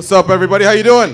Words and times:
What's 0.00 0.12
up, 0.12 0.30
everybody? 0.30 0.64
How 0.64 0.70
you 0.70 0.82
doing? 0.82 1.12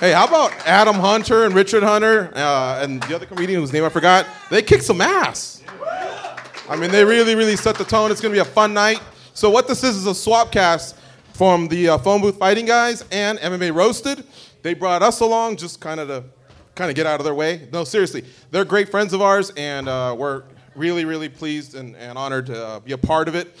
Hey, 0.00 0.12
how 0.12 0.24
about 0.26 0.50
Adam 0.66 0.96
Hunter 0.96 1.44
and 1.44 1.54
Richard 1.54 1.82
Hunter 1.82 2.32
uh, 2.34 2.80
and 2.82 3.02
the 3.02 3.16
other 3.16 3.26
comedian 3.26 3.60
whose 3.60 3.70
name 3.70 3.84
I 3.84 3.90
forgot? 3.90 4.26
They 4.48 4.62
kicked 4.62 4.84
some 4.84 5.02
ass. 5.02 5.62
I 6.70 6.76
mean, 6.76 6.90
they 6.90 7.04
really, 7.04 7.34
really 7.34 7.54
set 7.56 7.76
the 7.76 7.84
tone. 7.84 8.10
It's 8.10 8.22
gonna 8.22 8.32
be 8.32 8.38
a 8.38 8.46
fun 8.46 8.72
night. 8.72 9.02
So 9.34 9.50
what 9.50 9.68
this 9.68 9.84
is 9.84 9.94
is 9.94 10.06
a 10.06 10.14
swap 10.14 10.50
cast 10.50 10.96
from 11.34 11.68
the 11.68 11.90
uh, 11.90 11.98
phone 11.98 12.22
booth 12.22 12.38
fighting 12.38 12.64
guys 12.64 13.04
and 13.12 13.38
MMA 13.38 13.74
roasted. 13.74 14.24
They 14.62 14.72
brought 14.72 15.02
us 15.02 15.20
along 15.20 15.56
just 15.56 15.82
kind 15.82 16.00
of 16.00 16.08
to 16.08 16.24
kind 16.74 16.88
of 16.88 16.96
get 16.96 17.04
out 17.04 17.20
of 17.20 17.24
their 17.24 17.34
way. 17.34 17.68
No, 17.74 17.84
seriously, 17.84 18.24
they're 18.50 18.64
great 18.64 18.88
friends 18.88 19.12
of 19.12 19.20
ours, 19.20 19.52
and 19.58 19.86
uh, 19.86 20.16
we're 20.18 20.44
really, 20.76 21.04
really 21.04 21.28
pleased 21.28 21.74
and, 21.74 21.94
and 21.96 22.16
honored 22.16 22.46
to 22.46 22.66
uh, 22.66 22.80
be 22.80 22.92
a 22.92 22.98
part 22.98 23.28
of 23.28 23.34
it. 23.34 23.54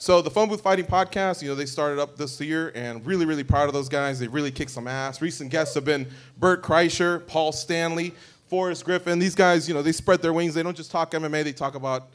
So 0.00 0.22
the 0.22 0.30
Phone 0.30 0.48
Booth 0.48 0.60
Fighting 0.60 0.86
Podcast, 0.86 1.42
you 1.42 1.48
know, 1.48 1.56
they 1.56 1.66
started 1.66 2.00
up 2.00 2.16
this 2.16 2.40
year, 2.40 2.70
and 2.76 3.04
really, 3.04 3.26
really 3.26 3.42
proud 3.42 3.66
of 3.66 3.74
those 3.74 3.88
guys. 3.88 4.20
They 4.20 4.28
really 4.28 4.52
kicked 4.52 4.70
some 4.70 4.86
ass. 4.86 5.20
Recent 5.20 5.50
guests 5.50 5.74
have 5.74 5.84
been 5.84 6.06
Bert 6.38 6.62
Kreischer, 6.62 7.26
Paul 7.26 7.50
Stanley, 7.50 8.14
Forrest 8.46 8.84
Griffin. 8.84 9.18
These 9.18 9.34
guys, 9.34 9.66
you 9.66 9.74
know, 9.74 9.82
they 9.82 9.90
spread 9.90 10.22
their 10.22 10.32
wings. 10.32 10.54
They 10.54 10.62
don't 10.62 10.76
just 10.76 10.92
talk 10.92 11.10
MMA; 11.10 11.42
they 11.42 11.52
talk 11.52 11.74
about 11.74 12.10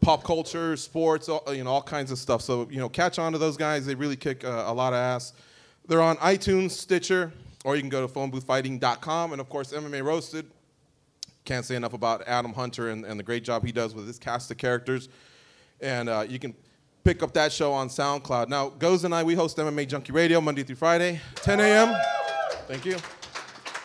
pop 0.00 0.24
culture, 0.24 0.76
sports, 0.76 1.28
all, 1.28 1.44
you 1.54 1.62
know, 1.62 1.70
all 1.70 1.82
kinds 1.82 2.10
of 2.10 2.18
stuff. 2.18 2.42
So 2.42 2.66
you 2.72 2.78
know, 2.78 2.88
catch 2.88 3.20
on 3.20 3.30
to 3.32 3.38
those 3.38 3.56
guys. 3.56 3.86
They 3.86 3.94
really 3.94 4.16
kick 4.16 4.44
uh, 4.44 4.64
a 4.66 4.74
lot 4.74 4.92
of 4.92 4.98
ass. 4.98 5.32
They're 5.86 6.02
on 6.02 6.16
iTunes, 6.16 6.72
Stitcher, 6.72 7.32
or 7.64 7.76
you 7.76 7.82
can 7.82 7.88
go 7.88 8.04
to 8.04 8.12
phoneboothfighting.com, 8.12 9.30
and 9.30 9.40
of 9.40 9.48
course, 9.48 9.72
MMA 9.72 10.02
Roasted. 10.02 10.50
Can't 11.44 11.64
say 11.64 11.76
enough 11.76 11.92
about 11.92 12.26
Adam 12.26 12.52
Hunter 12.52 12.90
and, 12.90 13.04
and 13.04 13.16
the 13.16 13.22
great 13.22 13.44
job 13.44 13.64
he 13.64 13.70
does 13.70 13.94
with 13.94 14.08
his 14.08 14.18
cast 14.18 14.50
of 14.50 14.56
characters. 14.56 15.08
And 15.80 16.08
uh, 16.08 16.24
you 16.28 16.40
can 16.40 16.54
pick 17.06 17.22
up 17.22 17.32
that 17.32 17.52
show 17.52 17.72
on 17.72 17.88
SoundCloud. 17.88 18.48
Now, 18.48 18.68
Goze 18.68 19.04
and 19.04 19.14
I, 19.14 19.22
we 19.22 19.36
host 19.36 19.56
MMA 19.58 19.86
Junkie 19.86 20.10
Radio 20.10 20.40
Monday 20.40 20.64
through 20.64 20.74
Friday, 20.74 21.20
10 21.36 21.60
a.m. 21.60 21.96
Thank 22.66 22.84
you. 22.84 22.96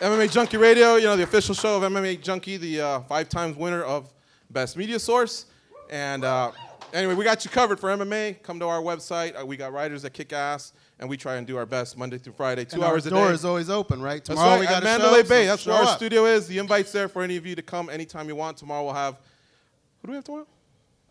MMA 0.00 0.28
Junkie 0.28 0.56
Radio, 0.56 0.96
you 0.96 1.04
know, 1.04 1.16
the 1.16 1.22
official 1.22 1.54
show 1.54 1.76
of 1.76 1.84
MMA 1.84 2.20
Junkie, 2.20 2.56
the 2.56 2.80
uh, 2.80 3.00
five 3.02 3.28
times 3.28 3.56
winner 3.56 3.84
of 3.84 4.12
Best 4.50 4.76
Media 4.76 4.98
Source. 4.98 5.46
And 5.88 6.24
uh, 6.24 6.50
anyway, 6.92 7.14
we 7.14 7.22
got 7.22 7.44
you 7.44 7.50
covered 7.52 7.78
for 7.78 7.90
MMA. 7.90 8.42
Come 8.42 8.58
to 8.58 8.66
our 8.66 8.80
website. 8.80 9.40
Uh, 9.40 9.46
we 9.46 9.56
got 9.56 9.72
writers 9.72 10.02
that 10.02 10.14
kick 10.14 10.32
ass, 10.32 10.72
and 10.98 11.08
we 11.08 11.16
try 11.16 11.36
and 11.36 11.46
do 11.46 11.56
our 11.56 11.64
best 11.64 11.96
Monday 11.96 12.18
through 12.18 12.32
Friday, 12.32 12.64
two 12.64 12.74
and 12.82 12.84
hours 12.84 13.06
a 13.06 13.10
day. 13.10 13.14
door 13.14 13.30
is 13.30 13.44
always 13.44 13.70
open, 13.70 14.02
right? 14.02 14.14
That's 14.24 14.30
Tomorrow 14.30 14.50
right, 14.54 14.60
we 14.60 14.66
got 14.66 14.82
Mandalay 14.82 15.22
show, 15.22 15.28
Bay. 15.28 15.44
so 15.44 15.50
That's 15.50 15.66
where 15.66 15.76
our 15.76 15.82
up. 15.84 15.96
studio 15.96 16.26
is. 16.26 16.48
The 16.48 16.58
invite's 16.58 16.90
there 16.90 17.08
for 17.08 17.22
any 17.22 17.36
of 17.36 17.46
you 17.46 17.54
to 17.54 17.62
come 17.62 17.88
anytime 17.88 18.26
you 18.26 18.34
want. 18.34 18.56
Tomorrow 18.56 18.82
we'll 18.82 18.94
have. 18.94 19.20
Who 20.00 20.08
do 20.08 20.10
we 20.10 20.14
have 20.16 20.24
tomorrow? 20.24 20.46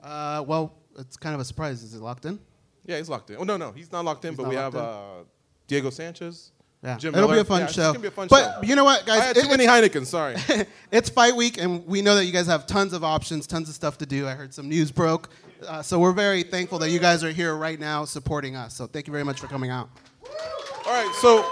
Uh, 0.04 0.44
well, 0.46 0.74
it's 1.00 1.18
kind 1.18 1.36
of 1.36 1.42
a 1.42 1.46
surprise. 1.46 1.84
Is 1.84 1.94
it 1.94 2.02
locked 2.02 2.26
in? 2.26 2.40
Yeah, 2.86 2.98
he's 2.98 3.10
locked 3.10 3.30
in. 3.30 3.38
Oh 3.40 3.44
no, 3.44 3.58
no, 3.58 3.72
he's 3.72 3.92
not 3.92 4.04
locked 4.06 4.26
in. 4.26 4.32
He's 4.32 4.38
but 4.38 4.48
we 4.48 4.56
have 4.56 4.76
uh, 4.76 5.02
Diego 5.68 5.90
Sanchez. 5.90 6.52
Yeah, 6.84 6.98
Jim 6.98 7.14
it'll 7.14 7.28
Miller. 7.30 7.38
be 7.38 7.42
a 7.42 7.46
fun 7.46 7.60
Yeah, 7.60 7.66
it's 7.66 7.76
show. 7.76 7.88
gonna 7.92 8.00
be 8.00 8.08
a 8.08 8.12
fun 8.12 8.28
but 8.28 8.56
show. 8.56 8.62
you 8.64 8.76
know 8.76 8.84
what, 8.84 9.06
guys? 9.06 9.22
I 9.22 9.26
had 9.26 9.38
It- 9.38 9.44
too 9.44 9.50
many 9.50 9.68
Heineken. 9.68 10.04
Sorry. 10.06 10.36
it's 10.92 11.10
fight 11.12 11.36
week, 11.36 11.60
and 11.60 11.86
we 11.86 12.02
know 12.02 12.16
that 12.16 12.26
you 12.26 12.32
guys 12.32 12.48
have 12.48 12.66
tons 12.66 12.94
of 12.94 13.04
options, 13.04 13.46
tons 13.46 13.70
of 13.70 13.76
stuff 13.76 14.00
to 14.00 14.06
do. 14.08 14.28
I 14.28 14.32
heard 14.32 14.52
some 14.52 14.68
news 14.68 14.92
broke, 14.92 15.30
uh, 15.68 15.84
so 15.84 16.00
we're 16.00 16.12
very 16.12 16.42
thankful 16.42 16.80
that 16.80 16.90
you 16.90 16.98
guys 16.98 17.24
are 17.24 17.30
here 17.32 17.56
right 17.56 17.80
now 17.80 18.04
supporting 18.06 18.56
us. 18.56 18.74
So 18.76 18.88
thank 18.88 19.06
you 19.06 19.12
very 19.12 19.24
much 19.24 19.40
for 19.40 19.46
coming 19.48 19.70
out. 19.70 19.90
All 20.88 20.92
right, 20.92 21.14
so 21.22 21.46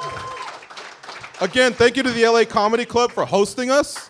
again, 1.46 1.74
thank 1.74 1.96
you 1.96 2.02
to 2.02 2.10
the 2.10 2.26
LA 2.28 2.44
Comedy 2.46 2.86
Club 2.86 3.12
for 3.12 3.24
hosting 3.24 3.70
us. 3.70 4.10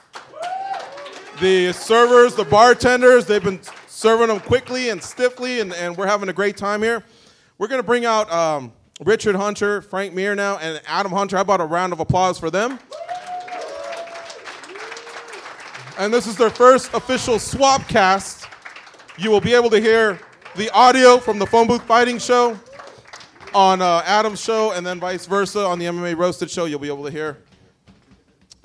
The 1.42 1.72
servers, 1.74 2.36
the 2.36 2.46
bartenders, 2.46 3.26
they've 3.26 3.44
been 3.44 3.60
serving 4.00 4.30
them 4.30 4.40
quickly 4.40 4.88
and 4.88 5.04
stiffly, 5.04 5.60
and, 5.60 5.74
and 5.74 5.98
we're 5.98 6.08
having 6.08 6.30
a 6.30 6.34
great 6.34 6.56
time 6.56 6.82
here. 6.82 7.04
We're 7.58 7.68
going 7.68 7.82
to 7.82 7.86
bring 7.86 8.06
out 8.06 8.32
um, 8.32 8.72
Richard 9.04 9.36
Hunter, 9.36 9.82
Frank 9.82 10.14
Mir 10.14 10.36
now, 10.36 10.58
and 10.60 10.82
Adam 10.88 11.12
Hunter. 11.12 11.36
How 11.36 11.42
about 11.42 11.60
a 11.60 11.66
round 11.66 11.92
of 11.92 12.00
applause 12.00 12.40
for 12.40 12.50
them? 12.50 12.80
And 15.98 16.14
this 16.14 16.28
is 16.28 16.38
their 16.38 16.50
first 16.50 16.94
official 16.94 17.40
swap 17.40 17.90
cast. 17.90 18.48
You 19.18 19.32
will 19.32 19.42
be 19.42 19.54
able 19.54 19.70
to 19.70 19.82
hear 19.82 20.18
the 20.56 20.70
audio 20.70 21.18
from 21.18 21.38
the 21.38 21.46
phone 21.46 21.68
booth 21.68 21.84
fighting 21.84 22.20
show 22.20 22.58
on 23.54 23.82
uh, 23.82 24.02
Adam's 24.06 24.40
show, 24.40 24.72
and 24.72 24.88
then 24.88 25.02
vice 25.02 25.26
versa 25.26 25.60
on 25.66 25.78
the 25.78 25.88
MMA 25.88 26.16
Roasted 26.16 26.50
show. 26.50 26.64
You'll 26.64 26.80
be 26.80 26.88
able 26.88 27.04
to 27.04 27.12
hear 27.12 27.38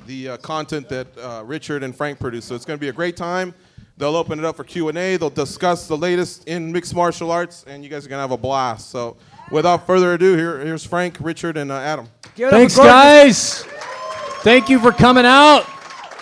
the 0.07 0.29
uh, 0.29 0.37
content 0.37 0.89
that 0.91 1.09
uh, 1.19 1.43
Richard 1.45 1.83
and 1.83 1.93
Frank 1.97 2.21
produce. 2.21 2.45
So 2.45 2.55
it's 2.55 2.65
going 2.65 2.79
to 2.79 2.81
be 2.81 2.91
a 2.91 2.93
great 2.93 3.17
time. 3.17 3.53
They'll 3.97 4.17
open 4.17 4.39
it 4.41 4.45
up 4.45 4.57
for 4.57 4.65
Q 4.65 4.89
and 4.89 4.99
A. 4.99 5.17
They'll 5.17 5.31
discuss 5.31 5.87
the 5.87 5.97
latest 5.97 6.49
in 6.49 6.73
mixed 6.73 6.95
martial 6.95 7.31
arts, 7.31 7.65
and 7.69 7.85
you 7.85 7.89
guys 7.89 8.05
are 8.05 8.09
going 8.09 8.19
to 8.19 8.23
have 8.23 8.33
a 8.33 8.37
blast. 8.37 8.91
So 8.91 9.17
without 9.53 9.87
further 9.87 10.15
ado, 10.15 10.37
here, 10.37 10.59
here's 10.59 10.85
Frank, 10.85 11.19
Richard, 11.21 11.57
and 11.57 11.71
uh, 11.71 11.77
Adam. 11.77 12.09
Thanks, 12.37 12.77
guys. 12.77 13.63
Thank 14.43 14.69
you 14.69 14.81
for 14.81 14.91
coming 14.91 15.25
out. 15.25 15.65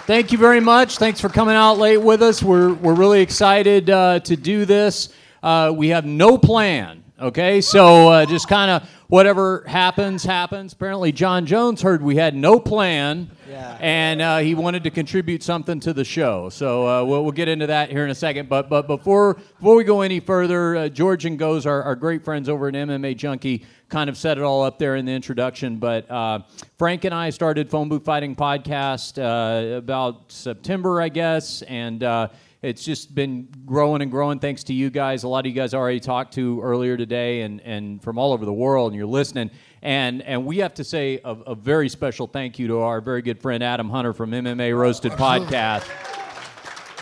Thank 0.06 0.32
you 0.32 0.38
very 0.38 0.60
much. 0.60 0.98
Thanks 0.98 1.20
for 1.20 1.28
coming 1.28 1.54
out 1.54 1.78
late 1.78 1.96
with 1.96 2.22
us. 2.22 2.42
We're, 2.42 2.74
we're 2.74 2.94
really 2.94 3.22
excited 3.22 3.88
uh, 3.88 4.20
to 4.20 4.36
do 4.36 4.64
this. 4.64 5.14
Uh, 5.42 5.72
we 5.74 5.88
have 5.88 6.04
no 6.04 6.36
plan, 6.36 7.02
okay? 7.18 7.60
So 7.60 8.08
uh, 8.08 8.26
just 8.26 8.48
kind 8.48 8.70
of 8.70 8.90
whatever 9.12 9.62
happens, 9.66 10.24
happens. 10.24 10.72
Apparently, 10.72 11.12
Jon 11.12 11.44
Jones 11.44 11.82
heard 11.82 12.00
we 12.00 12.16
had 12.16 12.34
no 12.34 12.58
plan, 12.58 13.30
Yeah. 13.46 13.76
and 13.78 14.22
uh, 14.22 14.38
he 14.38 14.54
wanted 14.54 14.84
to 14.84 14.90
contribute 14.90 15.42
something 15.42 15.80
to 15.80 15.92
the 15.92 16.02
show. 16.02 16.48
So 16.48 16.88
uh, 16.88 17.04
we'll, 17.04 17.22
we'll 17.22 17.32
get 17.32 17.46
into 17.46 17.66
that 17.66 17.90
here 17.90 18.04
in 18.04 18.10
a 18.10 18.14
second. 18.14 18.48
But, 18.48 18.70
but 18.70 18.86
before, 18.86 19.34
before 19.34 19.76
we 19.76 19.84
go 19.84 20.00
any 20.00 20.18
further, 20.18 20.76
uh, 20.76 20.88
George 20.88 21.26
and 21.26 21.38
Goze, 21.38 21.66
our, 21.66 21.82
our 21.82 21.94
great 21.94 22.24
friends 22.24 22.48
over 22.48 22.68
at 22.68 22.74
MMA 22.74 23.14
Junkie, 23.18 23.66
kind 23.90 24.08
of 24.08 24.16
set 24.16 24.38
it 24.38 24.44
all 24.44 24.62
up 24.62 24.78
there 24.78 24.96
in 24.96 25.04
the 25.04 25.12
introduction. 25.12 25.76
But 25.76 26.10
uh, 26.10 26.38
Frank 26.78 27.04
and 27.04 27.12
I 27.14 27.28
started 27.28 27.68
Phone 27.68 27.90
Booth 27.90 28.06
Fighting 28.06 28.34
Podcast 28.34 29.18
uh, 29.20 29.76
about 29.76 30.32
September, 30.32 31.02
I 31.02 31.10
guess, 31.10 31.60
and 31.60 32.02
uh, 32.02 32.28
it's 32.62 32.84
just 32.84 33.14
been 33.14 33.48
growing 33.66 34.02
and 34.02 34.10
growing 34.10 34.38
thanks 34.38 34.62
to 34.64 34.72
you 34.72 34.88
guys. 34.88 35.24
A 35.24 35.28
lot 35.28 35.40
of 35.40 35.46
you 35.46 35.52
guys 35.52 35.74
already 35.74 36.00
talked 36.00 36.34
to 36.34 36.60
earlier 36.62 36.96
today, 36.96 37.42
and, 37.42 37.60
and 37.62 38.02
from 38.02 38.18
all 38.18 38.32
over 38.32 38.44
the 38.44 38.52
world, 38.52 38.92
and 38.92 38.96
you're 38.96 39.06
listening. 39.06 39.50
And 39.82 40.22
and 40.22 40.46
we 40.46 40.58
have 40.58 40.74
to 40.74 40.84
say 40.84 41.20
a, 41.24 41.30
a 41.30 41.54
very 41.56 41.88
special 41.88 42.28
thank 42.28 42.60
you 42.60 42.68
to 42.68 42.78
our 42.78 43.00
very 43.00 43.20
good 43.20 43.40
friend 43.40 43.64
Adam 43.64 43.90
Hunter 43.90 44.12
from 44.12 44.30
MMA 44.30 44.78
Roasted 44.78 45.12
Podcast 45.12 45.88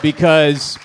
because 0.02 0.76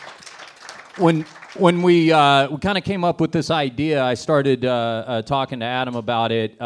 when 0.98 1.26
when 1.56 1.82
we 1.82 2.12
uh, 2.12 2.50
we 2.50 2.58
kind 2.58 2.78
of 2.78 2.84
came 2.84 3.04
up 3.04 3.22
with 3.22 3.32
this 3.32 3.50
idea, 3.50 4.04
I 4.04 4.14
started 4.14 4.66
uh, 4.66 4.70
uh, 5.08 5.22
talking 5.22 5.62
to 5.62 5.66
Adam 5.66 5.96
about 5.96 6.32
it. 6.32 6.60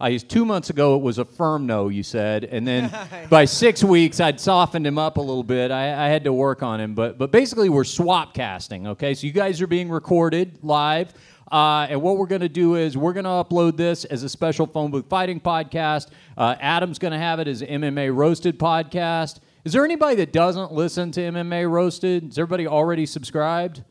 Uh, 0.00 0.04
I 0.04 0.16
two 0.16 0.44
months 0.44 0.70
ago 0.70 0.96
it 0.96 1.02
was 1.02 1.18
a 1.18 1.24
firm 1.24 1.66
no, 1.66 1.88
you 1.88 2.02
said, 2.02 2.44
and 2.44 2.66
then 2.66 2.90
by 3.30 3.44
six 3.44 3.84
weeks 3.84 4.20
I'd 4.20 4.40
softened 4.40 4.86
him 4.86 4.98
up 4.98 5.16
a 5.16 5.20
little 5.20 5.42
bit. 5.42 5.70
I, 5.70 6.06
I 6.06 6.08
had 6.08 6.24
to 6.24 6.32
work 6.32 6.62
on 6.62 6.80
him, 6.80 6.94
but 6.94 7.18
but 7.18 7.30
basically 7.30 7.68
we're 7.68 7.84
swap 7.84 8.34
casting. 8.34 8.86
Okay, 8.88 9.14
so 9.14 9.26
you 9.26 9.32
guys 9.32 9.60
are 9.60 9.66
being 9.66 9.88
recorded 9.90 10.58
live. 10.62 11.12
Uh, 11.50 11.88
and 11.90 12.00
what 12.00 12.16
we're 12.16 12.26
going 12.26 12.40
to 12.40 12.48
do 12.48 12.76
is 12.76 12.96
we're 12.96 13.12
going 13.12 13.24
to 13.24 13.30
upload 13.30 13.76
this 13.76 14.04
as 14.04 14.22
a 14.22 14.28
special 14.28 14.66
phone 14.66 14.92
booth 14.92 15.06
fighting 15.08 15.40
podcast. 15.40 16.08
Uh, 16.38 16.54
Adam's 16.60 17.00
going 17.00 17.10
to 17.10 17.18
have 17.18 17.40
it 17.40 17.48
as 17.48 17.60
MMA 17.60 18.14
roasted 18.14 18.56
podcast. 18.56 19.40
Is 19.64 19.72
there 19.72 19.84
anybody 19.84 20.14
that 20.16 20.32
doesn't 20.32 20.72
listen 20.72 21.10
to 21.12 21.20
MMA 21.20 21.68
roasted? 21.68 22.30
Is 22.30 22.38
everybody 22.38 22.68
already 22.68 23.04
subscribed? 23.04 23.82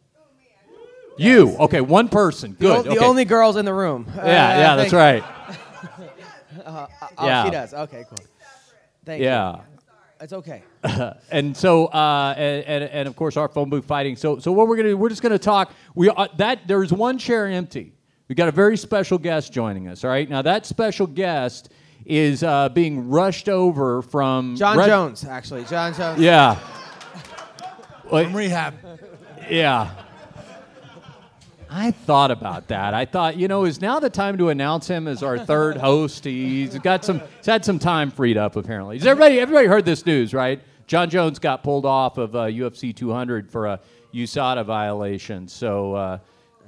You 1.18 1.58
okay? 1.58 1.82
One 1.82 2.08
person. 2.08 2.56
The, 2.58 2.72
o- 2.72 2.82
Good. 2.82 2.92
the 2.92 2.98
okay. 2.98 3.06
only 3.06 3.26
girls 3.26 3.58
in 3.58 3.66
the 3.66 3.74
room. 3.74 4.08
Uh, 4.10 4.22
Yeah, 4.22 4.58
yeah, 4.58 4.76
that's 4.78 4.94
right. 4.94 5.24
Oh, 6.70 7.26
Yeah. 7.26 7.46
she 7.46 7.52
does. 7.52 7.74
Okay, 7.74 8.06
cool. 8.08 8.26
Thank 9.06 9.20
you. 9.22 9.26
Yeah. 9.28 9.56
you. 9.56 9.62
It's 10.22 10.34
okay. 10.34 10.64
and 11.32 11.56
so 11.56 11.86
uh, 11.88 12.34
and, 12.38 12.66
and, 12.66 12.84
and 12.84 13.08
of 13.08 13.16
course 13.16 13.38
our 13.38 13.48
phone 13.48 13.70
booth 13.70 13.86
fighting. 13.86 14.16
So 14.18 14.38
so 14.40 14.52
what 14.52 14.68
we're 14.68 14.76
gonna 14.76 14.90
do? 14.90 14.98
We're 14.98 15.10
just 15.10 15.22
gonna 15.22 15.40
talk. 15.40 15.72
We 15.96 16.10
uh, 16.10 16.28
that 16.38 16.68
there's 16.68 16.92
one 16.92 17.18
chair 17.18 17.48
empty. 17.48 17.94
We 18.28 18.36
got 18.36 18.50
a 18.50 18.52
very 18.52 18.76
special 18.78 19.18
guest 19.18 19.54
joining 19.54 19.88
us. 19.88 20.04
All 20.04 20.10
right. 20.10 20.30
Now 20.30 20.42
that 20.42 20.66
special 20.66 21.08
guest 21.08 21.70
is 22.06 22.44
uh, 22.44 22.68
being 22.70 23.10
rushed 23.10 23.48
over 23.48 24.02
from 24.02 24.56
John 24.58 24.78
Red- 24.78 24.88
Jones, 24.88 25.24
actually. 25.24 25.64
Jon 25.66 25.94
Jones. 25.94 26.20
Yeah. 26.20 26.56
From 28.10 28.36
rehab. 28.36 28.74
Yeah. 29.50 29.92
I 31.72 31.92
thought 31.92 32.32
about 32.32 32.68
that. 32.70 32.96
I 32.96 33.06
thought, 33.06 33.38
you 33.38 33.48
know, 33.48 33.66
is 33.66 33.80
now 33.80 34.00
the 34.00 34.10
time 34.10 34.38
to 34.40 34.50
announce 34.50 34.88
him 34.88 35.08
as 35.08 35.22
our 35.22 35.38
third 35.38 35.78
host? 35.78 36.26
He's 36.26 36.78
got 36.80 37.06
some, 37.06 37.22
he's 37.38 37.46
had 37.46 37.64
some 37.64 37.78
time 37.78 38.10
freed 38.10 38.38
up 38.38 38.56
apparently. 38.56 38.98
Has 38.98 39.06
everybody, 39.06 39.40
everybody 39.40 39.68
heard 39.68 39.86
this 39.86 40.06
news, 40.06 40.34
right? 40.34 40.62
Jon 40.88 41.10
Jones 41.12 41.38
got 41.38 41.64
pulled 41.64 41.86
off 41.86 42.18
of 42.18 42.36
uh, 42.36 42.46
UFC 42.46 42.96
200 42.96 43.52
for 43.52 43.68
a 43.68 43.80
USADA 44.16 44.66
violation. 44.66 45.48
So, 45.48 45.94
uh, 45.94 46.18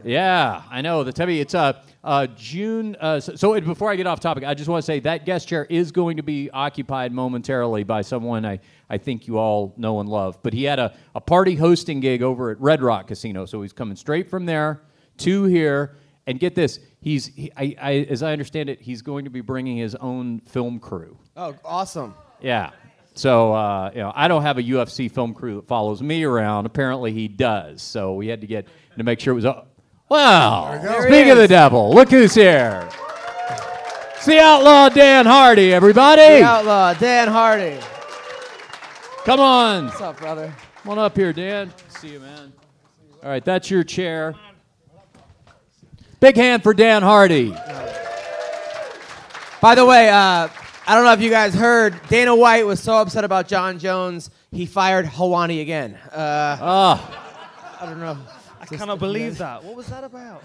yeah, 0.03 0.62
I 0.69 0.81
know. 0.81 1.04
The 1.04 1.13
heavy. 1.15 1.39
It's 1.42 1.56
uh, 1.56 1.81
uh, 2.04 2.27
June. 2.36 2.95
Uh, 3.00 3.19
so, 3.19 3.36
so 3.36 3.54
it- 3.54 3.65
before 3.65 3.89
I 3.89 3.95
get 3.95 4.06
off 4.06 4.19
topic, 4.19 4.44
I 4.44 4.54
just 4.54 4.69
want 4.69 4.83
to 4.83 4.86
say 4.86 5.00
that 5.00 5.25
guest 5.25 5.47
chair 5.47 5.65
is 5.69 5.92
going 5.92 6.18
to 6.18 6.24
be 6.24 6.51
occupied 6.51 7.12
momentarily 7.12 7.83
by 7.83 8.01
someone 8.04 8.45
I, 8.45 8.59
I 8.89 9.00
think 9.00 9.27
you 9.27 9.39
all 9.39 9.74
know 9.77 10.00
and 10.00 10.07
love. 10.07 10.38
But 10.44 10.54
he 10.54 10.63
had 10.65 10.77
a, 10.77 10.95
a 11.15 11.21
party 11.21 11.56
hosting 11.56 12.00
gig 12.00 12.21
over 12.21 12.51
at 12.51 12.62
Red 12.62 12.83
Rock 12.83 13.07
Casino, 13.07 13.45
so 13.47 13.63
he's 13.63 13.74
coming 13.74 13.95
straight 13.95 14.30
from 14.30 14.45
there 14.45 14.81
to 15.21 15.44
here. 15.45 15.95
and 16.27 16.39
get 16.39 16.53
this, 16.56 16.79
he's 17.01 17.25
he, 17.27 17.51
I, 17.57 17.75
I, 17.81 17.91
as 18.09 18.21
I 18.23 18.31
understand 18.31 18.69
it, 18.69 18.79
he's 18.81 19.01
going 19.01 19.25
to 19.25 19.31
be 19.31 19.41
bringing 19.41 19.77
his 19.77 19.95
own 19.95 20.39
film 20.41 20.79
crew. 20.79 21.18
Oh, 21.35 21.56
awesome. 21.65 22.13
Yeah. 22.41 22.71
So 23.13 23.53
uh, 23.53 23.91
you 23.94 24.00
know, 24.00 24.13
I 24.15 24.27
don't 24.27 24.41
have 24.44 24.57
a 24.57 24.63
UFC 24.63 25.12
film 25.12 25.33
crew 25.33 25.56
that 25.56 25.68
follows 25.68 26.01
me 26.01 26.23
around. 26.23 26.65
Apparently, 26.65 27.12
he 27.12 27.27
does. 27.27 27.81
So 27.81 28.13
we 28.13 28.27
had 28.27 28.39
to 28.41 28.47
get 28.47 28.68
to 28.97 29.03
make 29.03 29.19
sure 29.19 29.31
it 29.31 29.35
was. 29.35 29.45
Uh, 29.45 29.65
wow! 30.09 30.79
There 30.81 31.01
Speaking 31.07 31.31
of 31.31 31.38
the 31.38 31.47
devil, 31.47 31.94
look 31.94 32.09
who's 32.09 32.33
here. 32.35 32.88
It's 34.15 34.25
the 34.27 34.39
outlaw 34.39 34.88
Dan 34.89 35.25
Hardy, 35.25 35.73
everybody. 35.73 36.21
The 36.21 36.44
outlaw, 36.44 36.94
Dan 36.94 37.27
Hardy. 37.27 37.79
Come 39.25 39.39
on, 39.39 39.85
What's 39.85 40.01
up, 40.01 40.18
brother? 40.18 40.53
come 40.83 40.91
on 40.91 41.00
up 41.00 41.15
here, 41.18 41.33
Dan. 41.33 41.73
See 41.89 42.13
you, 42.13 42.19
man. 42.19 42.53
All 43.23 43.29
right, 43.29 43.44
that's 43.44 43.69
your 43.69 43.83
chair. 43.83 44.35
Big 46.21 46.35
hand 46.35 46.62
for 46.62 46.71
Dan 46.75 47.01
Hardy. 47.01 47.50
By 49.59 49.73
the 49.73 49.83
way, 49.83 50.07
uh, 50.07 50.47
I 50.88 50.95
don't 50.95 51.03
know 51.03 51.13
if 51.13 51.19
you 51.21 51.31
guys 51.31 51.56
heard, 51.56 52.00
Dana 52.09 52.35
White 52.35 52.63
was 52.63 52.79
so 52.79 52.94
upset 52.94 53.23
about 53.23 53.47
Jon 53.47 53.79
Jones, 53.79 54.29
he 54.51 54.68
fired 54.68 55.07
Helwani 55.07 55.63
again. 55.63 55.95
Uh, 56.12 56.57
Ah, 56.62 57.79
I 57.81 57.85
don't 57.88 58.00
know. 58.00 58.19
I 58.59 58.65
cannot 58.68 59.00
believe 59.00 59.39
that. 59.39 59.63
What 59.63 59.75
was 59.75 59.88
that 59.88 60.03
about? 60.03 60.44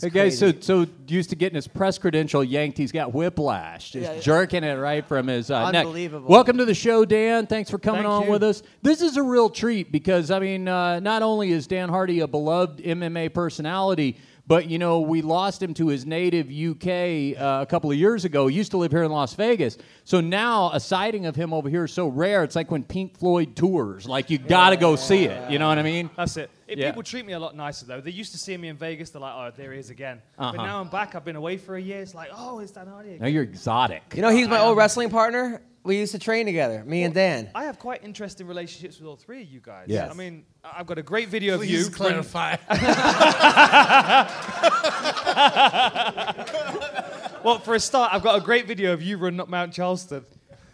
This 0.00 0.12
hey 0.12 0.30
guys, 0.30 0.38
so 0.38 0.52
so 0.60 0.86
used 1.08 1.30
to 1.30 1.36
getting 1.36 1.56
his 1.56 1.66
press 1.66 1.98
credential 1.98 2.44
yanked, 2.44 2.78
he's 2.78 2.92
got 2.92 3.12
whiplash, 3.12 3.90
just 3.90 4.04
Yeah, 4.04 4.12
yeah. 4.14 4.20
jerking 4.20 4.62
it 4.62 4.74
right 4.74 5.04
from 5.04 5.26
his 5.26 5.50
uh, 5.50 5.72
neck. 5.72 5.86
Unbelievable. 5.86 6.28
Welcome 6.28 6.56
to 6.58 6.64
the 6.64 6.74
show, 6.74 7.04
Dan. 7.04 7.48
Thanks 7.48 7.68
for 7.68 7.78
coming 7.80 8.02
Thank 8.02 8.12
on 8.12 8.24
you. 8.26 8.30
with 8.30 8.44
us. 8.44 8.62
This 8.80 9.02
is 9.02 9.16
a 9.16 9.22
real 9.24 9.50
treat 9.50 9.90
because 9.90 10.30
I 10.30 10.38
mean, 10.38 10.68
uh, 10.68 11.00
not 11.00 11.22
only 11.22 11.50
is 11.50 11.66
Dan 11.66 11.88
Hardy 11.88 12.20
a 12.20 12.28
beloved 12.28 12.78
MMA 12.78 13.34
personality, 13.34 14.18
but 14.48 14.68
you 14.68 14.78
know 14.78 15.00
we 15.00 15.22
lost 15.22 15.62
him 15.62 15.74
to 15.74 15.88
his 15.88 16.04
native 16.06 16.46
UK 16.50 17.38
uh, 17.40 17.60
a 17.62 17.66
couple 17.68 17.90
of 17.90 17.96
years 17.96 18.24
ago. 18.24 18.46
He 18.48 18.56
used 18.56 18.70
to 18.72 18.78
live 18.78 18.90
here 18.90 19.02
in 19.04 19.12
Las 19.12 19.34
Vegas, 19.34 19.76
so 20.04 20.20
now 20.20 20.70
a 20.72 20.80
sighting 20.80 21.26
of 21.26 21.36
him 21.36 21.52
over 21.52 21.68
here 21.68 21.84
is 21.84 21.92
so 21.92 22.08
rare. 22.08 22.42
It's 22.42 22.56
like 22.56 22.70
when 22.70 22.82
Pink 22.82 23.16
Floyd 23.18 23.54
tours. 23.54 24.06
Like 24.08 24.30
you 24.30 24.38
got 24.38 24.70
to 24.70 24.76
go 24.76 24.96
see 24.96 25.24
it. 25.26 25.50
You 25.50 25.58
know 25.58 25.68
what 25.68 25.78
I 25.78 25.82
mean? 25.82 26.10
That's 26.16 26.36
it. 26.38 26.50
It- 26.66 26.78
Yeah. 26.78 26.88
People 26.90 27.02
treat 27.02 27.24
me 27.26 27.32
a 27.34 27.38
lot 27.38 27.54
nicer 27.56 27.86
though. 27.86 28.00
They 28.00 28.10
used 28.10 28.32
to 28.32 28.38
see 28.38 28.56
me 28.56 28.68
in 28.68 28.76
Vegas. 28.76 29.10
They're 29.10 29.20
like, 29.22 29.34
"Oh, 29.34 29.52
there 29.56 29.72
he 29.72 29.78
is 29.78 29.90
again." 29.90 30.20
Uh-huh. 30.38 30.52
But 30.56 30.64
now 30.64 30.80
I'm 30.80 30.88
back. 30.88 31.14
I've 31.14 31.24
been 31.24 31.36
away 31.36 31.56
for 31.58 31.76
a 31.76 31.80
year. 31.80 32.00
It's 32.00 32.14
like, 32.14 32.30
"Oh, 32.34 32.58
it's 32.60 32.72
that 32.72 32.88
Hardy." 32.88 33.18
Now 33.20 33.26
you're 33.26 33.42
exotic. 33.42 34.02
You 34.14 34.22
know, 34.22 34.30
he's 34.30 34.48
my 34.48 34.58
old 34.60 34.76
wrestling 34.76 35.10
partner. 35.10 35.62
We 35.88 35.96
used 35.96 36.12
to 36.12 36.18
train 36.18 36.44
together, 36.44 36.84
me 36.84 37.04
and 37.04 37.14
Dan. 37.14 37.48
I 37.54 37.64
have 37.64 37.78
quite 37.78 38.04
interesting 38.04 38.46
relationships 38.46 38.98
with 38.98 39.08
all 39.08 39.16
three 39.16 39.40
of 39.40 39.48
you 39.48 39.60
guys. 39.60 39.86
Yes. 39.88 40.10
I 40.10 40.14
mean, 40.14 40.44
I- 40.62 40.80
I've 40.80 40.86
got 40.86 40.98
a 40.98 41.02
great 41.02 41.30
video 41.30 41.54
of 41.54 41.60
Please 41.60 41.86
you. 41.86 41.90
clarify. 41.90 42.56
Well, 47.44 47.60
for 47.60 47.74
a 47.74 47.80
start, 47.80 48.12
I've 48.12 48.22
got 48.22 48.36
a 48.36 48.44
great 48.44 48.66
video 48.66 48.92
of 48.92 49.00
you 49.00 49.16
running 49.16 49.40
up 49.40 49.48
Mount 49.48 49.72
Charleston. 49.72 50.26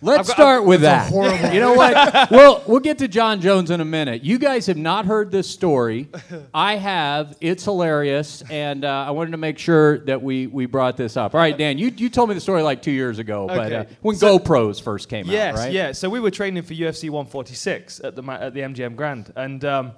Let's 0.04 0.28
I've 0.28 0.34
start 0.34 0.64
with 0.66 0.82
that. 0.82 1.10
You 1.54 1.60
know 1.60 1.72
what? 1.74 1.94
well, 2.30 2.62
we'll 2.66 2.80
get 2.80 2.98
to 2.98 3.08
Jon 3.08 3.40
Jones 3.40 3.70
in 3.70 3.80
a 3.80 3.84
minute. 3.84 4.22
You 4.22 4.38
guys 4.38 4.66
have 4.66 4.76
not 4.76 5.06
heard 5.06 5.30
this 5.30 5.48
story. 5.48 6.08
I 6.52 6.76
have. 6.76 7.36
It's 7.40 7.64
hilarious, 7.64 8.42
and 8.50 8.84
uh, 8.84 8.88
I 9.08 9.12
wanted 9.12 9.30
to 9.30 9.36
make 9.38 9.58
sure 9.58 9.98
that 10.00 10.22
we, 10.22 10.46
we 10.46 10.66
brought 10.66 10.96
this 10.98 11.16
up. 11.16 11.34
All 11.34 11.40
right, 11.40 11.56
Dan, 11.56 11.78
you, 11.78 11.88
you 11.96 12.10
told 12.10 12.28
me 12.28 12.34
the 12.34 12.40
story 12.40 12.62
like 12.62 12.82
two 12.82 12.90
years 12.92 13.18
ago, 13.18 13.46
but 13.46 13.72
uh, 13.72 13.84
when 14.02 14.16
So- 14.16 14.38
GoPros 14.38 14.82
first 14.82 15.08
came 15.08 15.26
Yes, 15.26 15.54
out, 15.56 15.60
right? 15.60 15.72
yeah. 15.72 15.92
So 15.92 16.10
we 16.10 16.20
were 16.20 16.30
training 16.30 16.62
for 16.64 16.74
UFC 16.74 17.08
146 17.10 18.00
at 18.04 18.14
the 18.14 18.22
at 18.30 18.52
the 18.52 18.60
MGM 18.60 18.96
Grand, 18.96 19.32
and 19.36 19.64
um, 19.64 19.92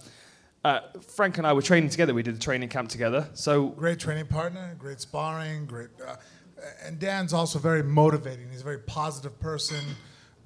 uh, 0.64 0.80
Frank 1.14 1.38
and 1.38 1.46
I 1.46 1.52
were 1.52 1.62
training 1.62 1.90
together. 1.90 2.14
We 2.14 2.22
did 2.22 2.36
the 2.36 2.40
training 2.40 2.68
camp 2.68 2.88
together. 2.90 3.28
So 3.34 3.68
great 3.68 3.98
training 3.98 4.26
partner, 4.26 4.76
great 4.78 5.00
sparring, 5.00 5.66
great. 5.66 5.88
Uh, 6.66 6.86
and 6.86 6.98
Dan's 6.98 7.32
also 7.32 7.58
very 7.58 7.82
motivating. 7.82 8.48
He's 8.50 8.60
a 8.60 8.64
very 8.64 8.78
positive 8.78 9.38
person, 9.40 9.82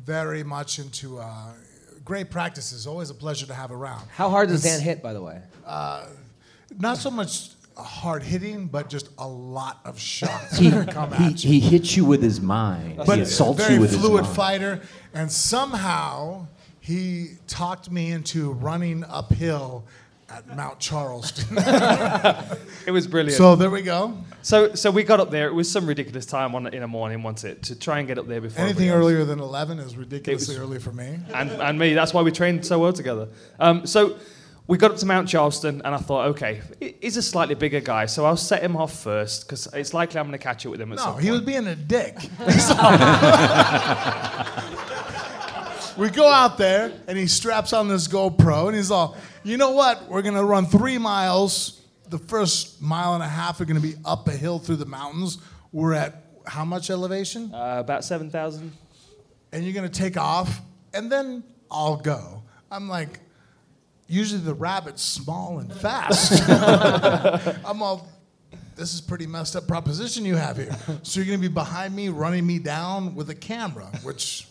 very 0.05 0.43
much 0.43 0.78
into 0.78 1.19
uh, 1.19 1.52
great 2.05 2.31
practices. 2.31 2.87
Always 2.87 3.11
a 3.11 3.14
pleasure 3.14 3.46
to 3.46 3.55
have 3.55 3.70
around. 3.70 4.08
How 4.14 4.28
hard 4.28 4.49
does 4.49 4.64
It's 4.64 4.75
Dan 4.75 4.82
hit, 4.82 5.02
by 5.02 5.12
the 5.12 5.22
way? 5.22 5.40
Not 6.78 6.99
so 6.99 7.11
much 7.11 7.50
hard 7.76 8.22
hitting, 8.22 8.67
but 8.67 8.88
just 8.88 9.08
a 9.19 9.26
lot 9.26 9.81
of 9.84 9.99
shots 9.99 10.58
He, 10.58 10.70
come 10.70 11.12
he, 11.12 11.25
at 11.25 11.44
you. 11.44 11.50
he 11.50 11.61
hits 11.61 11.96
you 11.96 12.05
with 12.05 12.22
his 12.22 12.40
mind. 12.40 12.99
but 12.99 13.17
he 13.17 13.22
assaults 13.22 13.61
very 13.61 13.75
you 13.75 13.81
with 13.81 13.99
fluid 13.99 14.26
his 14.26 14.37
fighter, 14.37 14.81
and 15.14 15.31
somehow 15.31 16.46
he 16.81 17.32
talked 17.46 17.90
me 17.90 18.12
into 18.12 18.52
running 18.52 19.05
uphill 19.05 19.84
at 20.31 20.47
Mount 20.56 20.79
Charleston. 20.79 21.56
it 22.87 22.91
was 22.91 23.06
brilliant. 23.06 23.37
so 23.37 23.56
there 23.56 23.71
we 23.71 23.82
go. 23.82 24.17
So, 24.43 24.75
so 24.75 24.91
we 24.91 25.03
got 25.03 25.21
up 25.21 25.31
there. 25.31 25.49
It 25.49 25.55
was 25.55 25.71
some 25.71 25.87
ridiculous 25.87 26.25
time 26.27 26.55
on, 26.55 26.67
in 26.69 26.81
the 26.81 26.87
morning, 26.88 27.23
wasn't 27.23 27.53
it, 27.59 27.62
to 27.65 27.75
try 27.79 27.99
and 27.99 28.09
get 28.09 28.19
up 28.19 28.27
there 28.29 28.41
before 28.41 28.65
Anything 28.65 28.88
everybody 28.88 29.06
else. 29.06 29.12
earlier 29.12 29.25
than 29.25 29.41
11 29.41 29.79
is 29.81 29.97
ridiculously 29.97 30.55
It 30.55 30.59
was- 30.61 30.69
early 30.69 30.79
for 30.79 30.93
me. 30.93 31.19
and, 31.35 31.50
and 31.50 31.79
me. 31.79 31.94
That's 31.94 32.15
why 32.15 32.23
we 32.23 32.31
trained 32.31 32.65
so 32.65 32.79
well 32.79 32.93
together. 32.93 33.29
Um, 33.59 33.87
so 33.87 34.19
we 34.67 34.79
got 34.79 34.93
up 34.93 34.99
to 34.99 35.06
Mount 35.06 35.29
Charleston, 35.29 35.82
and 35.85 35.94
I 35.94 35.99
thought, 35.99 36.29
okay, 36.29 36.61
he's 37.00 37.17
a 37.17 37.23
slightly 37.23 37.56
bigger 37.56 37.81
guy, 37.81 38.06
so 38.06 38.25
I'll 38.25 38.37
set 38.37 38.62
him 38.62 38.77
off 38.77 38.93
first 39.03 39.44
because 39.47 39.67
it's 39.75 39.93
likely 39.93 40.21
I'm 40.21 40.27
going 40.29 40.38
to 40.38 40.43
catch 40.43 40.65
up 40.65 40.71
with 40.71 40.81
him 40.81 40.93
at 40.93 40.99
No, 40.99 41.05
some 41.05 41.19
he 41.19 41.32
was 41.32 41.41
being 41.41 41.67
a 41.67 41.75
dick. 41.75 42.15
we 46.00 46.11
go 46.11 46.29
out 46.29 46.56
there, 46.58 46.93
and 47.06 47.17
he 47.19 47.26
straps 47.26 47.73
on 47.73 47.88
this 47.88 48.08
GoPro, 48.08 48.67
and 48.69 48.76
he's 48.76 48.91
all, 48.91 49.17
you 49.44 49.56
know 49.56 49.73
what? 49.73 50.08
We're 50.08 50.23
going 50.23 50.35
to 50.35 50.44
run 50.44 50.67
three 50.67 50.99
miles. 50.99 51.82
The 52.08 52.19
first 52.19 52.81
mile 52.82 53.14
and 53.14 53.23
a 53.23 53.29
half 53.29 53.61
are 53.61 53.64
going 53.67 53.81
to 53.81 53.87
be 53.87 53.94
up 54.05 54.26
a 54.26 54.32
hill 54.32 54.58
through 54.58 54.76
the 54.76 54.87
mountains. 54.87 55.38
We're 55.73 55.93
at 55.94 56.25
how 56.47 56.64
much 56.64 56.91
elevation? 56.91 57.55
uh, 57.55 57.76
about 57.79 58.02
seven 58.05 58.31
thousand. 58.31 58.73
and 59.52 59.62
you're 59.62 59.75
gonna 59.75 59.88
take 59.88 60.17
off, 60.17 60.61
and 60.93 61.12
then 61.12 61.44
I'll 61.70 61.97
go. 61.99 62.43
I'm 62.73 62.88
like, 62.88 63.20
usually 64.08 64.41
the 64.41 64.55
rabbit's 64.55 65.03
small 65.03 65.61
and 65.61 65.73
fast. 65.73 66.43
I'm 67.64 67.82
all, 67.82 68.08
this 68.75 68.94
is 68.94 69.00
pretty 69.00 69.26
messed 69.29 69.55
up 69.55 69.69
proposition 69.69 70.25
you 70.25 70.35
have 70.35 70.56
here. 70.56 70.75
So 71.03 71.20
you're 71.20 71.26
gonna 71.26 71.38
be 71.38 71.46
behind 71.49 71.94
me, 71.94 72.08
running 72.08 72.44
me 72.46 72.58
down 72.58 73.14
with 73.14 73.31
a 73.31 73.35
camera, 73.35 73.87
which 74.03 74.49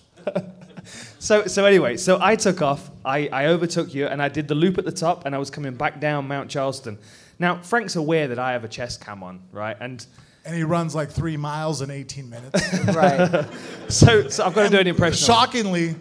So, 1.19 1.45
so 1.47 1.65
anyway, 1.65 1.97
so 1.97 2.17
I 2.21 2.35
took 2.37 2.61
off. 2.61 2.89
I, 3.03 3.27
I 3.27 3.47
overtook 3.47 3.93
you, 3.93 4.07
and 4.07 4.21
I 4.21 4.29
did 4.29 4.47
the 4.47 4.55
loop 4.55 4.77
at 4.77 4.85
the 4.85 4.91
top, 4.91 5.25
and 5.25 5.35
I 5.35 5.37
was 5.37 5.49
coming 5.49 5.73
back 5.73 5.99
down 5.99 6.27
Mount 6.29 6.49
Charleston. 6.49 6.97
Now, 7.39 7.57
Frank's 7.61 7.97
aware 7.97 8.29
that 8.29 8.39
I 8.39 8.53
have 8.53 8.63
a 8.63 8.69
chest 8.69 9.01
cam 9.01 9.21
on, 9.21 9.41
right? 9.51 9.75
And 9.79 10.05
and 10.45 10.55
he 10.55 10.63
runs 10.63 10.95
like 10.95 11.11
three 11.11 11.35
miles 11.35 11.81
in 11.81 11.91
18 11.91 12.29
minutes. 12.29 12.79
Right. 12.95 13.45
so, 13.89 14.29
so 14.29 14.45
I've 14.45 14.55
got 14.55 14.63
to 14.63 14.69
do 14.69 14.79
an 14.79 14.87
impression. 14.87 15.13
of 15.13 15.19
him. 15.19 15.35
Shockingly, 15.35 15.95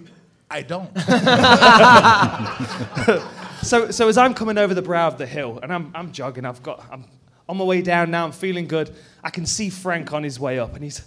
I 0.50 0.62
don't. 0.62 0.90
So, 3.62 3.90
so 3.90 4.08
as 4.08 4.16
I'm 4.16 4.34
coming 4.34 4.56
over 4.56 4.72
the 4.72 4.82
brow 4.82 5.08
of 5.08 5.18
the 5.18 5.26
hill, 5.26 5.58
and 5.62 5.72
I'm, 5.72 5.90
I'm 5.94 6.12
jogging, 6.12 6.44
I've 6.44 6.62
got, 6.62 6.86
I'm 6.92 7.04
on 7.48 7.56
my 7.56 7.64
way 7.64 7.82
down 7.82 8.10
now. 8.12 8.24
I'm 8.24 8.32
feeling 8.32 8.68
good. 8.68 8.94
I 9.22 9.30
can 9.30 9.46
see 9.46 9.68
Frank 9.68 10.12
on 10.12 10.22
his 10.22 10.38
way 10.38 10.60
up, 10.60 10.74
and 10.74 10.84
he's 10.84 11.02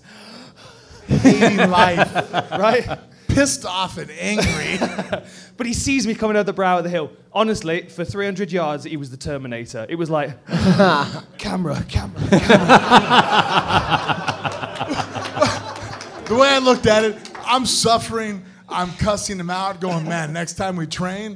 Hating 1.07 1.69
life, 1.69 2.31
right. 2.51 2.99
Pissed 3.33 3.65
off 3.65 3.97
and 3.97 4.11
angry. 4.11 4.77
But 5.57 5.67
he 5.67 5.73
sees 5.73 6.07
me 6.07 6.15
coming 6.15 6.37
over 6.37 6.45
the 6.45 6.53
brow 6.53 6.79
of 6.79 6.83
the 6.83 6.89
hill. 6.89 7.11
Honestly, 7.31 7.83
for 7.83 8.03
300 8.03 8.51
yards, 8.51 8.83
he 8.83 8.97
was 8.97 9.11
the 9.11 9.17
Terminator. 9.17 9.85
It 9.87 9.93
was 9.93 10.09
like, 10.09 10.43
camera, 11.37 11.85
camera, 11.87 11.89
camera. 12.29 12.31
The 16.31 16.37
way 16.37 16.47
I 16.47 16.59
looked 16.59 16.87
at 16.87 17.03
it, 17.03 17.17
I'm 17.45 17.65
suffering. 17.65 18.45
I'm 18.69 18.89
cussing 18.93 19.37
him 19.37 19.49
out, 19.49 19.81
going, 19.81 20.07
man, 20.07 20.31
next 20.31 20.53
time 20.53 20.77
we 20.77 20.87
train, 20.87 21.35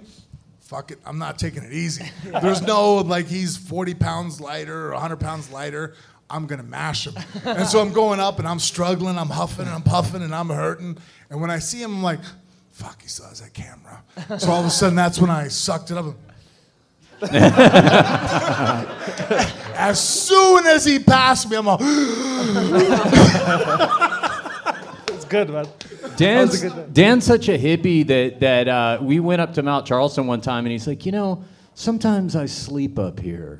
fuck 0.62 0.92
it, 0.92 1.00
I'm 1.06 1.20
not 1.20 1.38
taking 1.38 1.64
it 1.64 1.74
easy. 1.74 2.10
There's 2.42 2.62
no, 2.62 2.96
like, 2.96 3.28
he's 3.28 3.58
40 3.58 3.94
pounds 3.96 4.40
lighter 4.40 4.88
or 4.88 4.94
100 4.94 5.20
pounds 5.20 5.52
lighter. 5.52 5.96
I'm 6.30 6.48
going 6.48 6.60
to 6.60 6.66
mash 6.66 7.08
him. 7.08 7.16
And 7.46 7.68
so 7.68 7.80
I'm 7.80 7.94
going 7.94 8.20
up 8.20 8.40
and 8.40 8.48
I'm 8.48 8.60
struggling, 8.60 9.18
I'm 9.18 9.30
huffing 9.30 9.66
and 9.66 9.74
I'm 9.76 9.84
puffing 9.84 10.24
and 10.24 10.34
I'm 10.34 10.50
hurting. 10.50 10.98
And 11.30 11.40
when 11.42 11.52
I 11.52 11.60
see 11.60 11.82
him, 11.82 11.96
I'm 11.96 12.04
like, 12.04 12.20
fuck, 12.72 13.02
he 13.02 13.08
still 13.08 13.28
has 13.28 13.42
that 13.42 13.54
camera. 13.54 14.04
So 14.40 14.52
all 14.52 14.60
of 14.62 14.66
a 14.66 14.70
sudden, 14.70 14.96
that's 14.96 15.20
when 15.20 15.30
I 15.30 15.48
sucked 15.48 15.92
it 15.92 15.98
up. 15.98 16.16
as 19.76 20.04
soon 20.04 20.66
as 20.68 20.84
he 20.84 21.00
passed 21.00 21.50
me, 21.50 21.56
I'm 21.58 21.68
all, 21.68 21.78
It's 25.08 25.26
good, 25.26 25.50
man. 25.50 25.68
Dan's, 26.18 26.62
Dan's 26.92 27.24
such 27.24 27.50
a 27.50 27.58
hippie 27.58 28.06
that, 28.08 28.40
that 28.42 28.68
uh, 28.68 29.00
we 29.02 29.20
went 29.20 29.42
up 29.42 29.54
to 29.56 29.64
Mount 29.64 29.86
Charleston 29.86 30.28
one 30.28 30.42
time 30.42 30.66
and 30.66 30.72
he's 30.72 30.88
like, 30.88 31.06
you 31.06 31.12
know, 31.12 31.44
sometimes 31.74 32.36
I 32.36 32.46
sleep 32.46 33.00
up 33.00 33.20
here. 33.20 33.60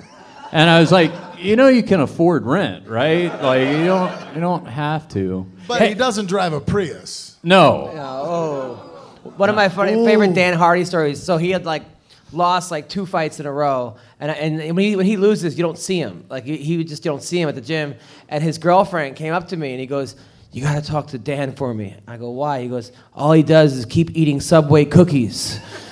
And 0.56 0.70
I 0.70 0.80
was 0.80 0.90
like, 0.90 1.12
you 1.38 1.58
know, 1.58 1.68
you 1.68 1.84
can 1.84 2.00
afford 2.00 2.46
rent, 2.46 2.88
right? 2.88 3.28
Like 3.42 3.68
you 3.68 3.86
don't, 3.88 4.36
you 4.36 4.40
don't 4.40 4.66
have 4.66 5.06
to. 5.10 5.46
but 5.68 5.82
Hey, 5.82 5.90
he 5.90 5.94
doesn't 5.96 6.28
drive 6.28 6.54
a 6.54 6.62
Prius. 6.62 7.38
no. 7.44 7.92
Oh. 7.94 8.92
One 9.36 9.50
of 9.50 9.56
my 9.56 9.68
funny, 9.68 10.06
favorite 10.06 10.34
Dan 10.34 10.54
Hardy 10.54 10.86
stories. 10.86 11.22
So 11.22 11.36
he 11.36 11.50
had 11.50 11.66
like 11.66 11.84
lost 12.32 12.72
like 12.72 12.88
two 12.88 13.06
fights 13.06 13.42
in 13.42 13.46
a 13.46 13.52
row, 13.52 13.98
and 14.20 14.32
and 14.32 14.76
when 14.78 14.86
he 14.86 14.96
when 14.96 15.06
he 15.06 15.18
loses, 15.18 15.58
you 15.58 15.64
don't 15.64 15.78
see 15.78 15.98
him. 15.98 16.26
Like 16.30 16.46
he, 16.46 16.56
he 16.56 16.84
just 16.86 17.04
you 17.04 17.12
don't 17.12 17.24
see 17.24 17.42
him 17.42 17.50
at 17.50 17.56
the 17.56 17.62
gym. 17.62 17.96
And 18.30 18.42
his 18.42 18.58
girlfriend 18.58 19.18
came 19.18 19.34
up 19.34 19.50
to 19.50 19.58
me 19.58 19.72
and 19.72 19.80
he 19.82 19.88
goes. 19.88 20.16
You 20.52 20.62
gotta 20.62 20.82
talk 20.82 21.08
to 21.08 21.18
Dan 21.18 21.54
for 21.54 21.74
me. 21.74 21.98
I 22.08 22.16
go, 22.16 22.30
why? 22.30 22.62
He 22.62 22.70
goes, 22.70 22.94
all 23.14 23.34
he 23.34 23.44
does 23.44 23.74
is 23.74 23.84
keep 23.84 24.12
eating 24.16 24.40
Subway 24.40 24.86
cookies. 24.86 25.60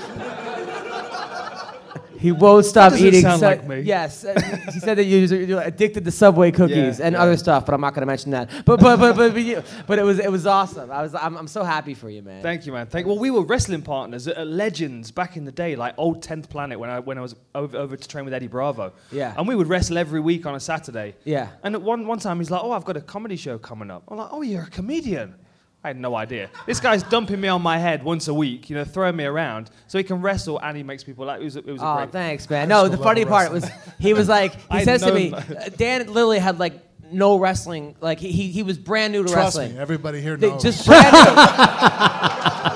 He 2.24 2.32
won't 2.32 2.65
stop 2.65 2.94
eating. 2.94 3.22
sound 3.22 3.42
like 3.42 3.68
me. 3.68 3.82
Yes, 3.82 4.24
uh, 4.24 4.34
he 4.74 4.80
said 4.80 4.98
that 4.98 5.03
you're, 5.03 5.25
you're 5.42 5.62
addicted 5.62 6.06
to 6.06 6.12
Subway 6.12 6.51
cookies 6.60 6.98
Yeah, 7.00 7.06
and 7.06 7.13
yeah. 7.13 7.22
other 7.22 7.36
stuff, 7.38 7.65
but 7.65 7.75
I'm 7.75 7.82
not 7.82 7.94
going 7.94 8.01
to 8.01 8.06
mention 8.08 8.32
that. 8.32 8.50
But 8.65 8.80
but 8.80 8.98
but 8.98 9.15
but, 9.18 9.34
but, 9.34 9.42
you- 9.44 9.62
but 9.88 10.00
it 10.00 10.03
was 10.03 10.20
it 10.20 10.32
was 10.32 10.48
awesome. 10.48 10.89
I 10.89 11.01
was 11.03 11.13
I'm, 11.13 11.36
I'm 11.38 11.48
so 11.48 11.63
happy 11.63 11.94
for 11.94 12.10
you, 12.10 12.22
man. 12.24 12.42
Thank 12.42 12.65
you, 12.65 12.72
man. 12.72 12.88
Thank. 12.88 13.06
Well, 13.08 13.20
we 13.20 13.30
were 13.30 13.44
wrestling 13.44 13.82
partners 13.82 14.27
at, 14.27 14.38
at 14.38 14.48
Legends 14.48 15.12
back 15.12 15.36
in 15.38 15.44
the 15.46 15.51
day, 15.51 15.75
like 15.75 15.94
old 15.98 16.24
Tenth 16.24 16.50
Planet, 16.50 16.80
when 16.80 16.89
I 16.89 17.00
when 17.00 17.18
I 17.18 17.22
was 17.22 17.36
over, 17.53 17.77
over 17.77 17.98
to 17.98 18.08
train 18.08 18.25
with 18.25 18.34
Eddie 18.34 18.48
Bravo. 18.48 18.94
Yeah. 19.12 19.34
And 19.38 19.46
we 19.48 19.53
would 19.56 19.68
wrestle 19.68 19.98
every 19.98 20.22
week 20.22 20.46
on 20.46 20.56
a 20.56 20.60
Saturday. 20.62 21.15
Yeah. 21.25 21.50
And 21.63 21.75
at 21.75 21.82
one 21.82 22.08
one 22.08 22.20
time 22.20 22.39
he's 22.39 22.50
like, 22.50 22.62
"Oh, 22.63 22.72
I've 22.72 22.86
got 22.86 22.96
a 22.98 23.01
comedy 23.01 23.36
show 23.36 23.58
coming 23.60 23.92
up." 23.92 24.03
I'm 24.08 24.18
like, 24.18 24.30
"Oh, 24.32 24.42
you're 24.42 24.63
a 24.63 24.70
comedian." 24.70 25.36
I 25.84 25.90
had 25.90 26.00
no 26.00 26.16
idea. 26.16 26.50
This 26.66 26.80
guy's 26.80 27.04
dumping 27.04 27.42
me 27.42 27.50
on 27.50 27.62
my 27.62 27.78
head 27.78 28.04
once 28.04 28.28
a 28.30 28.34
week, 28.34 28.70
you 28.70 28.75
know, 28.78 28.86
throwing 28.86 29.18
me 29.18 29.25
around 29.25 29.70
so 29.88 29.98
he 29.98 30.04
can 30.06 30.22
wrestle 30.22 30.58
and 30.60 30.78
he 30.78 30.84
makes 30.84 31.04
people 31.04 31.25
laugh. 31.25 31.42
It 31.42 31.44
was, 31.44 31.56
a- 31.58 31.60
it 31.60 31.68
was 31.74 31.82
a 31.82 31.86
Oh, 31.86 31.96
great. 31.98 32.12
thanks, 32.13 32.50
man. 32.50 32.70
No, 32.70 32.88
the 32.88 32.98
funny 32.98 33.25
part 33.25 33.52
was 33.52 33.70
he 34.00 34.13
was 34.13 34.30
like 34.30 34.54
I 34.70 34.80
he 34.80 34.86
says 34.86 35.02
to 35.04 35.13
me, 35.13 35.30
him. 35.30 35.34
uh, 35.36 35.70
Dan 35.75 36.08
literally 36.08 36.40
had 36.40 36.58
like 36.58 36.74
no 37.12 37.38
wrestling. 37.38 37.96
Like 38.00 38.20
he 38.20 38.32
he, 38.32 38.48
he 38.50 38.63
was 38.63 38.78
brand 38.78 39.12
new 39.13 39.24
to 39.24 39.30
Trust 39.32 39.58
wrestling. 39.58 39.74
me, 39.75 39.80
everybody 39.80 40.22
here 40.22 40.38
They- 40.38 40.50
knows. 40.52 40.63
just 40.63 40.86
brand 40.86 41.12
new. 41.12 41.20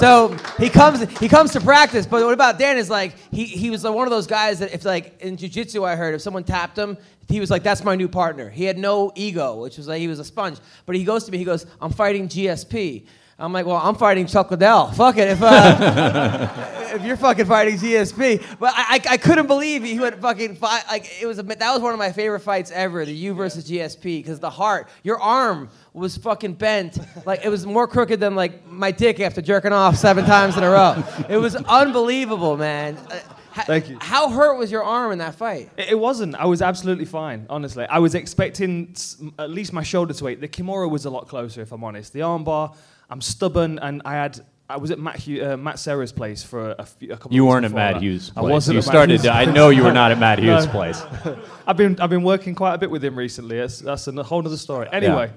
so 0.00 0.36
he 0.58 0.68
comes 0.68 1.02
he 1.18 1.28
comes 1.28 1.52
to 1.52 1.60
practice, 1.60 2.06
but 2.06 2.24
what 2.24 2.34
about 2.34 2.58
Dan 2.58 2.78
is 2.78 2.88
like 2.88 3.14
he 3.30 3.44
he 3.44 3.70
was 3.70 3.84
one 3.84 4.06
of 4.06 4.10
those 4.10 4.26
guys 4.26 4.58
that 4.60 4.72
if 4.72 4.84
like 4.84 5.20
in 5.20 5.36
jiu-jitsu 5.36 5.84
I 5.84 5.94
heard 5.94 6.14
if 6.14 6.22
someone 6.22 6.42
tapped 6.42 6.78
him, 6.78 6.96
he 7.28 7.38
was 7.38 7.50
like 7.50 7.62
that's 7.62 7.84
my 7.84 7.94
new 7.94 8.08
partner. 8.08 8.48
He 8.48 8.64
had 8.64 8.78
no 8.78 9.12
ego, 9.14 9.60
which 9.60 9.76
was 9.76 9.86
like 9.86 10.00
he 10.00 10.08
was 10.08 10.18
a 10.18 10.24
sponge. 10.24 10.58
But 10.86 10.96
he 10.96 11.04
goes 11.04 11.24
to 11.24 11.32
me, 11.32 11.38
he 11.38 11.44
goes, 11.44 11.66
I'm 11.80 11.92
fighting 11.92 12.28
GSP. 12.28 13.04
I'm 13.40 13.54
like, 13.54 13.64
well, 13.64 13.80
I'm 13.82 13.94
fighting 13.94 14.26
Chuck 14.26 14.50
Liddell. 14.50 14.88
Fuck 14.92 15.16
it, 15.16 15.28
if 15.28 15.40
uh, 15.40 16.48
if 16.94 17.02
you're 17.02 17.16
fucking 17.16 17.46
fighting 17.46 17.76
GSP. 17.76 18.44
But 18.58 18.74
I, 18.76 18.96
I, 18.96 19.12
I 19.12 19.16
couldn't 19.16 19.46
believe 19.46 19.82
he 19.82 19.98
would 19.98 20.16
fucking 20.20 20.56
fight. 20.56 20.84
Like 20.88 21.10
it 21.22 21.26
was 21.26 21.38
a, 21.38 21.42
that 21.42 21.72
was 21.72 21.80
one 21.80 21.94
of 21.94 21.98
my 21.98 22.12
favorite 22.12 22.40
fights 22.40 22.70
ever, 22.70 23.06
the 23.06 23.14
you 23.14 23.32
versus 23.32 23.68
GSP, 23.68 24.18
because 24.18 24.40
the 24.40 24.50
heart, 24.50 24.88
your 25.02 25.18
arm 25.18 25.70
was 25.92 26.16
fucking 26.16 26.54
bent. 26.54 26.98
Like 27.26 27.44
it 27.44 27.48
was 27.48 27.66
more 27.66 27.86
crooked 27.88 28.20
than 28.20 28.34
like 28.34 28.66
my 28.66 28.90
dick 28.92 29.20
after 29.20 29.42
jerking 29.42 29.72
off 29.72 29.96
seven 29.96 30.24
times 30.24 30.56
in 30.56 30.62
a 30.64 30.70
row. 30.70 31.02
It 31.28 31.36
was 31.38 31.56
unbelievable, 31.56 32.56
man. 32.56 32.96
Uh, 32.96 33.18
Thank 33.66 33.88
you. 33.90 33.98
How 34.00 34.30
hurt 34.30 34.56
was 34.58 34.70
your 34.70 34.84
arm 34.84 35.10
in 35.10 35.18
that 35.18 35.34
fight? 35.34 35.70
It 35.76 35.90
it 35.90 35.98
wasn't. 35.98 36.36
I 36.36 36.44
was 36.46 36.62
absolutely 36.62 37.04
fine, 37.04 37.46
honestly. 37.50 37.84
I 37.86 37.98
was 37.98 38.14
expecting 38.14 38.90
s- 38.92 39.20
at 39.40 39.50
least 39.50 39.72
my 39.72 39.82
shoulder 39.82 40.14
to 40.14 40.28
ache. 40.28 40.40
The 40.40 40.48
Kimura 40.48 40.88
was 40.88 41.04
a 41.04 41.10
lot 41.10 41.26
closer, 41.26 41.60
if 41.60 41.72
I'm 41.72 41.82
honest. 41.82 42.12
The 42.12 42.20
armbar, 42.20 42.76
I'm 43.10 43.20
stubborn, 43.20 43.78
and 43.80 44.02
I 44.04 44.12
had. 44.14 44.40
I 44.70 44.76
was 44.76 44.90
at 44.90 44.98
Matt, 44.98 45.16
Hugh, 45.16 45.44
uh, 45.44 45.56
Matt 45.56 45.78
Serra's 45.78 46.12
place 46.12 46.42
for 46.42 46.74
a, 46.78 46.86
few, 46.86 47.12
a 47.12 47.16
couple. 47.16 47.32
You 47.34 47.42
of 47.44 47.48
weren't 47.48 47.64
at 47.66 47.72
Matt 47.72 47.94
that. 47.94 48.02
Hughes' 48.02 48.30
I 48.36 48.40
place. 48.40 48.50
wasn't 48.52 48.74
you 48.74 48.78
at 48.78 48.84
Matt 48.86 48.92
started. 48.92 49.12
Hughes' 49.20 49.26
I 49.26 49.44
know 49.46 49.68
you 49.70 49.82
were 49.82 49.92
not 49.92 50.12
at 50.12 50.18
Matt 50.18 50.38
Hughes' 50.42 50.66
No. 50.66 50.70
place. 50.72 51.02
I've 51.66 51.76
been 51.76 52.00
I've 52.00 52.10
been 52.10 52.22
working 52.22 52.54
quite 52.54 52.74
a 52.74 52.78
bit 52.78 52.90
with 52.90 53.04
him 53.04 53.16
recently. 53.18 53.58
That's, 53.58 53.80
that's 53.80 54.06
a 54.06 54.22
whole 54.22 54.46
other 54.46 54.56
story. 54.56 54.88
Anyway, 54.92 55.30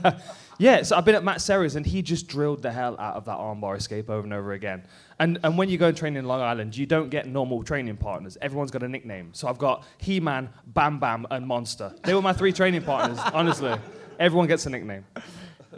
yeah. 0.58 0.82
So 0.82 0.96
I've 0.96 1.04
been 1.04 1.14
at 1.14 1.24
Matt 1.24 1.40
Serra's 1.40 1.76
and 1.76 1.84
he 1.86 2.02
just 2.02 2.28
drilled 2.28 2.62
the 2.62 2.70
hell 2.72 2.96
out 2.98 3.16
of 3.16 3.24
that 3.26 3.36
armbar 3.38 3.76
escape 3.76 4.10
over 4.10 4.24
and 4.24 4.32
over 4.32 4.52
again. 4.52 4.82
And 5.18 5.38
and 5.42 5.58
when 5.58 5.68
you 5.68 5.78
go 5.78 5.88
and 5.88 5.96
train 5.96 6.16
in 6.16 6.24
Long 6.26 6.40
Island, 6.40 6.76
you 6.76 6.86
don't 6.86 7.10
get 7.10 7.26
normal 7.26 7.62
training 7.62 7.96
partners. 7.96 8.36
Everyone's 8.40 8.70
got 8.70 8.82
a 8.82 8.88
nickname. 8.88 9.30
So 9.32 9.48
I've 9.48 9.58
got 9.58 9.84
He 9.98 10.20
Man, 10.20 10.48
Bam 10.66 10.98
Bam, 10.98 11.26
and 11.30 11.46
Monster. 11.46 11.94
They 12.04 12.14
were 12.14 12.22
my 12.22 12.32
three 12.32 12.52
training 12.52 12.82
partners. 12.82 13.18
Honestly, 13.32 13.74
everyone 14.18 14.46
gets 14.46 14.66
a 14.66 14.70
nickname. 14.70 15.04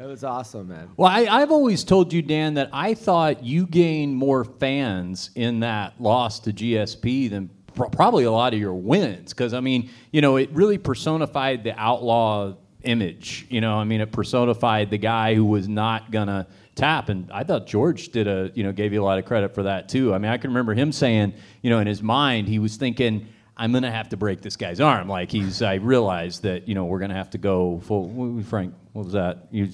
It 0.01 0.07
was 0.07 0.25
awesome, 0.25 0.69
man. 0.69 0.89
Well, 0.97 1.11
I, 1.11 1.27
I've 1.27 1.51
always 1.51 1.85
told 1.85 2.11
you, 2.11 2.23
Dan, 2.23 2.55
that 2.55 2.71
I 2.73 2.95
thought 2.95 3.45
you 3.45 3.67
gained 3.67 4.17
more 4.17 4.45
fans 4.47 5.31
in 5.35 5.61
that 5.61 6.01
loss 6.01 6.41
to 6.41 6.55
GSP 6.55 7.29
than 7.29 7.51
pr- 7.75 7.85
probably 7.85 8.25
a 8.25 8.33
lot 8.33 8.55
of 8.55 8.59
your 8.59 8.73
wins. 8.73 9.35
Because, 9.35 9.53
I 9.53 9.61
mean, 9.61 9.91
you 10.11 10.23
know, 10.23 10.37
it 10.37 10.49
really 10.53 10.79
personified 10.79 11.65
the 11.65 11.79
outlaw 11.79 12.55
image. 12.83 13.47
You 13.51 13.61
know, 13.61 13.75
I 13.75 13.85
mean, 13.85 14.01
it 14.01 14.11
personified 14.11 14.89
the 14.89 14.97
guy 14.97 15.35
who 15.35 15.45
was 15.45 15.69
not 15.69 16.11
to 16.13 16.47
tap. 16.77 17.11
And 17.11 17.31
I 17.31 17.45
thought 17.45 17.67
George 17.67 18.09
did 18.09 18.27
a, 18.27 18.51
you 18.55 18.63
know, 18.63 18.73
gave 18.73 18.95
you 18.95 19.03
a 19.03 19.05
lot 19.05 19.19
of 19.19 19.27
credit 19.27 19.55
for 19.55 19.65
that, 19.65 19.91
too. 19.91 20.15
I 20.15 20.19
mean, 20.19 20.33
I 20.33 20.39
can 20.39 20.49
remember 20.49 20.73
him 20.73 20.93
saying, 20.93 21.35
you 21.61 21.69
know, 21.69 21.79
in 21.79 21.87
his 21.87 22.03
mind, 22.03 22.49
he 22.49 22.59
was 22.59 22.77
thinking, 22.77 23.29
I'm 23.55 23.73
gonna 23.73 23.91
have 23.91 24.09
to 24.09 24.17
break 24.17 24.41
this 24.41 24.57
guy's 24.57 24.81
arm. 24.81 25.07
Like 25.07 25.31
he's, 25.31 25.61
I 25.61 25.75
realized 25.75 26.45
that 26.45 26.67
you 26.67 26.75
know 26.75 26.87
we're 26.87 26.99
gonna 26.99 27.13
have 27.13 27.29
to 27.31 27.39
go 27.39 27.79
full. 27.81 28.43
Frank, 28.43 28.73
what 28.93 29.05
was 29.05 29.15
that? 29.15 29.47
You, 29.51 29.69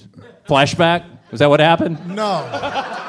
flashback? 0.47 1.05
Was 1.31 1.39
that 1.39 1.49
what 1.49 1.59
happened? 1.59 1.97
no, 2.15 2.43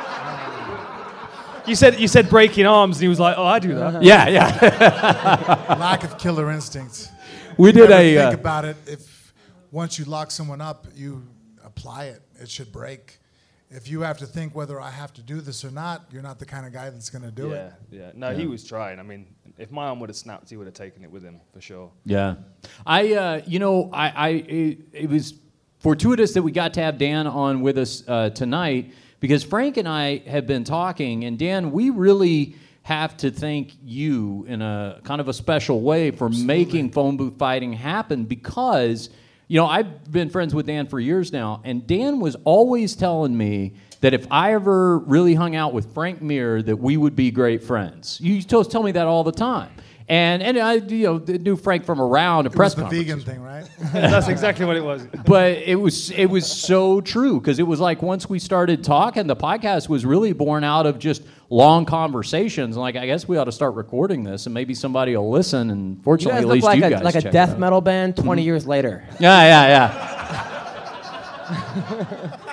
You 1.67 1.75
said 1.75 2.01
you 2.01 2.09
said 2.09 2.31
breaking 2.31 2.65
arms, 2.65 2.97
and 2.97 3.03
he 3.03 3.09
was 3.09 3.21
like, 3.21 3.37
"Oh, 3.37 3.45
I 3.45 3.59
do 3.59 3.75
that." 3.75 4.03
Yeah, 4.03 4.27
yeah. 4.29 5.77
lack 5.79 6.03
of 6.03 6.17
killer 6.17 6.51
instincts. 6.51 7.11
we 7.59 7.69
You 7.69 7.73
did 7.73 7.91
never 7.91 8.01
a. 8.03 8.15
think 8.17 8.35
Uh, 8.35 8.39
about 8.41 8.65
it. 8.65 8.77
If 8.87 9.35
once 9.71 9.99
you 9.99 10.07
lock 10.07 10.31
someone 10.31 10.63
up, 10.63 10.87
you 10.95 11.23
apply 11.63 12.05
it. 12.07 12.23
It 12.41 12.49
should 12.49 12.73
break. 12.73 13.19
If 13.71 13.87
you 13.91 14.01
have 14.01 14.17
to 14.19 14.27
think 14.27 14.55
whether 14.55 14.81
I 14.81 14.91
have 14.91 15.13
to 15.13 15.23
do 15.23 15.43
this 15.43 15.63
or 15.63 15.71
not, 15.71 16.07
you're 16.11 16.23
not 16.23 16.39
the 16.39 16.47
kind 16.47 16.65
of 16.65 16.73
guy 16.73 16.89
that's 16.89 17.11
going 17.11 17.25
to 17.25 17.31
do 17.31 17.49
yeah, 17.51 17.55
it. 17.55 17.73
yeah. 17.91 18.01
yeah. 18.01 18.11
No, 18.15 18.35
he 18.35 18.47
was 18.47 18.65
trying. 18.65 18.99
I 18.99 19.03
mean, 19.03 19.27
if 19.59 19.71
my 19.71 19.89
arm 19.89 20.01
would 20.01 20.09
have 20.09 20.17
snapped, 20.17 20.49
he 20.49 20.57
would 20.57 20.67
have 20.67 20.73
taken 20.75 21.05
it 21.05 21.11
with 21.11 21.23
him 21.23 21.39
for 21.53 21.61
sure. 21.61 21.91
yeah, 22.07 22.37
I. 22.87 23.13
Uh, 23.13 23.41
you 23.47 23.59
know, 23.59 23.91
I. 23.93 24.09
I 24.09 24.29
it, 24.31 24.79
it 24.95 25.11
was 25.11 25.35
fortuitous 25.81 26.35
that 26.35 26.43
we 26.43 26.53
got 26.53 26.75
to 26.75 26.83
have 26.83 26.99
Dan 26.99 27.27
on 27.27 27.61
with 27.61 27.79
us 27.79 28.03
uh, 28.09 28.31
tonight 28.31 28.93
because 29.21 29.43
Frank 29.43 29.77
and 29.77 29.89
I 29.89 30.19
have 30.19 30.47
been 30.47 30.65
talking, 30.65 31.25
and 31.25 31.39
Dan, 31.39 31.73
we 31.73 31.91
really 31.91 32.55
have 32.83 33.17
to 33.19 33.31
thank 33.31 33.77
you 33.85 34.47
in 34.49 34.63
a 34.63 35.01
kind 35.05 35.21
of 35.21 35.29
a 35.29 35.33
special 35.33 35.83
way 35.83 36.11
for 36.11 36.29
making 36.31 36.91
phone 36.91 37.17
booth 37.17 37.37
fighting 37.39 37.75
happen 37.75 38.25
because 38.25 39.11
you 39.47 39.61
know 39.61 39.67
I've 39.67 40.11
been 40.11 40.31
friends 40.31 40.55
with 40.55 40.67
Dan 40.67 40.87
for 40.87 40.99
years 40.99 41.33
now, 41.33 41.61
and 41.65 41.87
Dan 41.87 42.21
was 42.21 42.37
always 42.45 42.97
telling 42.97 43.37
me 43.37 43.75
that 44.01 44.15
if 44.15 44.27
I 44.31 44.55
ever 44.55 44.99
really 45.01 45.35
hung 45.35 45.57
out 45.57 45.73
with 45.73 45.93
Frank 45.93 46.23
Mir, 46.23 46.63
that 46.63 46.77
we 46.77 46.97
would 46.97 47.17
be 47.17 47.31
great 47.31 47.63
friends. 47.63 48.21
You 48.21 48.35
used 48.35 48.49
to 48.51 48.65
tell 48.65 48.83
me 48.83 48.93
that 48.93 49.07
all 49.07 49.25
the 49.25 49.33
time. 49.33 49.71
And, 50.11 50.43
and 50.43 50.59
I 50.59 50.75
you 50.75 51.05
know 51.05 51.19
knew 51.19 51.57
Frank 51.57 51.85
from 51.85 52.01
around 52.01 52.47
a 52.47 52.51
It 52.51 52.55
press 52.55 52.75
was 52.75 52.77
the 52.77 52.83
conference 52.83 53.05
vegan 53.05 53.21
thing, 53.21 53.43
right? 53.43 53.69
That's 53.93 54.29
exactly 54.29 54.65
what 54.65 54.77
it 54.77 54.85
was. 54.85 55.07
but 55.27 55.53
it 55.59 55.75
was 55.75 56.11
it 56.13 56.27
was 56.27 56.51
so 56.51 57.03
true 57.03 57.39
because 57.39 57.59
it 57.59 57.67
was 57.67 57.79
like 57.79 58.01
once 58.01 58.29
we 58.29 58.39
started 58.39 58.83
talking, 58.83 59.27
the 59.27 59.37
podcast 59.37 59.89
was 59.89 60.07
really 60.07 60.33
born 60.33 60.65
out 60.65 60.87
of 60.87 60.99
just 60.99 61.23
long 61.51 61.85
conversations. 61.85 62.77
And 62.77 62.81
like, 62.81 62.97
I 62.97 63.05
guess 63.07 63.29
we 63.29 63.37
ought 63.37 63.45
to 63.45 63.53
start 63.53 63.75
recording 63.75 64.25
this, 64.25 64.47
and 64.47 64.55
maybe 64.55 64.75
somebody 64.75 65.15
will 65.17 65.31
listen. 65.31 65.71
And 65.71 65.97
You 65.97 66.03
fortunately, 66.03 66.41
guys 66.41 66.45
at 66.45 66.49
least 66.49 66.65
like 66.65 66.79
you 66.79 66.85
a 66.87 66.91
guys 66.91 67.03
like 67.03 67.15
a 67.17 67.31
death 67.31 67.59
metal 67.59 67.83
band 67.83 68.17
20 68.17 68.41
mm-hmm. 68.41 68.47
years 68.47 68.67
later. 68.67 69.05
Yeah, 69.21 69.43
yeah, 69.43 69.91
yeah. 71.51 72.39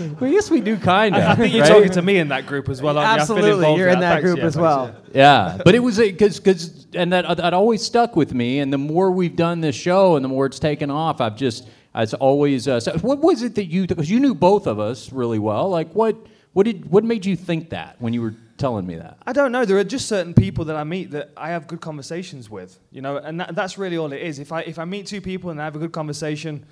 well, 0.00 0.30
yes, 0.30 0.50
we 0.50 0.60
do 0.60 0.76
kind 0.76 1.16
of. 1.16 1.22
I 1.22 1.34
think 1.34 1.54
you're 1.54 1.66
talking 1.66 1.90
to 1.90 2.02
me 2.02 2.18
in 2.18 2.28
that 2.28 2.46
group 2.46 2.68
as 2.68 2.82
well. 2.82 2.98
aren't? 2.98 3.08
I 3.08 3.14
feel 3.14 3.36
Absolutely, 3.36 3.50
involved 3.50 3.78
you're 3.78 3.88
in 3.88 4.00
that 4.00 4.14
Thanks, 4.14 4.24
group 4.24 4.38
yeah, 4.38 4.44
as 4.44 4.54
thanks, 4.54 4.62
well. 4.62 4.94
yeah. 5.12 5.56
Yeah, 5.56 5.62
but 5.64 5.74
it 5.74 5.80
was 5.80 5.98
because 5.98 6.38
because 6.38 6.86
and 6.94 7.12
that 7.12 7.36
that 7.36 7.54
always 7.54 7.82
stuck 7.82 8.16
with 8.16 8.34
me. 8.34 8.58
And 8.60 8.72
the 8.72 8.78
more 8.78 9.10
we've 9.10 9.36
done 9.36 9.60
this 9.60 9.76
show, 9.76 10.16
and 10.16 10.24
the 10.24 10.28
more 10.28 10.46
it's 10.46 10.58
taken 10.58 10.90
off, 10.90 11.20
I've 11.20 11.36
just 11.36 11.68
it's 11.94 12.14
always. 12.14 12.68
Uh, 12.68 12.80
so 12.80 12.96
what 12.98 13.18
was 13.18 13.42
it 13.42 13.54
that 13.56 13.66
you 13.66 13.86
because 13.86 14.10
you 14.10 14.20
knew 14.20 14.34
both 14.34 14.66
of 14.66 14.78
us 14.78 15.12
really 15.12 15.38
well? 15.38 15.68
Like 15.68 15.92
what 15.92 16.16
what 16.52 16.64
did 16.64 16.90
what 16.90 17.04
made 17.04 17.26
you 17.26 17.36
think 17.36 17.70
that 17.70 17.96
when 18.00 18.12
you 18.12 18.22
were 18.22 18.34
telling 18.58 18.86
me 18.86 18.96
that? 18.96 19.18
I 19.26 19.32
don't 19.32 19.52
know. 19.52 19.64
There 19.64 19.78
are 19.78 19.84
just 19.84 20.06
certain 20.06 20.34
people 20.34 20.66
that 20.66 20.76
I 20.76 20.84
meet 20.84 21.10
that 21.12 21.30
I 21.36 21.50
have 21.50 21.66
good 21.66 21.80
conversations 21.80 22.48
with, 22.50 22.78
you 22.92 23.00
know, 23.02 23.16
and 23.16 23.40
that, 23.40 23.54
that's 23.54 23.78
really 23.78 23.96
all 23.96 24.12
it 24.12 24.20
is. 24.22 24.38
If 24.38 24.52
I 24.52 24.60
if 24.62 24.78
I 24.78 24.84
meet 24.84 25.06
two 25.06 25.20
people 25.20 25.50
and 25.50 25.60
I 25.60 25.64
have 25.64 25.76
a 25.76 25.78
good 25.78 25.92
conversation, 25.92 26.64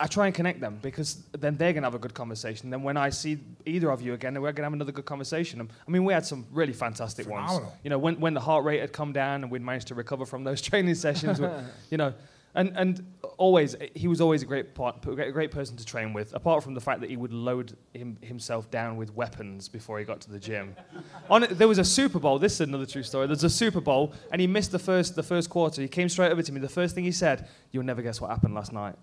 I 0.00 0.06
try 0.06 0.26
and 0.26 0.34
connect 0.34 0.60
them 0.60 0.78
because 0.82 1.22
then 1.32 1.56
they're 1.56 1.72
gonna 1.72 1.86
have 1.86 1.94
a 1.94 1.98
good 1.98 2.14
conversation. 2.14 2.70
Then 2.70 2.82
when 2.82 2.96
I 2.96 3.10
see 3.10 3.38
either 3.64 3.90
of 3.90 4.02
you 4.02 4.14
again, 4.14 4.40
we're 4.40 4.52
gonna 4.52 4.66
have 4.66 4.72
another 4.72 4.92
good 4.92 5.04
conversation. 5.04 5.60
Um, 5.60 5.68
I 5.86 5.90
mean, 5.90 6.04
we 6.04 6.12
had 6.12 6.26
some 6.26 6.46
really 6.52 6.72
fantastic 6.72 7.28
ones. 7.28 7.60
You 7.82 7.90
know, 7.90 7.98
when 7.98 8.18
when 8.20 8.34
the 8.34 8.40
heart 8.40 8.64
rate 8.64 8.80
had 8.80 8.92
come 8.92 9.12
down 9.12 9.42
and 9.42 9.50
we'd 9.52 9.62
managed 9.62 9.88
to 9.88 9.94
recover 9.94 10.26
from 10.26 10.44
those 10.44 10.60
training 10.68 10.94
sessions, 10.94 11.40
you 11.90 11.96
know. 11.98 12.14
And, 12.56 12.72
and 12.76 13.12
always, 13.36 13.74
he 13.96 14.06
was 14.06 14.20
always 14.20 14.42
a 14.42 14.46
great, 14.46 14.76
part, 14.76 15.04
a 15.06 15.32
great 15.32 15.50
person 15.50 15.76
to 15.76 15.84
train 15.84 16.12
with, 16.12 16.32
apart 16.34 16.62
from 16.62 16.74
the 16.74 16.80
fact 16.80 17.00
that 17.00 17.10
he 17.10 17.16
would 17.16 17.32
load 17.32 17.76
him, 17.92 18.16
himself 18.20 18.70
down 18.70 18.96
with 18.96 19.12
weapons 19.12 19.68
before 19.68 19.98
he 19.98 20.04
got 20.04 20.20
to 20.20 20.30
the 20.30 20.38
gym. 20.38 20.76
On 21.30 21.42
it, 21.42 21.58
there 21.58 21.66
was 21.66 21.78
a 21.78 21.84
Super 21.84 22.20
Bowl. 22.20 22.38
This 22.38 22.54
is 22.54 22.60
another 22.60 22.86
true 22.86 23.02
story. 23.02 23.26
There's 23.26 23.42
a 23.42 23.50
Super 23.50 23.80
Bowl, 23.80 24.12
and 24.30 24.40
he 24.40 24.46
missed 24.46 24.70
the 24.70 24.78
first, 24.78 25.16
the 25.16 25.22
first 25.24 25.50
quarter. 25.50 25.82
He 25.82 25.88
came 25.88 26.08
straight 26.08 26.30
over 26.30 26.42
to 26.42 26.52
me. 26.52 26.60
The 26.60 26.68
first 26.68 26.94
thing 26.94 27.02
he 27.02 27.10
said, 27.10 27.48
"You'll 27.72 27.82
never 27.82 28.02
guess 28.02 28.20
what 28.20 28.30
happened 28.30 28.54
last 28.54 28.72
night. 28.72 28.94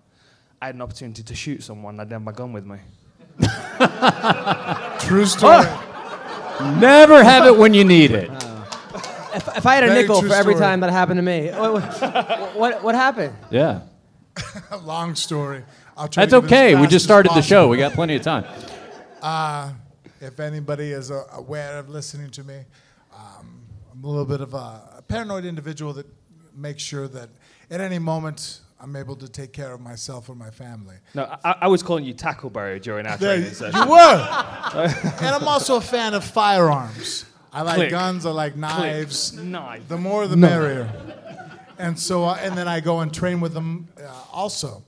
I 0.62 0.66
had 0.66 0.76
an 0.76 0.82
opportunity 0.82 1.24
to 1.24 1.34
shoot 1.34 1.64
someone. 1.64 1.98
I 1.98 2.04
didn't 2.04 2.12
have 2.12 2.22
my 2.22 2.32
gun 2.32 2.52
with 2.52 2.64
me." 2.64 2.78
True 5.00 5.26
story. 5.36 5.66
Never 6.78 7.24
have 7.24 7.46
it 7.46 7.56
when 7.56 7.74
you 7.74 7.84
need 7.84 8.12
it. 8.12 8.30
If, 9.34 9.56
if 9.56 9.66
I 9.66 9.74
had 9.74 9.82
a 9.84 9.88
Very 9.88 10.02
nickel 10.02 10.20
true 10.20 10.28
for 10.28 10.34
every 10.36 10.54
story. 10.54 10.64
time 10.64 10.80
that 10.80 10.90
happened 10.90 11.18
to 11.18 11.22
me, 11.22 11.48
what, 11.52 11.72
what, 11.72 12.56
what, 12.56 12.84
what 12.84 12.94
happened? 12.94 13.34
Yeah. 13.50 13.80
Long 14.82 15.16
story. 15.16 15.64
I'll 15.96 16.06
try 16.06 16.26
That's 16.26 16.34
to 16.34 16.40
get 16.42 16.44
as 16.44 16.52
okay. 16.52 16.74
We 16.76 16.82
fast 16.82 16.90
just 16.90 17.02
as 17.02 17.04
started 17.04 17.32
the 17.32 17.42
show. 17.42 17.62
possible. 17.62 17.70
We 17.70 17.78
got 17.78 17.92
plenty 17.94 18.16
of 18.16 18.22
time. 18.22 18.44
if 20.20 20.38
anybody 20.38 20.92
is 20.92 21.10
uh, 21.10 21.24
aware 21.32 21.78
of 21.78 21.88
listening 21.88 22.30
to 22.30 22.44
me, 22.44 22.58
um, 23.12 23.62
I'm 23.92 24.04
a 24.04 24.06
little 24.06 24.26
bit 24.26 24.40
of 24.40 24.54
a, 24.54 24.98
a 24.98 25.04
paranoid 25.08 25.44
individual 25.44 25.92
that 25.94 26.06
makes 26.54 26.82
sure 26.82 27.08
that 27.08 27.30
at 27.68 27.80
any 27.80 27.98
moment 27.98 28.60
I'm 28.82 28.96
able 28.96 29.14
to 29.16 29.28
take 29.28 29.52
care 29.52 29.72
of 29.72 29.80
myself 29.80 30.28
or 30.28 30.34
my 30.34 30.50
family. 30.50 30.96
No, 31.14 31.24
I, 31.44 31.56
I 31.62 31.68
was 31.68 31.82
calling 31.84 32.04
you 32.04 32.14
Tackleberry 32.14 32.82
during 32.82 33.06
our 33.06 33.16
There 33.16 33.34
training 33.36 33.48
you, 33.50 33.54
session. 33.54 33.80
you 33.80 33.88
were. 33.88 33.96
and 35.20 35.34
I'm 35.36 35.46
also 35.46 35.76
a 35.76 35.80
fan 35.80 36.14
of 36.14 36.24
firearms. 36.24 37.24
I 37.52 37.62
like 37.62 37.76
Click. 37.76 37.90
guns. 37.90 38.26
I 38.26 38.30
like 38.30 38.56
knives. 38.56 39.34
Knife. 39.34 39.86
The 39.86 39.98
more, 39.98 40.26
the 40.26 40.36
merrier. 40.36 40.90
And 41.78 41.98
so, 41.98 42.24
uh, 42.24 42.38
and 42.40 42.56
then 42.58 42.66
I 42.66 42.80
go 42.80 43.00
and 43.00 43.12
train 43.14 43.40
with 43.40 43.54
them 43.54 43.88
uh, 44.02 44.08
also. 44.32 44.82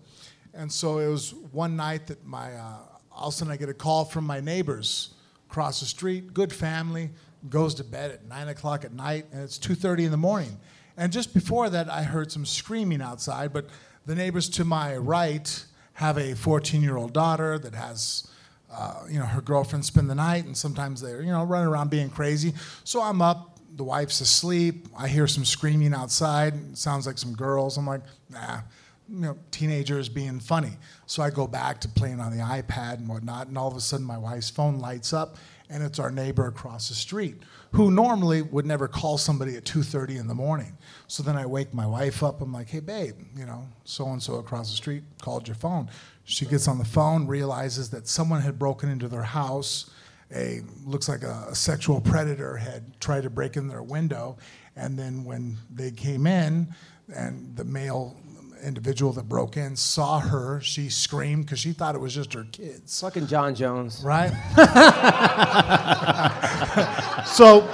And 0.54 0.70
so 0.72 0.98
it 0.98 1.08
was 1.08 1.32
one 1.52 1.76
night 1.76 2.06
that 2.08 2.24
my, 2.26 2.52
uh, 2.54 2.76
all 3.12 3.28
of 3.28 3.34
a 3.34 3.36
sudden 3.36 3.52
I 3.52 3.56
get 3.56 3.68
a 3.68 3.74
call 3.74 4.04
from 4.04 4.24
my 4.24 4.40
neighbors 4.40 5.14
across 5.48 5.80
the 5.80 5.86
street. 5.86 6.34
Good 6.34 6.52
family, 6.52 7.10
goes 7.48 7.74
to 7.76 7.84
bed 7.84 8.10
at 8.10 8.26
nine 8.26 8.48
o'clock 8.48 8.84
at 8.84 8.92
night, 8.92 9.26
and 9.32 9.42
it's 9.42 9.58
two 9.58 9.74
thirty 9.74 10.04
in 10.04 10.10
the 10.10 10.16
morning. 10.16 10.58
And 10.96 11.12
just 11.12 11.34
before 11.34 11.68
that, 11.70 11.90
I 11.90 12.02
heard 12.02 12.30
some 12.30 12.46
screaming 12.46 13.02
outside. 13.02 13.52
But 13.52 13.66
the 14.06 14.14
neighbors 14.14 14.48
to 14.50 14.64
my 14.64 14.96
right 14.96 15.64
have 15.94 16.16
a 16.16 16.32
14-year-old 16.32 17.12
daughter 17.12 17.58
that 17.58 17.74
has 17.74 18.28
uh, 18.76 19.04
you 19.08 19.18
know, 19.18 19.24
her 19.24 19.40
girlfriend 19.40 19.84
spend 19.84 20.10
the 20.10 20.14
night, 20.14 20.44
and 20.46 20.56
sometimes 20.56 21.00
they're, 21.00 21.22
you 21.22 21.30
know, 21.30 21.44
running 21.44 21.68
around 21.68 21.90
being 21.90 22.10
crazy. 22.10 22.52
So 22.82 23.00
I'm 23.02 23.22
up, 23.22 23.60
the 23.76 23.84
wife's 23.84 24.20
asleep. 24.20 24.88
I 24.98 25.06
hear 25.08 25.26
some 25.26 25.44
screaming 25.44 25.94
outside. 25.94 26.54
It 26.54 26.78
sounds 26.78 27.06
like 27.06 27.18
some 27.18 27.34
girls. 27.34 27.76
I'm 27.76 27.86
like, 27.86 28.02
nah, 28.30 28.60
you 29.08 29.20
know, 29.20 29.38
teenagers 29.50 30.08
being 30.08 30.40
funny. 30.40 30.72
So 31.06 31.22
I 31.22 31.30
go 31.30 31.46
back 31.46 31.80
to 31.82 31.88
playing 31.88 32.20
on 32.20 32.36
the 32.36 32.42
iPad 32.42 32.94
and 32.94 33.08
whatnot, 33.08 33.46
and 33.46 33.56
all 33.56 33.68
of 33.68 33.76
a 33.76 33.80
sudden 33.80 34.04
my 34.04 34.18
wife's 34.18 34.50
phone 34.50 34.80
lights 34.80 35.12
up, 35.12 35.36
and 35.70 35.82
it's 35.82 35.98
our 35.98 36.10
neighbor 36.10 36.46
across 36.46 36.88
the 36.88 36.94
street, 36.94 37.36
who 37.72 37.90
normally 37.90 38.42
would 38.42 38.66
never 38.66 38.86
call 38.86 39.18
somebody 39.18 39.56
at 39.56 39.64
2:30 39.64 40.18
in 40.18 40.28
the 40.28 40.34
morning. 40.34 40.76
So 41.06 41.22
then 41.22 41.36
I 41.36 41.46
wake 41.46 41.72
my 41.72 41.86
wife 41.86 42.22
up. 42.22 42.40
I'm 42.40 42.52
like, 42.52 42.68
hey 42.68 42.80
babe, 42.80 43.16
you 43.36 43.46
know, 43.46 43.66
so 43.84 44.08
and 44.08 44.22
so 44.22 44.36
across 44.36 44.70
the 44.70 44.76
street 44.76 45.04
called 45.22 45.48
your 45.48 45.54
phone. 45.54 45.88
She 46.24 46.46
gets 46.46 46.68
on 46.68 46.78
the 46.78 46.84
phone, 46.84 47.26
realizes 47.26 47.90
that 47.90 48.06
someone 48.06 48.40
had 48.40 48.58
broken 48.58 48.88
into 48.88 49.08
their 49.08 49.22
house. 49.22 49.90
A 50.34 50.62
looks 50.84 51.08
like 51.08 51.22
a, 51.22 51.46
a 51.50 51.54
sexual 51.54 52.00
predator 52.00 52.56
had 52.56 52.98
tried 53.00 53.22
to 53.22 53.30
break 53.30 53.56
in 53.56 53.68
their 53.68 53.82
window, 53.82 54.36
and 54.74 54.98
then 54.98 55.24
when 55.24 55.58
they 55.72 55.90
came 55.90 56.26
in, 56.26 56.74
and 57.14 57.54
the 57.56 57.64
male 57.64 58.16
individual 58.64 59.12
that 59.12 59.28
broke 59.28 59.56
in 59.56 59.76
saw 59.76 60.20
her, 60.20 60.60
she 60.60 60.88
screamed 60.88 61.46
because 61.46 61.58
she 61.58 61.72
thought 61.72 61.94
it 61.94 62.00
was 62.00 62.14
just 62.14 62.32
her 62.32 62.46
kids 62.50 63.00
Fucking 63.00 63.26
Jon 63.26 63.54
Jones. 63.54 64.00
right? 64.04 64.30
so, 67.26 67.68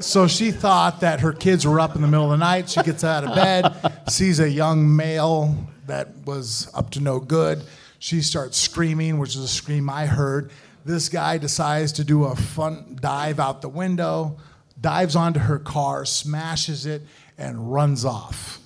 so 0.00 0.26
she 0.26 0.50
thought 0.50 1.00
that 1.00 1.20
her 1.20 1.32
kids 1.32 1.66
were 1.66 1.80
up 1.80 1.96
in 1.96 2.02
the 2.02 2.08
middle 2.08 2.26
of 2.26 2.30
the 2.38 2.44
night. 2.44 2.68
She 2.70 2.82
gets 2.82 3.04
out 3.04 3.24
of 3.24 3.34
bed, 3.34 3.74
sees 4.08 4.40
a 4.40 4.48
young 4.48 4.94
male 4.94 5.56
that 5.86 6.08
was 6.24 6.70
up 6.74 6.90
to 6.90 7.00
no 7.00 7.20
good. 7.20 7.62
She 7.98 8.22
starts 8.22 8.58
screaming, 8.58 9.18
which 9.18 9.30
is 9.30 9.42
a 9.42 9.48
scream 9.48 9.88
I 9.88 10.06
heard. 10.06 10.50
This 10.84 11.08
guy 11.08 11.38
decides 11.38 11.92
to 11.92 12.04
do 12.04 12.24
a 12.24 12.36
fun 12.36 12.98
dive 13.00 13.40
out 13.40 13.62
the 13.62 13.68
window, 13.68 14.36
dives 14.80 15.16
onto 15.16 15.40
her 15.40 15.58
car, 15.58 16.04
smashes 16.04 16.84
it, 16.84 17.02
and 17.38 17.72
runs 17.72 18.04
off. 18.04 18.60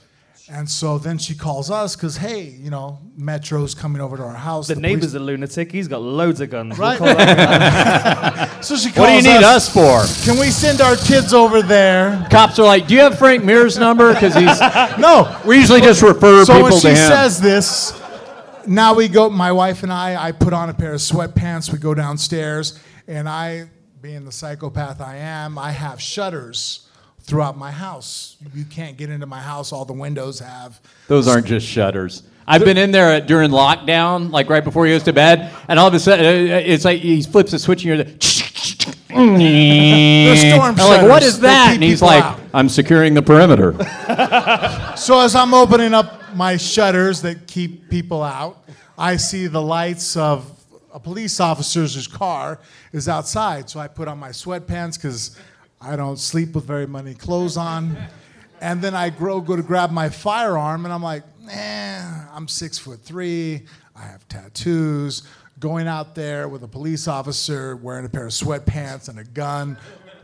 And 0.50 0.68
so 0.68 0.96
then 0.96 1.18
she 1.18 1.34
calls 1.34 1.70
us 1.70 1.94
because, 1.94 2.16
hey, 2.16 2.44
you 2.44 2.70
know, 2.70 2.98
Metro's 3.18 3.74
coming 3.74 4.00
over 4.00 4.16
to 4.16 4.22
our 4.22 4.32
house. 4.32 4.68
The, 4.68 4.74
police- 4.74 4.82
neighbor's 4.82 5.14
a 5.14 5.18
lunatic. 5.18 5.70
He's 5.70 5.88
got 5.88 6.00
loads 6.00 6.40
of 6.40 6.48
guns. 6.48 6.78
Right. 6.78 6.98
We'll 6.98 7.14
call 7.14 8.62
So 8.62 8.76
she 8.76 8.90
calls 8.90 8.96
What 8.98 9.08
do 9.08 9.14
you 9.16 9.22
need 9.22 9.44
us 9.44 9.68
for? 9.68 10.04
Can 10.24 10.40
we 10.40 10.50
send 10.50 10.80
our 10.80 10.96
kids 10.96 11.34
over 11.34 11.60
there? 11.60 12.26
Cops 12.30 12.58
are 12.58 12.64
like, 12.64 12.86
"Do 12.86 12.94
you 12.94 13.00
have 13.00 13.18
Frank 13.18 13.44
Mir's 13.44 13.78
number?" 13.78 14.14
Because 14.14 14.34
he's. 14.34 14.58
No. 14.98 15.38
We 15.44 15.58
usually 15.58 15.80
just 15.80 16.02
refer 16.02 16.16
people 16.18 16.30
to 16.30 16.38
him. 16.38 16.44
So 16.46 16.54
when 16.54 16.64
people 16.64 16.80
she 16.80 16.88
him. 16.88 16.96
says 16.96 17.40
this, 17.40 18.00
now 18.66 18.94
we 18.94 19.08
go. 19.08 19.28
My 19.28 19.52
wife 19.52 19.82
and 19.82 19.92
I. 19.92 20.16
I 20.28 20.32
put 20.32 20.52
on 20.54 20.70
a 20.70 20.74
pair 20.74 20.94
of 20.94 21.00
sweatpants. 21.00 21.70
We 21.70 21.78
go 21.78 21.94
downstairs, 21.94 22.78
and 23.06 23.28
I, 23.28 23.68
being 24.00 24.24
the 24.24 24.32
psychopath 24.32 25.00
I 25.00 25.16
am, 25.16 25.58
I 25.58 25.72
have 25.72 26.00
shutters 26.00 26.87
throughout 27.28 27.58
my 27.58 27.70
house. 27.70 28.36
You 28.54 28.64
can't 28.64 28.96
get 28.96 29.10
into 29.10 29.26
my 29.26 29.40
house. 29.40 29.70
All 29.70 29.84
the 29.84 29.92
windows 29.92 30.40
have. 30.40 30.80
Those 31.06 31.28
aren't 31.28 31.46
just 31.46 31.66
shutters. 31.66 32.22
I've 32.46 32.64
been 32.64 32.78
in 32.78 32.90
there 32.90 33.20
during 33.20 33.50
lockdown, 33.50 34.30
like 34.30 34.48
right 34.48 34.64
before 34.64 34.86
he 34.86 34.92
goes 34.92 35.02
to 35.02 35.12
bed, 35.12 35.54
and 35.68 35.78
all 35.78 35.88
of 35.88 35.94
a 35.94 36.00
sudden 36.00 36.24
uh, 36.24 36.54
it's 36.64 36.86
like 36.86 37.00
he 37.00 37.22
flips 37.22 37.52
a 37.52 37.58
switch 37.58 37.84
and 37.84 37.88
you're 37.88 38.04
the. 38.04 38.18
storm 40.36 40.74
I'm 40.78 40.88
like, 40.88 41.08
what 41.08 41.22
is 41.22 41.40
that? 41.40 41.74
And 41.74 41.82
he's 41.82 42.00
like, 42.00 42.24
out. 42.24 42.40
I'm 42.54 42.70
securing 42.70 43.14
the 43.14 43.22
perimeter. 43.22 43.76
So 44.98 45.20
as 45.20 45.36
I'm 45.36 45.54
opening 45.54 45.94
up 45.94 46.34
my 46.34 46.56
shutters 46.56 47.22
that 47.22 47.46
keep 47.46 47.88
people 47.88 48.20
out, 48.20 48.68
I 48.98 49.16
see 49.16 49.46
the 49.46 49.62
lights 49.62 50.16
of 50.16 50.50
a 50.92 50.98
police 50.98 51.38
officer's 51.38 52.08
car 52.08 52.58
is 52.92 53.08
outside. 53.08 53.70
So 53.70 53.78
I 53.78 53.86
put 53.86 54.08
on 54.08 54.18
my 54.18 54.30
sweatpants 54.30 54.96
because 54.96 55.38
I 55.80 55.96
don't 55.96 56.18
sleep 56.18 56.54
with 56.54 56.64
very 56.64 56.86
many 56.86 57.14
clothes 57.14 57.56
on. 57.56 57.96
And 58.60 58.82
then 58.82 58.94
I 58.94 59.10
grow, 59.10 59.40
go 59.40 59.54
to 59.54 59.62
grab 59.62 59.90
my 59.92 60.08
firearm, 60.08 60.84
and 60.84 60.92
I'm 60.92 61.02
like, 61.02 61.22
eh, 61.50 62.02
I'm 62.32 62.48
six 62.48 62.78
foot 62.78 63.00
three. 63.02 63.66
I 63.94 64.02
have 64.02 64.26
tattoos. 64.28 65.22
Going 65.60 65.88
out 65.88 66.14
there 66.14 66.48
with 66.48 66.62
a 66.62 66.68
police 66.68 67.08
officer 67.08 67.76
wearing 67.76 68.04
a 68.04 68.08
pair 68.08 68.26
of 68.26 68.32
sweatpants 68.32 69.08
and 69.08 69.18
a 69.18 69.24
gun 69.24 69.76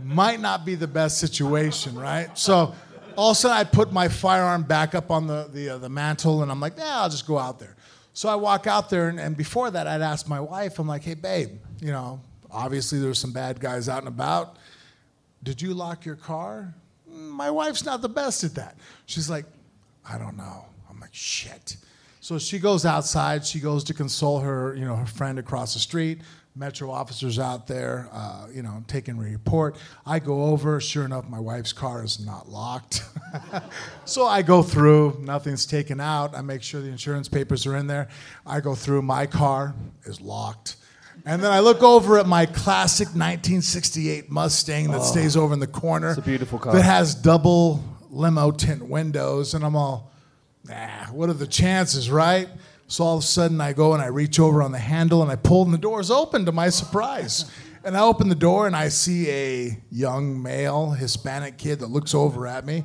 might 0.03 0.41
not 0.41 0.65
be 0.65 0.75
the 0.75 0.87
best 0.87 1.19
situation, 1.19 1.97
right? 1.97 2.37
So 2.37 2.75
all 3.17 3.31
of 3.31 3.37
a 3.37 3.41
sudden, 3.41 3.57
I 3.57 3.65
put 3.65 3.93
my 3.93 4.09
firearm 4.09 4.65
back 4.65 4.95
up 4.95 5.11
on 5.11 5.27
the, 5.27 5.49
the, 5.53 5.71
uh, 5.71 5.79
the 5.79 5.89
mantle, 5.89 6.43
and 6.43 6.51
I'm 6.51 6.61
like, 6.61 6.75
yeah, 6.77 7.01
I'll 7.01 7.09
just 7.09 7.27
go 7.27 7.39
out 7.39 7.59
there. 7.59 7.77
So 8.13 8.29
I 8.29 8.35
walk 8.35 8.67
out 8.67 8.91
there, 8.91 9.09
and, 9.09 9.19
and 9.19 9.37
before 9.37 9.71
that, 9.71 9.87
I'd 9.87 10.03
ask 10.03 10.29
my 10.29 10.41
wife, 10.41 10.79
I'm 10.79 10.87
like, 10.87 11.03
hey, 11.03 11.15
babe, 11.15 11.51
you 11.81 11.93
know, 11.93 12.21
obviously 12.51 12.99
there's 12.99 13.19
some 13.19 13.33
bad 13.33 13.61
guys 13.61 13.89
out 13.89 13.99
and 13.99 14.09
about. 14.09 14.57
Did 15.45 15.63
you 15.63 15.75
lock 15.75 16.05
your 16.05 16.17
car? 16.17 16.75
"Mm, 17.09 17.31
My 17.31 17.51
wife's 17.51 17.85
not 17.85 18.03
the 18.03 18.09
best 18.09 18.43
at 18.45 18.55
that. 18.57 18.77
She's 19.07 19.31
like, 19.31 19.45
I 20.09 20.19
don't 20.19 20.37
know. 20.37 20.65
I'm 20.91 20.99
like, 20.99 21.15
shit. 21.15 21.77
So 22.21 22.39
she 22.39 22.59
goes 22.59 22.85
outside. 22.87 23.45
She 23.47 23.61
goes 23.61 23.85
to 23.85 23.95
console 23.95 24.41
her, 24.41 24.75
you 24.75 24.85
know, 24.87 24.97
her 24.97 25.07
friend 25.07 25.39
across 25.39 25.75
the 25.75 25.81
street. 25.81 26.21
Metro 26.57 26.89
officers 26.89 27.39
out 27.41 27.67
there, 27.67 28.09
uh, 28.13 28.47
you 28.53 28.63
know, 28.63 28.83
taking 28.87 29.19
a 29.19 29.21
report. 29.21 29.77
I 30.07 30.21
go 30.21 30.45
over. 30.45 30.81
Sure 30.81 31.05
enough, 31.05 31.29
my 31.29 31.41
wife's 31.41 31.73
car 31.73 32.05
is 32.05 32.25
not 32.25 32.49
locked. 32.49 33.03
so 34.05 34.25
I 34.27 34.43
go 34.43 34.63
through. 34.63 35.19
Nothing's 35.21 35.67
taken 35.67 36.01
out. 36.01 36.35
I 36.37 36.43
make 36.43 36.63
sure 36.63 36.81
the 36.81 36.89
insurance 36.89 37.29
papers 37.29 37.67
are 37.67 37.77
in 37.77 37.89
there. 37.89 38.07
I 38.47 38.61
go 38.61 38.75
through. 38.77 39.03
My 39.03 39.27
car 39.27 39.75
is 40.05 40.21
locked. 40.21 40.77
And 41.27 41.43
then 41.43 41.51
I 41.51 41.61
look 41.61 41.83
over 41.83 42.19
at 42.19 42.27
my 42.27 42.45
classic 42.45 43.09
1968 43.09 44.31
Mustang 44.31 44.91
that 44.91 45.01
oh, 45.01 45.05
stays 45.05 45.37
over 45.37 45.55
in 45.55 45.61
the 45.61 45.67
corner. 45.67 46.11
It's 46.11 46.19
a 46.19 46.23
beautiful 46.23 46.59
car. 46.59 46.75
That 46.75 46.83
has 46.83 47.15
double 47.15 47.83
limo 48.11 48.51
tint 48.51 48.87
windows, 48.87 49.55
and 49.55 49.65
I'm 49.65 49.75
all, 49.75 50.13
nah, 50.65 51.07
what 51.07 51.31
are 51.31 51.35
the 51.35 51.47
chances, 51.47 52.11
right? 52.11 52.49
So 52.89 53.05
all 53.05 53.17
of 53.17 53.25
a 53.25 53.27
sudden 53.27 53.61
I 53.61 53.73
go 53.73 53.95
and 53.95 54.03
I 54.03 54.07
reach 54.07 54.39
over 54.39 54.63
on 54.63 54.71
the 54.71 54.79
handle 54.79 55.23
and 55.23 55.31
I 55.31 55.37
pull 55.37 55.63
and 55.65 55.73
the 55.73 55.79
door's 55.79 56.11
open 56.11 56.45
to 56.47 56.53
my 56.53 56.69
surprise. 56.69 57.51
And 57.87 57.99
I 57.99 58.01
open 58.01 58.31
the 58.31 58.35
door 58.35 58.67
and 58.67 58.75
I 58.75 58.89
see 58.89 59.31
a 59.31 59.79
young 59.91 60.43
male 60.43 60.93
Hispanic 60.93 61.59
kid 61.59 61.81
that 61.81 61.89
looks 61.89 62.15
over 62.15 62.47
at 62.47 62.65
me, 62.65 62.83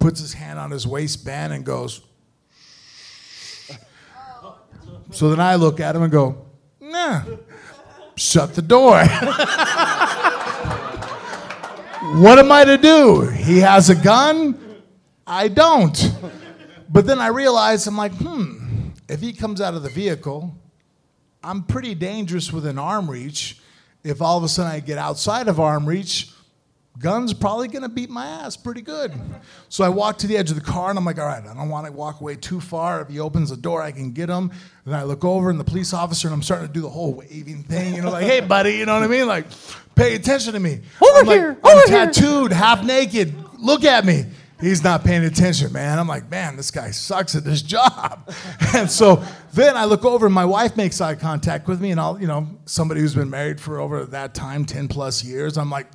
puts 0.00 0.18
his 0.18 0.32
hand 0.32 0.58
on 0.58 0.72
his 0.72 0.88
waistband 0.88 1.52
and 1.52 1.64
goes, 1.64 2.00
so 5.12 5.30
then 5.30 5.38
I 5.38 5.54
look 5.54 5.78
at 5.78 5.94
him 5.94 6.02
and 6.02 6.10
go, 6.10 6.46
nah, 6.80 7.22
shut 8.20 8.54
the 8.54 8.62
door. 8.62 8.98
what 12.20 12.38
am 12.38 12.52
I 12.52 12.64
to 12.64 12.76
do? 12.76 13.22
He 13.22 13.58
has 13.58 13.88
a 13.88 13.94
gun. 13.94 14.58
I 15.26 15.48
don't. 15.48 16.14
But 16.88 17.06
then 17.06 17.18
I 17.18 17.28
realize 17.28 17.86
I'm 17.86 17.96
like, 17.96 18.12
hmm, 18.12 18.88
if 19.08 19.20
he 19.20 19.32
comes 19.32 19.60
out 19.60 19.74
of 19.74 19.82
the 19.82 19.88
vehicle, 19.88 20.54
I'm 21.42 21.62
pretty 21.62 21.94
dangerous 21.94 22.52
within 22.52 22.78
arm 22.78 23.10
reach. 23.10 23.58
If 24.04 24.20
all 24.20 24.36
of 24.36 24.44
a 24.44 24.48
sudden 24.48 24.70
I 24.72 24.80
get 24.80 24.98
outside 24.98 25.48
of 25.48 25.58
arm 25.58 25.86
reach, 25.86 26.30
Gun's 26.98 27.32
probably 27.32 27.68
gonna 27.68 27.88
beat 27.88 28.10
my 28.10 28.26
ass 28.26 28.56
pretty 28.56 28.82
good. 28.82 29.12
So 29.72 29.84
I 29.84 29.88
walk 29.88 30.18
to 30.18 30.26
the 30.26 30.36
edge 30.36 30.50
of 30.50 30.56
the 30.56 30.64
car 30.64 30.90
and 30.90 30.98
I'm 30.98 31.04
like, 31.04 31.20
all 31.20 31.26
right, 31.26 31.44
I 31.46 31.54
don't 31.54 31.68
want 31.68 31.86
to 31.86 31.92
walk 31.92 32.20
away 32.20 32.34
too 32.34 32.60
far. 32.60 33.00
If 33.02 33.08
he 33.08 33.20
opens 33.20 33.50
the 33.50 33.56
door, 33.56 33.80
I 33.80 33.92
can 33.92 34.10
get 34.10 34.28
him. 34.28 34.50
And 34.84 34.96
I 34.96 35.04
look 35.04 35.24
over 35.24 35.48
and 35.48 35.60
the 35.60 35.64
police 35.64 35.94
officer 35.94 36.26
and 36.26 36.34
I'm 36.34 36.42
starting 36.42 36.66
to 36.66 36.72
do 36.72 36.80
the 36.80 36.88
whole 36.88 37.14
waving 37.14 37.62
thing, 37.62 37.94
you 37.94 38.02
know, 38.02 38.10
like, 38.10 38.24
hey 38.24 38.40
buddy, 38.40 38.72
you 38.78 38.86
know 38.86 38.94
what 38.94 39.04
I 39.04 39.06
mean? 39.06 39.28
Like, 39.28 39.46
pay 39.94 40.16
attention 40.16 40.54
to 40.54 40.58
me. 40.58 40.80
Over 41.00 41.20
I'm 41.20 41.26
like, 41.26 41.38
here, 41.38 41.58
I'm 41.62 41.78
over 41.78 41.86
here. 41.86 42.06
tattooed, 42.06 42.52
half 42.52 42.84
naked. 42.84 43.32
Look 43.60 43.84
at 43.84 44.04
me. 44.04 44.24
He's 44.60 44.82
not 44.82 45.04
paying 45.04 45.24
attention, 45.24 45.72
man. 45.72 46.00
I'm 46.00 46.08
like, 46.08 46.28
man, 46.28 46.56
this 46.56 46.72
guy 46.72 46.90
sucks 46.90 47.36
at 47.36 47.44
this 47.44 47.62
job. 47.76 48.28
And 48.74 48.90
so 48.90 49.22
then 49.52 49.76
I 49.76 49.84
look 49.84 50.04
over 50.04 50.26
and 50.26 50.34
my 50.34 50.44
wife 50.44 50.76
makes 50.76 51.00
eye 51.00 51.14
contact 51.14 51.68
with 51.68 51.80
me, 51.80 51.92
and 51.92 52.00
I'll, 52.00 52.20
you 52.20 52.26
know, 52.26 52.48
somebody 52.66 53.00
who's 53.02 53.14
been 53.14 53.30
married 53.30 53.60
for 53.60 53.78
over 53.78 54.04
that 54.06 54.34
time, 54.34 54.64
10 54.64 54.88
plus 54.88 55.22
years, 55.22 55.56
I'm 55.56 55.70
like, 55.70 55.86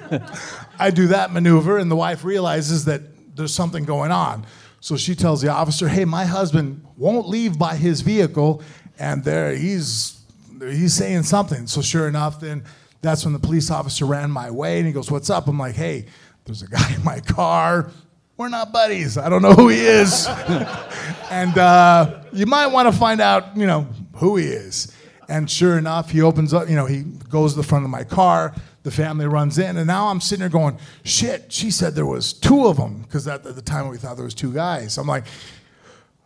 I 0.78 0.90
do 0.90 1.08
that 1.08 1.32
maneuver, 1.32 1.78
and 1.78 1.90
the 1.90 1.96
wife 1.96 2.24
realizes 2.24 2.84
that 2.86 3.02
there's 3.36 3.54
something 3.54 3.84
going 3.84 4.10
on. 4.10 4.46
So 4.80 4.96
she 4.96 5.14
tells 5.14 5.42
the 5.42 5.48
officer, 5.48 5.88
"Hey, 5.88 6.04
my 6.04 6.24
husband 6.24 6.84
won't 6.96 7.28
leave 7.28 7.58
by 7.58 7.76
his 7.76 8.00
vehicle, 8.00 8.62
and 8.98 9.24
there 9.24 9.54
he's 9.54 10.20
he's 10.60 10.94
saying 10.94 11.24
something." 11.24 11.66
So 11.66 11.82
sure 11.82 12.08
enough, 12.08 12.40
then 12.40 12.64
that's 13.02 13.24
when 13.24 13.32
the 13.32 13.38
police 13.38 13.70
officer 13.70 14.04
ran 14.04 14.30
my 14.30 14.50
way, 14.50 14.78
and 14.78 14.86
he 14.86 14.92
goes, 14.92 15.10
"What's 15.10 15.30
up?" 15.30 15.48
I'm 15.48 15.58
like, 15.58 15.74
"Hey, 15.74 16.06
there's 16.44 16.62
a 16.62 16.68
guy 16.68 16.94
in 16.94 17.02
my 17.04 17.20
car. 17.20 17.90
We're 18.36 18.48
not 18.48 18.70
buddies. 18.70 19.16
I 19.16 19.30
don't 19.30 19.42
know 19.42 19.54
who 19.54 19.68
he 19.68 19.80
is, 19.80 20.26
and 21.30 21.56
uh, 21.56 22.22
you 22.32 22.46
might 22.46 22.66
want 22.66 22.92
to 22.92 22.96
find 22.96 23.20
out, 23.20 23.56
you 23.56 23.66
know, 23.66 23.88
who 24.14 24.36
he 24.36 24.46
is." 24.46 24.92
And 25.28 25.50
sure 25.50 25.76
enough, 25.76 26.10
he 26.10 26.22
opens 26.22 26.54
up, 26.54 26.68
you 26.68 26.76
know, 26.76 26.86
he 26.86 27.02
goes 27.02 27.54
to 27.54 27.56
the 27.56 27.66
front 27.66 27.84
of 27.84 27.90
my 27.90 28.04
car. 28.04 28.54
The 28.86 28.92
family 28.92 29.26
runs 29.26 29.58
in, 29.58 29.78
and 29.78 29.86
now 29.88 30.06
I'm 30.06 30.20
sitting 30.20 30.42
there 30.42 30.48
going, 30.48 30.78
shit, 31.02 31.52
she 31.52 31.72
said 31.72 31.96
there 31.96 32.06
was 32.06 32.32
two 32.32 32.68
of 32.68 32.76
them, 32.76 33.02
because 33.02 33.26
at 33.26 33.42
the 33.42 33.60
time 33.60 33.88
we 33.88 33.96
thought 33.96 34.14
there 34.14 34.24
was 34.24 34.32
two 34.32 34.52
guys. 34.52 34.96
I'm 34.96 35.08
like, 35.08 35.24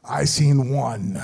I 0.04 0.24
seen 0.24 0.68
one. 0.68 1.18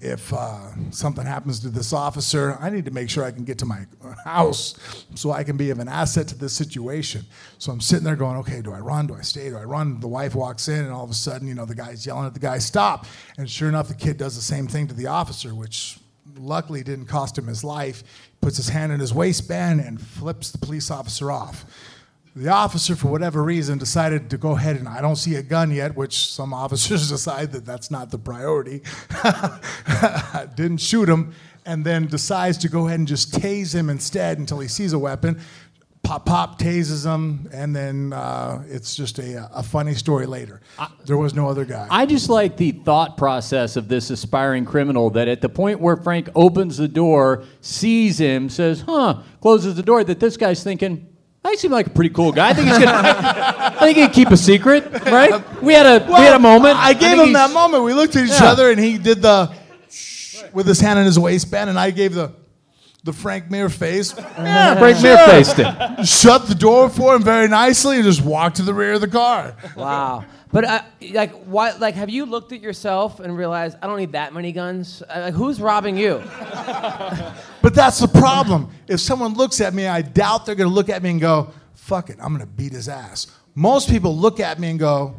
If 0.00 0.32
uh, 0.32 0.90
something 0.90 1.24
happens 1.24 1.60
to 1.60 1.68
this 1.68 1.92
officer, 1.92 2.58
I 2.60 2.70
need 2.70 2.86
to 2.86 2.90
make 2.90 3.08
sure 3.08 3.22
I 3.22 3.30
can 3.30 3.44
get 3.44 3.56
to 3.58 3.66
my 3.66 3.86
house 4.24 5.06
so 5.14 5.30
I 5.30 5.44
can 5.44 5.56
be 5.56 5.70
of 5.70 5.78
an 5.78 5.86
asset 5.86 6.26
to 6.26 6.34
this 6.36 6.54
situation. 6.54 7.24
So 7.58 7.70
I'm 7.70 7.80
sitting 7.80 8.04
there 8.04 8.16
going, 8.16 8.38
okay, 8.38 8.60
do 8.60 8.72
I 8.72 8.80
run? 8.80 9.06
Do 9.06 9.14
I 9.14 9.20
stay? 9.20 9.48
Do 9.48 9.58
I 9.58 9.64
run? 9.64 10.00
The 10.00 10.08
wife 10.08 10.34
walks 10.34 10.66
in, 10.66 10.84
and 10.84 10.92
all 10.92 11.04
of 11.04 11.10
a 11.10 11.14
sudden, 11.14 11.46
you 11.46 11.54
know, 11.54 11.66
the 11.66 11.76
guy's 11.76 12.04
yelling 12.04 12.26
at 12.26 12.34
the 12.34 12.40
guy, 12.40 12.58
stop. 12.58 13.06
And 13.38 13.48
sure 13.48 13.68
enough, 13.68 13.86
the 13.86 13.94
kid 13.94 14.16
does 14.16 14.34
the 14.34 14.42
same 14.42 14.66
thing 14.66 14.88
to 14.88 14.94
the 14.94 15.06
officer, 15.06 15.54
which 15.54 16.00
luckily 16.36 16.82
didn't 16.82 17.06
cost 17.06 17.38
him 17.38 17.46
his 17.46 17.62
life. 17.62 18.02
Puts 18.40 18.56
his 18.56 18.70
hand 18.70 18.92
in 18.92 19.00
his 19.00 19.12
waistband 19.12 19.80
and 19.80 20.00
flips 20.00 20.50
the 20.50 20.58
police 20.58 20.90
officer 20.90 21.30
off. 21.30 21.64
The 22.36 22.48
officer, 22.48 22.94
for 22.94 23.08
whatever 23.08 23.42
reason, 23.42 23.78
decided 23.78 24.30
to 24.30 24.38
go 24.38 24.52
ahead 24.52 24.76
and 24.76 24.88
I 24.88 25.00
don't 25.00 25.16
see 25.16 25.34
a 25.34 25.42
gun 25.42 25.72
yet, 25.72 25.96
which 25.96 26.30
some 26.30 26.54
officers 26.64 27.08
decide 27.08 27.52
that 27.52 27.66
that's 27.66 27.90
not 27.90 28.10
the 28.10 28.18
priority. 28.18 28.82
Didn't 30.54 30.78
shoot 30.78 31.08
him, 31.08 31.34
and 31.66 31.84
then 31.84 32.06
decides 32.06 32.56
to 32.58 32.68
go 32.68 32.86
ahead 32.86 33.00
and 33.00 33.08
just 33.08 33.32
tase 33.32 33.74
him 33.74 33.90
instead 33.90 34.38
until 34.38 34.60
he 34.60 34.68
sees 34.68 34.92
a 34.92 34.98
weapon. 34.98 35.40
Pop, 36.02 36.26
pop, 36.26 36.58
tases 36.58 37.04
him, 37.04 37.48
and 37.52 37.76
then 37.76 38.12
uh, 38.12 38.64
it's 38.68 38.96
just 38.96 39.18
a, 39.20 39.48
a 39.56 39.62
funny 39.62 39.94
story 39.94 40.26
later. 40.26 40.60
there 41.06 41.16
was 41.18 41.34
no 41.34 41.48
other 41.48 41.64
guy. 41.64 41.86
I 41.90 42.06
just 42.06 42.28
like 42.28 42.56
the 42.56 42.72
thought 42.72 43.16
process 43.16 43.76
of 43.76 43.86
this 43.86 44.10
aspiring 44.10 44.64
criminal 44.64 45.10
that 45.10 45.28
at 45.28 45.40
the 45.40 45.48
point 45.48 45.78
where 45.78 45.96
Frank 45.96 46.28
opens 46.34 46.78
the 46.78 46.88
door, 46.88 47.44
sees 47.60 48.18
him, 48.18 48.48
says, 48.48 48.80
huh, 48.80 49.22
closes 49.40 49.76
the 49.76 49.82
door, 49.84 50.02
that 50.02 50.18
this 50.18 50.36
guy's 50.36 50.64
thinking, 50.64 51.06
I 51.44 51.54
seem 51.54 51.70
like 51.70 51.86
a 51.86 51.90
pretty 51.90 52.10
cool 52.14 52.32
guy. 52.32 52.48
I 52.50 52.54
think 52.54 52.68
he's 52.68 52.78
gonna. 52.78 52.92
I 53.16 53.76
think 53.80 53.96
he'd 53.98 54.12
keep 54.12 54.28
a 54.28 54.36
secret, 54.36 54.90
right? 55.04 55.62
We 55.62 55.72
had 55.74 55.86
a 55.86 56.04
we 56.06 56.12
had 56.14 56.34
a 56.34 56.38
moment. 56.38 56.76
I 56.76 56.92
gave 56.92 57.16
think 57.16 57.28
him 57.28 57.32
that 57.34 57.50
moment. 57.52 57.82
We 57.84 57.94
looked 57.94 58.14
at 58.16 58.24
each 58.24 58.30
Yeah. 58.32 58.50
other, 58.50 58.70
and 58.70 58.78
he 58.80 58.98
did 58.98 59.22
the 59.22 59.50
with 60.52 60.66
his 60.66 60.80
hand 60.80 60.98
in 60.98 61.06
his 61.06 61.18
waistband, 61.18 61.70
and 61.70 61.78
I 61.78 61.92
gave 61.92 62.14
the 62.14 62.32
the 63.04 63.12
Frank 63.12 63.50
Mir 63.50 63.68
face. 63.68 64.14
Yeah, 64.16 64.78
Frank 64.78 65.02
Mir 65.02 65.16
faced 65.26 65.58
it. 65.58 66.06
Shut 66.06 66.46
the 66.48 66.54
door 66.54 66.88
for 66.90 67.14
him 67.14 67.22
very 67.22 67.48
nicely, 67.48 67.96
and 67.96 68.04
just 68.04 68.22
walked 68.22 68.56
to 68.56 68.62
the 68.62 68.74
rear 68.74 68.94
of 68.94 69.00
the 69.00 69.08
car. 69.08 69.54
Wow. 69.76 70.24
But 70.52 70.64
uh, 70.64 70.82
like, 71.12 71.32
why? 71.44 71.72
Like, 71.72 71.94
have 71.94 72.10
you 72.10 72.26
looked 72.26 72.52
at 72.52 72.60
yourself 72.60 73.20
and 73.20 73.36
realized 73.36 73.76
I 73.80 73.86
don't 73.86 73.98
need 73.98 74.12
that 74.12 74.34
many 74.34 74.50
guns? 74.52 75.02
Uh, 75.02 75.20
Like, 75.26 75.34
who's 75.34 75.60
robbing 75.60 75.96
you? 75.96 76.22
But 77.62 77.74
that's 77.74 77.98
the 77.98 78.08
problem. 78.08 78.70
If 78.88 79.00
someone 79.00 79.34
looks 79.34 79.60
at 79.60 79.74
me, 79.74 79.86
I 79.86 80.00
doubt 80.02 80.46
they're 80.46 80.54
going 80.54 80.68
to 80.70 80.74
look 80.74 80.88
at 80.88 81.02
me 81.02 81.10
and 81.10 81.20
go, 81.20 81.50
"Fuck 81.74 82.08
it, 82.10 82.16
I'm 82.20 82.28
going 82.34 82.40
to 82.40 82.46
beat 82.46 82.72
his 82.72 82.88
ass." 82.88 83.26
Most 83.54 83.90
people 83.90 84.16
look 84.16 84.40
at 84.40 84.58
me 84.58 84.70
and 84.70 84.78
go, 84.78 85.14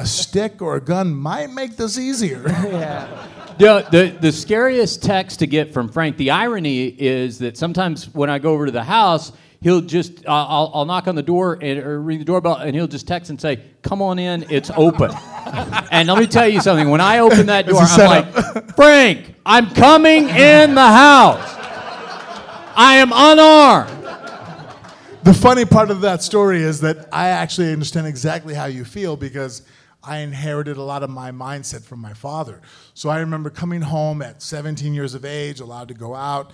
"A 0.00 0.06
stick 0.06 0.62
or 0.62 0.76
a 0.76 0.80
gun 0.80 1.14
might 1.14 1.50
make 1.50 1.76
this 1.76 1.98
easier." 1.98 2.42
Yeah. 2.70 3.26
The, 3.58 3.86
the, 3.90 4.18
the 4.18 4.32
scariest 4.32 5.02
text 5.02 5.40
to 5.40 5.46
get 5.46 5.74
from 5.74 5.90
Frank, 5.90 6.16
the 6.16 6.30
irony 6.30 6.86
is 6.86 7.38
that 7.40 7.58
sometimes 7.58 8.06
when 8.14 8.30
I 8.30 8.38
go 8.38 8.54
over 8.54 8.64
to 8.64 8.72
the 8.72 8.82
house, 8.82 9.32
he'll 9.60 9.82
just, 9.82 10.24
uh, 10.26 10.30
I'll, 10.30 10.70
I'll 10.72 10.84
knock 10.86 11.08
on 11.08 11.14
the 11.14 11.22
door 11.22 11.58
and, 11.60 11.78
or 11.78 12.00
ring 12.00 12.20
the 12.20 12.24
doorbell, 12.24 12.56
and 12.56 12.74
he'll 12.74 12.86
just 12.86 13.06
text 13.06 13.28
and 13.28 13.38
say, 13.38 13.60
Come 13.82 14.00
on 14.00 14.18
in, 14.18 14.46
it's 14.48 14.70
open. 14.76 15.10
and 15.90 16.08
let 16.08 16.18
me 16.18 16.26
tell 16.26 16.48
you 16.48 16.62
something. 16.62 16.88
When 16.88 17.02
I 17.02 17.18
open 17.18 17.46
that 17.46 17.66
door, 17.66 17.82
It's 17.82 17.98
a 17.98 18.04
I'm 18.04 18.34
like, 18.34 18.74
Frank, 18.76 19.34
I'm 19.44 19.68
coming 19.70 20.30
in 20.30 20.74
the 20.74 20.86
house. 20.86 21.56
I 22.76 22.96
am 22.96 23.12
unarmed. 23.12 23.90
The 25.22 25.34
funny 25.34 25.66
part 25.66 25.90
of 25.90 26.00
that 26.00 26.22
story 26.22 26.62
is 26.62 26.80
that 26.80 27.08
I 27.12 27.28
actually 27.28 27.74
understand 27.74 28.06
exactly 28.06 28.54
how 28.54 28.64
you 28.64 28.86
feel 28.86 29.16
because 29.16 29.62
I 30.02 30.18
inherited 30.18 30.76
a 30.76 30.82
lot 30.82 31.02
of 31.02 31.10
my 31.10 31.30
mindset 31.30 31.82
from 31.82 32.00
my 32.00 32.14
father. 32.14 32.60
So 32.94 33.10
I 33.10 33.18
remember 33.20 33.50
coming 33.50 33.82
home 33.82 34.22
at 34.22 34.42
17 34.42 34.94
years 34.94 35.14
of 35.14 35.24
age, 35.24 35.60
allowed 35.60 35.88
to 35.88 35.94
go 35.94 36.14
out, 36.14 36.52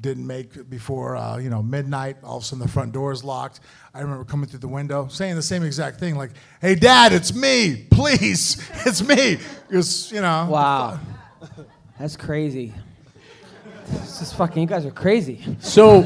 didn't 0.00 0.26
make 0.26 0.56
it 0.56 0.68
before 0.70 1.16
uh, 1.16 1.36
you 1.38 1.50
know 1.50 1.62
midnight. 1.62 2.16
All 2.24 2.38
of 2.38 2.42
a 2.42 2.46
sudden, 2.46 2.64
the 2.64 2.70
front 2.70 2.92
door 2.92 3.12
is 3.12 3.22
locked. 3.22 3.60
I 3.94 4.00
remember 4.00 4.24
coming 4.24 4.48
through 4.48 4.58
the 4.60 4.68
window, 4.68 5.06
saying 5.08 5.36
the 5.36 5.42
same 5.42 5.62
exact 5.62 6.00
thing, 6.00 6.16
like, 6.16 6.30
"Hey, 6.60 6.74
Dad, 6.74 7.12
it's 7.12 7.34
me. 7.34 7.86
Please, 7.90 8.56
it's 8.86 9.06
me." 9.06 9.38
Because 9.68 10.10
you 10.10 10.20
know, 10.20 10.48
Wow. 10.50 10.98
That's 11.98 12.16
crazy. 12.16 12.74
This 13.86 14.22
is 14.22 14.32
fucking. 14.32 14.62
You 14.62 14.68
guys 14.68 14.84
are 14.84 14.90
crazy. 14.90 15.44
So, 15.60 16.02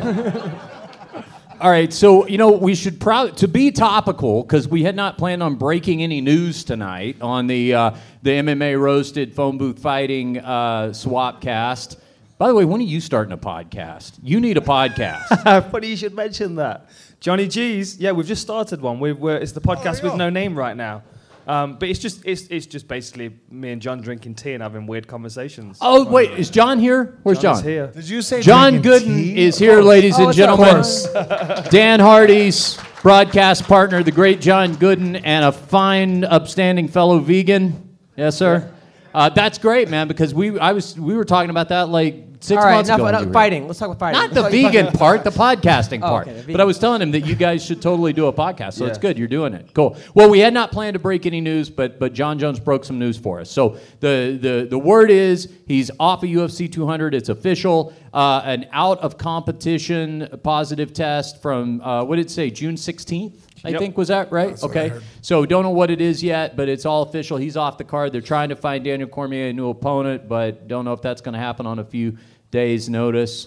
all 1.62 1.70
right. 1.70 1.92
So 1.92 2.26
you 2.26 2.38
know 2.38 2.50
we 2.50 2.74
should 2.74 3.00
probably 3.00 3.32
to 3.36 3.46
be 3.46 3.70
topical 3.70 4.42
because 4.42 4.66
we 4.66 4.82
had 4.82 4.96
not 4.96 5.16
planned 5.16 5.44
on 5.44 5.54
breaking 5.54 6.02
any 6.02 6.20
news 6.20 6.64
tonight 6.64 7.18
on 7.20 7.46
the 7.46 7.72
uh, 7.72 7.90
the 8.22 8.30
MMA 8.30 8.80
roasted 8.80 9.32
phone 9.32 9.58
booth 9.58 9.78
fighting 9.78 10.38
uh, 10.38 10.92
swap 10.92 11.40
cast. 11.40 12.00
By 12.36 12.48
the 12.48 12.54
way, 12.56 12.64
when 12.64 12.80
are 12.80 12.84
you 12.84 13.00
starting 13.00 13.32
a 13.32 13.38
podcast? 13.38 14.18
You 14.24 14.40
need 14.40 14.56
a 14.56 14.60
podcast. 14.60 15.70
Funny 15.70 15.90
you 15.90 15.96
should 15.96 16.14
mention 16.14 16.56
that. 16.56 16.88
Johnny 17.20 17.46
G's, 17.46 17.98
yeah, 17.98 18.10
we've 18.10 18.26
just 18.26 18.42
started 18.42 18.80
one. 18.80 18.98
We've, 18.98 19.16
we're, 19.16 19.36
it's 19.36 19.52
the 19.52 19.60
podcast 19.60 20.00
there 20.00 20.06
you 20.06 20.10
with 20.10 20.18
no 20.18 20.28
name 20.28 20.58
right 20.58 20.76
now. 20.76 21.04
Um, 21.46 21.76
but 21.78 21.88
it's 21.88 21.98
just 21.98 22.24
it's, 22.24 22.42
it's 22.48 22.66
just 22.66 22.86
basically 22.86 23.36
me 23.50 23.72
and 23.72 23.82
John 23.82 24.00
drinking 24.00 24.36
tea 24.36 24.52
and 24.52 24.62
having 24.62 24.86
weird 24.86 25.08
conversations. 25.08 25.78
oh 25.80 26.04
wait, 26.08 26.30
is 26.32 26.50
John 26.50 26.78
here? 26.78 27.18
Where's 27.24 27.40
John's 27.40 27.60
John? 27.62 27.68
here. 27.68 27.86
did 27.88 28.08
you 28.08 28.22
say 28.22 28.42
John 28.42 28.80
drinking 28.80 29.10
Gooden 29.10 29.16
tea? 29.16 29.44
is 29.44 29.58
here, 29.58 29.80
ladies 29.82 30.14
Oh, 30.14 30.18
and 30.18 30.26
what's 30.26 30.38
up, 30.38 31.14
gentlemen. 31.14 31.64
Dan 31.70 31.98
Hardy's 32.00 32.78
broadcast 33.02 33.64
partner, 33.64 34.02
the 34.02 34.12
great 34.12 34.40
John 34.40 34.76
Gooden, 34.76 35.20
and 35.24 35.44
a 35.44 35.50
fine, 35.52 36.22
upstanding 36.24 36.86
fellow 36.88 37.18
vegan. 37.18 37.96
Yes, 38.16 38.36
sir. 38.36 38.72
Uh, 39.14 39.28
that's 39.28 39.58
great, 39.58 39.88
man. 39.88 40.08
Because 40.08 40.34
we, 40.34 40.58
I 40.58 40.72
was, 40.72 40.98
we 40.98 41.14
were 41.14 41.24
talking 41.24 41.50
about 41.50 41.68
that 41.68 41.88
like 41.88 42.24
six 42.40 42.58
All 42.58 42.64
right, 42.66 42.74
months 42.74 42.88
enough, 42.88 42.98
ago. 43.00 43.08
enough 43.08 43.32
fighting. 43.32 43.66
Let's 43.66 43.78
talk 43.78 43.88
about 43.88 44.00
fighting. 44.00 44.20
Not 44.20 44.32
Let's 44.32 44.54
the 44.54 44.62
vegan 44.62 44.92
part, 44.92 45.22
the 45.22 45.30
podcasting 45.30 45.98
Oh, 46.02 46.08
part. 46.08 46.28
okay, 46.28 46.40
the 46.40 46.52
but 46.52 46.60
I 46.60 46.64
was 46.64 46.78
telling 46.78 47.00
him 47.00 47.12
that 47.12 47.20
you 47.20 47.34
guys 47.36 47.64
should 47.64 47.80
totally 47.80 48.12
do 48.12 48.26
a 48.26 48.32
podcast, 48.32 48.74
so 48.74 48.86
it's 48.86 48.98
good. 48.98 49.16
You're 49.18 49.28
doing 49.28 49.54
it. 49.54 49.72
Cool. 49.74 49.96
Well, 50.14 50.28
we 50.28 50.40
had 50.40 50.52
not 50.52 50.72
planned 50.72 50.94
to 50.94 50.98
break 50.98 51.24
any 51.26 51.40
news, 51.40 51.70
but 51.70 51.98
but 52.00 52.12
Jon 52.14 52.38
Jones 52.38 52.58
broke 52.58 52.84
some 52.84 52.98
news 52.98 53.16
for 53.16 53.38
us. 53.40 53.50
So 53.50 53.76
the 54.00 54.38
the 54.40 54.66
the 54.68 54.78
word 54.78 55.10
is 55.10 55.48
he's 55.66 55.90
off 56.00 56.22
of 56.24 56.28
UFC 56.30 56.70
200. 56.70 57.14
It's 57.14 57.28
official. 57.28 57.92
Uh, 58.12 58.42
an 58.44 58.66
out 58.72 58.98
of 58.98 59.16
competition 59.16 60.28
positive 60.42 60.92
test 60.92 61.40
from 61.40 61.80
uh, 61.80 62.04
what 62.04 62.16
did 62.16 62.26
it 62.26 62.30
say? 62.30 62.50
June 62.50 62.74
16th. 62.74 63.32
I 63.64 63.70
Yep. 63.70 63.80
think 63.80 63.96
was 63.96 64.08
that 64.08 64.32
right? 64.32 64.50
what 64.50 64.62
I 64.62 64.66
okay. 64.66 64.88
heard. 64.88 65.02
So 65.20 65.46
don't 65.46 65.62
know 65.62 65.70
what 65.70 65.90
it 65.90 66.00
is 66.00 66.22
yet, 66.22 66.56
but 66.56 66.68
it's 66.68 66.84
all 66.84 67.02
official. 67.02 67.36
He's 67.36 67.56
off 67.56 67.78
the 67.78 67.84
card. 67.84 68.12
They're 68.12 68.20
trying 68.20 68.48
to 68.48 68.56
find 68.56 68.82
Daniel 68.84 69.08
Cormier 69.08 69.48
a 69.48 69.52
new 69.52 69.68
opponent, 69.70 70.28
but 70.28 70.66
don't 70.68 70.84
know 70.84 70.92
if 70.92 71.00
that's 71.02 71.20
going 71.20 71.34
to 71.34 71.38
happen 71.38 71.66
on 71.66 71.78
a 71.78 71.84
few 71.84 72.18
days' 72.50 72.88
notice. 72.88 73.46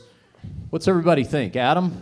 What's 0.69 0.87
everybody 0.87 1.23
think, 1.23 1.55
Adam? 1.55 2.01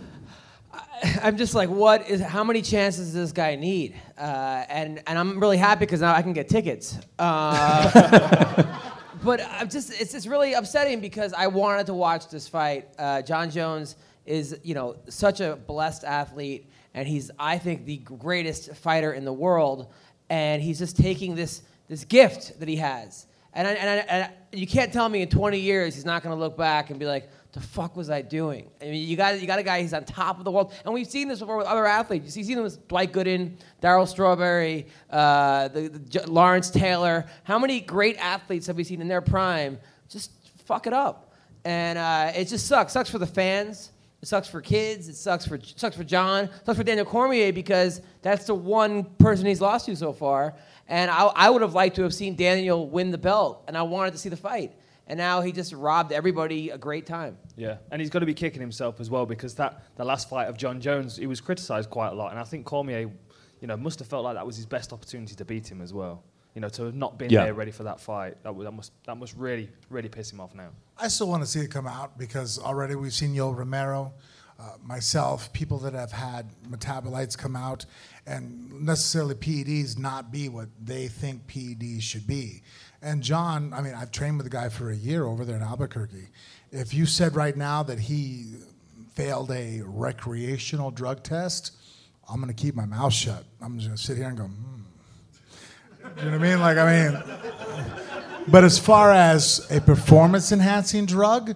I'm 1.21 1.36
just 1.38 1.54
like, 1.54 1.69
what 1.69 2.08
is? 2.10 2.21
How 2.21 2.43
many 2.45 2.62
chances 2.62 3.08
does 3.08 3.13
this 3.15 3.32
guy 3.34 3.56
need? 3.56 3.95
Uh, 4.17 4.63
and 4.69 5.02
and 5.08 5.17
I'm 5.19 5.39
really 5.39 5.58
happy 5.58 5.82
because 5.82 5.99
now 6.02 6.13
I 6.13 6.21
can 6.21 6.32
get 6.34 6.47
tickets. 6.47 6.97
Uh, 7.19 8.80
but 9.23 9.41
I'm 9.60 9.69
just, 9.69 9.99
it's 9.99 10.12
just 10.13 10.28
really 10.28 10.54
upsetting 10.54 10.99
because 11.02 11.34
I 11.34 11.47
wanted 11.47 11.88
to 11.88 11.93
watch 11.93 12.30
this 12.30 12.47
fight. 12.47 12.88
Uh, 12.97 13.21
Jon 13.21 13.49
Jones 13.49 13.95
is, 14.26 14.58
you 14.63 14.76
know, 14.76 14.95
such 15.10 15.41
a 15.41 15.58
blessed 15.67 16.04
athlete, 16.06 16.69
and 16.94 17.08
he's, 17.08 17.32
I 17.40 17.58
think, 17.58 17.86
the 17.86 17.98
greatest 17.98 18.76
fighter 18.76 19.14
in 19.14 19.26
the 19.26 19.34
world, 19.34 19.92
and 20.30 20.62
he's 20.62 20.80
just 20.80 20.98
taking 20.98 21.36
this 21.36 21.62
this 21.88 22.06
gift 22.06 22.60
that 22.60 22.70
he 22.70 22.78
has, 22.78 23.28
and 23.54 23.68
I, 23.68 23.72
and, 23.72 23.90
I, 23.90 23.94
and 24.04 24.34
you 24.52 24.66
can't 24.66 24.92
tell 24.92 25.08
me 25.08 25.22
in 25.22 25.30
20 25.30 25.60
years 25.60 25.94
he's 25.94 26.06
not 26.06 26.24
going 26.24 26.36
to 26.36 26.40
look 26.40 26.58
back 26.58 26.90
and 26.90 27.00
be 27.00 27.06
like, 27.06 27.30
the 27.52 27.60
fuck 27.60 27.96
was 27.96 28.10
I 28.10 28.24
doing? 28.24 28.68
I 28.82 28.86
mean, 28.86 29.08
you 29.08 29.16
got 29.16 29.40
you 29.40 29.46
got 29.46 29.60
a 29.60 29.64
guy 29.64 29.82
he's 29.82 29.94
on 29.94 30.06
top 30.06 30.40
of 30.40 30.44
the 30.44 30.50
world, 30.50 30.74
and 30.84 30.94
we've 30.94 31.08
seen 31.08 31.28
this 31.28 31.40
before 31.40 31.58
with 31.58 31.68
other 31.68 31.86
athletes. 31.86 32.36
You've 32.36 32.48
seen 32.48 32.56
them 32.56 32.64
with 32.64 32.88
Dwight 32.88 33.14
Gooden, 33.14 33.58
Darryl 33.82 34.08
Strawberry, 34.08 34.88
uh, 35.12 35.68
the, 35.68 35.88
the 35.88 36.00
J- 36.00 36.26
Lawrence 36.26 36.72
Taylor. 36.72 37.26
How 37.44 37.60
many 37.60 37.80
great 37.80 38.18
athletes 38.18 38.66
have 38.68 38.76
we 38.76 38.84
seen 38.84 39.02
in 39.02 39.08
their 39.08 39.22
prime 39.22 39.78
just 40.10 40.32
fuck 40.66 40.88
it 40.88 40.94
up? 40.94 41.32
And 41.64 42.00
uh, 42.00 42.32
it 42.36 42.46
just 42.46 42.66
sucks. 42.66 42.94
Sucks 42.94 43.10
for 43.10 43.20
the 43.20 43.28
fans. 43.28 43.92
It 44.24 44.28
sucks 44.28 44.48
for 44.48 44.62
kids. 44.62 45.10
It 45.10 45.18
sucks 45.18 45.46
for 45.46 45.60
sucks 45.62 45.98
for 45.98 46.06
John. 46.06 46.46
It 46.46 46.52
sucks 46.66 46.78
for 46.78 46.84
Daniel 46.86 47.06
Cormier 47.06 47.52
because 47.52 48.02
that's 48.22 48.46
the 48.46 48.56
one 48.56 49.04
person 49.18 49.46
he's 49.46 49.60
lost 49.60 49.88
to 49.88 49.98
so 49.98 50.14
far. 50.14 50.56
And 50.88 51.12
I, 51.12 51.26
I 51.26 51.50
would 51.50 51.62
have 51.62 51.74
liked 51.74 51.98
to 51.98 52.04
have 52.04 52.14
seen 52.14 52.38
Daniel 52.38 52.88
win 52.88 53.12
the 53.12 53.18
belt, 53.18 53.66
and 53.68 53.78
I 53.78 53.82
wanted 53.82 54.12
to 54.12 54.18
see 54.18 54.30
the 54.30 54.38
fight. 54.38 54.72
And 55.08 55.18
now 55.18 55.42
he 55.42 55.52
just 55.52 55.74
robbed 55.74 56.14
everybody 56.14 56.70
a 56.70 56.78
great 56.78 57.06
time. 57.06 57.38
Yeah, 57.58 57.80
and 57.92 58.00
he's 58.00 58.10
got 58.10 58.20
to 58.20 58.26
be 58.26 58.34
kicking 58.34 58.62
himself 58.62 59.02
as 59.02 59.10
well 59.10 59.26
because 59.26 59.56
that 59.56 59.84
the 59.98 60.06
last 60.06 60.30
fight 60.30 60.48
of 60.48 60.56
Jon 60.56 60.80
Jones, 60.80 61.18
he 61.18 61.28
was 61.28 61.42
criticised 61.42 61.90
quite 61.90 62.14
a 62.14 62.16
lot, 62.16 62.32
and 62.32 62.40
I 62.40 62.46
think 62.46 62.66
Cormier, 62.66 63.12
you 63.60 63.68
know, 63.68 63.76
must 63.76 64.00
have 64.00 64.08
felt 64.08 64.24
like 64.24 64.36
that 64.36 64.46
was 64.46 64.56
his 64.56 64.66
best 64.66 64.94
opportunity 64.94 65.36
to 65.36 65.44
beat 65.44 65.70
him 65.70 65.82
as 65.82 65.94
well. 65.94 66.24
You 66.56 66.62
know, 66.62 66.70
to 66.70 66.84
have 66.84 66.96
not 66.96 67.18
been 67.18 67.32
Yeah. 67.32 67.46
there 67.46 67.54
ready 67.54 67.72
for 67.72 67.84
that 67.84 68.00
fight, 68.00 68.42
that, 68.44 68.54
was, 68.56 68.66
that 68.66 68.72
must 68.72 68.92
that 69.06 69.18
must 69.18 69.36
really 69.36 69.70
really 69.89 70.10
piss 70.10 70.32
him 70.32 70.39
off 70.39 70.54
now. 70.54 70.70
I 70.98 71.08
still 71.08 71.28
want 71.28 71.42
to 71.44 71.48
see 71.50 71.62
it 71.62 71.72
come 71.72 71.88
out 71.88 72.18
because 72.18 72.60
already 72.60 72.96
we've 72.96 73.13
seen 73.13 73.34
Yoel 73.34 73.58
Romero, 73.58 74.13
uh, 74.60 74.74
myself, 74.84 75.52
people 75.52 75.80
that 75.80 75.94
have 75.94 76.12
had 76.12 76.46
metabolites 76.70 77.36
come 77.36 77.56
out, 77.56 77.86
and 78.28 78.86
necessarily 78.86 79.34
PEDs 79.36 79.98
not 79.98 80.32
be 80.32 80.48
what 80.48 80.70
they 80.80 81.08
think 81.08 81.48
PEDs 81.48 82.04
should 82.04 82.28
be. 82.28 82.62
And 83.02 83.22
John, 83.24 83.74
I 83.74 83.82
mean, 83.82 83.96
I've 83.96 84.12
trained 84.12 84.38
with 84.38 84.46
the 84.46 84.50
guy 84.52 84.70
for 84.70 84.92
a 84.92 84.96
year 84.96 85.26
over 85.26 85.44
there 85.46 85.56
in 85.58 85.63
Albuquerque. 85.63 86.30
If 86.72 86.94
you 86.94 87.06
said 87.06 87.36
right 87.36 87.58
now 87.58 87.84
that 87.84 88.00
he 88.00 88.54
failed 89.13 89.52
a 89.52 89.82
recreational 89.84 90.92
drug 90.92 91.24
test, 91.24 91.72
I'm 92.30 92.38
going 92.39 92.48
to 92.48 92.54
keep 92.54 92.76
my 92.76 92.86
mouth 92.86 93.12
shut. 93.12 93.44
I'm 93.60 93.78
just 93.78 93.89
going 93.89 93.98
to 93.98 94.04
sit 94.04 94.18
here 94.18 94.28
and 94.30 94.38
go, 94.38 94.46
hmm. 94.46 94.83
You 96.17 96.26
know 96.26 96.38
what 96.38 96.45
I 96.45 96.49
mean? 96.49 96.60
Like, 96.60 96.78
I 96.78 97.10
mean, 97.10 97.23
but 98.47 98.63
as 98.63 98.78
far 98.78 99.12
as 99.12 99.65
a 99.71 99.82
performance 99.82 100.52
enhancing 100.52 101.06
drug, 101.06 101.56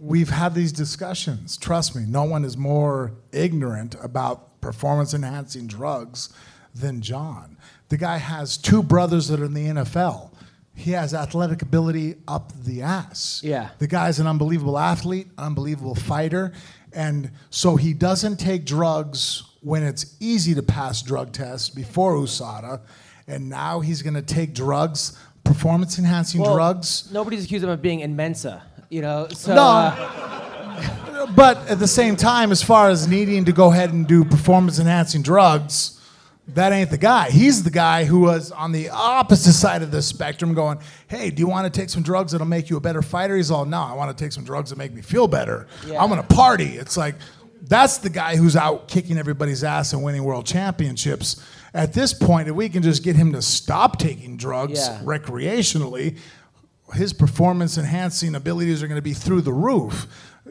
we've 0.00 0.30
had 0.30 0.54
these 0.54 0.72
discussions. 0.72 1.56
Trust 1.56 1.94
me, 1.94 2.04
no 2.06 2.24
one 2.24 2.44
is 2.44 2.56
more 2.56 3.12
ignorant 3.32 3.94
about 4.02 4.60
performance 4.60 5.14
enhancing 5.14 5.66
drugs 5.66 6.30
than 6.74 7.00
John. 7.00 7.56
The 7.88 7.96
guy 7.96 8.18
has 8.18 8.56
two 8.56 8.82
brothers 8.82 9.28
that 9.28 9.40
are 9.40 9.44
in 9.44 9.54
the 9.54 9.66
NFL. 9.66 10.30
He 10.74 10.92
has 10.92 11.12
athletic 11.12 11.62
ability 11.62 12.16
up 12.26 12.52
the 12.64 12.82
ass. 12.82 13.40
Yeah. 13.44 13.70
The 13.78 13.86
guy's 13.86 14.18
an 14.18 14.26
unbelievable 14.26 14.78
athlete, 14.78 15.28
unbelievable 15.36 15.94
fighter. 15.94 16.52
And 16.92 17.32
so 17.50 17.76
he 17.76 17.92
doesn't 17.92 18.38
take 18.38 18.64
drugs 18.64 19.42
when 19.60 19.82
it's 19.82 20.16
easy 20.20 20.54
to 20.54 20.62
pass 20.62 21.02
drug 21.02 21.32
tests 21.32 21.68
before 21.68 22.14
USADA. 22.16 22.80
And 23.30 23.48
now 23.48 23.80
he's 23.80 24.02
going 24.02 24.14
to 24.14 24.22
take 24.22 24.54
drugs, 24.54 25.16
performance 25.44 25.98
enhancing 25.98 26.40
Well, 26.40 26.54
drugs. 26.54 27.08
Nobody's 27.12 27.44
accused 27.44 27.64
him 27.64 27.70
of 27.70 27.80
being 27.80 28.00
in 28.00 28.16
Mensa, 28.16 28.62
you 28.88 29.00
know. 29.02 29.28
So 29.30 29.54
No. 29.54 29.62
uh, 29.62 31.26
But 31.36 31.68
at 31.68 31.78
the 31.78 31.86
same 31.86 32.16
time, 32.16 32.50
as 32.50 32.62
far 32.62 32.88
as 32.88 33.06
needing 33.06 33.44
to 33.44 33.52
go 33.52 33.70
ahead 33.70 33.92
and 33.92 34.06
do 34.06 34.24
performance 34.24 34.78
enhancing 34.78 35.22
drugs, 35.22 36.00
that 36.48 36.72
ain't 36.72 36.90
the 36.90 36.98
guy. 36.98 37.30
He's 37.30 37.62
the 37.62 37.70
guy 37.70 38.04
who 38.04 38.20
was 38.20 38.50
on 38.50 38.72
the 38.72 38.88
opposite 38.90 39.52
side 39.52 39.82
of 39.82 39.90
the 39.92 40.02
spectrum 40.02 40.54
going, 40.54 40.78
hey, 41.08 41.30
do 41.30 41.38
you 41.40 41.46
want 41.46 41.72
to 41.72 41.80
take 41.80 41.88
some 41.90 42.02
drugs 42.02 42.32
that'll 42.32 42.46
make 42.46 42.68
you 42.70 42.76
a 42.76 42.80
better 42.80 43.02
fighter? 43.02 43.36
He's 43.36 43.50
all, 43.50 43.64
no, 43.64 43.80
I 43.80 43.92
want 43.92 44.16
to 44.16 44.24
take 44.24 44.32
some 44.32 44.42
drugs 44.44 44.70
that 44.70 44.76
make 44.76 44.92
me 44.92 45.02
feel 45.02 45.28
better. 45.28 45.68
Yeah. 45.86 46.02
I'm 46.02 46.08
going 46.08 46.20
to 46.20 46.34
party. 46.34 46.76
It's 46.76 46.96
like, 46.96 47.14
that's 47.62 47.98
the 47.98 48.10
guy 48.10 48.34
who's 48.36 48.56
out 48.56 48.88
kicking 48.88 49.16
everybody's 49.18 49.62
ass 49.62 49.92
and 49.92 50.02
winning 50.02 50.24
world 50.24 50.46
championships. 50.46 51.40
At 51.72 51.92
this 51.92 52.12
point, 52.12 52.48
if 52.48 52.54
we 52.54 52.68
can 52.68 52.82
just 52.82 53.02
get 53.04 53.16
him 53.16 53.32
to 53.32 53.42
stop 53.42 53.98
taking 53.98 54.36
drugs 54.36 54.78
Yeah. 54.80 55.00
recreationally, 55.02 56.16
his 56.94 57.12
performance 57.12 57.78
enhancing 57.78 58.34
abilities 58.34 58.82
are 58.82 58.88
going 58.88 58.98
to 58.98 59.02
be 59.02 59.14
through 59.14 59.42
the 59.42 59.52
roof. 59.52 60.06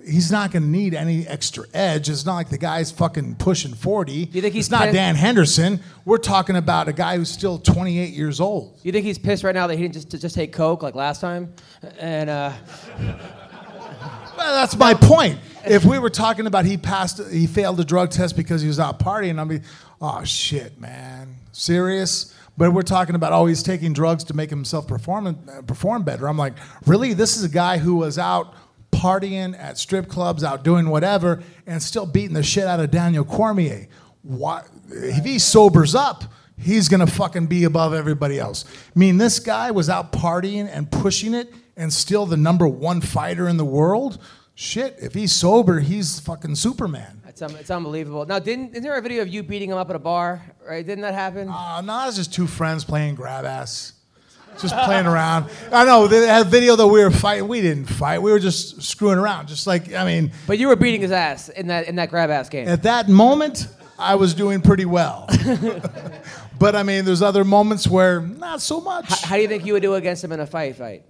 He's 0.07 0.31
not 0.31 0.51
going 0.51 0.63
to 0.63 0.69
need 0.69 0.93
any 0.93 1.27
extra 1.27 1.65
edge. 1.73 2.09
It's 2.09 2.25
not 2.25 2.35
like 2.35 2.49
the 2.49 2.57
guy's 2.57 2.89
fucking 2.91 3.35
pushing 3.35 3.73
40. 3.73 4.29
You 4.31 4.41
think 4.41 4.53
he's 4.53 4.67
it's 4.67 4.71
not 4.71 4.83
pissed- 4.83 4.93
Dan 4.93 5.15
Henderson. 5.15 5.81
We're 6.05 6.17
talking 6.19 6.55
about 6.55 6.87
a 6.87 6.93
guy 6.93 7.17
who's 7.17 7.29
still 7.29 7.57
28 7.57 8.13
years 8.13 8.39
old. 8.39 8.79
you 8.83 8.93
think 8.93 9.05
he's 9.05 9.17
pissed 9.17 9.43
right 9.43 9.53
now 9.53 9.67
that 9.67 9.75
he 9.75 9.81
didn't 9.81 9.95
just 9.95 10.09
just 10.21 10.35
take 10.35 10.53
coke 10.53 10.81
like 10.83 10.95
last 10.95 11.19
time? 11.19 11.53
And 11.99 12.29
uh, 12.29 12.53
Well, 14.37 14.55
that's 14.55 14.77
my 14.77 14.93
point. 14.93 15.37
If 15.65 15.83
we 15.83 15.99
were 15.99 16.09
talking 16.09 16.47
about 16.47 16.63
he 16.65 16.77
passed, 16.77 17.19
he 17.29 17.45
failed 17.45 17.79
a 17.79 17.83
drug 17.83 18.11
test 18.11 18.37
because 18.37 18.61
he 18.61 18.67
was 18.69 18.79
out 18.79 18.99
partying, 18.99 19.37
I'd 19.39 19.49
be, 19.49 19.59
oh 20.01 20.23
shit, 20.23 20.79
man, 20.79 21.35
serious. 21.51 22.33
But 22.57 22.73
we're 22.73 22.81
talking 22.81 23.15
about 23.15 23.31
oh, 23.31 23.45
he's 23.45 23.63
taking 23.63 23.93
drugs 23.93 24.23
to 24.25 24.33
make 24.33 24.49
himself 24.49 24.87
perform 24.87 25.39
perform 25.65 26.03
better. 26.03 26.27
I'm 26.27 26.37
like, 26.37 26.53
really? 26.85 27.13
This 27.13 27.37
is 27.37 27.43
a 27.43 27.49
guy 27.49 27.77
who 27.77 27.95
was 27.95 28.17
out 28.17 28.53
partying 28.91 29.57
at 29.57 29.77
strip 29.77 30.09
clubs, 30.09 30.43
out 30.43 30.63
doing 30.63 30.89
whatever, 30.89 31.41
and 31.65 31.81
still 31.81 32.05
beating 32.05 32.33
the 32.33 32.43
shit 32.43 32.65
out 32.65 32.79
of 32.79 32.91
Daniel 32.91 33.23
Cormier. 33.23 33.87
If 34.89 35.23
he 35.23 35.39
sobers 35.39 35.95
up, 35.95 36.25
he's 36.57 36.89
gonna 36.89 37.07
fucking 37.07 37.47
be 37.47 37.63
above 37.63 37.93
everybody 37.93 38.39
else. 38.39 38.65
I 38.93 38.99
mean, 38.99 39.17
this 39.17 39.39
guy 39.39 39.71
was 39.71 39.89
out 39.89 40.11
partying 40.11 40.69
and 40.71 40.91
pushing 40.91 41.33
it, 41.33 41.53
and 41.77 41.93
still 41.93 42.25
the 42.25 42.37
number 42.37 42.67
one 42.67 42.99
fighter 42.99 43.47
in 43.47 43.55
the 43.57 43.65
world. 43.65 44.19
Shit, 44.61 44.97
if 45.01 45.13
he's 45.13 45.31
sober, 45.31 45.79
he's 45.79 46.19
fucking 46.19 46.53
Superman. 46.55 47.21
it's, 47.25 47.41
um, 47.41 47.55
it's 47.55 47.71
unbelievable. 47.71 48.25
Now, 48.25 48.39
didn't 48.39 48.71
isn't 48.71 48.83
there 48.83 48.97
a 48.97 49.01
video 49.01 49.21
of 49.21 49.29
you 49.29 49.41
beating 49.41 49.69
him 49.69 49.77
up 49.77 49.89
at 49.89 49.95
a 49.95 49.99
bar? 49.99 50.43
Right? 50.67 50.85
Didn't 50.85 51.03
that 51.03 51.13
happen? 51.13 51.47
Uh, 51.47 51.79
no, 51.79 52.05
it's 52.09 52.17
just 52.17 52.33
two 52.33 52.45
friends 52.45 52.83
playing 52.83 53.15
grab 53.15 53.45
ass. 53.45 53.93
Just 54.59 54.75
playing 54.75 55.05
around. 55.13 55.49
I 55.71 55.85
know 55.85 56.07
they 56.07 56.27
had 56.27 56.45
a 56.45 56.49
video 56.49 56.75
that 56.75 56.85
we 56.85 57.01
were 57.01 57.09
fighting. 57.09 57.47
We 57.47 57.61
didn't 57.61 57.85
fight. 57.85 58.21
We 58.21 58.33
were 58.33 58.39
just 58.39 58.81
screwing 58.81 59.17
around. 59.17 59.47
Just 59.47 59.65
like 59.65 59.93
I 59.93 60.03
mean, 60.03 60.33
but 60.45 60.59
you 60.59 60.67
were 60.67 60.75
beating 60.75 60.99
his 60.99 61.13
ass 61.13 61.47
in 61.47 61.67
that 61.67 61.87
in 61.87 61.95
that 61.95 62.09
grab 62.09 62.29
ass 62.29 62.49
game. 62.49 62.67
at 62.67 62.83
that 62.83 63.07
moment, 63.07 63.65
I 63.97 64.15
was 64.15 64.33
doing 64.33 64.59
pretty 64.59 64.85
well. 64.85 65.25
but 66.59 66.75
I 66.75 66.83
mean, 66.83 67.05
there's 67.05 67.21
other 67.21 67.45
moments 67.45 67.87
where 67.87 68.19
not 68.19 68.59
so 68.61 68.81
much. 68.81 69.07
How, 69.07 69.29
how 69.29 69.35
do 69.37 69.41
you 69.41 69.47
think 69.47 69.65
you 69.65 69.71
would 69.71 69.83
do 69.83 69.93
against 69.93 70.21
him 70.21 70.33
in 70.33 70.41
a 70.41 70.45
fight? 70.45 70.75
Fight. 70.75 71.05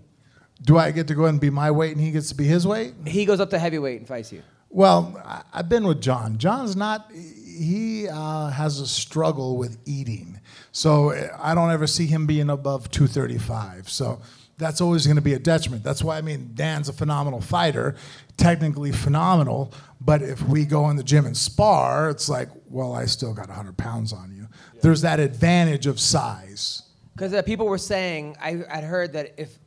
Do 0.61 0.77
I 0.77 0.91
get 0.91 1.07
to 1.07 1.15
go 1.15 1.21
ahead 1.23 1.33
and 1.35 1.41
be 1.41 1.49
my 1.49 1.71
weight 1.71 1.93
and 1.95 2.01
he 2.01 2.11
gets 2.11 2.29
to 2.29 2.35
be 2.35 2.45
his 2.45 2.67
weight? 2.67 2.93
He 3.05 3.25
goes 3.25 3.39
up 3.39 3.49
to 3.51 3.59
heavyweight 3.59 3.99
and 3.99 4.07
fights 4.07 4.31
you. 4.31 4.43
Well, 4.69 5.19
I- 5.25 5.41
I've 5.53 5.69
been 5.69 5.85
with 5.87 6.01
John. 6.01 6.37
John's 6.37 6.75
not, 6.75 7.11
he 7.13 8.07
uh, 8.07 8.49
has 8.49 8.79
a 8.79 8.87
struggle 8.87 9.57
with 9.57 9.77
eating. 9.85 10.39
So 10.71 11.11
uh, 11.11 11.35
I 11.41 11.55
don't 11.55 11.71
ever 11.71 11.87
see 11.87 12.05
him 12.05 12.27
being 12.27 12.49
above 12.49 12.91
235. 12.91 13.89
So 13.89 14.21
that's 14.57 14.81
always 14.81 15.05
going 15.07 15.15
to 15.15 15.21
be 15.21 15.33
a 15.33 15.39
detriment. 15.39 15.83
That's 15.83 16.03
why, 16.03 16.17
I 16.17 16.21
mean, 16.21 16.51
Dan's 16.53 16.89
a 16.89 16.93
phenomenal 16.93 17.41
fighter, 17.41 17.95
technically 18.37 18.91
phenomenal. 18.91 19.73
But 20.01 20.21
if 20.21 20.41
we 20.47 20.65
go 20.65 20.89
in 20.89 20.97
the 20.97 21.03
gym 21.03 21.25
and 21.25 21.35
spar, 21.35 22.09
it's 22.09 22.29
like, 22.29 22.49
well, 22.67 22.93
I 22.93 23.05
still 23.05 23.33
got 23.33 23.47
100 23.47 23.75
pounds 23.77 24.13
on 24.13 24.33
you. 24.35 24.47
There's 24.81 25.01
that 25.01 25.19
advantage 25.19 25.87
of 25.87 25.99
size. 25.99 26.83
Because 27.15 27.33
uh, 27.33 27.41
people 27.41 27.65
were 27.65 27.77
saying, 27.77 28.35
I, 28.41 28.61
I'd 28.69 28.83
heard 28.83 29.13
that 29.13 29.33
if 29.37 29.57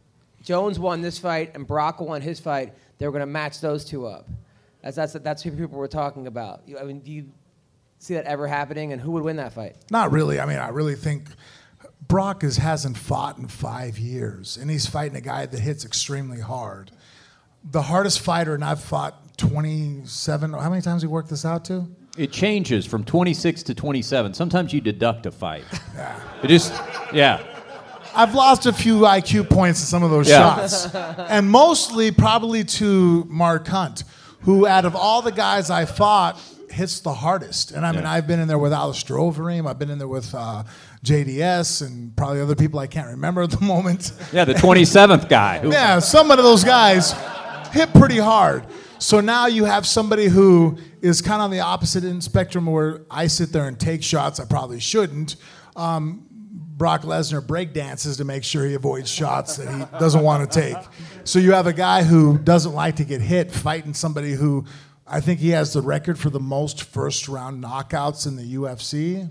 Jones 0.42 0.78
won 0.78 1.00
this 1.00 1.18
fight 1.18 1.52
and 1.54 1.66
Brock 1.66 2.00
won 2.00 2.20
his 2.20 2.40
fight, 2.40 2.74
they 2.98 3.06
were 3.06 3.12
going 3.12 3.20
to 3.20 3.26
match 3.26 3.60
those 3.60 3.84
two 3.84 4.06
up. 4.06 4.28
That's, 4.82 4.96
that's, 4.96 5.12
that's 5.14 5.44
what 5.44 5.56
people 5.56 5.78
were 5.78 5.88
talking 5.88 6.26
about. 6.26 6.62
You, 6.66 6.78
I 6.78 6.84
mean, 6.84 7.00
do 7.00 7.12
you 7.12 7.30
see 7.98 8.14
that 8.14 8.24
ever 8.24 8.46
happening? 8.46 8.92
And 8.92 9.00
who 9.00 9.12
would 9.12 9.22
win 9.22 9.36
that 9.36 9.52
fight? 9.52 9.76
Not 9.90 10.10
really. 10.10 10.40
I 10.40 10.46
mean, 10.46 10.58
I 10.58 10.68
really 10.68 10.96
think 10.96 11.28
Brock 12.08 12.42
is, 12.42 12.56
hasn't 12.56 12.98
fought 12.98 13.38
in 13.38 13.46
five 13.46 13.98
years, 13.98 14.56
and 14.56 14.70
he's 14.70 14.86
fighting 14.86 15.16
a 15.16 15.20
guy 15.20 15.46
that 15.46 15.60
hits 15.60 15.84
extremely 15.84 16.40
hard. 16.40 16.90
The 17.64 17.82
hardest 17.82 18.20
fighter, 18.20 18.54
and 18.54 18.64
I've 18.64 18.82
fought 18.82 19.38
27. 19.38 20.52
How 20.52 20.68
many 20.68 20.82
times 20.82 21.04
we 21.04 21.08
worked 21.08 21.30
this 21.30 21.44
out 21.44 21.64
to? 21.66 21.88
It 22.18 22.32
changes 22.32 22.84
from 22.84 23.04
26 23.04 23.62
to 23.64 23.74
27. 23.74 24.34
Sometimes 24.34 24.72
you 24.72 24.80
deduct 24.80 25.26
a 25.26 25.30
fight. 25.30 25.64
It 26.42 26.48
just, 26.48 26.72
yeah. 27.12 27.40
I've 28.14 28.34
lost 28.34 28.66
a 28.66 28.72
few 28.72 29.00
IQ 29.00 29.48
points 29.50 29.80
in 29.80 29.86
some 29.86 30.02
of 30.02 30.10
those 30.10 30.28
Yeah. 30.28 30.56
shots, 30.56 30.94
and 30.94 31.50
mostly 31.50 32.10
probably 32.10 32.64
to 32.64 33.24
Mark 33.28 33.66
Hunt, 33.68 34.04
who 34.40 34.66
out 34.66 34.84
of 34.84 34.94
all 34.96 35.22
the 35.22 35.32
guys 35.32 35.70
I 35.70 35.84
fought 35.84 36.38
hits 36.70 37.00
the 37.00 37.12
hardest. 37.14 37.70
And 37.72 37.84
I 37.86 37.92
mean, 37.92 38.02
Yeah. 38.02 38.12
I've 38.12 38.26
been 38.26 38.40
in 38.40 38.48
there 38.48 38.58
with 38.58 38.72
Alistair 38.72 39.16
Overeem, 39.16 39.68
I've 39.68 39.78
been 39.78 39.90
in 39.90 39.98
there 39.98 40.08
with 40.08 40.34
uh, 40.34 40.64
JDS, 41.04 41.86
and 41.86 42.14
probably 42.16 42.40
other 42.40 42.54
people 42.56 42.78
I 42.80 42.86
can't 42.86 43.08
remember 43.08 43.42
at 43.42 43.50
the 43.50 43.60
moment. 43.64 44.12
Yeah, 44.32 44.44
the 44.44 44.54
27th 44.54 45.28
guy. 45.28 45.58
who- 45.60 45.70
Yeah, 45.72 45.98
some 45.98 46.30
of 46.30 46.38
those 46.38 46.64
guys. 46.64 47.14
hit 47.72 47.92
pretty 47.94 48.18
hard. 48.18 48.66
So 48.98 49.20
now 49.20 49.46
you 49.46 49.64
have 49.64 49.86
somebody 49.86 50.26
who 50.28 50.78
is 51.00 51.20
kind 51.22 51.36
of 51.40 51.46
on 51.46 51.50
the 51.50 51.60
opposite 51.60 52.04
end 52.04 52.22
spectrum 52.22 52.66
where 52.66 53.00
I 53.10 53.26
sit 53.26 53.52
there 53.52 53.66
and 53.66 53.78
take 53.80 54.02
shots 54.02 54.38
I 54.38 54.44
probably 54.44 54.78
shouldn't. 54.78 55.36
Um, 55.74 56.26
Brock 56.76 57.02
Lesnar 57.02 57.40
breakdances 57.40 58.16
to 58.16 58.24
make 58.24 58.44
sure 58.44 58.64
he 58.64 58.74
avoids 58.74 59.10
shots 59.10 59.56
that 59.56 59.68
he 59.68 59.98
doesn't 59.98 60.22
want 60.22 60.50
to 60.50 60.60
take. 60.60 60.76
So 61.24 61.38
you 61.38 61.52
have 61.52 61.66
a 61.66 61.72
guy 61.72 62.02
who 62.02 62.38
doesn't 62.38 62.72
like 62.72 62.96
to 62.96 63.04
get 63.04 63.20
hit 63.20 63.50
fighting 63.50 63.94
somebody 63.94 64.32
who 64.32 64.64
I 65.06 65.20
think 65.20 65.40
he 65.40 65.50
has 65.50 65.72
the 65.72 65.82
record 65.82 66.18
for 66.18 66.30
the 66.30 66.40
most 66.40 66.84
first 66.84 67.28
round 67.28 67.62
knockouts 67.62 68.26
in 68.26 68.36
the 68.36 68.54
UFC. 68.54 69.28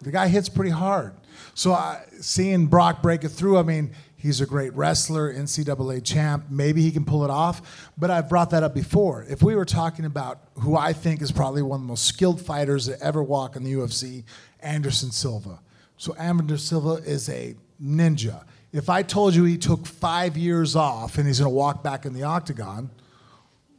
The 0.00 0.10
guy 0.10 0.26
hits 0.26 0.48
pretty 0.48 0.72
hard. 0.72 1.14
So 1.54 1.72
uh, 1.72 2.00
seeing 2.20 2.66
Brock 2.66 3.02
break 3.02 3.22
it 3.22 3.28
through, 3.28 3.58
I 3.58 3.62
mean, 3.62 3.92
he's 4.16 4.40
a 4.40 4.46
great 4.46 4.74
wrestler, 4.74 5.32
NCAA 5.32 6.04
champ. 6.04 6.46
Maybe 6.50 6.82
he 6.82 6.90
can 6.90 7.04
pull 7.04 7.24
it 7.24 7.30
off. 7.30 7.90
But 7.96 8.10
I've 8.10 8.28
brought 8.28 8.50
that 8.50 8.64
up 8.64 8.74
before. 8.74 9.24
If 9.28 9.42
we 9.42 9.54
were 9.54 9.64
talking 9.64 10.04
about 10.04 10.40
who 10.54 10.76
I 10.76 10.92
think 10.92 11.22
is 11.22 11.30
probably 11.30 11.62
one 11.62 11.76
of 11.76 11.82
the 11.82 11.88
most 11.88 12.06
skilled 12.06 12.40
fighters 12.40 12.86
that 12.86 13.00
ever 13.00 13.22
walk 13.22 13.54
in 13.54 13.62
the 13.62 13.72
UFC, 13.74 14.24
Anderson 14.60 15.12
Silva. 15.12 15.60
So 16.02 16.14
Anderson 16.14 16.58
Silva 16.58 17.08
is 17.08 17.28
a 17.28 17.54
ninja. 17.80 18.42
If 18.72 18.88
I 18.88 19.04
told 19.04 19.36
you 19.36 19.44
he 19.44 19.56
took 19.56 19.86
five 19.86 20.36
years 20.36 20.74
off 20.74 21.16
and 21.16 21.28
he's 21.28 21.38
going 21.38 21.48
to 21.48 21.54
walk 21.54 21.84
back 21.84 22.04
in 22.04 22.12
the 22.12 22.24
octagon, 22.24 22.90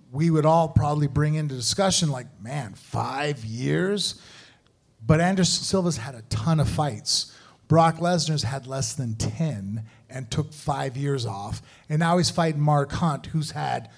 we 0.09 0.29
would 0.29 0.45
all 0.45 0.69
probably 0.69 1.07
bring 1.07 1.35
into 1.35 1.53
discussion 1.53 2.09
like, 2.09 2.27
man, 2.41 2.75
five 2.75 3.43
years? 3.43 4.21
But 5.05 5.19
Anderson 5.19 5.65
Silva's 5.65 5.97
had 5.97 6.15
a 6.15 6.21
ton 6.29 6.61
of 6.61 6.69
fights. 6.69 7.37
Brock 7.67 7.97
Lesnar's 7.97 8.43
had 8.43 8.67
less 8.67 8.93
than 8.93 9.15
10 9.15 9.83
and 10.09 10.31
took 10.31 10.53
five 10.53 10.95
years 10.95 11.25
off. 11.25 11.61
And 11.89 11.99
now 11.99 12.19
he's 12.19 12.29
fighting 12.29 12.61
Mark 12.61 12.93
Hunt, 12.93 13.25
who's 13.25 13.51
had 13.51 13.89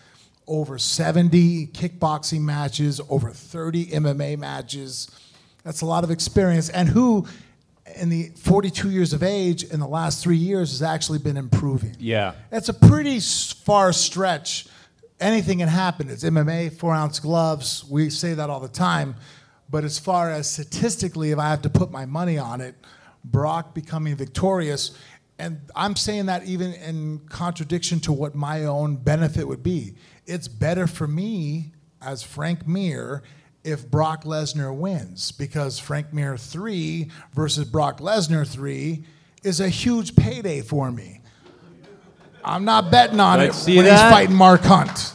over 0.48 0.80
70 0.80 1.68
kickboxing 1.68 2.42
matches, 2.42 3.00
over 3.08 3.30
30 3.30 3.86
MMA 3.92 4.40
matches. 4.40 5.12
That's 5.64 5.82
a 5.82 5.86
lot 5.86 6.04
of 6.04 6.10
experience. 6.10 6.70
And 6.70 6.90
who, 6.90 7.28
in 7.96 8.10
the 8.10 8.32
42 8.38 8.90
years 8.90 9.14
of 9.14 9.24
age, 9.24 9.64
in 9.64 9.80
the 9.80 9.88
last 9.88 10.24
three 10.24 10.38
years, 10.38 10.72
has 10.72 10.82
actually 10.82 11.20
been 11.20 11.38
improving. 11.38 11.96
Yeah. 12.00 12.34
That's 12.50 12.70
a 12.70 12.74
pretty 12.74 13.20
far 13.20 13.94
stretch. 13.94 14.68
Anything 15.20 15.60
can 15.60 15.70
happen. 15.70 16.10
It's 16.10 16.24
MMA, 16.24 16.78
four 16.78 16.94
ounce 16.94 17.20
gloves. 17.20 17.86
We 17.90 18.10
say 18.10 18.34
that 18.34 18.50
all 18.50 18.60
the 18.60 18.68
time. 18.68 19.16
But 19.70 19.84
as 19.84 19.98
far 19.98 20.30
as 20.30 20.50
statistically, 20.50 21.32
if 21.32 21.40
I 21.40 21.50
have 21.50 21.62
to 21.64 21.70
put 21.70 21.92
my 21.92 22.06
money 22.06 22.38
on 22.38 22.62
it, 22.62 22.76
Brock 23.24 23.74
becoming 23.74 24.16
victorious, 24.16 24.98
and 25.40 25.60
I'm 25.76 25.96
saying 25.96 26.28
that 26.28 26.46
even 26.46 26.74
in 26.74 27.20
contradiction 27.28 28.00
to 28.02 28.14
what 28.14 28.36
my 28.36 28.66
own 28.66 28.98
benefit 28.98 29.48
would 29.48 29.64
be. 29.64 29.96
It's 30.26 30.48
better 30.48 30.88
for 30.88 31.08
me 31.08 31.74
as 32.02 32.24
Frank 32.24 32.68
Mir 32.68 33.24
if 33.66 33.90
Brock 33.90 34.24
Lesnar 34.24 34.74
wins 34.74 35.32
because 35.32 35.80
Frank 35.80 36.14
Mir 36.14 36.38
3 36.38 37.10
versus 37.34 37.66
Brock 37.66 38.00
Lesnar 38.00 38.48
3 38.48 39.04
is 39.44 39.60
a 39.60 39.68
huge 39.68 40.16
payday 40.16 40.62
for 40.62 40.92
me. 40.92 41.22
I'm 42.44 42.64
not 42.64 42.92
betting 42.92 43.20
on 43.20 43.40
Let's 43.40 43.58
it 43.58 43.62
see 43.62 43.76
when 43.78 43.86
that. 43.86 43.92
he's 43.94 44.12
fighting 44.16 44.36
Mark 44.36 44.62
Hunt. 44.62 45.14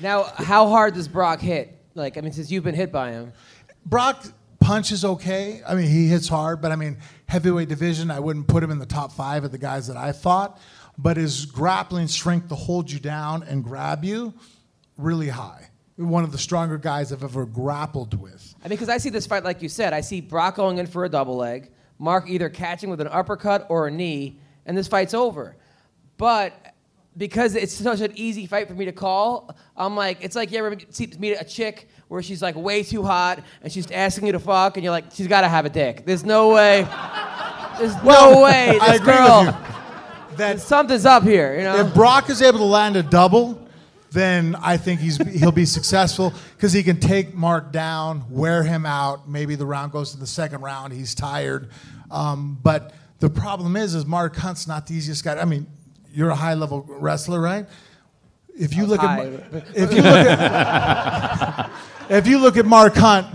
Now, 0.00 0.24
how 0.24 0.68
hard 0.68 0.94
does 0.94 1.06
Brock 1.06 1.40
hit? 1.40 1.78
Like, 1.94 2.16
I 2.16 2.22
mean, 2.22 2.32
since 2.32 2.50
you've 2.50 2.64
been 2.64 2.74
hit 2.74 2.90
by 2.90 3.12
him. 3.12 3.32
Brock 3.84 4.24
punches 4.60 5.04
okay. 5.04 5.60
I 5.68 5.74
mean, 5.74 5.88
he 5.88 6.08
hits 6.08 6.26
hard, 6.26 6.62
but 6.62 6.72
I 6.72 6.76
mean, 6.76 6.96
heavyweight 7.26 7.68
division, 7.68 8.10
I 8.10 8.18
wouldn't 8.18 8.48
put 8.48 8.62
him 8.62 8.70
in 8.70 8.78
the 8.78 8.86
top 8.86 9.12
five 9.12 9.44
of 9.44 9.52
the 9.52 9.58
guys 9.58 9.86
that 9.88 9.96
I 9.98 10.12
fought. 10.12 10.58
But 10.96 11.18
his 11.18 11.44
grappling 11.44 12.08
strength 12.08 12.48
to 12.48 12.54
hold 12.54 12.90
you 12.90 12.98
down 12.98 13.42
and 13.42 13.62
grab 13.62 14.04
you, 14.04 14.32
really 14.96 15.28
high. 15.28 15.68
One 15.96 16.24
of 16.24 16.32
the 16.32 16.38
stronger 16.38 16.76
guys 16.76 17.12
I've 17.12 17.22
ever 17.22 17.46
grappled 17.46 18.20
with. 18.20 18.54
I 18.64 18.68
mean, 18.68 18.70
because 18.76 18.88
I 18.88 18.98
see 18.98 19.10
this 19.10 19.26
fight, 19.26 19.44
like 19.44 19.62
you 19.62 19.68
said, 19.68 19.92
I 19.92 20.00
see 20.00 20.20
Brock 20.20 20.56
going 20.56 20.78
in 20.78 20.86
for 20.86 21.04
a 21.04 21.08
double 21.08 21.36
leg, 21.36 21.70
Mark 21.98 22.28
either 22.28 22.48
catching 22.48 22.90
with 22.90 23.00
an 23.00 23.06
uppercut 23.08 23.66
or 23.68 23.86
a 23.86 23.90
knee, 23.90 24.38
and 24.66 24.76
this 24.76 24.88
fight's 24.88 25.14
over. 25.14 25.54
But 26.16 26.74
because 27.16 27.54
it's 27.54 27.72
such 27.72 28.00
an 28.00 28.12
easy 28.16 28.46
fight 28.46 28.66
for 28.66 28.74
me 28.74 28.86
to 28.86 28.92
call, 28.92 29.54
I'm 29.76 29.94
like, 29.94 30.18
it's 30.20 30.34
like 30.34 30.50
you 30.50 30.58
ever 30.58 30.76
see, 30.90 31.12
meet 31.18 31.34
a 31.40 31.44
chick 31.44 31.88
where 32.08 32.22
she's 32.22 32.42
like 32.42 32.56
way 32.56 32.82
too 32.82 33.04
hot 33.04 33.40
and 33.62 33.72
she's 33.72 33.88
asking 33.92 34.26
you 34.26 34.32
to 34.32 34.40
fuck, 34.40 34.76
and 34.76 34.82
you're 34.82 34.90
like, 34.90 35.04
she's 35.12 35.28
got 35.28 35.42
to 35.42 35.48
have 35.48 35.64
a 35.64 35.70
dick. 35.70 36.04
There's 36.04 36.24
no 36.24 36.48
way. 36.52 36.82
There's 37.78 37.94
no 38.02 38.40
way 38.42 38.78
I 38.80 38.92
this 38.92 39.00
agree 39.00 39.12
girl. 39.14 39.44
with 39.46 39.54
you. 39.54 39.60
That 40.36 40.60
Something's 40.60 41.06
up 41.06 41.22
here, 41.22 41.56
you 41.56 41.62
know. 41.62 41.76
if 41.76 41.94
Brock 41.94 42.28
is 42.28 42.42
able 42.42 42.58
to 42.58 42.64
land 42.64 42.96
a 42.96 43.04
double, 43.04 43.63
then 44.14 44.56
I 44.56 44.76
think 44.76 45.00
he's 45.00 45.18
he'll 45.38 45.52
be 45.52 45.66
successful 45.66 46.32
because 46.56 46.72
he 46.72 46.82
can 46.82 47.00
take 47.00 47.34
Mark 47.34 47.72
down, 47.72 48.24
wear 48.30 48.62
him 48.62 48.86
out. 48.86 49.28
Maybe 49.28 49.56
the 49.56 49.66
round 49.66 49.92
goes 49.92 50.12
to 50.12 50.18
the 50.18 50.26
second 50.26 50.62
round. 50.62 50.92
He's 50.92 51.14
tired, 51.14 51.68
um, 52.10 52.58
but 52.62 52.94
the 53.18 53.28
problem 53.28 53.76
is, 53.76 53.94
is 53.94 54.06
Mark 54.06 54.36
Hunt's 54.36 54.66
not 54.66 54.86
the 54.86 54.94
easiest 54.94 55.24
guy. 55.24 55.36
I 55.38 55.44
mean, 55.44 55.66
you're 56.12 56.30
a 56.30 56.34
high 56.34 56.54
level 56.54 56.84
wrestler, 56.88 57.40
right? 57.40 57.66
If 58.56 58.74
you 58.74 58.86
look 58.86 59.00
high, 59.00 59.26
at 59.26 59.54
if 59.74 59.92
you 59.92 60.02
look 60.02 60.26
at 60.26 61.70
if 62.08 62.26
you 62.26 62.38
look 62.38 62.56
at 62.56 62.66
Mark 62.66 62.94
Hunt, 62.94 63.26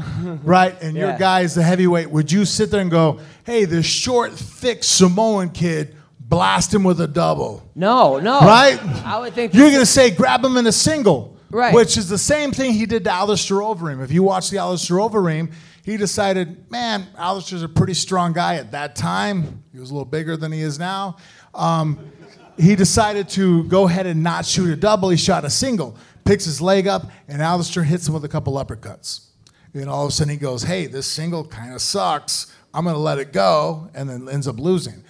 right, 0.43 0.81
and 0.81 0.95
your 0.95 1.17
guy 1.17 1.41
is 1.41 1.55
the 1.55 1.63
heavyweight, 1.63 2.09
would 2.09 2.31
you 2.31 2.45
sit 2.45 2.71
there 2.71 2.81
and 2.81 2.89
go, 2.89 3.19
"Hey, 3.45 3.65
this 3.65 3.85
short, 3.85 4.33
thick 4.33 4.83
Samoan 4.83 5.49
kid, 5.49 5.95
blast 6.29 6.73
him 6.73 6.83
with 6.83 7.01
a 7.01 7.07
double"? 7.07 7.69
no, 7.75 8.19
no. 8.19 8.39
Right? 8.39 8.79
I 9.05 9.19
would 9.19 9.33
think 9.33 9.53
You're 9.53 9.69
going 9.69 9.79
to 9.79 9.85
say 9.85 10.11
grab 10.11 10.43
him 10.43 10.55
in 10.57 10.67
a 10.67 10.71
single. 10.71 11.37
Right. 11.51 11.73
Which 11.73 11.97
is 11.97 12.07
the 12.07 12.17
same 12.19 12.51
thing 12.51 12.73
he 12.73 12.85
did 12.85 13.05
to 13.05 13.11
Alistair 13.11 13.57
Overeem. 13.57 14.03
If 14.03 14.11
you 14.11 14.21
watch 14.21 14.51
the 14.51 14.59
Alistair 14.59 14.97
Overeem, 14.97 15.51
he 15.83 15.97
decided, 15.97 16.69
man, 16.69 17.07
Alistair's 17.17 17.63
a 17.63 17.69
pretty 17.69 17.95
strong 17.95 18.33
guy 18.33 18.57
at 18.57 18.71
that 18.71 18.95
time. 18.95 19.63
He 19.73 19.79
was 19.79 19.89
a 19.89 19.93
little 19.93 20.05
bigger 20.05 20.37
than 20.37 20.51
he 20.51 20.61
is 20.61 20.77
now. 20.77 21.17
Um, 21.55 22.11
he 22.57 22.75
decided 22.75 23.29
to 23.29 23.63
go 23.63 23.87
ahead 23.87 24.05
and 24.05 24.21
not 24.21 24.45
shoot 24.45 24.69
a 24.69 24.75
double. 24.75 25.09
He 25.09 25.17
shot 25.17 25.43
a 25.43 25.49
single, 25.49 25.97
picks 26.23 26.45
his 26.45 26.61
leg 26.61 26.87
up, 26.87 27.09
and 27.27 27.41
Alistair 27.41 27.83
hits 27.83 28.07
him 28.07 28.13
with 28.13 28.25
a 28.25 28.29
couple 28.29 28.53
uppercuts. 28.53 29.25
And 29.73 29.89
all 29.89 30.05
of 30.05 30.09
a 30.09 30.11
sudden 30.11 30.31
he 30.31 30.37
goes, 30.37 30.63
hey, 30.63 30.85
this 30.85 31.07
single 31.07 31.45
kind 31.45 31.73
of 31.73 31.81
sucks. 31.81 32.53
I'm 32.73 32.83
going 32.83 32.95
to 32.95 32.99
let 33.01 33.17
it 33.17 33.33
go, 33.33 33.89
and 33.95 34.07
then 34.07 34.29
ends 34.29 34.47
up 34.47 34.59
losing. 34.59 35.03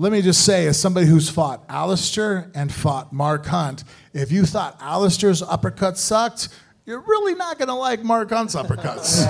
Let 0.00 0.12
me 0.12 0.22
just 0.22 0.44
say, 0.44 0.68
as 0.68 0.78
somebody 0.78 1.06
who's 1.08 1.28
fought 1.28 1.64
Alistair 1.68 2.52
and 2.54 2.72
fought 2.72 3.12
Mark 3.12 3.44
Hunt, 3.46 3.82
if 4.14 4.30
you 4.30 4.46
thought 4.46 4.76
Alistair's 4.80 5.42
uppercut 5.42 5.98
sucked, 5.98 6.50
you're 6.86 7.00
really 7.00 7.34
not 7.34 7.58
going 7.58 7.66
to 7.66 7.74
like 7.74 8.04
Mark 8.04 8.30
Hunt's 8.30 8.54
uppercuts. 8.54 9.26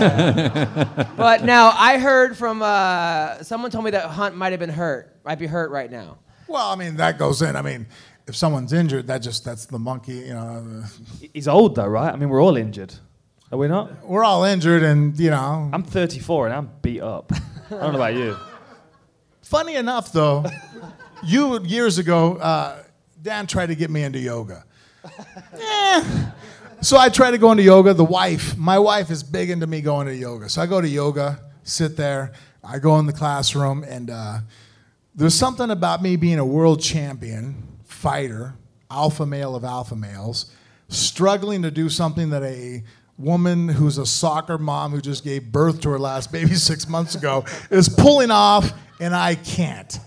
But 1.16 1.44
now 1.44 1.70
I 1.74 1.98
heard 1.98 2.36
from 2.36 2.60
uh, 2.62 3.42
someone 3.42 3.70
told 3.70 3.86
me 3.86 3.92
that 3.92 4.10
Hunt 4.10 4.36
might 4.36 4.50
have 4.52 4.60
been 4.60 4.68
hurt, 4.68 5.16
might 5.24 5.38
be 5.38 5.46
hurt 5.46 5.70
right 5.70 5.90
now. 5.90 6.18
well, 6.48 6.70
I 6.70 6.76
mean, 6.76 6.96
that 6.96 7.18
goes 7.18 7.40
in. 7.40 7.56
I 7.56 7.62
mean, 7.62 7.86
if 8.26 8.36
someone's 8.36 8.74
injured, 8.74 9.06
that 9.06 9.18
just 9.22 9.46
that's 9.46 9.64
the 9.64 9.78
monkey. 9.78 10.16
You 10.16 10.34
know, 10.34 10.84
He's 11.32 11.48
old 11.48 11.76
though, 11.76 11.86
right? 11.86 12.12
I 12.12 12.16
mean, 12.16 12.28
we're 12.28 12.42
all 12.42 12.58
injured. 12.58 12.94
Are 13.50 13.56
we 13.56 13.68
not? 13.68 14.04
we're 14.06 14.22
all 14.22 14.44
injured, 14.44 14.82
and 14.82 15.18
you 15.18 15.30
know. 15.30 15.70
I'm 15.72 15.82
34 15.82 16.48
and 16.48 16.54
I'm 16.54 16.70
beat 16.82 17.00
up. 17.00 17.32
I 17.32 17.70
don't 17.70 17.92
know 17.94 17.98
about 17.98 18.14
you. 18.14 18.36
Funny 19.48 19.76
enough, 19.76 20.12
though, 20.12 20.44
you 21.24 21.58
years 21.62 21.96
ago, 21.96 22.36
uh, 22.36 22.82
Dan 23.22 23.46
tried 23.46 23.68
to 23.68 23.74
get 23.74 23.88
me 23.88 24.02
into 24.02 24.18
yoga. 24.18 24.64
Eh. 25.54 26.30
So 26.82 26.98
I 26.98 27.08
tried 27.08 27.30
to 27.30 27.38
go 27.38 27.50
into 27.50 27.62
yoga. 27.62 27.94
The 27.94 28.04
wife, 28.04 28.58
my 28.58 28.78
wife, 28.78 29.10
is 29.10 29.22
big 29.22 29.48
into 29.48 29.66
me 29.66 29.80
going 29.80 30.06
to 30.06 30.14
yoga. 30.14 30.50
So 30.50 30.60
I 30.60 30.66
go 30.66 30.82
to 30.82 30.88
yoga, 30.88 31.40
sit 31.62 31.96
there. 31.96 32.32
I 32.62 32.78
go 32.78 32.98
in 32.98 33.06
the 33.06 33.12
classroom, 33.14 33.84
and 33.84 34.10
uh, 34.10 34.40
there's 35.14 35.34
something 35.34 35.70
about 35.70 36.02
me 36.02 36.16
being 36.16 36.38
a 36.38 36.44
world 36.44 36.82
champion 36.82 37.78
fighter, 37.84 38.54
alpha 38.90 39.24
male 39.24 39.56
of 39.56 39.64
alpha 39.64 39.96
males, 39.96 40.52
struggling 40.88 41.62
to 41.62 41.70
do 41.70 41.88
something 41.88 42.28
that 42.30 42.42
a 42.42 42.84
woman 43.18 43.68
who's 43.68 43.98
a 43.98 44.06
soccer 44.06 44.56
mom 44.58 44.92
who 44.92 45.00
just 45.00 45.24
gave 45.24 45.50
birth 45.50 45.80
to 45.82 45.90
her 45.90 45.98
last 45.98 46.30
baby 46.32 46.54
six 46.70 46.88
months 46.88 47.14
ago 47.14 47.44
is 47.70 47.88
pulling 47.88 48.30
off, 48.30 48.72
and 49.00 49.14
I 49.14 49.34
can't. 49.34 49.98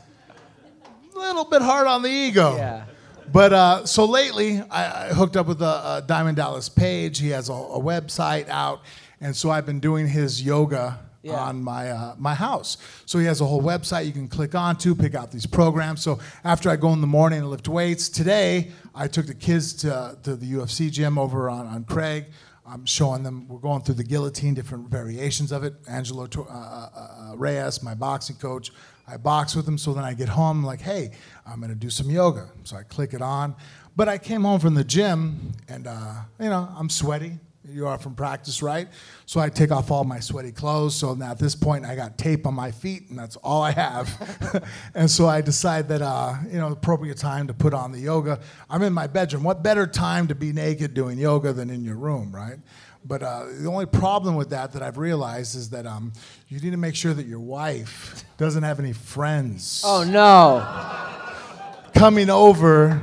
A 1.15 1.19
little 1.19 1.45
bit 1.45 1.61
hard 1.61 1.87
on 1.87 2.01
the 2.01 2.09
ego. 2.09 2.55
Yeah. 2.55 2.85
But 3.31 3.53
uh, 3.53 3.85
so 3.85 4.05
lately, 4.05 4.61
I, 4.71 5.09
I 5.09 5.13
hooked 5.13 5.37
up 5.37 5.47
with 5.47 5.61
a, 5.61 5.65
uh 5.65 6.01
Diamond 6.01 6.37
Dallas 6.37 6.67
Page. 6.67 7.19
He 7.19 7.29
has 7.29 7.49
a, 7.49 7.53
a 7.53 7.79
website 7.79 8.49
out, 8.49 8.81
and 9.21 9.35
so 9.35 9.49
I've 9.49 9.65
been 9.65 9.79
doing 9.79 10.07
his 10.07 10.41
yoga 10.41 10.99
Yeah. 11.23 11.35
on 11.39 11.61
my 11.63 11.91
uh, 11.91 12.15
my 12.17 12.33
house. 12.33 12.77
So 13.05 13.19
he 13.19 13.25
has 13.27 13.39
a 13.39 13.45
whole 13.45 13.61
website 13.61 14.05
you 14.05 14.11
can 14.11 14.27
click 14.27 14.55
onto, 14.55 14.95
pick 14.95 15.15
out 15.15 15.31
these 15.31 15.45
programs. 15.45 16.01
So 16.01 16.19
after 16.43 16.69
I 16.69 16.75
go 16.75 16.91
in 16.93 16.99
the 17.01 17.07
morning 17.07 17.39
and 17.39 17.49
lift 17.49 17.67
weights, 17.69 18.09
today 18.09 18.71
I 18.95 19.07
took 19.07 19.27
the 19.27 19.35
kids 19.35 19.73
to, 19.83 20.17
to 20.23 20.35
the 20.35 20.53
UFC 20.53 20.89
gym 20.91 21.17
over 21.17 21.49
on, 21.49 21.67
on 21.67 21.83
Craig. 21.85 22.25
I'm 22.71 22.85
showing 22.85 23.23
them. 23.23 23.47
We're 23.49 23.59
going 23.59 23.81
through 23.81 23.95
the 23.95 24.03
guillotine, 24.03 24.53
different 24.53 24.87
variations 24.87 25.51
of 25.51 25.63
it. 25.63 25.73
Angelo 25.89 26.23
uh, 26.23 26.41
uh, 26.41 27.31
uh, 27.31 27.35
Reyes, 27.35 27.83
my 27.83 27.93
boxing 27.93 28.37
coach. 28.37 28.71
I 29.07 29.17
box 29.17 29.55
with 29.55 29.67
him. 29.67 29.77
So 29.77 29.93
then 29.93 30.05
I 30.05 30.13
get 30.13 30.29
home, 30.29 30.59
I'm 30.59 30.65
like, 30.65 30.79
hey, 30.79 31.11
I'm 31.45 31.59
going 31.59 31.69
to 31.71 31.75
do 31.75 31.89
some 31.89 32.09
yoga. 32.09 32.49
So 32.63 32.77
I 32.77 32.83
click 32.83 33.13
it 33.13 33.21
on. 33.21 33.55
But 33.97 34.07
I 34.07 34.17
came 34.17 34.43
home 34.43 34.61
from 34.61 34.73
the 34.75 34.85
gym, 34.85 35.51
and 35.67 35.85
uh, 35.85 36.13
you 36.39 36.49
know 36.49 36.69
I'm 36.77 36.89
sweaty. 36.89 37.39
You 37.69 37.85
are 37.85 37.97
from 37.99 38.15
practice, 38.15 38.63
right? 38.63 38.87
So 39.27 39.39
I 39.39 39.49
take 39.49 39.71
off 39.71 39.91
all 39.91 40.03
my 40.03 40.19
sweaty 40.19 40.51
clothes. 40.51 40.95
So 40.95 41.13
now 41.13 41.29
at 41.31 41.37
this 41.37 41.53
point, 41.53 41.85
I 41.85 41.95
got 41.95 42.17
tape 42.17 42.47
on 42.47 42.55
my 42.55 42.71
feet, 42.71 43.09
and 43.09 43.19
that's 43.19 43.35
all 43.37 43.61
I 43.61 43.71
have. 43.71 44.67
and 44.95 45.09
so 45.09 45.27
I 45.27 45.41
decide 45.41 45.87
that 45.89 46.01
uh, 46.01 46.33
you 46.49 46.57
know 46.57 46.71
appropriate 46.71 47.17
time 47.17 47.45
to 47.47 47.53
put 47.53 47.73
on 47.75 47.91
the 47.91 47.99
yoga. 47.99 48.39
I'm 48.67 48.81
in 48.81 48.93
my 48.93 49.05
bedroom. 49.05 49.43
What 49.43 49.61
better 49.61 49.85
time 49.85 50.27
to 50.29 50.35
be 50.35 50.51
naked 50.51 50.95
doing 50.95 51.19
yoga 51.19 51.53
than 51.53 51.69
in 51.69 51.83
your 51.83 51.97
room, 51.97 52.33
right? 52.35 52.57
But 53.05 53.21
uh, 53.23 53.45
the 53.59 53.67
only 53.69 53.85
problem 53.85 54.35
with 54.35 54.49
that 54.51 54.73
that 54.73 54.81
I've 54.81 54.97
realized 54.97 55.55
is 55.55 55.69
that 55.69 55.85
um, 55.85 56.13
you 56.49 56.59
need 56.59 56.71
to 56.71 56.77
make 56.77 56.95
sure 56.95 57.13
that 57.13 57.25
your 57.27 57.39
wife 57.39 58.23
doesn't 58.37 58.61
have 58.63 58.79
any 58.79 58.93
friends 58.93 59.81
Oh 59.85 60.03
no. 60.03 60.63
coming 61.93 62.29
over 62.29 63.01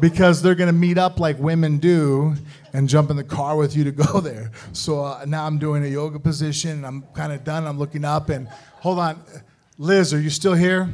because 0.00 0.42
they're 0.42 0.54
going 0.54 0.68
to 0.68 0.72
meet 0.72 0.96
up 0.96 1.20
like 1.20 1.38
women 1.38 1.78
do 1.78 2.34
and 2.72 2.88
jump 2.88 3.10
in 3.10 3.16
the 3.16 3.24
car 3.24 3.56
with 3.56 3.76
you 3.76 3.84
to 3.84 3.92
go 3.92 4.20
there. 4.20 4.50
So 4.72 5.04
uh, 5.04 5.24
now 5.26 5.46
I'm 5.46 5.58
doing 5.58 5.84
a 5.84 5.88
yoga 5.88 6.18
position 6.18 6.70
and 6.70 6.86
I'm 6.86 7.02
kind 7.14 7.32
of 7.32 7.44
done. 7.44 7.66
I'm 7.66 7.78
looking 7.78 8.04
up 8.04 8.28
and 8.28 8.48
hold 8.48 8.98
on. 8.98 9.22
Liz, 9.78 10.12
are 10.12 10.20
you 10.20 10.30
still 10.30 10.54
here? 10.54 10.88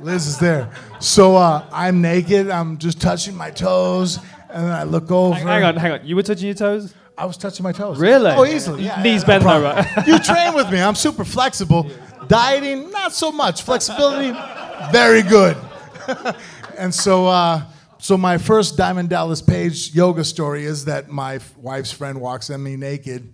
Liz 0.00 0.26
is 0.26 0.38
there. 0.38 0.72
So 1.00 1.36
uh, 1.36 1.64
I'm 1.72 2.00
naked. 2.00 2.50
I'm 2.50 2.78
just 2.78 3.00
touching 3.00 3.36
my 3.36 3.50
toes. 3.50 4.18
And 4.50 4.64
then 4.66 4.72
I 4.72 4.84
look 4.84 5.10
over. 5.10 5.34
Hang 5.34 5.64
on, 5.64 5.76
hang 5.76 5.92
on. 5.92 6.06
You 6.06 6.16
were 6.16 6.22
touching 6.22 6.46
your 6.46 6.54
toes? 6.54 6.94
I 7.16 7.26
was 7.26 7.36
touching 7.36 7.62
my 7.62 7.72
toes. 7.72 7.98
Really? 7.98 8.30
Oh, 8.30 8.44
easily. 8.44 8.84
Yeah, 8.84 9.00
Knees 9.02 9.22
yeah, 9.22 9.26
bent 9.26 9.44
no 9.44 9.62
right? 9.62 10.06
you 10.06 10.18
train 10.18 10.54
with 10.54 10.70
me. 10.70 10.80
I'm 10.80 10.96
super 10.96 11.24
flexible. 11.24 11.88
Dieting, 12.26 12.90
not 12.90 13.12
so 13.12 13.30
much. 13.30 13.62
Flexibility, 13.62 14.36
very 14.90 15.22
good. 15.22 15.56
and 16.78 16.92
so, 16.92 17.26
uh, 17.26 17.62
so 18.04 18.18
my 18.18 18.36
first 18.36 18.76
Diamond 18.76 19.08
Dallas 19.08 19.40
Page 19.40 19.94
yoga 19.94 20.24
story 20.24 20.66
is 20.66 20.84
that 20.84 21.08
my 21.08 21.40
wife's 21.56 21.90
friend 21.90 22.20
walks 22.20 22.50
in 22.50 22.62
me 22.62 22.76
naked, 22.76 23.32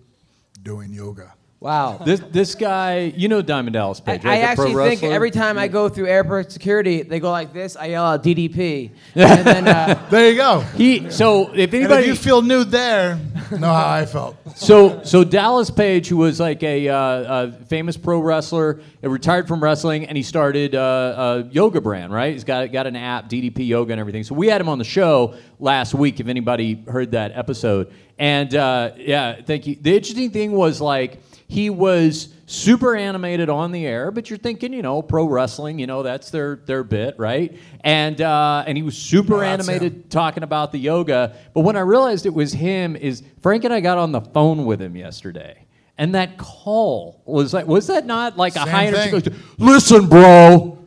doing 0.63 0.93
yoga. 0.93 1.35
Wow. 1.61 1.99
This 1.99 2.21
this 2.31 2.55
guy, 2.55 3.13
you 3.15 3.29
know 3.29 3.43
Diamond 3.43 3.75
Dallas 3.75 4.01
Page, 4.01 4.25
I 4.25 4.29
right? 4.29 4.37
The 4.37 4.43
actually 4.45 4.73
pro 4.73 4.89
think 4.89 5.03
every 5.03 5.31
time 5.31 5.59
I 5.59 5.69
go 5.69 5.91
through 5.91 6.07
airport 6.07 6.51
security, 6.51 7.03
they 7.03 7.21
go 7.21 7.31
like 7.31 7.53
this. 7.53 7.77
I 7.77 7.87
yell 7.87 8.03
out 8.07 8.25
DDP, 8.25 8.91
and 9.15 9.47
then 9.47 9.69
uh, 9.69 10.07
There 10.11 10.31
you 10.31 10.39
go. 10.39 10.61
he. 10.75 11.11
So 11.11 11.53
if 11.53 11.75
And 11.75 11.75
anybody, 11.75 12.05
if 12.05 12.07
you 12.07 12.15
feel 12.15 12.41
nude 12.41 12.71
there, 12.71 13.21
know 13.51 13.75
how 13.75 13.91
I 13.91 14.07
felt. 14.07 14.39
So, 14.57 15.03
so 15.03 15.23
Dallas 15.23 15.71
Page, 15.71 16.09
who 16.09 16.17
was 16.17 16.41
like 16.41 16.63
a, 16.63 16.89
uh, 16.89 17.49
a 17.49 17.53
famous 17.67 17.99
pro 17.99 18.21
wrestler, 18.21 18.81
uh, 19.05 19.11
retired 19.11 19.47
from 19.47 19.63
wrestling, 19.63 20.07
and 20.07 20.17
he 20.17 20.23
started 20.23 20.75
uh, 20.75 21.43
a 21.47 21.53
yoga 21.53 21.83
brand, 21.83 22.11
right? 22.11 22.33
He's 22.33 22.45
got 22.45 22.73
got 22.73 22.87
an 22.87 22.97
app, 22.97 23.29
DDP 23.29 23.69
Yoga, 23.69 23.93
and 23.93 24.01
everything. 24.01 24.25
So 24.25 24.35
we 24.35 24.47
had 24.47 24.63
him 24.63 24.71
on 24.71 24.79
the 24.79 24.85
show 24.85 25.35
last 25.59 25.93
week. 25.93 26.21
If 26.21 26.29
anybody 26.29 26.83
heard 26.89 27.11
that 27.11 27.33
episode, 27.35 27.93
and 28.19 28.55
uh, 28.55 28.93
yeah, 28.97 29.43
thank 29.43 29.67
you. 29.67 29.77
The 29.79 29.95
interesting 29.95 30.31
thing 30.31 30.53
was 30.53 30.81
like 30.81 31.21
he 31.51 31.69
was 31.69 32.33
super 32.47 32.95
animated 32.95 33.51
on 33.51 33.73
the 33.73 33.85
air, 33.85 34.13
but 34.13 34.31
you're 34.31 34.39
thinking, 34.39 34.73
you 34.73 34.83
know, 34.83 35.03
pro 35.03 35.25
wrestling, 35.25 35.81
you 35.81 35.87
know, 35.89 36.05
that's 36.05 36.31
their 36.31 36.61
their 36.65 36.85
bit, 36.85 37.17
right? 37.19 37.59
And 37.81 38.21
uh, 38.21 38.63
and 38.69 38.79
he 38.79 38.85
was 38.85 38.97
super 38.97 39.43
animated 39.43 39.93
him. 39.95 40.05
talking 40.11 40.45
about 40.45 40.71
the 40.71 40.79
yoga. 40.79 41.35
But 41.53 41.63
when 41.63 41.75
I 41.75 41.81
realized 41.81 42.25
it 42.25 42.35
was 42.35 42.53
him, 42.53 42.95
is 42.95 43.25
Frank 43.41 43.65
and 43.65 43.75
I 43.75 43.81
got 43.81 43.99
on 43.99 44.13
the 44.13 44.21
phone 44.21 44.65
with 44.65 44.81
him 44.81 44.95
yesterday. 44.95 45.67
And 45.99 46.15
that 46.15 46.39
call 46.39 47.21
was 47.27 47.53
like, 47.53 47.67
was 47.67 47.89
that 47.89 48.07
not 48.07 48.37
like 48.37 48.55
a 48.55 48.61
Same 48.61 48.69
high 48.69 48.87
energy? 48.87 49.35
Listen, 49.59 50.07
bro. 50.07 50.23
All 50.23 50.79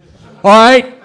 right. 0.43 1.02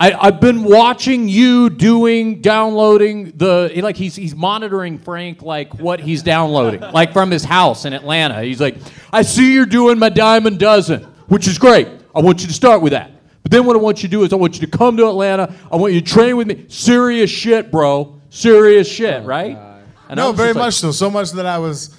I, 0.00 0.12
I've 0.12 0.40
been 0.40 0.64
watching 0.64 1.28
you 1.28 1.70
doing 1.70 2.40
downloading 2.40 3.32
the 3.36 3.70
like 3.76 3.96
he's 3.96 4.16
he's 4.16 4.34
monitoring 4.34 4.98
Frank 4.98 5.42
like 5.42 5.78
what 5.78 6.00
he's 6.00 6.22
downloading 6.22 6.80
like 6.80 7.12
from 7.12 7.30
his 7.30 7.44
house 7.44 7.84
in 7.84 7.92
Atlanta. 7.92 8.42
He's 8.42 8.60
like, 8.60 8.76
I 9.12 9.22
see 9.22 9.54
you're 9.54 9.66
doing 9.66 9.98
my 9.98 10.08
diamond 10.08 10.58
dozen, 10.58 11.02
which 11.28 11.46
is 11.46 11.58
great. 11.58 11.88
I 12.14 12.20
want 12.20 12.40
you 12.42 12.48
to 12.48 12.52
start 12.52 12.82
with 12.82 12.92
that. 12.92 13.12
But 13.42 13.52
then 13.52 13.66
what 13.66 13.76
I 13.76 13.78
want 13.78 14.02
you 14.02 14.08
to 14.08 14.10
do 14.10 14.24
is 14.24 14.32
I 14.32 14.36
want 14.36 14.60
you 14.60 14.66
to 14.66 14.76
come 14.76 14.96
to 14.96 15.06
Atlanta. 15.06 15.54
I 15.70 15.76
want 15.76 15.92
you 15.92 16.00
to 16.00 16.06
train 16.06 16.36
with 16.36 16.48
me. 16.48 16.64
Serious 16.68 17.30
shit, 17.30 17.70
bro. 17.70 18.20
Serious 18.30 18.88
shit, 18.88 19.22
right? 19.24 19.56
Oh, 19.56 19.80
and 20.08 20.16
no, 20.16 20.32
very 20.32 20.54
like- 20.54 20.64
much 20.64 20.74
so. 20.74 20.90
So 20.90 21.08
much 21.10 21.30
that 21.32 21.46
I 21.46 21.58
was 21.58 21.94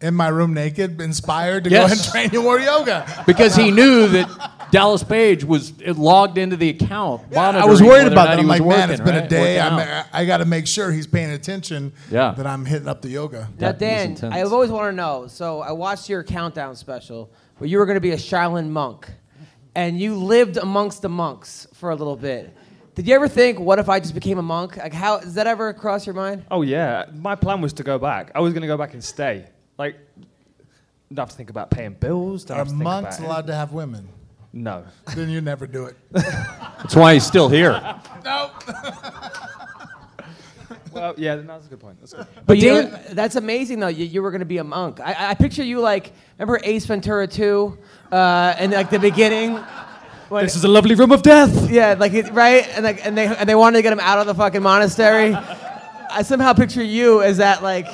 in 0.00 0.14
my 0.14 0.28
room 0.28 0.54
naked, 0.54 1.00
inspired 1.00 1.64
to 1.64 1.70
Yes. 1.70 1.88
go 1.88 1.92
and 1.92 2.04
train 2.30 2.34
in 2.40 2.44
more 2.44 2.58
yoga. 2.58 3.06
because 3.26 3.54
he 3.54 3.70
knew 3.70 4.08
that 4.08 4.68
Dallas 4.70 5.02
Page 5.02 5.44
was 5.44 5.72
logged 5.82 6.38
into 6.38 6.56
the 6.56 6.70
account. 6.70 7.22
Yeah, 7.30 7.50
I 7.50 7.64
was 7.66 7.82
worried 7.82 8.06
about 8.10 8.28
that. 8.28 8.38
he 8.38 8.42
I'm 8.42 8.48
was 8.48 8.60
like, 8.60 8.68
man, 8.68 8.90
it's 8.90 9.00
been 9.00 9.16
a 9.16 9.28
day. 9.28 9.60
I'm. 9.60 10.04
I 10.12 10.24
got 10.24 10.38
to 10.38 10.44
make 10.44 10.66
sure 10.66 10.90
he's 10.90 11.06
paying 11.06 11.30
attention. 11.30 11.92
Yeah. 12.10 12.32
That 12.36 12.46
I'm 12.46 12.64
hitting 12.64 12.88
up 12.88 13.02
the 13.02 13.08
yoga. 13.10 13.48
now 13.58 13.72
That 13.72 13.80
was 13.80 14.20
Dan. 14.20 14.32
I've 14.32 14.52
always 14.52 14.70
wanted 14.70 14.92
to 14.92 14.96
know. 14.96 15.26
So 15.26 15.60
I 15.60 15.72
watched 15.72 16.08
your 16.08 16.22
countdown 16.24 16.76
special 16.76 17.30
where 17.58 17.68
you 17.68 17.78
were 17.78 17.84
going 17.86 17.96
to 17.96 18.00
be 18.00 18.12
a 18.12 18.16
Shaolin 18.16 18.70
monk, 18.70 19.10
and 19.74 20.00
you 20.00 20.14
lived 20.16 20.56
amongst 20.56 21.02
the 21.02 21.08
monks 21.10 21.66
for 21.74 21.90
a 21.90 21.94
little 21.94 22.16
bit. 22.16 22.56
Did 22.94 23.06
you 23.06 23.14
ever 23.14 23.28
think, 23.28 23.58
what 23.60 23.78
if 23.78 23.88
I 23.88 24.00
just 24.00 24.14
became 24.14 24.38
a 24.38 24.42
monk? 24.42 24.76
Like, 24.76 24.92
how 24.92 25.20
does 25.20 25.34
that 25.34 25.46
ever 25.46 25.72
cross 25.72 26.06
your 26.06 26.14
mind? 26.14 26.44
Oh 26.50 26.62
yeah, 26.62 27.04
my 27.14 27.34
plan 27.34 27.60
was 27.60 27.72
to 27.74 27.82
go 27.82 27.98
back. 27.98 28.30
I 28.34 28.40
was 28.40 28.52
going 28.52 28.62
to 28.62 28.66
go 28.66 28.76
back 28.78 28.94
and 28.94 29.02
stay. 29.04 29.46
Like, 29.80 29.96
don't 31.08 31.22
have 31.22 31.30
to 31.30 31.36
think 31.36 31.48
about 31.48 31.70
paying 31.70 31.94
bills. 31.94 32.44
Don't 32.44 32.56
Are 32.56 32.58
have 32.58 32.66
to 32.66 32.72
think 32.72 32.82
monks 32.84 33.16
about 33.16 33.26
allowed 33.26 33.46
to 33.46 33.54
have 33.54 33.72
women? 33.72 34.06
No. 34.52 34.84
Then 35.16 35.30
you 35.30 35.40
never 35.40 35.66
do 35.66 35.86
it. 35.86 35.96
That's 36.12 36.94
why 36.94 37.14
he's 37.14 37.24
still 37.24 37.48
here. 37.48 37.80
No. 38.22 38.50
Well, 40.92 41.14
yeah, 41.16 41.36
no, 41.36 41.42
that's 41.42 41.66
a 41.66 41.70
good 41.70 41.78
point. 41.78 42.00
That's 42.00 42.12
good. 42.12 42.26
But 42.46 42.58
you 42.58 42.72
know- 42.72 42.82
Dan, 42.82 43.00
that's 43.12 43.36
amazing 43.36 43.78
though. 43.78 43.86
You, 43.86 44.04
you 44.04 44.22
were 44.22 44.32
going 44.32 44.40
to 44.40 44.44
be 44.44 44.58
a 44.58 44.64
monk. 44.64 44.98
I, 44.98 45.30
I 45.30 45.34
picture 45.34 45.62
you 45.62 45.78
like, 45.78 46.12
remember 46.36 46.60
Ace 46.64 46.84
Ventura 46.84 47.28
2, 47.28 47.78
uh, 48.10 48.54
and 48.58 48.72
like 48.72 48.90
the 48.90 48.98
beginning. 48.98 49.54
When- 50.28 50.44
This 50.44 50.56
is 50.56 50.64
a 50.64 50.68
lovely 50.68 50.96
room 50.96 51.12
of 51.12 51.22
death. 51.22 51.70
Yeah, 51.70 51.94
like 51.96 52.12
it, 52.12 52.32
right, 52.32 52.68
and 52.74 52.82
like 52.84 53.06
and 53.06 53.16
they 53.16 53.26
and 53.26 53.48
they 53.48 53.54
wanted 53.54 53.76
to 53.78 53.82
get 53.82 53.92
him 53.92 54.00
out 54.00 54.18
of 54.18 54.26
the 54.26 54.34
fucking 54.34 54.62
monastery. 54.62 55.32
I 55.32 56.22
somehow 56.22 56.54
picture 56.54 56.82
you 56.82 57.22
as 57.22 57.36
that 57.36 57.62
like. 57.62 57.86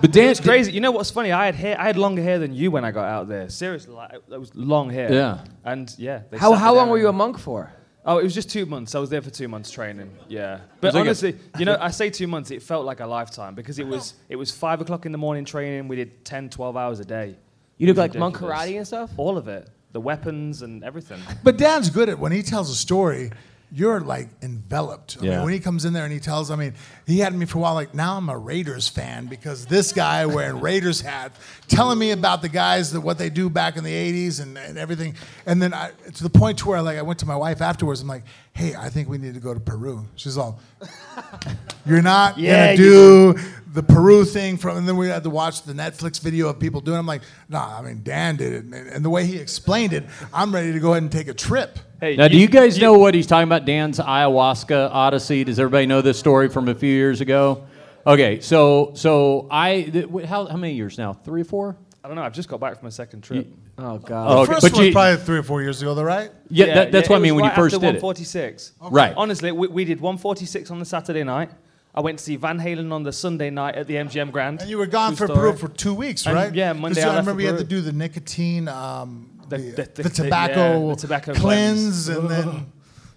But 0.00 0.12
Dan, 0.12 0.28
It's 0.30 0.40
crazy. 0.40 0.72
You 0.72 0.80
know 0.80 0.90
what's 0.92 1.10
funny? 1.10 1.32
I 1.32 1.46
had 1.46 1.54
hair. 1.54 1.76
I 1.80 1.84
had 1.86 1.96
longer 1.96 2.22
hair 2.22 2.38
than 2.38 2.54
you 2.54 2.70
when 2.70 2.84
I 2.84 2.90
got 2.92 3.04
out 3.06 3.28
there. 3.28 3.48
Seriously, 3.48 3.92
like, 3.94 4.12
that 4.28 4.38
was 4.38 4.54
long 4.54 4.90
hair. 4.90 5.12
Yeah. 5.12 5.44
And 5.64 5.92
yeah. 5.98 6.22
How 6.36 6.52
how 6.52 6.74
long 6.74 6.88
were 6.88 6.98
you 6.98 7.08
a 7.08 7.12
monk 7.12 7.38
for? 7.38 7.72
Oh, 8.06 8.18
it 8.18 8.22
was 8.24 8.32
just 8.34 8.48
two 8.48 8.64
months. 8.64 8.94
I 8.94 9.00
was 9.00 9.10
there 9.10 9.20
for 9.20 9.28
two 9.30 9.48
months 9.48 9.70
training. 9.70 10.10
Yeah. 10.28 10.60
But 10.80 10.94
like 10.94 11.02
honestly, 11.02 11.36
you 11.58 11.64
know, 11.64 11.76
I 11.88 11.90
say 11.90 12.08
two 12.10 12.26
months. 12.26 12.50
It 12.50 12.62
felt 12.62 12.86
like 12.86 13.00
a 13.00 13.06
lifetime 13.06 13.54
because 13.54 13.78
it 13.78 13.86
was 13.86 14.14
it 14.28 14.36
was 14.36 14.50
five 14.50 14.80
o'clock 14.80 15.04
in 15.04 15.12
the 15.12 15.18
morning 15.18 15.44
training. 15.44 15.88
We 15.88 15.96
did 15.96 16.24
10, 16.24 16.48
12 16.50 16.76
hours 16.76 17.00
a 17.00 17.04
day. 17.04 17.36
You 17.76 17.84
It 17.84 17.86
did 17.88 17.96
like 17.96 18.14
monk 18.14 18.36
ridiculous. 18.40 18.66
karate 18.70 18.76
and 18.78 18.86
stuff. 18.86 19.10
All 19.16 19.36
of 19.36 19.48
it. 19.48 19.68
The 19.92 20.00
weapons 20.00 20.62
and 20.62 20.84
everything. 20.84 21.20
But 21.42 21.56
Dan's 21.58 21.90
good 21.90 22.08
at 22.08 22.18
when 22.18 22.30
he 22.32 22.42
tells 22.42 22.70
a 22.70 22.74
story. 22.74 23.30
You're 23.70 24.00
like 24.00 24.28
enveloped. 24.40 25.18
I 25.20 25.24
Yeah. 25.24 25.30
mean, 25.32 25.44
when 25.44 25.52
he 25.52 25.60
comes 25.60 25.84
in 25.84 25.92
there 25.92 26.04
and 26.04 26.12
he 26.12 26.20
tells, 26.20 26.50
I 26.50 26.56
mean, 26.56 26.72
he 27.06 27.18
had 27.18 27.34
me 27.34 27.44
for 27.44 27.58
a 27.58 27.60
while. 27.60 27.74
Like 27.74 27.92
now, 27.94 28.16
I'm 28.16 28.28
a 28.30 28.38
Raiders 28.38 28.88
fan 28.88 29.26
because 29.26 29.66
this 29.66 29.92
guy 29.92 30.24
wearing 30.26 30.60
Raiders 30.62 31.02
hat, 31.02 31.32
telling 31.68 31.98
me 31.98 32.12
about 32.12 32.40
the 32.40 32.48
guys 32.48 32.92
that 32.92 33.02
what 33.02 33.18
they 33.18 33.28
do 33.28 33.50
back 33.50 33.76
in 33.76 33.84
the 33.84 33.92
'80s 33.92 34.40
and, 34.40 34.56
and 34.56 34.78
everything. 34.78 35.14
And 35.44 35.60
then 35.60 35.74
I, 35.74 35.90
to 36.14 36.22
the 36.22 36.30
point 36.30 36.58
to 36.60 36.68
where 36.68 36.80
like 36.80 36.96
I 36.98 37.02
went 37.02 37.18
to 37.20 37.26
my 37.26 37.36
wife 37.36 37.60
afterwards. 37.60 38.00
I'm 38.00 38.08
like, 38.08 38.24
hey, 38.54 38.74
I 38.74 38.88
think 38.88 39.08
we 39.08 39.18
need 39.18 39.34
to 39.34 39.40
go 39.40 39.52
to 39.52 39.60
Peru. 39.60 40.06
She's 40.16 40.38
all, 40.38 40.58
you're 41.86 42.02
not 42.02 42.38
Yeah, 42.38 42.74
gonna 42.74 42.76
do 42.76 43.38
the 43.72 43.82
Peru 43.82 44.24
thing 44.24 44.56
from, 44.56 44.78
and 44.78 44.88
then 44.88 44.96
we 44.96 45.08
had 45.08 45.22
to 45.24 45.30
watch 45.30 45.62
the 45.62 45.72
Netflix 45.72 46.20
video 46.20 46.48
of 46.48 46.58
people 46.58 46.80
doing. 46.80 46.96
it. 46.96 47.00
I'm 47.00 47.06
like, 47.06 47.22
nah. 47.48 47.78
I 47.78 47.82
mean, 47.82 48.00
Dan 48.02 48.36
did 48.36 48.52
it, 48.52 48.64
and, 48.64 48.74
and 48.74 49.04
the 49.04 49.10
way 49.10 49.26
he 49.26 49.36
explained 49.36 49.92
it, 49.92 50.04
I'm 50.32 50.52
ready 50.54 50.72
to 50.72 50.80
go 50.80 50.92
ahead 50.92 51.02
and 51.02 51.12
take 51.12 51.28
a 51.28 51.34
trip. 51.34 51.78
Hey, 52.00 52.16
now, 52.16 52.28
do 52.28 52.38
you 52.38 52.46
guys 52.48 52.78
know 52.78 52.96
what 52.98 53.14
he's 53.14 53.26
talking 53.26 53.48
about? 53.48 53.64
Dan's 53.64 53.98
ayahuasca 53.98 54.90
odyssey. 54.92 55.44
Does 55.44 55.58
everybody 55.58 55.86
know 55.86 56.00
this 56.00 56.18
story 56.18 56.48
from 56.48 56.68
a 56.68 56.74
few 56.74 56.92
years 56.92 57.20
ago? 57.20 57.64
Okay, 58.06 58.40
so 58.40 58.92
so 58.94 59.46
I 59.50 59.82
th- 59.82 60.06
how 60.26 60.46
how 60.46 60.56
many 60.56 60.74
years 60.74 60.96
now? 60.96 61.12
Three 61.12 61.42
or 61.42 61.44
four? 61.44 61.76
I 62.02 62.08
don't 62.08 62.16
know. 62.16 62.22
I've 62.22 62.32
just 62.32 62.48
got 62.48 62.60
back 62.60 62.78
from 62.78 62.88
a 62.88 62.90
second 62.92 63.22
trip. 63.22 63.46
Oh 63.76 63.98
god. 63.98 64.26
Oh, 64.30 64.34
The 64.34 64.40
okay. 64.42 64.52
first 64.54 64.62
But 64.62 64.72
one 64.72 64.78
was 64.80 64.86
you- 64.86 64.92
probably 64.92 65.24
three 65.24 65.38
or 65.38 65.42
four 65.42 65.60
years 65.62 65.82
ago, 65.82 65.94
though, 65.94 66.04
right? 66.04 66.30
Yeah, 66.48 66.66
that, 66.74 66.92
that's 66.92 67.08
yeah, 67.08 67.12
what 67.12 67.18
I 67.18 67.22
mean 67.22 67.34
when 67.34 67.44
right 67.44 67.50
you 67.56 67.62
first 67.62 67.74
after 67.74 67.86
did 67.86 67.96
it. 67.96 68.02
146. 68.02 68.72
Right. 68.90 69.12
Honestly, 69.16 69.52
we, 69.52 69.68
we 69.68 69.84
did 69.84 70.00
146 70.00 70.70
on 70.70 70.78
the 70.78 70.84
Saturday 70.86 71.22
night. 71.24 71.50
I 71.98 72.00
went 72.00 72.18
to 72.20 72.24
see 72.24 72.36
Van 72.36 72.60
Halen 72.60 72.92
on 72.92 73.02
the 73.02 73.12
Sunday 73.12 73.50
night 73.50 73.74
at 73.74 73.88
the 73.88 73.94
MGM 73.96 74.30
Grand. 74.30 74.60
And 74.60 74.70
you 74.70 74.78
were 74.78 74.86
gone 74.86 75.16
True 75.16 75.26
for 75.26 75.32
story. 75.34 75.50
Peru 75.50 75.58
for 75.58 75.66
two 75.68 75.92
weeks, 75.94 76.26
And, 76.26 76.34
right? 76.36 76.54
yeah, 76.54 76.72
'Cause 76.72 76.80
Monday 76.80 77.00
you- 77.00 77.06
I 77.08 77.10
I 77.10 77.16
remember 77.18 77.34
for 77.34 77.40
you 77.40 77.46
had 77.48 77.58
to 77.58 77.64
do 77.64 77.80
the 77.80 77.90
nicotine, 77.92 78.68
um, 78.68 79.30
the, 79.48 79.58
The- 79.58 79.64
the, 79.72 79.82
the- 79.94 80.02
the- 80.04 80.10
tobacco, 80.10 80.86
yeah, 80.88 80.94
the 80.94 81.00
tobacco 81.00 81.34
cleanse, 81.34 82.06
cleanse. 82.06 82.08
and 82.08 82.30
then 82.30 82.66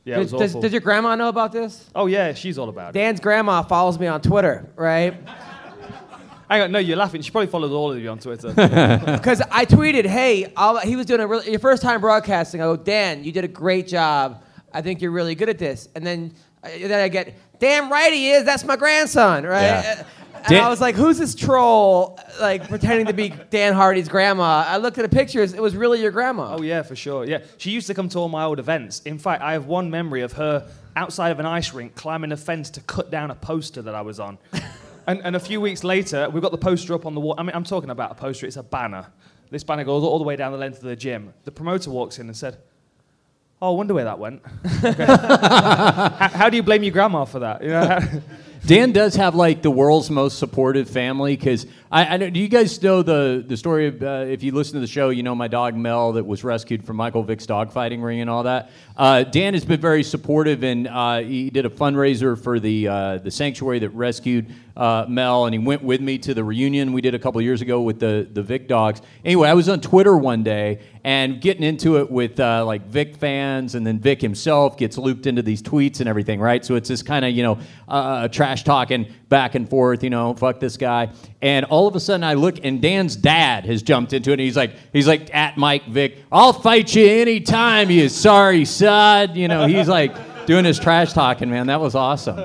Yeah, 0.04 0.16
it 0.16 0.20
was 0.20 0.32
Does, 0.32 0.40
does, 0.40 0.50
awful. 0.54 0.62
does 0.62 0.72
your 0.72 0.82
grandma 0.82 1.14
know 1.14 1.28
about 1.30 1.52
this? 1.52 1.86
oh 1.94 2.08
yeah, 2.08 2.34
she's 2.34 2.58
all 2.58 2.70
about 2.70 2.90
it. 2.90 2.94
Dan's 3.00 3.20
grandma 3.20 3.62
follows 3.62 4.00
me 4.00 4.08
on 4.08 4.20
Twitter, 4.20 4.68
right? 4.76 5.14
Hang 6.50 6.62
on, 6.64 6.72
no, 6.72 6.80
you're 6.80 6.98
laughing. 6.98 7.22
She 7.22 7.30
probably 7.30 7.48
follows 7.52 7.72
all 7.72 7.92
of 7.94 8.00
you 8.02 8.10
on 8.10 8.18
Twitter. 8.18 8.52
Because 9.06 9.42
I 9.52 9.66
tweeted, 9.66 10.06
"Hey, 10.08 10.52
I'll, 10.58 10.78
he 10.80 10.96
was 10.96 11.06
doing 11.06 11.22
a 11.22 11.28
really, 11.28 11.52
your 11.52 11.60
first 11.60 11.84
time 11.84 12.02
broadcasting." 12.02 12.62
I 12.62 12.64
go, 12.66 12.76
"Dan, 12.78 13.24
you 13.24 13.32
did 13.32 13.44
a 13.44 13.48
great 13.48 13.88
job. 13.88 14.42
I 14.74 14.82
think 14.82 15.02
you're 15.04 15.12
really 15.12 15.36
good 15.36 15.50
at 15.50 15.60
this." 15.60 15.88
And 15.96 16.04
then 16.04 16.34
Uh, 16.64 16.70
then 16.88 17.00
I 17.02 17.08
get, 17.08 17.34
damn 17.62 17.90
right 17.90 18.12
he 18.12 18.32
is. 18.32 18.44
That's 18.44 18.66
my 18.66 18.76
grandson, 18.76 19.46
right? 19.46 19.62
Yeah. 19.62 20.04
And 20.34 20.48
Dan- 20.48 20.64
I 20.64 20.70
was 20.70 20.82
like, 20.82 20.96
who's 20.96 21.20
this 21.20 21.36
troll, 21.36 22.20
like 22.42 22.68
pretending 22.68 23.06
to 23.06 23.14
be 23.14 23.30
Dan 23.52 23.74
Hardy's 23.74 24.10
grandma? 24.10 24.66
I 24.68 24.78
looked 24.78 24.98
at 24.98 25.04
the 25.04 25.16
pictures. 25.16 25.54
It 25.54 25.62
was 25.62 25.76
really 25.76 26.02
your 26.02 26.10
grandma. 26.10 26.56
Oh 26.58 26.64
yeah, 26.64 26.82
for 26.82 26.96
sure. 26.96 27.26
Yeah, 27.26 27.44
she 27.58 27.70
used 27.70 27.88
to 27.88 27.94
come 27.94 28.10
to 28.10 28.18
all 28.20 28.28
my 28.28 28.44
old 28.44 28.58
events. 28.58 29.02
In 29.02 29.20
fact, 29.20 29.44
I 29.44 29.54
have 29.54 29.68
one 29.68 29.92
memory 29.92 30.22
of 30.22 30.34
her 30.34 30.68
outside 30.96 31.30
of 31.30 31.40
an 31.40 31.46
ice 31.46 31.74
rink 31.74 31.96
climbing 31.96 32.32
a 32.32 32.38
fence 32.38 32.72
to 32.72 32.82
cut 32.82 33.12
down 33.12 33.30
a 33.30 33.36
poster 33.36 33.84
that 33.84 33.94
I 33.94 34.02
was 34.02 34.20
on. 34.20 34.40
and, 35.08 35.22
and 35.24 35.36
a 35.36 35.40
few 35.40 35.62
weeks 35.62 35.84
later, 35.84 36.28
we 36.30 36.42
got 36.42 36.52
the 36.52 36.58
poster 36.58 36.96
up 36.96 37.06
on 37.06 37.14
the 37.14 37.22
wall. 37.22 37.36
I 37.38 37.44
mean, 37.44 37.56
I'm 37.56 37.64
talking 37.64 37.92
about 37.92 38.12
a 38.12 38.16
poster. 38.16 38.48
It's 38.48 38.58
a 38.58 38.64
banner. 38.64 39.06
This 39.52 39.64
banner 39.64 39.84
goes 39.84 40.04
all 40.04 40.18
the 40.18 40.24
way 40.24 40.36
down 40.36 40.52
the 40.52 40.58
length 40.58 40.78
of 40.78 40.86
the 40.86 40.96
gym. 40.96 41.34
The 41.44 41.52
promoter 41.52 41.92
walks 41.92 42.18
in 42.18 42.28
and 42.28 42.36
said, 42.36 42.58
"Oh, 43.62 43.74
I 43.74 43.78
wonder 43.78 43.94
where 43.94 44.06
that 44.06 44.20
went." 44.20 44.42
Okay. 44.84 45.06
how, 45.06 46.30
how 46.34 46.50
do 46.50 46.58
you 46.58 46.64
blame 46.64 46.84
your 46.84 46.92
grandma 46.92 47.26
for 47.26 47.40
that? 47.40 47.62
You 47.62 47.70
know. 47.70 48.00
Dan 48.66 48.92
does 48.92 49.16
have 49.16 49.36
like 49.36 49.62
the 49.62 49.72
world's 49.72 50.10
most 50.10 50.40
supportive 50.40 50.90
family 50.90 51.36
because 51.36 51.66
I, 51.92 52.06
I 52.06 52.18
know. 52.18 52.30
Do 52.30 52.40
you 52.40 52.48
guys 52.48 52.82
know 52.82 53.04
the 53.04 53.44
the 53.46 53.58
story 53.58 53.88
of 53.88 54.02
uh, 54.02 54.26
if 54.26 54.44
you 54.44 54.54
listen 54.54 54.76
to 54.76 54.80
the 54.80 54.88
show, 54.88 55.10
you 55.10 55.24
know 55.24 55.36
my 55.36 55.50
dog 55.50 55.76
Mel 55.76 56.14
that 56.14 56.26
was 56.26 56.42
rescued 56.42 56.86
from 56.86 56.96
Michael 56.96 57.22
Vick's 57.22 57.46
dogfighting 57.46 58.02
ring 58.02 58.22
and 58.22 58.30
all 58.30 58.44
that. 58.44 58.72
Uh, 58.96 59.24
Dan 59.24 59.54
has 59.54 59.66
been 59.66 59.82
very 59.82 60.02
supportive 60.02 60.64
and 60.64 60.88
uh, 60.88 61.20
he 61.20 61.50
did 61.50 61.66
a 61.66 61.70
fundraiser 61.70 62.42
for 62.42 62.62
the 62.62 62.88
uh, 62.88 63.18
the 63.18 63.30
sanctuary 63.30 63.80
that 63.80 63.90
rescued 63.90 64.54
uh, 64.78 65.06
Mel 65.10 65.48
and 65.48 65.54
he 65.54 65.60
went 65.60 65.84
with 65.84 66.00
me 66.00 66.18
to 66.20 66.34
the 66.34 66.46
reunion 66.46 66.94
we 66.94 67.02
did 67.02 67.14
a 67.14 67.20
couple 67.20 67.42
years 67.42 67.62
ago 67.62 67.82
with 67.82 68.00
the 68.00 68.26
the 68.32 68.42
Vick 68.42 68.70
dogs. 68.70 69.02
Anyway, 69.26 69.50
I 69.50 69.54
was 69.54 69.68
on 69.68 69.82
Twitter 69.82 70.16
one 70.16 70.44
day 70.44 70.80
and 71.04 71.42
getting 71.42 71.64
into 71.64 71.98
it 71.98 72.10
with 72.10 72.40
uh, 72.40 72.66
like 72.66 72.86
Vick 72.88 73.18
fans 73.18 73.76
and 73.76 73.86
then 73.86 74.00
Vick 74.00 74.22
himself 74.22 74.78
gets 74.78 74.98
looped 74.98 75.28
into 75.28 75.42
these 75.42 75.62
tweets 75.62 76.00
and 76.00 76.08
everything, 76.08 76.40
right? 76.40 76.64
So 76.64 76.76
it's 76.76 76.88
this 76.88 77.04
kind 77.04 77.26
of 77.26 77.32
you 77.32 77.44
know 77.44 78.28
trash 78.30 78.64
talking 78.64 79.14
back 79.32 79.56
and 79.56 79.68
forth, 79.68 80.04
you 80.04 80.12
know, 80.12 80.36
fuck 80.36 80.60
this 80.60 80.78
guy. 80.78 81.10
And 81.42 81.66
all 81.66 81.88
of 81.88 81.96
a 81.96 82.00
sudden 82.00 82.24
I 82.24 82.36
look 82.36 82.64
and 82.64 82.80
Dan's 82.82 83.16
dad 83.16 83.66
has 83.66 83.82
jumped 83.82 84.14
into 84.14 84.30
it 84.30 84.34
and 84.34 84.42
he's 84.42 84.58
like 84.58 84.74
he's 84.94 85.08
like 85.08 85.34
at 85.34 85.58
Mike 85.58 85.88
Vick, 85.88 86.18
I'll 86.32 86.54
fight 86.54 86.94
you 86.94 87.08
anytime, 87.08 87.90
you 87.90 88.10
sorry 88.10 88.66
sod. 88.66 89.36
You 89.36 89.48
know, 89.48 89.66
he's 89.66 89.88
like 89.88 90.14
doing 90.46 90.66
his 90.66 90.78
trash 90.78 91.14
talking, 91.14 91.50
man. 91.50 91.68
That 91.68 91.80
was 91.80 91.96
awesome. 91.96 92.40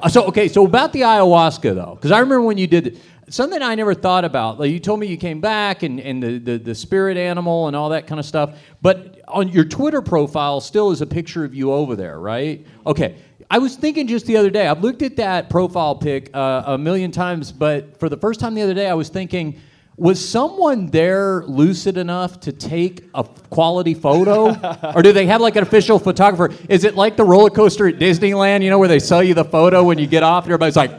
Uh, 0.00 0.08
so 0.08 0.26
okay, 0.26 0.46
so 0.46 0.66
about 0.66 0.92
the 0.92 1.00
ayahuasca 1.00 1.74
though, 1.74 1.94
because 1.96 2.12
I 2.12 2.20
remember 2.20 2.42
when 2.42 2.58
you 2.58 2.66
did 2.66 3.00
something 3.28 3.60
I 3.60 3.74
never 3.74 3.94
thought 3.94 4.24
about. 4.24 4.60
Like 4.60 4.70
you 4.70 4.78
told 4.78 5.00
me 5.00 5.06
you 5.06 5.16
came 5.16 5.40
back 5.40 5.82
and, 5.82 5.98
and 5.98 6.22
the, 6.22 6.38
the, 6.38 6.58
the 6.58 6.74
spirit 6.74 7.16
animal 7.16 7.66
and 7.66 7.74
all 7.74 7.88
that 7.88 8.06
kind 8.06 8.20
of 8.20 8.26
stuff. 8.26 8.58
But 8.82 9.20
on 9.26 9.48
your 9.48 9.64
Twitter 9.64 10.02
profile 10.02 10.60
still 10.60 10.90
is 10.90 11.00
a 11.00 11.06
picture 11.06 11.44
of 11.44 11.54
you 11.54 11.72
over 11.72 11.96
there, 11.96 12.20
right? 12.20 12.64
Okay. 12.86 13.16
I 13.50 13.58
was 13.58 13.76
thinking 13.76 14.08
just 14.08 14.26
the 14.26 14.36
other 14.36 14.50
day, 14.50 14.66
I've 14.66 14.82
looked 14.82 15.02
at 15.02 15.16
that 15.16 15.48
profile 15.50 15.94
pic 15.94 16.30
uh, 16.34 16.64
a 16.66 16.78
million 16.78 17.12
times, 17.12 17.52
but 17.52 17.98
for 18.00 18.08
the 18.08 18.16
first 18.16 18.40
time 18.40 18.54
the 18.54 18.62
other 18.62 18.74
day, 18.74 18.88
I 18.88 18.94
was 18.94 19.08
thinking, 19.08 19.60
was 19.96 20.26
someone 20.26 20.86
there 20.88 21.44
lucid 21.44 21.96
enough 21.96 22.40
to 22.40 22.52
take 22.52 23.04
a 23.14 23.22
quality 23.24 23.94
photo? 23.94 24.48
or 24.94 25.00
do 25.02 25.12
they 25.12 25.26
have 25.26 25.40
like 25.40 25.54
an 25.56 25.62
official 25.62 25.98
photographer? 25.98 26.54
Is 26.68 26.84
it 26.84 26.96
like 26.96 27.16
the 27.16 27.24
roller 27.24 27.50
coaster 27.50 27.86
at 27.86 27.94
Disneyland, 27.96 28.62
you 28.62 28.70
know, 28.70 28.78
where 28.78 28.88
they 28.88 28.98
sell 28.98 29.22
you 29.22 29.32
the 29.32 29.44
photo 29.44 29.84
when 29.84 29.98
you 29.98 30.06
get 30.08 30.22
off 30.24 30.44
and 30.44 30.52
everybody's 30.52 30.76
like, 30.76 30.90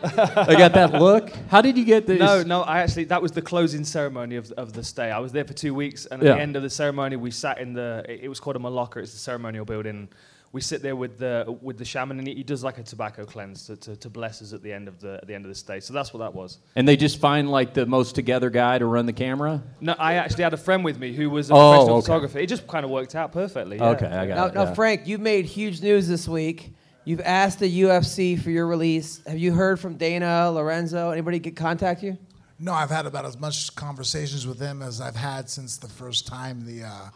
I 0.00 0.54
got 0.56 0.74
that 0.74 0.92
look? 0.92 1.32
How 1.48 1.60
did 1.62 1.76
you 1.76 1.84
get 1.84 2.06
this? 2.06 2.20
No, 2.20 2.42
no, 2.42 2.62
I 2.62 2.80
actually, 2.82 3.04
that 3.04 3.20
was 3.20 3.32
the 3.32 3.42
closing 3.42 3.82
ceremony 3.84 4.36
of, 4.36 4.52
of 4.52 4.72
the 4.72 4.84
stay. 4.84 5.10
I 5.10 5.18
was 5.18 5.32
there 5.32 5.44
for 5.44 5.54
two 5.54 5.74
weeks, 5.74 6.06
and 6.06 6.22
at 6.22 6.26
Yeah. 6.26 6.34
the 6.34 6.40
end 6.40 6.54
of 6.54 6.62
the 6.62 6.70
ceremony, 6.70 7.16
we 7.16 7.30
sat 7.32 7.58
in 7.58 7.72
the, 7.72 8.04
it, 8.08 8.20
it 8.24 8.28
was 8.28 8.38
called 8.38 8.56
a 8.56 8.60
maloca, 8.60 8.98
it's 8.98 9.12
the 9.12 9.18
ceremonial 9.18 9.64
building. 9.64 10.08
We 10.50 10.62
sit 10.62 10.80
there 10.80 10.96
with 10.96 11.18
the, 11.18 11.58
with 11.60 11.76
the 11.76 11.84
shaman, 11.84 12.18
and 12.18 12.26
he, 12.26 12.34
he 12.36 12.42
does 12.42 12.64
like 12.64 12.78
a 12.78 12.82
tobacco 12.82 13.26
cleanse 13.26 13.66
to, 13.66 13.76
to, 13.76 13.96
to 13.96 14.08
bless 14.08 14.40
us 14.40 14.54
at 14.54 14.62
the 14.62 14.72
end 14.72 14.88
of 14.88 14.98
the, 15.00 15.14
at 15.20 15.26
the 15.26 15.34
end 15.34 15.44
of 15.44 15.50
the 15.50 15.54
stay. 15.54 15.80
So 15.80 15.92
that's 15.92 16.14
what 16.14 16.20
that 16.20 16.34
was. 16.34 16.58
And 16.74 16.88
they 16.88 16.96
just 16.96 17.20
find 17.20 17.50
like 17.50 17.74
the 17.74 17.84
most 17.84 18.14
together 18.14 18.48
guy 18.48 18.78
to 18.78 18.86
run 18.86 19.04
the 19.04 19.12
camera? 19.12 19.62
No, 19.80 19.94
I 19.98 20.14
actually 20.14 20.44
had 20.44 20.54
a 20.54 20.58
friend 20.58 20.84
with 20.84 20.98
me 20.98 21.12
who 21.12 21.28
was 21.28 21.50
a 21.50 21.54
Oh, 21.54 21.56
professional 21.72 21.96
okay. 21.98 22.04
photographer. 22.06 22.38
It 22.38 22.48
just 22.48 22.66
kind 22.66 22.84
of 22.84 22.90
worked 22.90 23.14
out 23.14 23.32
perfectly. 23.32 23.76
yeah. 23.76 23.90
Okay, 23.90 24.06
I 24.06 24.26
got 24.26 24.36
Now, 24.36 24.46
it. 24.46 24.54
now 24.54 24.62
yeah. 24.64 24.74
Frank, 24.74 25.06
you've 25.06 25.20
made 25.20 25.44
huge 25.44 25.82
news 25.82 26.08
this 26.08 26.26
week. 26.26 26.72
You've 27.04 27.20
asked 27.20 27.58
the 27.58 27.80
UFC 27.82 28.40
for 28.40 28.50
your 28.50 28.66
release. 28.66 29.20
Have 29.26 29.38
you 29.38 29.52
heard 29.52 29.78
from 29.80 29.96
Dana, 29.96 30.50
Lorenzo? 30.50 31.10
Anybody 31.10 31.38
get 31.40 31.56
contact 31.56 32.02
you? 32.02 32.16
No, 32.58 32.72
I've 32.72 32.90
had 32.90 33.06
about 33.06 33.24
as 33.24 33.38
much 33.38 33.74
conversations 33.76 34.46
with 34.46 34.58
him 34.58 34.82
as 34.82 35.00
I've 35.00 35.14
had 35.16 35.48
since 35.48 35.76
the 35.76 35.88
first 35.88 36.26
time 36.26 36.66
the 36.66 36.84
uh, 36.84 37.08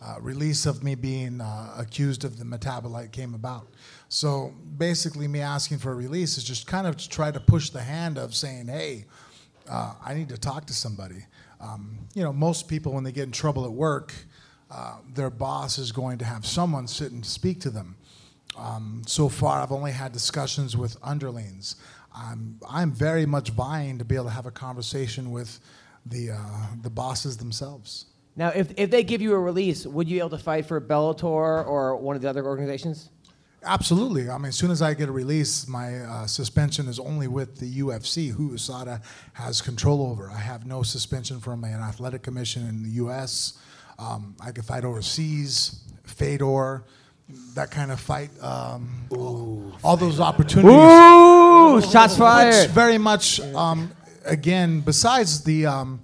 uh, 0.00 0.16
release 0.20 0.66
of 0.66 0.82
me 0.84 0.94
being 0.94 1.40
uh, 1.40 1.74
accused 1.76 2.24
of 2.24 2.38
the 2.38 2.44
metabolite 2.44 3.10
came 3.10 3.34
about. 3.34 3.68
So 4.08 4.54
basically, 4.76 5.28
me 5.28 5.40
asking 5.40 5.78
for 5.78 5.92
a 5.92 5.94
release 5.94 6.38
is 6.38 6.44
just 6.44 6.66
kind 6.66 6.86
of 6.86 6.96
to 6.96 7.08
try 7.08 7.30
to 7.30 7.40
push 7.40 7.70
the 7.70 7.82
hand 7.82 8.16
of 8.16 8.34
saying, 8.34 8.68
hey, 8.68 9.06
uh, 9.68 9.94
I 10.04 10.14
need 10.14 10.28
to 10.30 10.38
talk 10.38 10.66
to 10.66 10.72
somebody. 10.72 11.26
Um, 11.60 11.98
you 12.14 12.22
know, 12.22 12.32
most 12.32 12.68
people, 12.68 12.92
when 12.92 13.04
they 13.04 13.12
get 13.12 13.24
in 13.24 13.32
trouble 13.32 13.64
at 13.64 13.72
work, 13.72 14.14
uh, 14.70 14.98
their 15.14 15.30
boss 15.30 15.78
is 15.78 15.92
going 15.92 16.18
to 16.18 16.24
have 16.24 16.46
someone 16.46 16.86
sit 16.86 17.12
and 17.12 17.24
speak 17.24 17.60
to 17.62 17.70
them. 17.70 17.96
Um, 18.56 19.02
so 19.06 19.28
far, 19.28 19.62
I've 19.62 19.72
only 19.72 19.92
had 19.92 20.12
discussions 20.12 20.76
with 20.76 20.96
underlings. 21.02 21.76
I'm, 22.14 22.58
I'm 22.68 22.92
very 22.92 23.26
much 23.26 23.50
vying 23.50 23.98
to 23.98 24.04
be 24.04 24.14
able 24.14 24.26
to 24.26 24.30
have 24.30 24.46
a 24.46 24.50
conversation 24.50 25.30
with 25.30 25.60
the, 26.06 26.32
uh, 26.32 26.36
the 26.82 26.90
bosses 26.90 27.36
themselves. 27.36 28.06
Now, 28.38 28.50
if, 28.54 28.72
if 28.76 28.92
they 28.92 29.02
give 29.02 29.20
you 29.20 29.34
a 29.34 29.38
release, 29.38 29.84
would 29.84 30.08
you 30.08 30.14
be 30.14 30.18
able 30.20 30.30
to 30.30 30.38
fight 30.38 30.64
for 30.66 30.80
Bellator 30.80 31.66
or 31.66 31.96
one 31.96 32.14
of 32.14 32.22
the 32.22 32.30
other 32.30 32.46
organizations? 32.46 33.10
Absolutely. 33.64 34.30
I 34.30 34.38
mean, 34.38 34.46
as 34.46 34.56
soon 34.56 34.70
as 34.70 34.80
I 34.80 34.94
get 34.94 35.08
a 35.08 35.12
release, 35.12 35.66
my 35.66 35.98
uh, 35.98 36.26
suspension 36.28 36.86
is 36.86 37.00
only 37.00 37.26
with 37.26 37.58
the 37.58 37.80
UFC, 37.80 38.30
who 38.30 38.52
USADA 38.52 39.02
has 39.32 39.60
control 39.60 40.02
over. 40.08 40.30
I 40.30 40.38
have 40.38 40.64
no 40.64 40.84
suspension 40.84 41.40
from 41.40 41.64
an 41.64 41.80
athletic 41.80 42.22
commission 42.22 42.64
in 42.68 42.84
the 42.84 42.90
U.S. 42.90 43.58
Um, 43.98 44.36
I 44.40 44.52
can 44.52 44.62
fight 44.62 44.84
overseas, 44.84 45.82
Fedor, 46.04 46.84
that 47.54 47.72
kind 47.72 47.90
of 47.90 47.98
fight. 47.98 48.30
Um, 48.40 49.08
all 49.82 49.96
those 49.96 50.20
opportunities. 50.20 50.70
Ooh, 50.70 51.80
shots 51.90 52.12
Which 52.12 52.20
fired. 52.20 52.70
very 52.70 52.98
much, 52.98 53.40
um, 53.40 53.90
again, 54.24 54.80
besides 54.80 55.42
the, 55.42 55.66
um, 55.66 56.00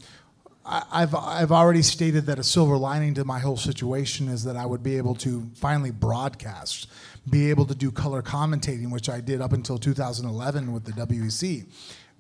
I, 0.65 0.83
I've, 0.91 1.15
I've 1.15 1.53
already 1.53 1.83
stated 1.83 2.27
that 2.27 2.39
a 2.39 2.45
silver 2.45 2.77
lining 2.77 3.15
to 3.15 3.25
my 3.25 3.39
whole 3.39 3.57
situation 3.57 4.29
is 4.29 4.45
that 4.45 4.57
I 4.57 4.67
would 4.67 4.83
be 4.83 4.97
able 4.97 5.15
to 5.17 5.51
finally 5.55 5.91
broadcast, 5.91 6.89
be 7.29 7.51
able 7.51 7.67
to 7.67 7.75
do 7.75 7.91
color 7.91 8.23
commentating, 8.23 8.91
which 8.91 9.09
I 9.09 9.21
did 9.21 9.41
up 9.41 9.53
until 9.53 9.79
2011 9.79 10.73
with 10.73 10.85
the 10.85 10.93
WEC, 10.93 11.67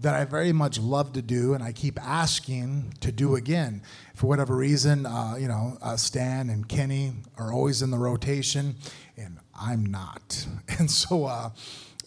that 0.01 0.15
I 0.15 0.25
very 0.25 0.53
much 0.53 0.79
love 0.79 1.13
to 1.13 1.23
do 1.23 1.55
and 1.55 1.63
I 1.63 1.73
keep 1.73 1.99
asking 2.03 2.95
to 3.01 3.13
do 3.13 3.37
again. 3.37 3.83
For 4.15 4.27
whatever 4.27 4.57
reason, 4.57 5.07
uh, 5.07 5.37
you 5.39 5.49
know, 5.49 5.79
uh, 5.81 5.97
Stan 5.97 6.51
and 6.51 6.69
Kenny 6.69 7.13
are 7.39 7.53
always 7.53 7.81
in 7.81 7.91
the 7.91 7.99
rotation, 7.99 8.77
and 9.17 9.39
I'm 9.59 9.87
not. 9.87 10.47
And 10.79 10.91
so, 10.91 11.25
uh, 11.25 11.51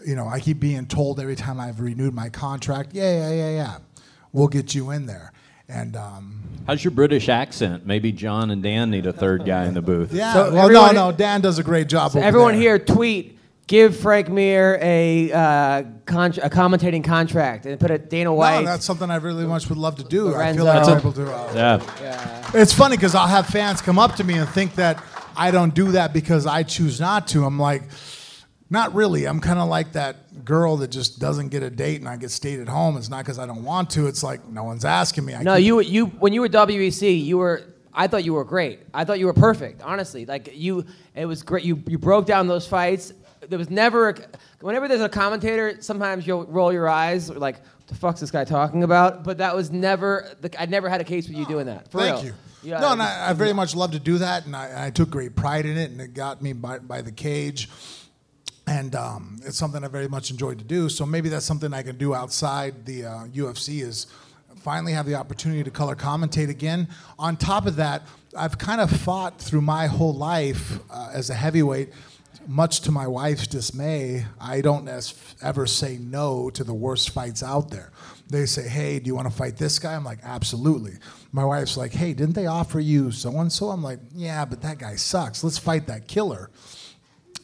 you 0.05 0.15
know, 0.15 0.27
I 0.27 0.41
keep 0.41 0.59
being 0.59 0.87
told 0.87 1.19
every 1.19 1.37
time 1.37 1.59
I've 1.59 1.79
renewed 1.79 2.13
my 2.13 2.29
contract, 2.29 2.89
yeah, 2.93 3.29
yeah, 3.29 3.31
yeah, 3.31 3.49
yeah, 3.51 3.77
we'll 4.33 4.49
get 4.49 4.75
you 4.75 4.91
in 4.91 5.05
there. 5.05 5.31
And 5.69 5.95
um, 5.95 6.39
How's 6.65 6.83
your 6.83 6.91
British 6.91 7.29
accent? 7.29 7.85
Maybe 7.85 8.11
John 8.11 8.51
and 8.51 8.61
Dan 8.63 8.89
need 8.89 9.05
a 9.05 9.13
third 9.13 9.45
guy 9.45 9.65
in 9.65 9.73
the 9.73 9.81
booth. 9.81 10.13
yeah, 10.13 10.33
So 10.33 10.53
well, 10.53 10.65
everyone- 10.65 10.95
no, 10.95 11.11
no, 11.11 11.15
Dan 11.17 11.41
does 11.41 11.59
a 11.59 11.63
great 11.63 11.87
job. 11.87 12.11
So 12.11 12.19
over 12.19 12.27
everyone 12.27 12.53
there. 12.53 12.61
here, 12.61 12.79
tweet, 12.79 13.37
give 13.67 13.95
Frank 13.97 14.29
Mir 14.29 14.79
a, 14.81 15.31
uh, 15.31 15.83
con- 16.05 16.31
a 16.41 16.49
commentating 16.49 17.03
contract 17.03 17.65
and 17.65 17.79
put 17.79 17.91
it 17.91 18.09
Dana 18.09 18.33
White. 18.33 18.61
No, 18.61 18.65
that's 18.65 18.85
something 18.85 19.09
I 19.11 19.17
really 19.17 19.45
much 19.45 19.67
would 19.69 19.77
love 19.77 19.97
to 19.97 20.03
do. 20.03 20.33
I 20.35 20.53
feel 20.53 20.65
like 20.65 20.87
I'm 20.87 20.97
able 20.99 21.11
to. 21.13 21.33
Uh, 21.33 21.51
Yeah. 22.01 22.51
It's 22.53 22.71
funny 22.73 22.95
because 22.95 23.13
I'll 23.13 23.27
have 23.27 23.47
fans 23.47 23.81
come 23.81 23.99
up 23.99 24.15
to 24.15 24.23
me 24.23 24.35
and 24.35 24.47
think 24.47 24.75
that 24.75 25.03
I 25.35 25.51
don't 25.51 25.73
do 25.73 25.91
that 25.91 26.13
because 26.13 26.45
I 26.47 26.63
choose 26.63 26.99
not 27.01 27.27
to. 27.29 27.43
I'm 27.45 27.59
like, 27.59 27.83
not 28.69 28.93
really. 28.93 29.25
I'm 29.25 29.39
kind 29.39 29.59
of 29.59 29.69
like 29.69 29.93
that 29.93 30.43
girl 30.43 30.77
that 30.77 30.89
just 30.89 31.19
doesn't 31.19 31.49
get 31.49 31.63
a 31.63 31.69
date 31.69 31.99
and 32.01 32.09
I 32.09 32.17
get 32.17 32.31
stayed 32.31 32.59
at 32.59 32.67
home. 32.67 32.97
It's 32.97 33.09
not 33.09 33.23
because 33.23 33.39
I 33.39 33.45
don't 33.45 33.63
want 33.63 33.89
to. 33.91 34.07
It's 34.07 34.23
like 34.23 34.45
no 34.47 34.63
one's 34.63 34.85
asking 34.85 35.25
me. 35.25 35.35
I 35.35 35.43
No, 35.43 35.55
you 35.55 35.79
you 35.79 36.07
when 36.07 36.33
you 36.33 36.41
were 36.41 36.49
WEC, 36.49 37.23
you 37.23 37.37
were. 37.37 37.63
I 37.93 38.07
thought 38.07 38.23
you 38.23 38.33
were 38.33 38.43
great. 38.43 38.81
I 38.93 39.05
thought 39.05 39.17
you 39.17 39.25
were 39.25 39.33
perfect. 39.33 39.81
Honestly, 39.81 40.25
like 40.25 40.51
you, 40.53 40.85
it 41.15 41.25
was 41.25 41.41
great. 41.43 41.63
You 41.63 41.81
you 41.87 41.97
broke 41.97 42.25
down 42.25 42.47
those 42.47 42.67
fights. 42.67 43.13
There 43.47 43.57
was 43.57 43.69
never. 43.69 44.09
A, 44.09 44.15
whenever 44.61 44.87
there's 44.87 45.01
a 45.01 45.09
commentator, 45.09 45.81
sometimes 45.81 46.27
you'll 46.27 46.45
roll 46.45 46.73
your 46.73 46.89
eyes 46.89 47.29
like, 47.29 47.57
the 47.87 47.95
fuck's 47.95 48.19
this 48.19 48.31
guy 48.31 48.43
talking 48.43 48.83
about?" 48.83 49.23
But 49.23 49.37
that 49.39 49.55
was 49.55 49.71
never. 49.71 50.29
The, 50.41 50.61
I 50.61 50.65
never 50.65 50.89
had 50.89 51.01
a 51.01 51.05
case 51.05 51.27
with 51.27 51.37
you 51.37 51.45
doing 51.45 51.65
that. 51.67 51.89
For 51.89 51.99
Thank 51.99 52.17
real. 52.17 52.25
you. 52.25 52.33
Yeah, 52.63 52.79
no, 52.79 52.91
and 52.91 53.01
I, 53.01 53.29
I 53.29 53.33
very 53.33 53.53
much 53.53 53.75
love 53.75 53.91
to 53.91 53.99
do 53.99 54.17
that, 54.17 54.45
and 54.45 54.55
I, 54.55 54.87
I 54.87 54.89
took 54.89 55.09
great 55.09 55.35
pride 55.35 55.65
in 55.65 55.77
it, 55.77 55.91
and 55.91 56.01
it 56.01 56.13
got 56.13 56.41
me 56.41 56.53
by, 56.53 56.79
by 56.79 57.01
the 57.01 57.11
cage. 57.11 57.69
And 58.67 58.95
um, 58.95 59.39
it's 59.45 59.57
something 59.57 59.83
I 59.83 59.87
very 59.87 60.09
much 60.09 60.29
enjoyed 60.29 60.59
to 60.59 60.65
do. 60.65 60.89
So 60.89 61.05
maybe 61.05 61.29
that's 61.29 61.45
something 61.45 61.73
I 61.73 61.83
can 61.83 61.97
do 61.97 62.13
outside 62.13 62.85
the 62.85 63.05
uh, 63.05 63.09
UFC 63.27 63.81
is 63.81 64.07
finally 64.57 64.91
have 64.91 65.05
the 65.05 65.15
opportunity 65.15 65.63
to 65.63 65.71
color 65.71 65.95
commentate 65.95 66.49
again. 66.49 66.89
On 67.17 67.37
top 67.37 67.65
of 67.65 67.77
that, 67.77 68.05
I've 68.37 68.57
kind 68.57 68.81
of 68.81 68.91
fought 68.91 69.39
through 69.39 69.61
my 69.61 69.87
whole 69.87 70.13
life 70.13 70.79
uh, 70.89 71.09
as 71.13 71.29
a 71.29 71.33
heavyweight 71.33 71.93
much 72.47 72.81
to 72.81 72.91
my 72.91 73.05
wife's 73.05 73.45
dismay, 73.45 74.25
I 74.39 74.61
don't 74.61 74.89
ever 75.41 75.67
say 75.67 75.97
no 75.97 76.49
to 76.51 76.63
the 76.63 76.73
worst 76.73 77.09
fights 77.09 77.43
out 77.43 77.69
there. 77.69 77.91
They 78.29 78.45
say, 78.45 78.67
"Hey, 78.67 78.99
do 78.99 79.07
you 79.07 79.15
want 79.15 79.29
to 79.29 79.35
fight 79.35 79.57
this 79.57 79.79
guy?" 79.79 79.95
I'm 79.95 80.03
like, 80.03 80.19
"Absolutely." 80.23 80.93
My 81.31 81.43
wife's 81.43 81.77
like, 81.77 81.93
"Hey, 81.93 82.13
didn't 82.13 82.35
they 82.35 82.45
offer 82.45 82.79
you 82.79 83.11
so 83.11 83.37
and 83.39 83.51
so?" 83.51 83.69
I'm 83.69 83.83
like, 83.83 83.99
"Yeah, 84.15 84.45
but 84.45 84.61
that 84.61 84.79
guy 84.79 84.95
sucks. 84.95 85.43
Let's 85.43 85.57
fight 85.57 85.87
that 85.87 86.07
killer." 86.07 86.49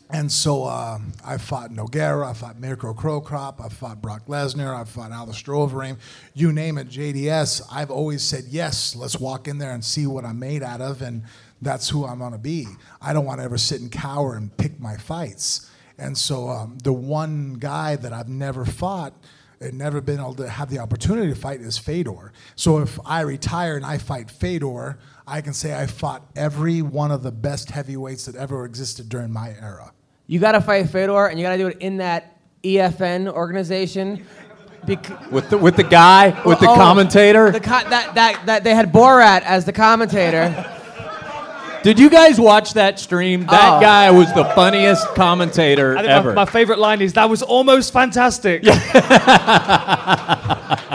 And 0.10 0.32
so 0.32 0.66
um, 0.66 1.12
I 1.26 1.38
fought 1.38 1.72
Nogueira, 1.72 2.30
I 2.30 2.34
fought 2.34 2.60
Mirko 2.60 2.94
Cro 2.94 3.20
Cop, 3.20 3.60
I 3.60 3.70
fought 3.70 4.02
Brock 4.02 4.28
Lesnar, 4.28 4.80
I 4.80 4.84
fought 4.84 5.12
Alistair 5.12 5.56
Overeem. 5.56 5.98
You 6.34 6.52
name 6.52 6.78
it, 6.78 6.90
JDS. 6.90 7.64
I've 7.72 7.90
always 7.90 8.22
said, 8.22 8.44
yes, 8.50 8.96
let's 8.96 9.20
walk 9.20 9.48
in 9.48 9.58
there 9.58 9.72
and 9.72 9.84
see 9.84 10.06
what 10.06 10.24
I'm 10.24 10.38
made 10.38 10.62
out 10.62 10.82
of, 10.82 11.02
and 11.02 11.24
that's 11.62 11.90
who 11.90 12.06
I'm 12.06 12.20
to 12.32 12.38
be. 12.38 12.68
I 13.02 13.14
don't 13.14 13.26
want 13.26 13.40
to 13.40 13.44
ever 13.44 13.58
sit 13.58 13.82
and 13.82 13.92
cower 13.92 14.36
and 14.36 14.56
pick 14.56 14.80
my 14.80 14.98
fights. 14.98 15.70
And 15.98 16.18
so 16.18 16.50
um, 16.50 16.78
the 16.84 16.94
one 16.94 17.54
guy 17.54 17.96
that 17.96 18.14
I've 18.14 18.30
never 18.30 18.66
fought 18.66 19.14
and 19.62 19.78
never 19.78 20.02
been 20.02 20.20
able 20.20 20.36
to 20.36 20.50
have 20.50 20.70
the 20.70 20.80
opportunity 20.80 21.30
to 21.30 21.40
fight 21.40 21.62
is 21.62 21.78
Fedor. 21.78 22.34
So 22.56 22.80
if 22.80 23.00
I 23.06 23.22
retire 23.22 23.78
and 23.78 23.86
I 23.86 23.98
fight 23.98 24.30
Fedor, 24.30 25.00
I 25.28 25.42
can 25.42 25.54
say 25.54 25.74
I 25.74 25.86
fought 25.88 26.22
every 26.36 26.82
one 26.82 27.12
of 27.12 27.24
the 27.24 27.32
best 27.32 27.72
heavyweights 27.72 28.26
that 28.26 28.36
ever 28.36 28.66
existed 28.66 29.08
during 29.10 29.32
my 29.32 29.56
era. 29.62 29.92
You 30.28 30.40
got 30.40 30.52
to 30.54 30.62
fight 30.62 30.90
Fedor, 30.90 31.28
and 31.28 31.40
you 31.40 31.46
got 31.46 31.52
to 31.54 31.58
do 31.58 31.68
it 31.68 31.78
in 31.80 31.98
that 31.98 32.38
EFN 32.64 33.30
organization. 33.32 34.26
Bec- 34.86 35.32
With 35.32 35.50
the 35.50 35.58
with 35.58 35.78
the 35.78 35.84
guy 35.84 36.30
with 36.46 36.60
the 36.60 36.68
oh, 36.68 36.74
oh, 36.74 36.76
commentator. 36.76 37.52
The 37.52 37.60
co- 37.62 37.88
that, 37.90 38.16
that, 38.16 38.46
that 38.48 38.64
they 38.66 38.76
had 38.76 38.92
Borat 38.92 39.42
as 39.44 39.64
the 39.64 39.72
commentator. 39.72 40.70
Did 41.84 42.00
you 42.00 42.10
guys 42.10 42.40
watch 42.40 42.74
that 42.74 43.00
stream? 43.00 43.46
That 43.46 43.78
Oh. 43.78 43.82
guy 43.82 44.12
was 44.12 44.34
the 44.34 44.44
funniest 44.56 45.06
commentator 45.16 45.98
I 45.98 46.02
think 46.02 46.12
ever. 46.12 46.30
my, 46.34 46.46
my 46.46 46.52
favorite 46.52 46.80
line 46.80 47.02
is 47.02 47.14
that 47.14 47.30
was 47.30 47.42
almost 47.42 47.92
fantastic. 47.94 48.64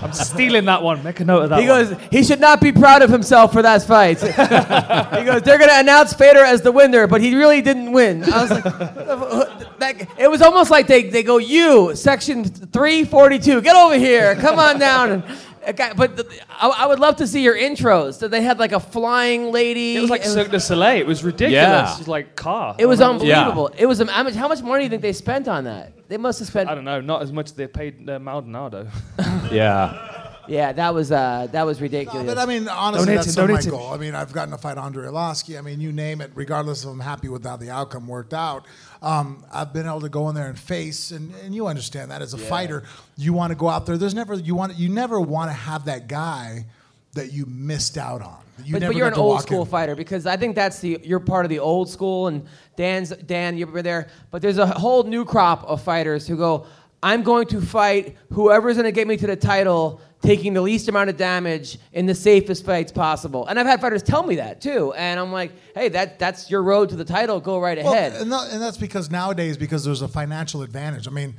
I'm 0.02 0.12
stealing 0.12 0.64
that 0.66 0.82
one. 0.82 1.02
Make 1.02 1.20
a 1.20 1.24
note 1.24 1.44
of 1.44 1.50
that. 1.50 1.60
He 1.60 1.68
one. 1.68 1.88
goes, 1.88 1.98
he 2.10 2.22
should 2.22 2.40
not 2.40 2.60
be 2.60 2.72
proud 2.72 3.02
of 3.02 3.10
himself 3.10 3.52
for 3.52 3.62
that 3.62 3.82
fight. 3.82 4.20
he 4.20 5.24
goes, 5.24 5.42
they're 5.42 5.58
going 5.58 5.70
to 5.70 5.80
announce 5.80 6.12
Fedor 6.12 6.44
as 6.44 6.62
the 6.62 6.72
winner, 6.72 7.06
but 7.06 7.20
he 7.20 7.34
really 7.34 7.60
didn't 7.62 7.92
win. 7.92 8.24
I 8.24 8.42
was 8.42 8.50
like, 8.50 8.64
that, 9.78 10.08
it 10.18 10.30
was 10.30 10.42
almost 10.42 10.70
like 10.70 10.86
they, 10.86 11.08
they 11.10 11.22
go, 11.22 11.38
you, 11.38 11.94
section 11.94 12.44
342, 12.44 13.60
get 13.62 13.76
over 13.76 13.98
here, 13.98 14.34
come 14.36 14.58
on 14.58 14.78
down. 14.78 15.22
And, 15.66 15.78
okay, 15.80 15.92
but 15.96 16.16
the, 16.16 16.26
I, 16.48 16.68
I 16.68 16.86
would 16.86 16.98
love 16.98 17.16
to 17.16 17.26
see 17.26 17.42
your 17.42 17.56
intros. 17.56 18.14
So 18.14 18.28
they 18.28 18.42
had 18.42 18.58
like 18.58 18.72
a 18.72 18.80
flying 18.80 19.52
lady. 19.52 19.96
It 19.96 20.00
was 20.00 20.10
like 20.10 20.24
Cirque 20.24 20.50
du 20.50 20.60
Soleil. 20.60 21.00
It 21.00 21.06
was 21.06 21.22
ridiculous. 21.24 21.52
Yeah. 21.54 21.94
It 21.94 21.98
was 21.98 22.08
like 22.08 22.36
car. 22.36 22.76
It 22.78 22.86
was 22.86 23.00
I 23.00 23.06
remember- 23.08 23.24
unbelievable. 23.32 23.70
It 23.78 23.86
was. 23.86 24.00
um, 24.00 24.08
How 24.08 24.22
much, 24.22 24.34
how 24.34 24.48
much 24.48 24.62
money 24.62 24.80
do 24.80 24.84
you 24.84 24.90
think 24.90 25.02
they 25.02 25.12
spent 25.12 25.48
on 25.48 25.64
that? 25.64 25.92
They 26.08 26.16
must 26.16 26.38
have 26.38 26.48
spent. 26.48 26.68
I 26.70 26.74
don't 26.74 26.84
know. 26.84 27.00
Not 27.00 27.22
as 27.22 27.32
much 27.32 27.46
as 27.46 27.52
they 27.52 27.66
paid 27.66 28.08
uh, 28.08 28.18
Maldonado. 28.18 28.88
yeah. 29.52 30.14
Yeah, 30.48 30.72
that 30.72 30.94
was 30.94 31.12
uh, 31.12 31.46
that 31.52 31.66
was 31.66 31.78
ridiculous. 31.82 32.24
But 32.26 32.38
I 32.38 32.46
mean, 32.46 32.68
honestly, 32.68 33.04
Donate 33.04 33.16
that's 33.18 33.28
it, 33.28 33.32
still 33.32 33.44
my 33.44 33.48
donate 33.48 33.66
it. 33.66 33.70
goal. 33.70 33.92
I 33.92 33.98
mean, 33.98 34.14
I've 34.14 34.32
gotten 34.32 34.50
to 34.52 34.56
fight 34.56 34.78
Andrei 34.78 35.06
Arlovski. 35.06 35.58
I 35.58 35.60
mean, 35.60 35.78
you 35.78 35.92
name 35.92 36.22
it. 36.22 36.30
Regardless 36.34 36.84
of 36.84 36.90
I'm 36.92 37.00
happy 37.00 37.28
with 37.28 37.44
how 37.44 37.58
the 37.58 37.68
outcome 37.70 38.08
worked 38.08 38.32
out, 38.32 38.64
um, 39.02 39.44
I've 39.52 39.72
been 39.72 39.86
able 39.86 40.00
to 40.00 40.08
go 40.08 40.28
in 40.28 40.34
there 40.34 40.48
and 40.48 40.58
face, 40.58 41.10
and, 41.10 41.32
and 41.44 41.54
you 41.54 41.66
understand 41.66 42.10
that 42.10 42.22
as 42.22 42.34
a 42.34 42.38
fighter, 42.38 42.82
you 43.16 43.32
want 43.32 43.50
to 43.50 43.54
go 43.56 43.68
out 43.68 43.86
there. 43.86 43.96
There's 43.96 44.14
never 44.14 44.34
you 44.34 44.54
want 44.54 44.76
you 44.76 44.88
never 44.88 45.20
want 45.20 45.50
to 45.50 45.54
have 45.54 45.84
that 45.84 46.08
guy 46.08 46.66
that 47.14 47.32
you 47.32 47.46
missed 47.46 47.96
out 47.96 48.22
on. 48.22 48.38
You 48.64 48.72
but, 48.72 48.80
never 48.80 48.92
but 48.92 48.98
you're 48.98 49.08
an 49.08 49.14
old 49.14 49.40
school 49.42 49.62
in. 49.62 49.68
fighter 49.68 49.94
because 49.94 50.26
I 50.26 50.36
think 50.36 50.56
that's 50.56 50.80
the 50.80 51.00
you're 51.04 51.20
part 51.20 51.44
of 51.44 51.48
the 51.48 51.60
old 51.60 51.88
school 51.88 52.26
and 52.26 52.46
Dan's 52.76 53.10
Dan 53.10 53.56
you 53.56 53.66
were 53.66 53.82
there, 53.82 54.08
but 54.30 54.42
there's 54.42 54.58
a 54.58 54.66
whole 54.66 55.04
new 55.04 55.24
crop 55.24 55.64
of 55.64 55.80
fighters 55.80 56.26
who 56.26 56.36
go, 56.36 56.66
I'm 57.02 57.22
going 57.22 57.46
to 57.48 57.60
fight 57.60 58.16
whoever's 58.32 58.76
going 58.76 58.84
to 58.86 58.92
get 58.92 59.06
me 59.06 59.16
to 59.16 59.26
the 59.26 59.36
title, 59.36 60.00
taking 60.20 60.52
the 60.54 60.60
least 60.60 60.88
amount 60.88 61.10
of 61.10 61.16
damage 61.16 61.78
in 61.92 62.06
the 62.06 62.14
safest 62.14 62.64
fights 62.66 62.90
possible. 62.90 63.46
And 63.46 63.58
I've 63.58 63.66
had 63.66 63.80
fighters 63.80 64.02
tell 64.02 64.24
me 64.24 64.36
that 64.36 64.60
too, 64.60 64.92
and 64.94 65.20
I'm 65.20 65.30
like, 65.32 65.52
hey, 65.74 65.88
that 65.90 66.18
that's 66.18 66.50
your 66.50 66.62
road 66.62 66.88
to 66.88 66.96
the 66.96 67.04
title. 67.04 67.38
Go 67.40 67.60
right 67.60 67.78
Well, 67.78 67.92
ahead. 67.92 68.14
and, 68.20 68.32
tha- 68.32 68.48
and 68.50 68.60
that's 68.60 68.78
because 68.78 69.10
nowadays, 69.10 69.56
because 69.56 69.84
there's 69.84 70.02
a 70.02 70.08
financial 70.08 70.62
advantage. 70.62 71.06
I 71.06 71.10
mean, 71.12 71.34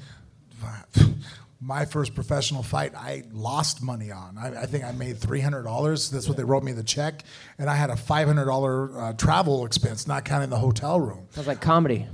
my 1.61 1.83
first 1.83 2.15
professional 2.15 2.63
fight, 2.63 2.93
I 2.95 3.23
lost 3.33 3.83
money 3.83 4.11
on. 4.11 4.37
I, 4.37 4.61
I 4.61 4.65
think 4.65 4.85
I 4.85 4.93
made 4.93 5.17
three 5.17 5.41
hundred 5.41 5.63
dollars. 5.63 6.09
That's 6.09 6.27
what 6.27 6.37
they 6.37 6.43
wrote 6.43 6.63
me 6.63 6.71
the 6.71 6.83
check, 6.83 7.23
and 7.57 7.69
I 7.69 7.75
had 7.75 7.89
a 7.89 7.97
five 7.97 8.27
hundred 8.27 8.45
dollar 8.45 8.97
uh, 8.97 9.13
travel 9.13 9.65
expense, 9.65 10.07
not 10.07 10.23
counting 10.23 10.49
the 10.49 10.57
hotel 10.57 10.99
room. 10.99 11.27
Sounds 11.31 11.47
like 11.47 11.59
comedy. 11.59 12.07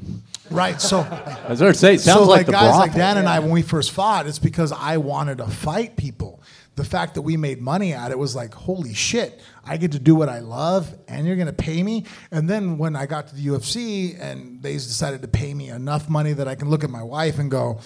Right. 0.49 0.79
So, 0.81 0.99
I 0.99 1.45
was 1.49 1.59
going 1.59 1.73
to 1.73 1.77
say, 1.77 1.97
sounds 1.97 2.19
so 2.19 2.25
like, 2.25 2.37
like 2.37 2.45
the 2.47 2.51
guys 2.53 2.77
like. 2.77 2.93
Dan 2.93 3.17
and 3.17 3.27
I, 3.27 3.39
when 3.39 3.51
we 3.51 3.61
first 3.61 3.91
fought, 3.91 4.27
it's 4.27 4.39
because 4.39 4.71
I 4.71 4.97
wanted 4.97 5.39
to 5.39 5.47
fight 5.47 5.95
people. 5.95 6.41
The 6.75 6.83
fact 6.83 7.15
that 7.15 7.21
we 7.21 7.37
made 7.37 7.61
money 7.61 7.93
at 7.93 8.11
it 8.11 8.19
was 8.19 8.35
like, 8.35 8.53
holy 8.53 8.93
shit, 8.93 9.41
I 9.63 9.77
get 9.77 9.93
to 9.93 9.99
do 9.99 10.13
what 10.13 10.27
I 10.27 10.39
love 10.39 10.93
and 11.07 11.25
you're 11.25 11.37
going 11.37 11.47
to 11.47 11.53
pay 11.53 11.81
me. 11.81 12.03
And 12.31 12.49
then 12.49 12.77
when 12.77 12.97
I 12.97 13.05
got 13.05 13.29
to 13.29 13.35
the 13.35 13.47
UFC 13.47 14.19
and 14.19 14.61
they 14.61 14.73
decided 14.73 15.21
to 15.21 15.29
pay 15.29 15.53
me 15.53 15.69
enough 15.69 16.09
money 16.09 16.33
that 16.33 16.49
I 16.49 16.55
can 16.55 16.69
look 16.69 16.83
at 16.83 16.89
my 16.89 17.01
wife 17.01 17.39
and 17.39 17.49
go, 17.49 17.79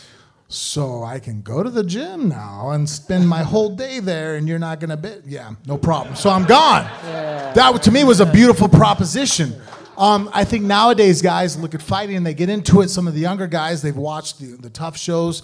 so 0.52 1.04
I 1.04 1.20
can 1.20 1.44
go 1.44 1.62
to 1.62 1.70
the 1.70 1.84
gym 1.84 2.28
now 2.28 2.72
and 2.72 2.90
spend 2.90 3.30
my 3.30 3.44
whole 3.44 3.76
day 3.76 4.00
there 4.00 4.36
and 4.36 4.48
you're 4.48 4.58
not 4.58 4.80
to 4.80 4.98
bid. 4.98 5.24
Yeah, 5.28 5.54
no 5.68 5.78
problem. 5.78 6.16
So 6.16 6.32
I'm 6.32 6.44
gone. 6.46 6.86
That 7.54 7.84
to 7.84 7.92
me 7.92 8.04
was 8.04 8.20
a 8.20 8.26
beautiful 8.26 8.68
proposition. 8.68 9.54
Um, 9.96 10.28
I 10.34 10.44
think 10.46 10.64
nowadays 10.64 11.22
guys 11.22 11.56
look 11.56 11.76
at 11.76 11.84
fighting 11.84 12.16
and 12.16 12.26
they 12.26 12.34
get 12.34 12.50
into 12.50 12.82
it. 12.82 12.90
Some 12.90 13.08
of 13.08 13.14
the 13.14 13.20
younger 13.20 13.46
guys, 13.46 13.84
they've 13.84 13.96
watched 13.96 14.40
the, 14.40 14.58
the 14.58 14.72
tough 14.72 14.98
shows 14.98 15.44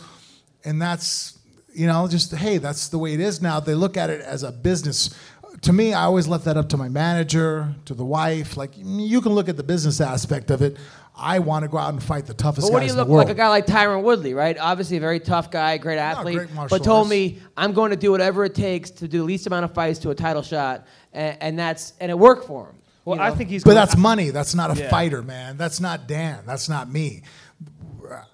and 0.63 0.81
that's, 0.81 1.37
you 1.71 1.85
know, 1.85 2.07
just, 2.07 2.33
hey, 2.33 2.57
that's 2.57 2.87
the 2.87 2.97
way 2.97 3.13
it 3.13 3.19
is 3.19 3.43
now. 3.43 3.59
They 3.59 3.75
look 3.75 3.97
at 3.97 4.09
it 4.09 4.21
as 4.21 4.41
a 4.41 4.51
business. 4.51 5.15
To 5.61 5.71
me, 5.71 5.93
I 5.93 6.03
always 6.03 6.27
left 6.27 6.45
that 6.45 6.57
up 6.57 6.69
to 6.69 6.77
my 6.77 6.89
manager, 6.89 7.75
to 7.85 7.93
the 7.93 8.05
wife. 8.05 8.57
Like, 8.57 8.71
you 8.75 9.21
can 9.21 9.33
look 9.33 9.49
at 9.49 9.57
the 9.57 9.63
business 9.63 10.01
aspect 10.01 10.49
of 10.49 10.63
it. 10.63 10.77
I 11.17 11.39
want 11.39 11.63
to 11.63 11.69
go 11.69 11.77
out 11.77 11.93
and 11.93 12.03
fight 12.03 12.25
the 12.25 12.33
toughest 12.33 12.67
But 12.67 12.73
what 12.73 12.79
do 12.79 12.83
guys 12.85 12.89
you 12.89 12.93
in 12.93 12.97
the 12.97 13.03
look 13.03 13.09
world. 13.09 13.27
like 13.27 13.33
a 13.33 13.37
guy 13.37 13.47
like 13.49 13.65
Tyron 13.65 14.03
Woodley, 14.03 14.33
right? 14.33 14.57
Obviously 14.59 14.97
a 14.97 14.99
very 14.99 15.19
tough 15.21 15.49
guy, 15.49 15.77
great 15.77 15.97
athlete, 15.97 16.35
great 16.37 16.51
martial 16.53 16.77
but 16.77 16.83
told 16.83 16.99
arts. 17.05 17.09
me 17.09 17.39
I'm 17.55 17.71
going 17.73 17.91
to 17.91 17.95
do 17.97 18.11
whatever 18.11 18.43
it 18.43 18.53
takes 18.55 18.89
to 18.91 19.07
do 19.07 19.19
the 19.19 19.23
least 19.23 19.47
amount 19.47 19.63
of 19.65 19.73
fights 19.73 19.99
to 19.99 20.09
a 20.09 20.15
title 20.15 20.41
shot, 20.41 20.85
and, 21.13 21.37
and 21.41 21.59
that's 21.59 21.93
and 22.01 22.11
it 22.11 22.19
worked 22.19 22.47
for 22.47 22.67
him. 22.67 22.75
Well, 23.05 23.17
you 23.17 23.23
I 23.23 23.31
think 23.31 23.49
he's. 23.49 23.63
But 23.63 23.71
gonna- 23.75 23.81
that's 23.85 23.95
money. 23.97 24.31
That's 24.31 24.55
not 24.55 24.75
a 24.77 24.79
Yeah. 24.81 24.89
fighter, 24.89 25.21
man. 25.21 25.57
That's 25.57 25.79
not 25.79 26.07
Dan. 26.07 26.39
That's 26.45 26.67
not 26.67 26.91
me. 26.91 27.21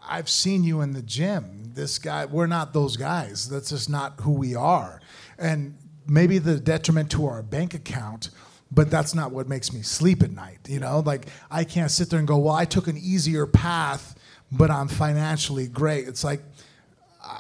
I've 0.08 0.30
seen 0.30 0.64
you 0.64 0.82
in 0.82 0.94
the 0.94 1.02
gym. 1.02 1.72
This 1.74 2.00
guy, 2.00 2.26
we're 2.26 2.48
not 2.48 2.74
those 2.74 2.98
guys. 2.98 3.48
That's 3.50 3.70
just 3.70 3.90
not 3.90 4.20
who 4.22 4.32
we 4.32 4.56
are. 4.56 5.02
And 5.38 5.76
maybe 6.08 6.38
the 6.40 6.60
detriment 6.60 7.10
to 7.12 7.26
our 7.28 7.42
bank 7.42 7.74
account, 7.74 8.30
but 8.72 8.90
that's 8.90 9.14
not 9.14 9.32
what 9.32 9.48
makes 9.50 9.74
me 9.74 9.82
sleep 9.82 10.24
at 10.24 10.32
night. 10.32 10.60
You 10.68 10.80
know, 10.80 11.00
like 11.06 11.28
I 11.50 11.64
can't 11.64 11.92
sit 11.92 12.10
there 12.10 12.20
and 12.20 12.28
go, 12.28 12.38
well, 12.38 12.56
I 12.56 12.66
took 12.66 12.88
an 12.88 12.98
easier 12.98 13.46
path, 13.46 14.16
but 14.52 14.72
I'm 14.72 14.88
financially 14.88 15.68
great. 15.68 16.08
It's 16.08 16.24
like, 16.24 16.42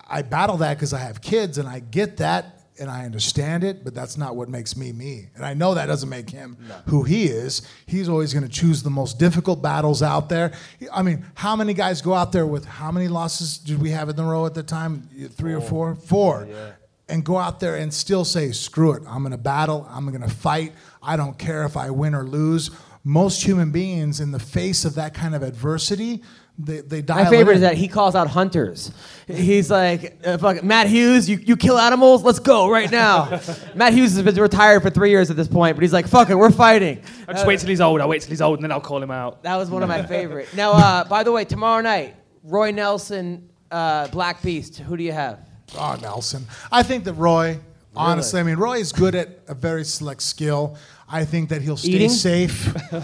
I- 0.09 0.21
battle 0.21 0.57
that 0.57 0.75
because 0.77 0.93
I 0.93 0.99
have 0.99 1.21
kids 1.21 1.57
and 1.57 1.67
I 1.67 1.79
get 1.79 2.17
that 2.17 2.57
and 2.79 2.89
I 2.89 3.05
understand 3.05 3.63
it, 3.63 3.83
but 3.83 3.93
that's 3.93 4.17
not 4.17 4.35
what 4.35 4.49
makes 4.49 4.75
me 4.75 4.91
me. 4.91 5.27
And 5.35 5.45
I 5.45 5.53
know 5.53 5.73
that 5.75 5.85
doesn't 5.87 6.09
make 6.09 6.29
him 6.29 6.57
who 6.87 7.03
he 7.03 7.25
is. 7.25 7.61
He's 7.85 8.09
always 8.09 8.33
going 8.33 8.43
to 8.43 8.49
choose 8.49 8.81
the 8.81 8.89
most 8.89 9.19
difficult 9.19 9.61
battles 9.61 10.01
out 10.01 10.29
there. 10.29 10.51
I 10.91 11.03
mean, 11.03 11.25
how 11.35 11.55
many 11.55 11.73
guys 11.73 12.01
go 12.01 12.13
out 12.13 12.31
there 12.31 12.45
with 12.47 12.65
how 12.65 12.91
many 12.91 13.07
losses 13.07 13.57
did 13.57 13.79
we 13.79 13.91
have 13.91 14.09
in 14.09 14.15
the 14.15 14.23
row 14.23 14.45
at 14.45 14.53
the 14.53 14.63
time? 14.63 15.07
Three 15.31 15.53
or 15.53 15.61
four? 15.61 15.95
Four. 15.95 16.47
Yeah. 16.49 16.71
And 17.09 17.25
go 17.25 17.37
out 17.37 17.59
there 17.59 17.75
and 17.75 17.93
still 17.93 18.23
say, 18.23 18.51
screw 18.51 18.93
it, 18.93 19.03
I'm 19.07 19.19
going 19.21 19.31
to 19.31 19.37
battle, 19.37 19.85
I'm 19.89 20.07
going 20.07 20.21
to 20.21 20.29
fight. 20.29 20.71
I 21.01 21.17
don't 21.17 21.37
care 21.37 21.63
if 21.63 21.75
I 21.77 21.89
win 21.89 22.13
or 22.15 22.23
lose. 22.23 22.71
Most 23.03 23.43
human 23.43 23.71
beings, 23.71 24.19
in 24.19 24.31
the 24.31 24.39
face 24.39 24.85
of 24.85 24.95
that 24.95 25.13
kind 25.15 25.33
of 25.33 25.41
adversity, 25.41 26.21
they, 26.59 26.81
they 26.81 27.01
dial 27.01 27.23
My 27.23 27.29
favorite 27.31 27.53
in. 27.53 27.57
is 27.57 27.61
that 27.61 27.75
he 27.75 27.87
calls 27.87 28.13
out 28.13 28.27
hunters. 28.27 28.91
He's 29.25 29.71
like, 29.71 30.19
uh, 30.23 30.37
fuck, 30.37 30.63
Matt 30.63 30.85
Hughes, 30.87 31.27
you, 31.27 31.37
you 31.37 31.57
kill 31.57 31.79
animals? 31.79 32.21
Let's 32.23 32.37
go 32.37 32.69
right 32.69 32.91
now. 32.91 33.39
Matt 33.75 33.93
Hughes 33.93 34.13
has 34.13 34.21
been 34.23 34.35
retired 34.35 34.83
for 34.83 34.91
three 34.91 35.09
years 35.09 35.31
at 35.31 35.35
this 35.37 35.47
point, 35.47 35.75
but 35.75 35.81
he's 35.81 35.93
like, 35.93 36.07
fuck 36.07 36.29
it, 36.29 36.35
we're 36.35 36.51
fighting. 36.51 37.01
I 37.27 37.33
just 37.33 37.47
wait 37.47 37.59
till 37.59 37.69
he's 37.69 37.81
old. 37.81 38.01
I'll 38.01 38.07
wait 38.09 38.21
till 38.21 38.29
he's 38.29 38.41
old, 38.41 38.59
and 38.59 38.63
then 38.63 38.71
I'll 38.71 38.81
call 38.81 39.01
him 39.01 39.09
out. 39.11 39.41
That 39.41 39.55
was 39.55 39.71
one 39.71 39.81
of 39.81 39.89
my 39.89 40.03
favorite. 40.05 40.53
Now, 40.55 40.73
uh, 40.73 41.03
by 41.05 41.23
the 41.23 41.31
way, 41.31 41.43
tomorrow 41.45 41.81
night, 41.81 42.15
Roy 42.43 42.69
Nelson, 42.69 43.49
uh, 43.71 44.07
Black 44.09 44.43
Beast. 44.43 44.77
Who 44.77 44.95
do 44.95 45.03
you 45.03 45.13
have? 45.13 45.39
Oh, 45.75 45.97
Nelson. 46.01 46.45
I 46.71 46.83
think 46.83 47.05
that 47.05 47.13
Roy, 47.13 47.59
honestly, 47.95 48.39
I 48.39 48.43
mean, 48.43 48.57
Roy 48.57 48.79
is 48.79 48.91
good 48.91 49.15
at 49.15 49.39
a 49.47 49.53
very 49.53 49.83
select 49.83 50.21
skill. 50.21 50.77
I 51.09 51.25
think 51.25 51.49
that 51.49 51.61
he'll 51.61 51.77
stay 51.77 51.91
Eating? 51.91 52.09
safe. 52.09 52.65
no, 52.93 53.01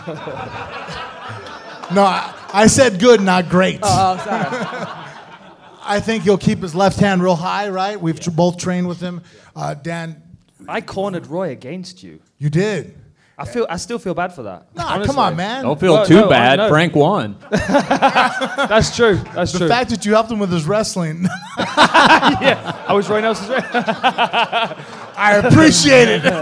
I, 2.04 2.34
I 2.54 2.68
said 2.68 3.00
good, 3.00 3.22
not 3.22 3.50
great. 3.50 3.80
Oh, 3.84 4.18
sorry. 4.24 4.48
I 5.90 6.02
think 6.02 6.24
he'll 6.24 6.38
keep 6.38 6.60
his 6.60 6.76
left 6.76 7.00
hand 7.00 7.24
real 7.24 7.36
high, 7.36 7.70
right? 7.70 8.00
We've 8.00 8.20
tr- 8.20 8.32
both 8.32 8.58
trained 8.58 8.88
with 8.88 9.00
him. 9.00 9.22
Uh, 9.56 9.74
Dan, 9.74 10.22
I 10.68 10.82
cornered 10.82 11.28
Roy 11.28 11.52
against 11.52 12.04
you. 12.04 12.20
you 12.38 12.50
did. 12.50 12.98
I 13.40 13.46
feel 13.46 13.68
I 13.70 13.78
still 13.78 14.00
feel 14.00 14.16
bad 14.16 14.34
for 14.34 14.44
that. 14.44 14.66
Nah, 14.76 14.86
honestly. 14.96 15.08
come 15.14 15.20
on, 15.20 15.36
man. 15.36 15.64
Don't 15.64 15.80
feel 15.80 15.94
Well, 15.94 16.06
too 16.08 16.22
no, 16.22 16.30
bad. 16.30 16.58
know. 16.58 16.70
Frank 16.70 16.96
won. 16.96 17.36
That's 17.52 18.96
true. 18.96 19.18
That's 19.36 19.52
The 19.52 19.60
true. 19.60 19.68
The 19.68 19.74
fact 19.74 19.92
that 19.92 20.06
you 20.06 20.14
helped 20.14 20.32
him 20.32 20.40
with 20.40 20.52
his 20.52 20.66
wrestling, 20.66 21.24
yeah, 21.60 22.84
I 22.88 22.94
was 22.94 23.08
Roy 23.10 23.22
Nelson's. 23.22 23.52
I 23.52 25.42
appreciate 25.44 26.10
it. 26.10 26.22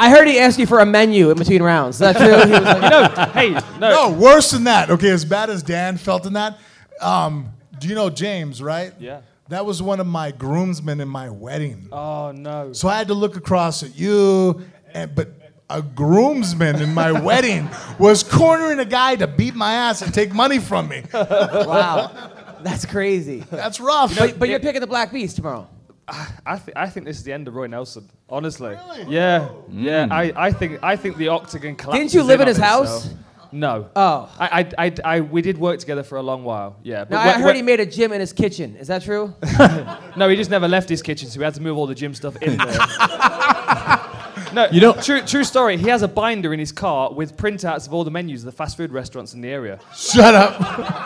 I 0.00 0.10
heard 0.10 0.28
he 0.28 0.38
asked 0.38 0.58
you 0.58 0.66
for 0.66 0.78
a 0.80 0.86
menu 0.86 1.30
in 1.30 1.38
between 1.38 1.62
rounds. 1.62 1.96
Is 1.96 2.00
that 2.00 2.16
true? 2.16 2.26
He 2.46 2.52
was 2.52 2.62
like, 2.62 2.90
no, 2.90 3.32
hey, 3.32 3.50
no. 3.80 4.10
No, 4.10 4.12
worse 4.18 4.50
than 4.52 4.64
that. 4.64 4.90
Okay, 4.90 5.10
as 5.10 5.24
bad 5.24 5.50
as 5.50 5.62
Dan 5.62 5.96
felt 5.96 6.24
in 6.26 6.34
that. 6.34 6.58
Um, 7.00 7.50
do 7.78 7.88
you 7.88 7.94
know 7.94 8.08
James, 8.10 8.62
right? 8.62 8.92
Yeah. 9.00 9.20
That 9.48 9.64
was 9.66 9.82
one 9.82 9.98
of 9.98 10.06
my 10.06 10.30
groomsmen 10.30 11.00
in 11.00 11.08
my 11.08 11.30
wedding. 11.30 11.88
Oh 11.90 12.32
no. 12.32 12.72
So 12.74 12.86
I 12.88 12.98
had 12.98 13.08
to 13.08 13.14
look 13.14 13.34
across 13.36 13.82
at 13.82 13.96
you, 13.96 14.62
and, 14.94 15.14
but 15.14 15.30
a 15.70 15.82
groomsman 15.82 16.80
in 16.80 16.94
my 16.94 17.12
wedding 17.12 17.68
was 17.98 18.22
cornering 18.22 18.78
a 18.78 18.84
guy 18.84 19.16
to 19.16 19.26
beat 19.26 19.54
my 19.54 19.72
ass 19.72 20.02
and 20.02 20.12
take 20.14 20.32
money 20.32 20.58
from 20.58 20.88
me. 20.88 21.02
wow, 21.12 22.10
that's 22.62 22.86
crazy. 22.86 23.40
That's 23.50 23.78
rough. 23.80 24.16
But, 24.18 24.38
but 24.38 24.48
you're 24.48 24.60
picking 24.60 24.80
the 24.80 24.86
Black 24.86 25.12
Beast 25.12 25.36
tomorrow. 25.36 25.68
I, 26.46 26.56
th- 26.56 26.74
I 26.74 26.88
think 26.88 27.04
this 27.04 27.18
is 27.18 27.22
the 27.24 27.34
end 27.34 27.48
of 27.48 27.54
Roy 27.54 27.66
Nelson. 27.66 28.08
Honestly. 28.30 28.70
Really? 28.70 29.14
Yeah. 29.14 29.48
Mm. 29.70 29.84
Yeah. 29.84 30.06
I, 30.10 30.32
I 30.34 30.52
think 30.52 30.82
I 30.82 30.96
think 30.96 31.18
the 31.18 31.28
octagon 31.28 31.76
collapses. 31.76 32.00
Didn't 32.00 32.14
you 32.14 32.22
live 32.22 32.40
in 32.40 32.44
on 32.44 32.48
his 32.48 32.56
itself. 32.56 32.86
house? 32.86 33.14
No. 33.52 33.90
Oh. 33.96 34.34
I, 34.38 34.60
I, 34.78 34.86
I, 34.86 34.94
I, 35.04 35.20
we 35.20 35.42
did 35.42 35.58
work 35.58 35.80
together 35.80 36.02
for 36.02 36.16
a 36.16 36.22
long 36.22 36.44
while. 36.44 36.76
Yeah. 36.82 37.04
Now, 37.10 37.18
when- 37.24 37.28
I 37.28 37.32
heard 37.38 37.44
when- 37.44 37.56
he 37.56 37.62
made 37.62 37.80
a 37.80 37.86
gym 37.86 38.12
in 38.12 38.20
his 38.20 38.32
kitchen. 38.32 38.76
Is 38.76 38.88
that 38.88 39.02
true? 39.02 39.34
No, 40.16 40.28
he 40.28 40.34
just 40.36 40.50
never 40.50 40.66
left 40.66 40.88
his 40.88 41.00
kitchen, 41.00 41.28
so 41.28 41.38
we 41.38 41.44
had 41.44 41.54
to 41.54 41.62
move 41.62 41.76
all 41.78 41.86
the 41.86 41.94
gym 41.94 42.12
stuff 42.14 42.36
in 42.42 42.56
there. 42.56 42.66
no, 44.66 44.70
You 44.70 44.80
know- 44.80 44.92
true, 44.94 45.20
true 45.22 45.44
story. 45.44 45.76
He 45.76 45.88
has 45.88 46.02
a 46.02 46.08
binder 46.08 46.52
in 46.52 46.58
his 46.60 46.72
car 46.72 47.12
with 47.12 47.36
printouts 47.36 47.86
of 47.86 47.94
all 47.94 48.04
the 48.04 48.10
menus 48.10 48.42
of 48.42 48.46
the 48.46 48.52
fast 48.52 48.76
food 48.76 48.92
restaurants 48.92 49.34
in 49.34 49.40
the 49.40 49.48
area. 49.48 49.78
Shut 49.96 50.34
up. 50.34 50.54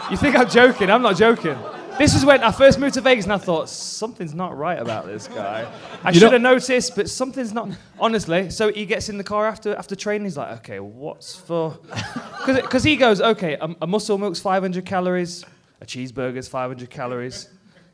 You 0.11 0.17
think 0.19 0.37
I'm 0.37 0.49
joking? 0.49 0.91
I'm 0.91 1.01
not 1.03 1.17
joking. 1.17 1.57
This 1.99 2.15
is 2.15 2.25
when 2.25 2.43
I 2.43 2.51
first 2.53 2.79
moved 2.79 2.95
to 2.95 3.01
Vegas 3.01 3.25
and 3.25 3.33
I 3.33 3.39
thought, 3.39 3.69
something's 3.69 4.35
not 4.35 4.57
right 4.57 4.79
about 4.79 5.07
this 5.07 5.29
guy. 5.29 5.71
I 6.03 6.11
You 6.11 6.21
should 6.21 6.33
have 6.33 6.43
noticed, 6.43 6.97
but 6.97 7.09
something's 7.09 7.53
not. 7.53 7.69
Honestly, 8.01 8.51
so 8.51 8.73
he 8.73 8.85
gets 8.87 9.09
in 9.09 9.17
the 9.19 9.25
car 9.25 9.47
after 9.47 9.75
after 9.77 9.95
training. 9.95 10.25
He's 10.25 10.37
like, 10.37 10.59
okay, 10.59 10.81
what's 10.81 11.37
for. 11.37 11.79
Because 12.47 12.83
he 12.83 12.97
goes, 12.97 13.21
okay, 13.21 13.55
a, 13.55 13.69
a 13.83 13.87
muscle 13.87 14.19
milk's 14.19 14.41
500 14.41 14.85
calories, 14.85 15.45
a 15.81 15.87
cheeseburger's 15.87 16.49
500 16.49 16.91
calories. 16.91 17.49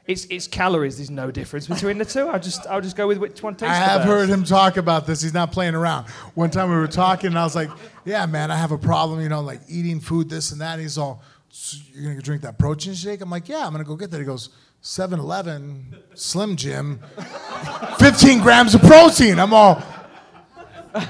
It's, 0.08 0.24
it's 0.30 0.46
calories. 0.46 0.96
There's 0.96 1.10
no 1.10 1.30
difference 1.30 1.66
between 1.66 1.98
the 1.98 2.04
two. 2.06 2.30
I 2.30 2.38
just 2.38 2.66
I'll 2.66 2.80
just 2.80 2.96
go 2.96 3.06
with 3.06 3.18
which 3.18 3.42
one 3.42 3.54
tastes 3.54 3.78
better. 3.78 3.84
I 3.84 3.92
have 3.92 4.04
heard 4.04 4.30
him 4.30 4.42
talk 4.42 4.78
about 4.78 5.06
this. 5.06 5.20
He's 5.20 5.34
not 5.34 5.52
playing 5.52 5.74
around. 5.74 6.08
One 6.34 6.50
time 6.50 6.70
we 6.70 6.76
were 6.76 6.88
talking, 6.88 7.26
and 7.26 7.38
I 7.38 7.44
was 7.44 7.54
like, 7.54 7.68
"Yeah, 8.06 8.24
man, 8.24 8.50
I 8.50 8.56
have 8.56 8.72
a 8.72 8.78
problem. 8.78 9.20
You 9.20 9.28
know, 9.28 9.42
like 9.42 9.60
eating 9.68 10.00
food, 10.00 10.30
this 10.30 10.50
and 10.50 10.62
that." 10.62 10.72
And 10.72 10.80
he's 10.80 10.96
all, 10.96 11.22
so 11.50 11.76
"You're 11.92 12.12
gonna 12.12 12.22
drink 12.22 12.40
that 12.40 12.58
protein 12.58 12.94
shake?" 12.94 13.20
I'm 13.20 13.28
like, 13.28 13.50
"Yeah, 13.50 13.66
I'm 13.66 13.72
gonna 13.72 13.84
go 13.84 13.96
get 13.96 14.10
that." 14.10 14.18
He 14.18 14.24
goes, 14.24 14.48
"7-Eleven, 14.82 15.94
Slim 16.14 16.56
Jim, 16.56 17.00
15 17.98 18.40
grams 18.40 18.74
of 18.74 18.80
protein." 18.80 19.38
I'm 19.38 19.52
all, 19.52 19.82
I 20.94 21.04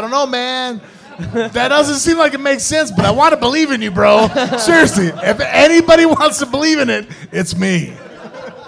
don't 0.00 0.12
know, 0.12 0.26
man. 0.26 0.80
That 1.18 1.68
doesn't 1.68 1.96
seem 1.96 2.18
like 2.18 2.34
it 2.34 2.40
makes 2.40 2.64
sense, 2.64 2.90
but 2.90 3.04
I 3.04 3.10
want 3.10 3.32
to 3.32 3.36
believe 3.36 3.70
in 3.70 3.80
you, 3.82 3.90
bro. 3.90 4.28
Seriously, 4.58 5.06
if 5.06 5.40
anybody 5.40 6.06
wants 6.06 6.38
to 6.38 6.46
believe 6.46 6.78
in 6.78 6.90
it, 6.90 7.06
it's 7.32 7.56
me. 7.56 7.96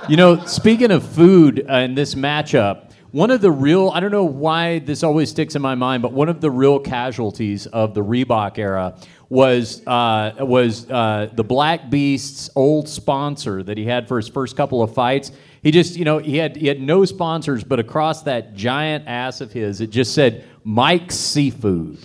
You 0.08 0.16
know, 0.16 0.44
speaking 0.46 0.92
of 0.92 1.04
food 1.04 1.66
uh, 1.68 1.78
in 1.78 1.94
this 1.94 2.14
matchup, 2.14 2.92
one 3.10 3.30
of 3.30 3.40
the 3.40 3.50
real, 3.50 3.90
I 3.94 4.00
don't 4.00 4.10
know 4.10 4.24
why 4.24 4.80
this 4.80 5.02
always 5.02 5.30
sticks 5.30 5.54
in 5.54 5.62
my 5.62 5.74
mind, 5.74 6.02
but 6.02 6.12
one 6.12 6.28
of 6.28 6.40
the 6.40 6.50
real 6.50 6.78
casualties 6.78 7.66
of 7.66 7.94
the 7.94 8.02
Reebok 8.02 8.58
era 8.58 8.96
was 9.28 9.84
uh, 9.86 10.32
was 10.40 10.88
uh, 10.90 11.30
the 11.34 11.42
Black 11.42 11.90
Beast's 11.90 12.50
old 12.54 12.88
sponsor 12.88 13.62
that 13.62 13.76
he 13.76 13.84
had 13.84 14.06
for 14.06 14.18
his 14.18 14.28
first 14.28 14.56
couple 14.56 14.82
of 14.82 14.94
fights. 14.94 15.32
He 15.62 15.72
just, 15.72 15.96
you 15.96 16.04
know, 16.04 16.18
he 16.18 16.36
had 16.36 16.56
he 16.56 16.68
had 16.68 16.80
no 16.80 17.04
sponsors, 17.04 17.64
but 17.64 17.80
across 17.80 18.22
that 18.22 18.54
giant 18.54 19.08
ass 19.08 19.40
of 19.40 19.50
his, 19.52 19.80
it 19.80 19.90
just 19.90 20.14
said 20.14 20.44
Mike's 20.68 21.14
Seafood. 21.14 21.96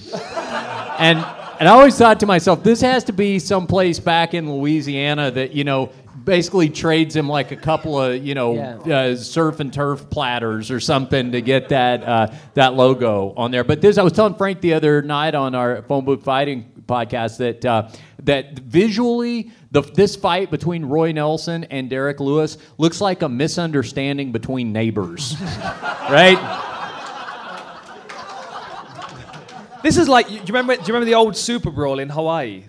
and 1.00 1.18
and 1.60 1.70
I 1.70 1.74
always 1.74 1.98
thought 1.98 2.20
to 2.22 2.26
myself, 2.28 2.64
this 2.64 2.80
has 2.82 3.04
to 3.06 3.14
be 3.14 3.40
someplace 3.40 4.00
back 4.00 4.34
in 4.36 4.52
Louisiana 4.54 5.32
that 5.32 5.54
you 5.54 5.64
know 5.64 5.92
basically 6.24 6.70
trades 6.70 7.16
him 7.16 7.28
like 7.28 7.50
a 7.52 7.56
couple 7.56 8.00
of 8.00 8.24
you 8.24 8.36
know 8.36 8.54
Yeah. 8.86 8.96
uh, 8.98 9.16
surf 9.16 9.60
and 9.62 9.74
turf 9.74 10.08
platters 10.12 10.70
or 10.70 10.80
something 10.80 11.32
to 11.32 11.42
get 11.42 11.70
that 11.70 12.04
uh, 12.04 12.28
that 12.54 12.76
logo 12.76 13.34
on 13.36 13.50
there. 13.50 13.64
But 13.64 13.82
this, 13.82 13.98
I 13.98 14.04
was 14.04 14.14
telling 14.14 14.36
Frank 14.36 14.62
the 14.62 14.76
other 14.76 15.02
night 15.02 15.34
on 15.34 15.56
our 15.56 15.82
Phone 15.84 16.06
Booth 16.06 16.24
Fighting 16.24 16.72
podcast 16.86 17.38
that 17.38 17.66
uh, 17.66 17.90
that 18.24 18.60
visually. 18.60 19.52
The, 19.74 19.82
this 19.84 20.18
fight 20.18 20.52
between 20.52 20.84
Roy 20.84 21.14
Nelson 21.14 21.64
and 21.64 21.90
Derrick 21.90 22.20
Lewis 22.20 22.58
looks 22.78 23.00
like 23.00 23.22
a 23.22 23.30
misunderstanding 23.30 24.34
between 24.34 24.74
neighbors, 24.74 25.38
right? 25.42 26.38
This 29.84 29.98
is 29.98 30.08
like, 30.10 30.28
do 30.28 30.34
you 30.36 30.42
remember? 30.48 30.76
Do 30.76 30.82
you 30.82 30.88
remember 30.88 31.06
the 31.06 31.16
old 31.16 31.36
Super 31.36 31.72
Brawl 31.72 32.00
in 32.00 32.10
Hawaii? 32.10 32.66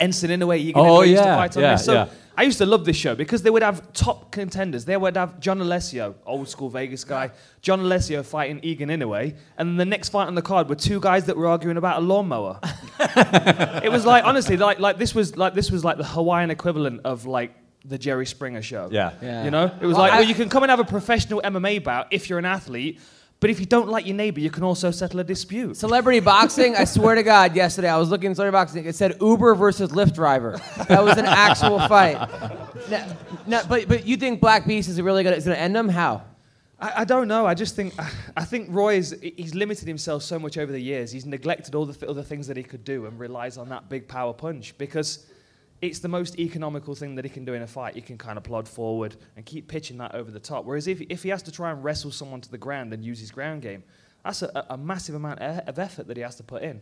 Enson 0.00 0.30
Inoue, 0.30 0.58
Egan 0.58 0.80
Oh, 0.80 0.98
Inoue 1.00 1.08
used 1.08 1.22
to 1.22 1.28
yeah, 1.28 1.36
fight 1.36 1.56
on 1.56 1.62
yeah, 1.62 1.72
this. 1.74 1.84
So 1.84 1.92
yeah. 1.92 2.08
I 2.36 2.42
used 2.42 2.58
to 2.58 2.66
love 2.66 2.84
this 2.84 2.96
show 2.96 3.14
because 3.14 3.42
they 3.42 3.50
would 3.50 3.62
have 3.62 3.92
top 3.92 4.32
contenders. 4.32 4.84
They 4.84 4.96
would 4.96 5.16
have 5.16 5.38
John 5.38 5.60
Alessio, 5.60 6.16
old 6.26 6.48
school 6.48 6.68
Vegas 6.68 7.04
guy, 7.04 7.30
John 7.62 7.78
Alessio 7.78 8.24
fighting 8.24 8.58
Egan 8.64 8.88
Inoue, 8.88 9.36
and 9.56 9.78
the 9.78 9.84
next 9.84 10.08
fight 10.08 10.26
on 10.26 10.34
the 10.34 10.42
card 10.42 10.68
were 10.68 10.74
two 10.74 10.98
guys 10.98 11.26
that 11.26 11.36
were 11.36 11.46
arguing 11.46 11.76
about 11.76 11.98
a 11.98 12.00
lawnmower. 12.00 12.58
it 13.00 13.90
was 13.90 14.04
like 14.04 14.24
honestly, 14.24 14.56
like 14.56 14.80
like 14.80 14.98
this 14.98 15.14
was 15.14 15.36
like 15.36 15.54
this 15.54 15.70
was 15.70 15.84
like 15.84 15.96
the 15.96 16.04
Hawaiian 16.04 16.50
equivalent 16.50 17.02
of 17.04 17.24
like 17.26 17.54
the 17.84 17.98
Jerry 17.98 18.26
Springer 18.26 18.62
show. 18.62 18.88
Yeah. 18.90 19.12
Yeah. 19.22 19.44
You 19.44 19.50
know, 19.50 19.64
it 19.80 19.86
was 19.86 19.94
Well, 19.94 20.02
like, 20.04 20.12
I- 20.14 20.20
well, 20.20 20.28
you 20.28 20.34
can 20.34 20.48
come 20.48 20.62
and 20.64 20.70
have 20.70 20.80
a 20.80 20.84
professional 20.84 21.40
MMA 21.42 21.84
bout 21.84 22.08
if 22.10 22.28
you're 22.30 22.38
an 22.38 22.46
athlete, 22.46 22.98
but 23.44 23.50
if 23.50 23.60
you 23.60 23.66
don't 23.66 23.90
like 23.90 24.06
your 24.06 24.16
neighbor, 24.16 24.40
you 24.40 24.48
can 24.48 24.62
also 24.62 24.90
settle 24.90 25.20
a 25.20 25.24
dispute. 25.24 25.76
Celebrity 25.76 26.18
boxing, 26.18 26.74
I 26.76 26.84
swear 26.84 27.14
to 27.14 27.22
God, 27.22 27.54
yesterday 27.54 27.90
I 27.90 27.98
was 27.98 28.08
looking 28.08 28.30
at 28.30 28.36
celebrity 28.36 28.54
boxing. 28.54 28.86
It 28.86 28.94
said 28.94 29.18
Uber 29.20 29.54
versus 29.54 29.90
Lyft 29.90 30.14
driver. 30.14 30.58
That 30.88 31.04
was 31.04 31.18
an 31.18 31.26
actual 31.26 31.78
fight. 31.86 32.14
Now, 32.88 33.16
now, 33.46 33.60
but, 33.68 33.86
but 33.86 34.06
you 34.06 34.16
think 34.16 34.40
Black 34.40 34.66
Beast 34.66 34.88
is 34.88 34.98
really 34.98 35.26
is 35.26 35.44
gonna 35.44 35.56
end 35.56 35.76
them? 35.76 35.90
How? 35.90 36.22
I, 36.80 37.02
I 37.02 37.04
don't 37.04 37.28
know. 37.28 37.44
I 37.44 37.52
just 37.52 37.76
think 37.76 37.92
I 38.34 38.46
think 38.46 38.68
Roy 38.70 38.96
is 38.96 39.14
he's 39.20 39.54
limited 39.54 39.86
himself 39.86 40.22
so 40.22 40.38
much 40.38 40.56
over 40.56 40.72
the 40.72 40.80
years. 40.80 41.12
He's 41.12 41.26
neglected 41.26 41.74
all 41.74 41.84
the 41.84 42.08
other 42.08 42.22
things 42.22 42.46
that 42.46 42.56
he 42.56 42.62
could 42.62 42.82
do 42.82 43.04
and 43.04 43.20
relies 43.20 43.58
on 43.58 43.68
that 43.68 43.90
big 43.90 44.08
power 44.08 44.32
punch 44.32 44.72
because 44.78 45.26
it's 45.86 46.00
the 46.00 46.08
most 46.08 46.38
economical 46.38 46.94
thing 46.94 47.14
that 47.16 47.24
he 47.24 47.28
can 47.30 47.44
do 47.44 47.54
in 47.54 47.62
a 47.62 47.66
fight. 47.66 47.94
You 47.96 48.02
can 48.02 48.18
kind 48.18 48.36
of 48.38 48.44
plod 48.44 48.66
forward 48.68 49.16
and 49.36 49.44
keep 49.44 49.68
pitching 49.68 49.98
that 49.98 50.14
over 50.14 50.30
the 50.30 50.40
top. 50.40 50.64
Whereas 50.64 50.86
if 50.88 51.00
if 51.02 51.22
he 51.22 51.28
has 51.30 51.42
to 51.44 51.52
try 51.52 51.70
and 51.70 51.82
wrestle 51.84 52.10
someone 52.10 52.40
to 52.40 52.50
the 52.50 52.58
ground 52.58 52.92
and 52.92 53.04
use 53.04 53.20
his 53.20 53.30
ground 53.30 53.62
game, 53.62 53.82
that's 54.24 54.42
a, 54.42 54.50
a- 54.54 54.74
a 54.74 54.76
massive 54.76 55.14
amount 55.14 55.40
of 55.40 55.78
effort 55.78 56.06
that 56.08 56.16
he 56.16 56.22
has 56.22 56.36
to 56.36 56.42
put 56.42 56.62
in. 56.62 56.80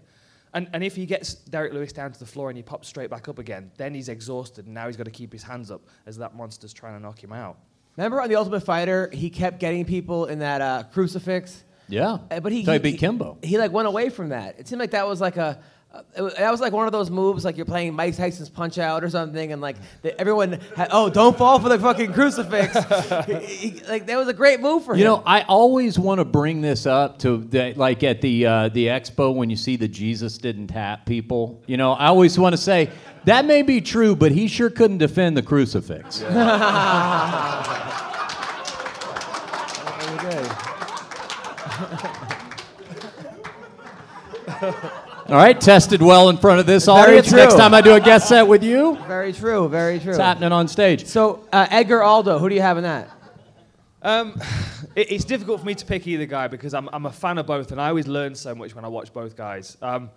And, 0.55 0.69
and 0.75 0.85
if 0.85 0.95
he 0.95 1.07
gets 1.07 1.35
Derrick 1.35 1.73
Lewis 1.73 1.93
down 1.95 2.13
to 2.13 2.19
the 2.19 2.27
floor 2.27 2.51
and 2.51 2.57
he 2.59 2.63
pops 2.63 2.87
straight 2.87 3.09
back 3.09 3.27
up 3.27 3.39
again, 3.39 3.71
then 3.79 3.95
he's 3.95 4.11
exhausted 4.11 4.67
and 4.67 4.75
now 4.75 4.87
he's 4.87 4.99
got 4.99 5.05
to 5.05 5.11
keep 5.11 5.33
his 5.33 5.43
hands 5.43 5.71
up 5.71 5.81
as 6.05 6.19
that 6.19 6.37
monster's 6.37 6.75
trying 6.75 6.95
to 6.95 7.01
knock 7.03 7.23
him 7.25 7.33
out. 7.33 7.57
Remember 7.97 8.21
on 8.21 8.29
the 8.29 8.37
Ultimate 8.37 8.61
Fighter, 8.61 9.09
he 9.13 9.31
kept 9.31 9.59
getting 9.61 9.85
people 9.87 10.27
in 10.27 10.39
that 10.41 10.61
uh, 10.61 10.83
crucifix. 10.93 11.65
Yeah. 11.89 12.19
Uh, 12.31 12.41
but 12.41 12.53
he, 12.53 12.65
So 12.65 12.73
he 12.73 12.79
he 12.79 12.83
beat 12.83 12.99
Kimbo. 12.99 13.39
He 13.43 13.57
like 13.59 13.73
went 13.73 13.89
away 13.89 14.09
from 14.11 14.29
that. 14.31 14.59
It 14.59 14.69
seemed 14.69 14.81
like 14.81 14.93
that 14.93 15.07
was 15.07 15.21
like 15.21 15.37
a. 15.39 15.59
It 16.17 16.37
that 16.39 16.51
was 16.51 16.61
like 16.61 16.73
one 16.73 16.87
of 16.87 16.93
those 16.93 17.11
moves, 17.11 17.45
like 17.45 17.57
you're 17.57 17.67
playing 17.67 17.95
Mike 17.95 18.17
Tyson's 18.17 18.49
Punch 18.49 18.79
Out 18.79 19.05
or 19.05 19.11
something, 19.11 19.53
and 19.53 19.61
like 19.61 19.77
the, 20.01 20.19
everyone, 20.19 20.53
had, 20.75 20.89
oh, 20.91 21.11
don't 21.11 21.37
fall 21.37 21.59
for 21.59 21.69
the 21.69 21.79
fucking 21.79 22.15
crucifix. 22.15 22.75
He- 23.27 23.35
he- 23.71 23.83
like 23.89 24.07
that 24.07 24.17
was 24.17 24.29
a 24.29 24.33
great 24.33 24.61
move 24.61 24.85
for 24.85 24.95
him. 24.95 25.01
You 25.01 25.05
know, 25.05 25.23
I 25.27 25.43
always 25.43 25.99
want 25.99 26.21
to 26.21 26.25
bring 26.25 26.63
this 26.63 26.87
up 26.87 27.19
to 27.21 27.39
the, 27.39 27.75
like 27.75 28.03
at 28.03 28.23
the 28.23 28.47
uh, 28.47 28.69
the 28.71 28.87
expo 28.87 29.35
when 29.35 29.51
you 29.51 29.57
see 29.57 29.77
the 29.77 29.89
Jesus 29.89 30.39
didn't 30.39 30.69
tap 30.69 31.05
people. 31.05 31.61
You 31.67 31.77
know, 31.77 31.93
I 31.93 32.07
always 32.07 32.39
want 32.39 32.55
to 32.55 32.61
say 32.61 32.89
that 33.25 33.45
may 33.45 33.61
be 33.63 33.81
true, 33.83 34.17
but 34.17 34.33
he 34.33 34.49
sure 34.49 34.71
couldn't 34.71 34.99
defend 34.99 35.37
the 35.37 35.43
crucifix. 35.43 36.23
All 45.29 45.37
right, 45.37 45.59
tested 45.59 46.03
well 46.03 46.29
in 46.31 46.37
front 46.37 46.59
of 46.59 46.67
this 46.67 46.87
Very 46.87 46.99
audience. 46.99 47.29
true. 47.29 47.39
Next 47.39 47.55
time 47.55 47.75
I 47.75 47.81
do 47.81 47.95
a 47.95 48.01
guest 48.01 48.29
set 48.29 48.47
with 48.47 48.65
you, 48.65 48.97
very 49.07 49.33
true, 49.33 49.69
very 49.69 50.01
true. 50.01 50.11
it's 50.11 50.19
happening 50.19 50.51
on 50.51 50.67
stage. 50.67 51.07
So 51.07 51.47
uh, 51.53 51.67
Edgar 51.71 52.03
Aldo, 52.03 52.39
who 52.39 52.49
do 52.49 52.55
you 52.55 52.61
have 52.61 52.77
in 52.77 52.83
that? 52.83 53.09
Um, 54.03 54.41
it, 54.97 55.13
it's 55.13 55.25
difficult 55.25 55.61
for 55.61 55.67
me 55.67 55.77
to 55.77 55.87
pick 55.87 56.07
either 56.09 56.27
guy 56.27 56.49
because 56.49 56.75
I'm, 56.75 56.89
I'm 56.93 57.07
a 57.07 57.13
fan 57.13 57.39
of 57.39 57.47
both, 57.47 57.71
and 57.71 57.81
I 57.81 57.89
always 57.89 58.09
learn 58.09 58.35
so 58.35 58.55
much 58.55 58.75
when 58.75 58.85
I 58.85 58.89
watch 58.89 59.13
both 59.13 59.37
guys. 59.37 59.77
Um, 59.81 60.11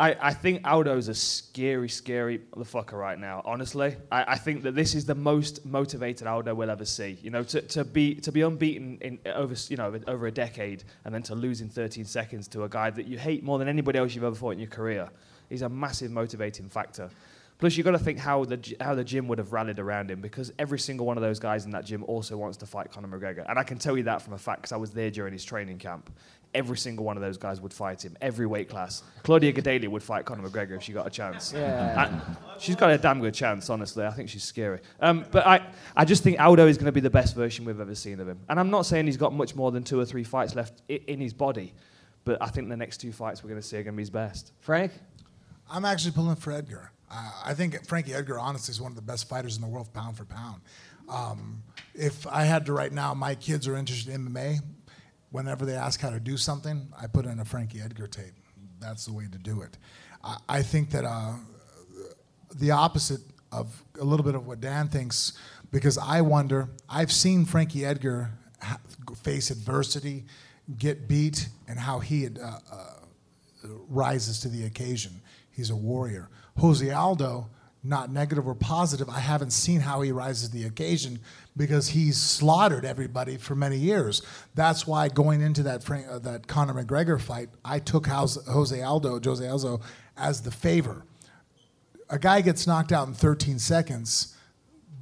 I, 0.00 0.16
I 0.20 0.32
think 0.32 0.64
Aldo's 0.64 1.08
a 1.08 1.14
scary, 1.14 1.88
scary 1.88 2.38
motherfucker 2.54 2.92
right 2.92 3.18
now. 3.18 3.42
Honestly, 3.44 3.96
I, 4.12 4.32
I 4.32 4.38
think 4.38 4.62
that 4.62 4.76
this 4.76 4.94
is 4.94 5.06
the 5.06 5.14
most 5.16 5.66
motivated 5.66 6.28
Aldo 6.28 6.54
we'll 6.54 6.70
ever 6.70 6.84
see. 6.84 7.18
You 7.20 7.30
know, 7.30 7.42
to, 7.44 7.60
to 7.62 7.84
be 7.84 8.14
to 8.16 8.30
be 8.30 8.42
unbeaten 8.42 8.98
in 9.00 9.18
over 9.26 9.56
you 9.68 9.76
know 9.76 9.98
over 10.06 10.26
a 10.28 10.32
decade 10.32 10.84
and 11.04 11.12
then 11.12 11.22
to 11.24 11.34
lose 11.34 11.60
in 11.62 11.68
13 11.68 12.04
seconds 12.04 12.46
to 12.48 12.62
a 12.62 12.68
guy 12.68 12.90
that 12.90 13.06
you 13.06 13.18
hate 13.18 13.42
more 13.42 13.58
than 13.58 13.66
anybody 13.66 13.98
else 13.98 14.14
you've 14.14 14.24
ever 14.24 14.36
fought 14.36 14.52
in 14.52 14.60
your 14.60 14.68
career 14.68 15.08
is 15.50 15.62
a 15.62 15.68
massive 15.68 16.12
motivating 16.12 16.68
factor. 16.68 17.10
Plus, 17.58 17.76
you've 17.76 17.84
got 17.84 17.90
to 17.90 17.98
think 17.98 18.18
how 18.18 18.44
the, 18.44 18.76
how 18.80 18.94
the 18.94 19.02
gym 19.02 19.26
would 19.26 19.38
have 19.38 19.52
rallied 19.52 19.80
around 19.80 20.12
him 20.12 20.20
because 20.20 20.52
every 20.60 20.78
single 20.78 21.04
one 21.06 21.16
of 21.16 21.22
those 21.24 21.40
guys 21.40 21.64
in 21.64 21.72
that 21.72 21.84
gym 21.84 22.04
also 22.04 22.36
wants 22.36 22.56
to 22.58 22.66
fight 22.66 22.92
Conor 22.92 23.08
McGregor. 23.08 23.44
And 23.48 23.58
I 23.58 23.64
can 23.64 23.78
tell 23.78 23.96
you 23.96 24.04
that 24.04 24.22
from 24.22 24.34
a 24.34 24.38
fact 24.38 24.62
because 24.62 24.72
I 24.72 24.76
was 24.76 24.92
there 24.92 25.10
during 25.10 25.32
his 25.32 25.44
training 25.44 25.78
camp. 25.78 26.08
Every 26.54 26.78
single 26.78 27.04
one 27.04 27.16
of 27.16 27.22
those 27.22 27.36
guys 27.36 27.60
would 27.60 27.72
fight 27.74 28.02
him, 28.04 28.16
every 28.22 28.46
weight 28.46 28.68
class. 28.70 29.02
Claudia 29.22 29.52
Gadelha 29.52 29.86
would 29.88 30.02
fight 30.02 30.24
Conor 30.24 30.48
McGregor 30.48 30.76
if 30.76 30.82
she 30.82 30.92
got 30.92 31.06
a 31.06 31.10
chance. 31.10 31.52
Yeah. 31.52 32.06
And 32.06 32.36
she's 32.58 32.74
got 32.74 32.90
a 32.90 32.96
damn 32.98 33.20
good 33.20 33.34
chance, 33.34 33.68
honestly. 33.68 34.04
I 34.06 34.10
think 34.10 34.28
she's 34.30 34.44
scary. 34.44 34.80
Um, 35.00 35.24
but 35.30 35.46
I, 35.46 35.66
I 35.94 36.04
just 36.06 36.22
think 36.22 36.40
Aldo 36.40 36.66
is 36.66 36.76
going 36.78 36.86
to 36.86 36.92
be 36.92 37.00
the 37.00 37.10
best 37.10 37.34
version 37.36 37.64
we've 37.66 37.78
ever 37.80 37.94
seen 37.94 38.18
of 38.18 38.28
him. 38.28 38.38
And 38.48 38.58
I'm 38.58 38.70
not 38.70 38.86
saying 38.86 39.06
he's 39.06 39.18
got 39.18 39.32
much 39.34 39.54
more 39.54 39.70
than 39.70 39.84
two 39.84 40.00
or 40.00 40.04
three 40.06 40.24
fights 40.24 40.54
left 40.54 40.80
i- 40.90 41.00
in 41.06 41.20
his 41.20 41.34
body, 41.34 41.74
but 42.24 42.40
I 42.42 42.46
think 42.46 42.68
the 42.70 42.76
next 42.76 42.96
two 42.98 43.12
fights 43.12 43.44
we're 43.44 43.50
going 43.50 43.60
to 43.60 43.66
see 43.66 43.76
are 43.76 43.82
going 43.82 43.94
to 43.94 43.96
be 43.98 44.02
his 44.02 44.10
best. 44.10 44.52
Frank? 44.60 44.92
I'm 45.70 45.84
actually 45.84 46.12
pulling 46.12 46.36
for 46.36 46.52
Edgar. 46.52 46.92
Uh, 47.10 47.30
I 47.44 47.52
think 47.54 47.86
Frankie 47.86 48.14
Edgar, 48.14 48.38
honestly, 48.38 48.72
is 48.72 48.80
one 48.80 48.92
of 48.92 48.96
the 48.96 49.02
best 49.02 49.28
fighters 49.28 49.56
in 49.56 49.62
the 49.62 49.68
world, 49.68 49.92
pound 49.92 50.16
for 50.16 50.24
pound. 50.24 50.62
Um, 51.10 51.62
if 51.94 52.26
I 52.26 52.44
had 52.44 52.66
to 52.66 52.72
right 52.72 52.92
now, 52.92 53.12
my 53.14 53.34
kids 53.34 53.66
are 53.68 53.76
interested 53.76 54.14
in 54.14 54.26
MMA. 54.28 54.60
Whenever 55.30 55.66
they 55.66 55.74
ask 55.74 56.00
how 56.00 56.10
to 56.10 56.20
do 56.20 56.36
something, 56.36 56.88
I 57.00 57.06
put 57.06 57.26
in 57.26 57.40
a 57.40 57.44
Frankie 57.44 57.80
Edgar 57.80 58.06
tape. 58.06 58.34
That's 58.80 59.06
the 59.06 59.12
way 59.12 59.26
to 59.30 59.38
do 59.38 59.62
it. 59.62 59.76
I, 60.24 60.38
I 60.48 60.62
think 60.62 60.90
that 60.90 61.04
uh, 61.04 61.34
the 62.54 62.70
opposite 62.70 63.20
of 63.52 63.82
a 64.00 64.04
little 64.04 64.24
bit 64.24 64.34
of 64.34 64.46
what 64.46 64.60
Dan 64.60 64.88
thinks, 64.88 65.32
because 65.70 65.98
I 65.98 66.20
wonder. 66.20 66.68
I've 66.88 67.12
seen 67.12 67.44
Frankie 67.44 67.84
Edgar 67.84 68.30
face 69.22 69.50
adversity, 69.50 70.24
get 70.78 71.08
beat, 71.08 71.48
and 71.66 71.78
how 71.78 71.98
he 71.98 72.26
uh, 72.26 72.30
uh, 72.40 72.94
rises 73.88 74.40
to 74.40 74.48
the 74.48 74.64
occasion. 74.64 75.20
He's 75.50 75.70
a 75.70 75.76
warrior. 75.76 76.28
Jose 76.58 76.90
Aldo, 76.90 77.48
not 77.84 78.10
negative 78.10 78.46
or 78.46 78.54
positive, 78.54 79.08
I 79.08 79.20
haven't 79.20 79.52
seen 79.52 79.80
how 79.80 80.00
he 80.00 80.12
rises 80.12 80.48
to 80.48 80.54
the 80.54 80.64
occasion 80.64 81.20
because 81.56 81.88
he's 81.88 82.16
slaughtered 82.16 82.84
everybody 82.84 83.36
for 83.36 83.54
many 83.54 83.76
years. 83.76 84.22
That's 84.54 84.86
why 84.86 85.08
going 85.08 85.40
into 85.40 85.62
that 85.64 85.82
Frank, 85.82 86.06
uh, 86.08 86.18
that 86.20 86.46
Conor 86.46 86.74
McGregor 86.74 87.20
fight, 87.20 87.48
I 87.64 87.78
took 87.78 88.06
Jose 88.06 88.82
Aldo, 88.82 89.20
Jose 89.20 89.46
Aldo, 89.46 89.80
as 90.16 90.42
the 90.42 90.50
favor. 90.50 91.04
A 92.10 92.18
guy 92.18 92.40
gets 92.40 92.66
knocked 92.66 92.92
out 92.92 93.06
in 93.06 93.14
13 93.14 93.58
seconds 93.58 94.34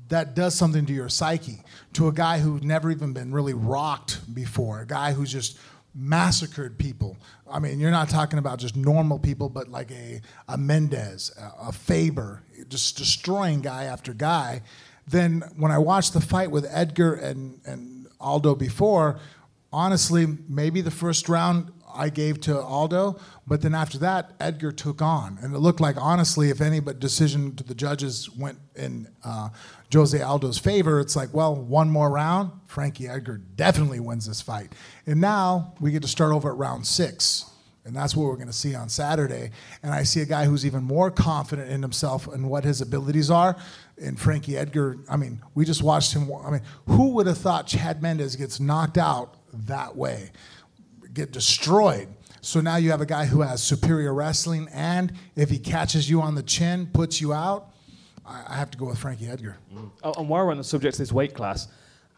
that 0.08 0.34
does 0.34 0.54
something 0.54 0.86
to 0.86 0.92
your 0.92 1.08
psyche. 1.08 1.62
To 1.94 2.08
a 2.08 2.12
guy 2.12 2.38
who's 2.38 2.62
never 2.62 2.90
even 2.90 3.12
been 3.12 3.32
really 3.32 3.54
rocked 3.54 4.34
before, 4.34 4.80
a 4.80 4.86
guy 4.86 5.12
who's 5.12 5.32
just 5.32 5.58
massacred 5.96 6.78
people. 6.78 7.16
I 7.50 7.58
mean, 7.58 7.80
you're 7.80 7.90
not 7.90 8.08
talking 8.08 8.38
about 8.38 8.58
just 8.58 8.76
normal 8.76 9.18
people, 9.18 9.48
but 9.48 9.68
like 9.68 9.90
a, 9.90 10.20
a 10.48 10.58
Mendes, 10.58 11.32
a, 11.40 11.68
a 11.68 11.72
Faber, 11.72 12.42
just 12.68 12.96
destroying 12.98 13.62
guy 13.62 13.84
after 13.84 14.12
guy. 14.12 14.62
Then 15.08 15.42
when 15.56 15.72
I 15.72 15.78
watched 15.78 16.12
the 16.12 16.20
fight 16.20 16.50
with 16.50 16.66
Edgar 16.70 17.14
and, 17.14 17.60
and 17.64 18.08
Aldo 18.20 18.56
before, 18.56 19.18
honestly, 19.72 20.26
maybe 20.48 20.80
the 20.80 20.90
first 20.90 21.28
round 21.28 21.72
I 21.96 22.08
gave 22.08 22.40
to 22.42 22.60
Aldo, 22.60 23.18
but 23.46 23.62
then 23.62 23.74
after 23.74 23.98
that, 23.98 24.34
Edgar 24.40 24.72
took 24.72 25.00
on, 25.02 25.38
and 25.42 25.54
it 25.54 25.58
looked 25.58 25.80
like 25.80 25.96
honestly, 25.98 26.50
if 26.50 26.60
any 26.60 26.80
but 26.80 27.00
decision 27.00 27.56
to 27.56 27.64
the 27.64 27.74
judges 27.74 28.30
went 28.30 28.58
in 28.74 29.08
uh, 29.24 29.48
Jose 29.92 30.20
Aldo's 30.20 30.58
favor, 30.58 31.00
it's 31.00 31.16
like, 31.16 31.32
well, 31.32 31.54
one 31.54 31.88
more 31.88 32.10
round, 32.10 32.50
Frankie 32.66 33.08
Edgar 33.08 33.38
definitely 33.56 34.00
wins 34.00 34.26
this 34.26 34.40
fight, 34.40 34.72
and 35.06 35.20
now 35.20 35.74
we 35.80 35.90
get 35.90 36.02
to 36.02 36.08
start 36.08 36.32
over 36.32 36.50
at 36.50 36.56
round 36.56 36.86
six. 36.86 37.50
And 37.86 37.94
that's 37.94 38.16
what 38.16 38.26
we're 38.26 38.34
going 38.34 38.48
to 38.48 38.52
see 38.52 38.74
on 38.74 38.88
Saturday. 38.88 39.52
And 39.84 39.94
I 39.94 40.02
see 40.02 40.20
a 40.20 40.24
guy 40.24 40.44
who's 40.44 40.66
even 40.66 40.82
more 40.82 41.08
confident 41.08 41.70
in 41.70 41.82
himself 41.82 42.26
and 42.26 42.50
what 42.50 42.64
his 42.64 42.80
abilities 42.80 43.30
are. 43.30 43.56
And 44.02 44.18
Frankie 44.18 44.58
Edgar, 44.58 44.98
I 45.08 45.16
mean, 45.16 45.40
we 45.54 45.64
just 45.64 45.84
watched 45.84 46.12
him. 46.12 46.28
I 46.44 46.50
mean, 46.50 46.62
who 46.88 47.10
would 47.10 47.28
have 47.28 47.38
thought 47.38 47.68
Chad 47.68 48.02
Mendes 48.02 48.34
gets 48.34 48.58
knocked 48.58 48.98
out 48.98 49.36
that 49.52 49.94
way? 49.94 50.32
Get 51.16 51.32
destroyed. 51.32 52.08
So 52.42 52.60
now 52.60 52.76
you 52.76 52.90
have 52.90 53.00
a 53.00 53.06
guy 53.06 53.24
who 53.24 53.40
has 53.40 53.62
superior 53.62 54.12
wrestling, 54.12 54.68
and 54.70 55.14
if 55.34 55.48
he 55.48 55.58
catches 55.58 56.10
you 56.10 56.20
on 56.20 56.34
the 56.34 56.42
chin, 56.42 56.90
puts 56.92 57.22
you 57.22 57.32
out, 57.32 57.70
I, 58.26 58.44
I 58.48 58.54
have 58.56 58.70
to 58.72 58.78
go 58.78 58.84
with 58.84 58.98
Frankie 58.98 59.26
Edgar. 59.26 59.56
Oh, 60.04 60.12
and 60.18 60.28
while 60.28 60.44
we're 60.44 60.50
on 60.50 60.58
the 60.58 60.62
subject 60.62 60.96
of 60.96 60.98
this 60.98 61.12
weight 61.12 61.32
class, 61.32 61.68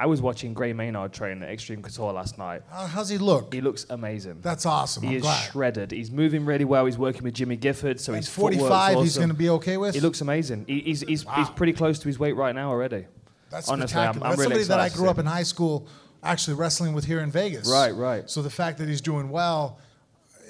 I 0.00 0.06
was 0.06 0.20
watching 0.20 0.52
Gray 0.52 0.72
Maynard 0.72 1.12
train 1.12 1.44
at 1.44 1.48
Xtreme 1.48 1.80
Couture 1.80 2.12
last 2.12 2.38
night. 2.38 2.62
How, 2.68 2.86
how's 2.86 3.08
he 3.08 3.18
look? 3.18 3.54
He 3.54 3.60
looks 3.60 3.86
amazing. 3.88 4.40
That's 4.42 4.66
awesome. 4.66 5.04
He 5.04 5.10
I'm 5.10 5.16
is 5.16 5.22
glad. 5.22 5.50
shredded. 5.52 5.92
He's 5.92 6.10
moving 6.10 6.44
really 6.44 6.64
well. 6.64 6.86
He's 6.86 6.98
working 6.98 7.22
with 7.22 7.34
Jimmy 7.34 7.56
Gifford, 7.56 8.00
so 8.00 8.12
At 8.12 8.16
he's 8.16 8.28
footwork's 8.28 8.56
45, 8.56 8.98
he's 8.98 9.16
going 9.16 9.28
to 9.28 9.34
be 9.34 9.48
okay 9.50 9.76
with. 9.76 9.94
He 9.94 10.00
looks 10.00 10.20
amazing. 10.22 10.64
He, 10.66 10.80
he's 10.80 11.02
he's, 11.02 11.24
he's 11.36 11.50
pretty 11.50 11.72
close 11.72 12.00
to 12.00 12.08
his 12.08 12.18
weight 12.18 12.34
right 12.34 12.54
now 12.54 12.70
already. 12.70 13.06
That's 13.50 13.68
Honestly, 13.68 14.00
I'm, 14.00 14.14
spectacular. 14.14 14.26
I'm 14.26 14.30
That's 14.32 14.40
really 14.40 14.62
somebody 14.64 14.82
that 14.82 14.92
I 14.92 14.96
grew 14.96 15.08
up 15.08 15.18
in 15.18 15.26
high 15.26 15.44
school 15.44 15.86
actually 16.28 16.54
wrestling 16.54 16.92
with 16.92 17.04
here 17.04 17.20
in 17.20 17.30
Vegas. 17.30 17.68
Right, 17.70 17.94
right. 17.94 18.28
So 18.28 18.42
the 18.42 18.50
fact 18.50 18.78
that 18.78 18.88
he's 18.88 19.00
doing 19.00 19.30
well, 19.30 19.78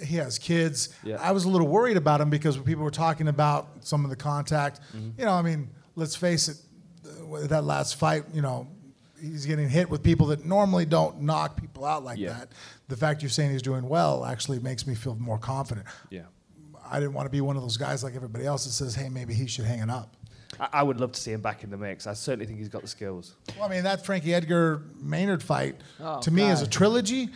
he 0.05 0.17
has 0.17 0.39
kids. 0.39 0.91
Yeah. 1.05 1.17
I 1.21 1.33
was 1.33 1.45
a 1.45 1.49
little 1.49 1.69
worried 1.69 1.97
about 1.97 2.21
him 2.21 2.31
because 2.31 2.57
when 2.57 2.65
people 2.67 2.85
were 2.85 2.91
talking 2.91 3.29
about 3.29 3.69
some 3.81 4.05
of 4.05 4.11
the 4.11 4.17
contact, 4.17 4.81
Mm-hmm. 4.97 5.19
you 5.21 5.25
know, 5.25 5.33
I 5.33 5.43
mean, 5.43 5.69
let's 5.97 6.17
face 6.17 6.49
it, 6.49 6.57
uh, 7.07 7.47
that 7.47 7.65
last 7.65 7.97
fight, 7.97 8.25
you 8.33 8.43
know, 8.43 8.67
he's 9.21 9.47
getting 9.47 9.69
hit 9.69 9.89
with 9.91 10.03
people 10.03 10.27
that 10.29 10.45
normally 10.45 10.85
don't 10.85 11.23
knock 11.23 11.57
people 11.61 11.85
out 11.85 12.05
like 12.05 12.19
Yeah. 12.19 12.31
that. 12.35 12.49
The 12.89 12.97
fact 12.97 13.23
you're 13.23 13.31
saying 13.31 13.51
he's 13.51 13.63
doing 13.63 13.89
well 13.89 14.25
actually 14.25 14.59
makes 14.61 14.87
me 14.87 14.95
feel 14.95 15.15
more 15.17 15.39
confident. 15.39 15.87
Yeah. 16.11 16.23
I 16.91 17.01
didn't 17.01 17.13
want 17.15 17.27
to 17.27 17.31
be 17.31 17.41
one 17.41 17.57
of 17.57 17.63
those 17.63 17.77
guys 17.77 18.03
like 18.03 18.15
everybody 18.15 18.47
else 18.47 18.65
that 18.65 18.71
says, 18.71 18.95
hey, 18.95 19.09
maybe 19.11 19.35
he 19.35 19.47
should 19.47 19.67
hang 19.67 19.81
it 19.81 19.91
up. 19.91 20.17
I, 20.61 20.69
I 20.75 20.83
would 20.83 21.01
love 21.01 21.13
to 21.13 21.21
see 21.21 21.33
him 21.33 21.41
back 21.41 21.65
in 21.65 21.71
the 21.71 21.77
mix. 21.77 22.07
I 22.07 22.15
certainly 22.15 22.47
think 22.47 22.59
he's 22.59 22.69
got 22.69 22.83
the 22.83 22.89
skills. 22.89 23.35
Well, 23.59 23.69
I 23.69 23.71
mean, 23.71 23.85
that 23.85 24.05
Frankie 24.05 24.35
Edgar 24.35 24.83
Maynard 25.01 25.43
fight 25.43 25.77
Oh, 26.01 26.21
to 26.21 26.31
me 26.31 26.49
is 26.49 26.63
a 26.63 26.67
trilogy. 26.67 27.29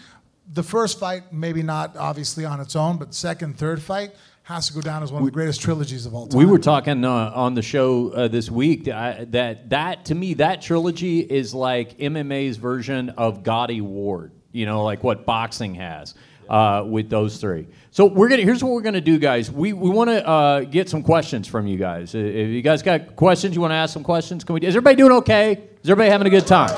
The 0.54 0.62
first 0.62 0.98
fight, 0.98 1.32
maybe 1.32 1.62
not 1.62 1.96
obviously 1.96 2.44
on 2.44 2.60
its 2.60 2.74
own, 2.74 2.96
but 2.98 3.14
second, 3.14 3.58
third 3.58 3.80
fight 3.80 4.12
has 4.44 4.66
to 4.66 4.74
go 4.74 4.80
down 4.80 5.04
as 5.04 5.12
one 5.12 5.22
of 5.22 5.26
the 5.26 5.30
greatest 5.32 5.60
trilogies 5.60 6.04
of 6.04 6.14
all 6.14 6.26
time. 6.26 6.36
We 6.36 6.46
were 6.46 6.58
talking 6.58 7.04
uh, 7.04 7.32
on 7.32 7.54
the 7.54 7.62
show 7.62 8.10
uh, 8.10 8.26
this 8.26 8.50
week 8.50 8.84
that, 8.86 9.30
that 9.32 9.70
that 9.70 10.04
to 10.06 10.16
me 10.16 10.34
that 10.34 10.60
trilogy 10.60 11.20
is 11.20 11.54
like 11.54 11.96
MMA's 11.98 12.56
version 12.56 13.10
of 13.10 13.44
Gatti 13.44 13.80
Ward. 13.80 14.32
You 14.50 14.66
know, 14.66 14.82
like 14.82 15.04
what 15.04 15.24
boxing 15.24 15.76
has 15.76 16.14
uh, 16.50 16.84
with 16.86 17.08
those 17.08 17.38
three. 17.38 17.68
So 17.92 18.06
we're 18.06 18.30
gonna 18.30 18.40
here's 18.40 18.64
what 18.64 18.72
we're 18.72 18.80
gonna 18.80 19.02
do, 19.02 19.18
guys. 19.18 19.50
We 19.50 19.74
we 19.74 19.90
want 19.90 20.08
to 20.08 20.26
uh, 20.26 20.60
get 20.60 20.88
some 20.88 21.02
questions 21.02 21.46
from 21.46 21.66
you 21.66 21.76
guys. 21.76 22.14
If 22.14 22.48
you 22.48 22.62
guys 22.62 22.82
got 22.82 23.16
questions, 23.16 23.54
you 23.54 23.60
want 23.60 23.72
to 23.72 23.76
ask 23.76 23.92
some 23.92 24.02
questions. 24.02 24.44
Can 24.44 24.54
we? 24.54 24.62
Is 24.62 24.74
everybody 24.74 24.96
doing 24.96 25.12
okay? 25.12 25.52
Is 25.82 25.90
everybody 25.90 26.08
having 26.08 26.26
a 26.26 26.30
good 26.30 26.46
time? 26.46 26.70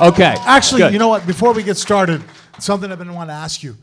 Okay. 0.00 0.36
Actually, 0.46 0.82
good. 0.82 0.92
you 0.92 1.00
know 1.00 1.08
what? 1.08 1.26
Before 1.26 1.52
we 1.52 1.64
get 1.64 1.76
started, 1.76 2.22
something 2.60 2.92
I've 2.92 3.00
been 3.00 3.12
wanting 3.14 3.30
to 3.30 3.40
ask 3.40 3.64
you. 3.64 3.76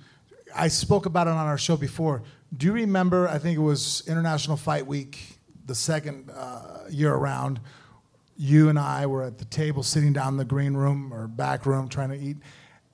I 0.56 0.70
spoke 0.70 1.06
about 1.06 1.28
it 1.28 1.32
on 1.32 1.46
our 1.46 1.58
show 1.58 1.76
before. 1.76 2.24
Do 2.56 2.68
you 2.68 2.72
remember? 2.72 3.28
I 3.28 3.38
think 3.38 3.58
it 3.58 3.62
was 3.62 4.02
International 4.08 4.56
Fight 4.56 4.88
Week, 4.88 5.20
the 5.66 5.76
second 5.76 6.32
uh, 6.34 6.84
year 6.90 7.14
around. 7.14 7.60
You 8.38 8.70
and 8.70 8.80
I 8.80 9.08
were 9.08 9.24
at 9.24 9.40
the 9.40 9.46
table, 9.46 9.84
sitting 9.84 10.14
down 10.14 10.36
in 10.36 10.38
the 10.38 10.46
green 10.46 10.74
room 10.74 11.14
or 11.14 11.28
back 11.28 11.66
room, 11.66 11.90
trying 11.90 12.12
to 12.12 12.18
eat. 12.18 12.38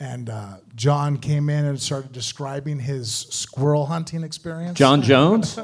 And 0.04 0.30
uh, 0.30 0.58
Jon 0.76 1.16
came 1.18 1.49
in 1.49 1.64
and 1.64 1.82
started 1.82 2.12
describing 2.12 2.78
his 2.78 3.10
squirrel 3.10 3.86
hunting 3.86 4.22
experience. 4.22 4.78
Jon 4.78 5.01
Jones. 5.01 5.58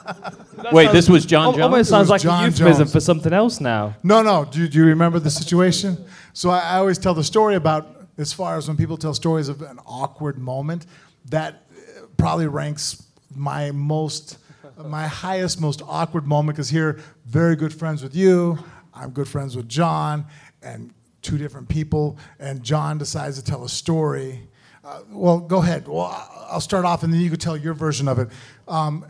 Wait, 0.72 0.92
this 0.92 1.10
was 1.10 1.26
Jon 1.26 1.48
Al- 1.48 1.52
Jones. 1.52 1.62
Almost 1.62 1.90
sounds 1.90 2.04
was 2.04 2.10
like 2.10 2.22
Jon 2.22 2.44
a 2.44 2.46
euphemism 2.46 2.84
Jones. 2.84 2.92
for 2.92 3.00
something 3.00 3.34
else 3.34 3.60
now. 3.60 3.94
No, 4.02 4.22
no. 4.22 4.46
Do, 4.46 4.66
do 4.66 4.78
you 4.78 4.86
remember 4.86 5.18
the 5.18 5.30
situation? 5.30 6.02
So 6.32 6.48
I, 6.48 6.60
I 6.60 6.78
always 6.78 6.96
tell 6.96 7.12
the 7.12 7.22
story 7.22 7.54
about 7.54 8.08
as 8.16 8.32
far 8.32 8.56
as 8.56 8.66
when 8.66 8.78
people 8.78 8.96
tell 8.96 9.12
stories 9.12 9.50
of 9.50 9.60
an 9.60 9.78
awkward 9.86 10.38
moment, 10.38 10.86
that 11.26 11.66
uh, 11.70 12.06
probably 12.16 12.46
ranks 12.46 13.06
my 13.34 13.72
most, 13.72 14.38
my 14.86 15.06
highest, 15.06 15.60
most 15.60 15.82
awkward 15.86 16.26
moment 16.26 16.56
because 16.56 16.70
here, 16.70 16.98
very 17.26 17.56
good 17.56 17.74
friends 17.74 18.02
with 18.02 18.14
you. 18.16 18.58
I'm 18.94 19.10
good 19.10 19.28
friends 19.28 19.54
with 19.54 19.68
Jon 19.68 20.24
and 20.62 20.94
two 21.26 21.38
different 21.38 21.68
people, 21.68 22.18
and 22.38 22.62
Jon 22.62 22.98
decides 22.98 23.36
to 23.38 23.44
tell 23.44 23.64
a 23.64 23.68
story. 23.68 24.48
Uh, 24.84 25.00
well, 25.10 25.40
go 25.40 25.58
ahead. 25.58 25.88
Well, 25.88 26.06
I'll 26.48 26.60
start 26.60 26.84
off, 26.84 27.02
and 27.02 27.12
then 27.12 27.20
you 27.20 27.30
can 27.30 27.38
tell 27.38 27.56
your 27.56 27.74
version 27.74 28.06
of 28.06 28.18
it. 28.18 28.28
Um, 28.68 29.04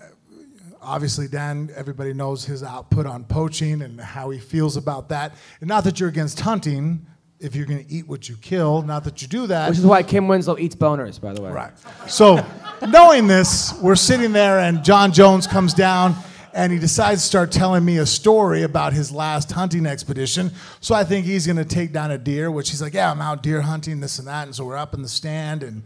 obviously 0.86 1.26
Dan, 1.26 1.70
everybody 1.74 2.12
knows 2.12 2.44
his 2.44 2.62
output 2.62 3.06
on 3.06 3.24
poaching 3.24 3.82
and 3.82 4.00
how 4.00 4.30
he 4.30 4.38
feels 4.38 4.76
about 4.76 5.08
that. 5.08 5.34
And 5.60 5.68
not 5.68 5.84
that 5.84 5.98
you're 5.98 6.08
against 6.08 6.40
hunting, 6.40 7.04
if 7.38 7.54
you're 7.54 7.66
going 7.66 7.84
to 7.84 7.92
eat 7.92 8.08
what 8.08 8.28
you 8.28 8.36
kill, 8.36 8.82
not 8.82 9.04
that 9.04 9.20
you 9.20 9.28
do 9.28 9.46
that. 9.48 9.68
Which 9.68 9.78
is 9.78 9.84
why 9.84 10.02
Kim 10.02 10.28
Winslow 10.28 10.58
eats 10.58 10.74
boners, 10.74 11.20
by 11.20 11.34
the 11.34 11.42
way. 11.42 11.50
Right. 11.50 11.72
So 12.08 12.44
knowing 12.88 13.26
this, 13.26 13.74
we're 13.82 13.96
sitting 13.96 14.32
there, 14.32 14.60
and 14.60 14.82
John 14.82 15.12
Jones 15.12 15.46
comes 15.46 15.74
down. 15.74 16.14
And 16.56 16.72
he 16.72 16.78
decides 16.78 17.20
to 17.20 17.26
start 17.26 17.52
telling 17.52 17.84
me 17.84 17.98
a 17.98 18.06
story 18.06 18.62
about 18.62 18.94
his 18.94 19.12
last 19.12 19.52
hunting 19.52 19.84
expedition. 19.84 20.50
So 20.80 20.94
I 20.94 21.04
think 21.04 21.26
he's 21.26 21.46
going 21.46 21.58
to 21.58 21.64
take 21.66 21.92
down 21.92 22.10
a 22.10 22.18
deer, 22.18 22.50
which 22.50 22.70
he's 22.70 22.80
like, 22.80 22.94
yeah, 22.94 23.10
I'm 23.10 23.20
out 23.20 23.42
deer 23.42 23.60
hunting, 23.60 24.00
this 24.00 24.18
and 24.18 24.26
that. 24.26 24.46
And 24.46 24.56
so 24.56 24.64
we're 24.64 24.76
up 24.78 24.94
in 24.94 25.02
the 25.02 25.08
stand, 25.08 25.62
and 25.62 25.82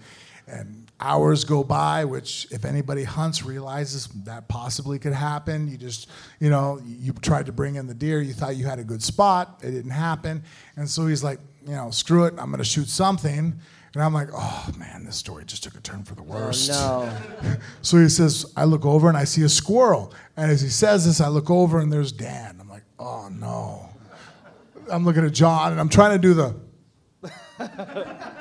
and 0.51 0.91
hours 1.01 1.45
go 1.45 1.63
by, 1.63 2.05
which 2.05 2.47
if 2.51 2.65
anybody 2.65 3.05
hunts 3.05 3.45
realizes 3.45 4.09
that 4.25 4.49
possibly 4.49 4.99
could 4.99 5.13
happen. 5.13 5.69
You 5.69 5.77
just, 5.77 6.09
you 6.41 6.51
know, 6.51 6.81
you 6.85 7.13
tried 7.13 7.47
to 7.47 7.53
bring 7.53 7.77
in 7.77 7.87
the 7.87 7.95
deer, 7.95 8.21
you 8.21 8.33
thought 8.33 8.57
you 8.57 8.65
had 8.65 8.79
a 8.79 8.85
good 8.85 9.03
spot, 9.03 9.61
it 9.63 9.71
didn't 9.71 9.93
happen. 9.93 10.43
And 10.77 10.89
so 10.89 11.07
he's 11.07 11.23
like, 11.23 11.39
you 11.67 11.75
know, 11.75 11.91
screw 11.91 12.25
it, 12.25 12.35
I'm 12.39 12.51
gonna 12.51 12.65
shoot 12.65 12.89
something. 12.89 13.59
And 13.95 14.03
I'm 14.05 14.15
like, 14.15 14.29
oh 14.33 14.69
man, 14.79 15.05
this 15.05 15.17
story 15.17 15.45
just 15.45 15.65
took 15.65 15.75
a 15.75 15.81
turn 15.81 16.05
for 16.05 16.15
the 16.15 16.23
oh, 16.23 16.25
worst. 16.25 16.71
Oh, 16.73 17.13
No. 17.43 17.57
So 17.83 17.99
he 17.99 18.09
says, 18.09 18.47
I 18.57 18.65
look 18.65 18.87
over 18.87 19.09
and 19.09 19.17
I 19.17 19.25
see 19.25 19.43
a 19.43 19.49
squirrel. 19.49 20.15
And 20.37 20.51
as 20.51 20.61
he 20.61 20.69
says 20.69 21.07
this, 21.07 21.21
I 21.21 21.29
look 21.29 21.51
over 21.51 21.81
and 21.81 21.93
there's 21.93 22.13
Dan. 22.13 22.57
I'm 22.61 22.69
like, 22.69 22.85
oh 22.99 23.29
no. 23.33 23.89
I'm 24.91 25.05
looking 25.05 25.25
at 25.25 25.33
Jon 25.33 25.73
and 25.73 25.81
I'm 25.81 25.89
trying 25.89 26.13
to 26.13 26.19
do 26.19 26.35
the. 26.35 26.55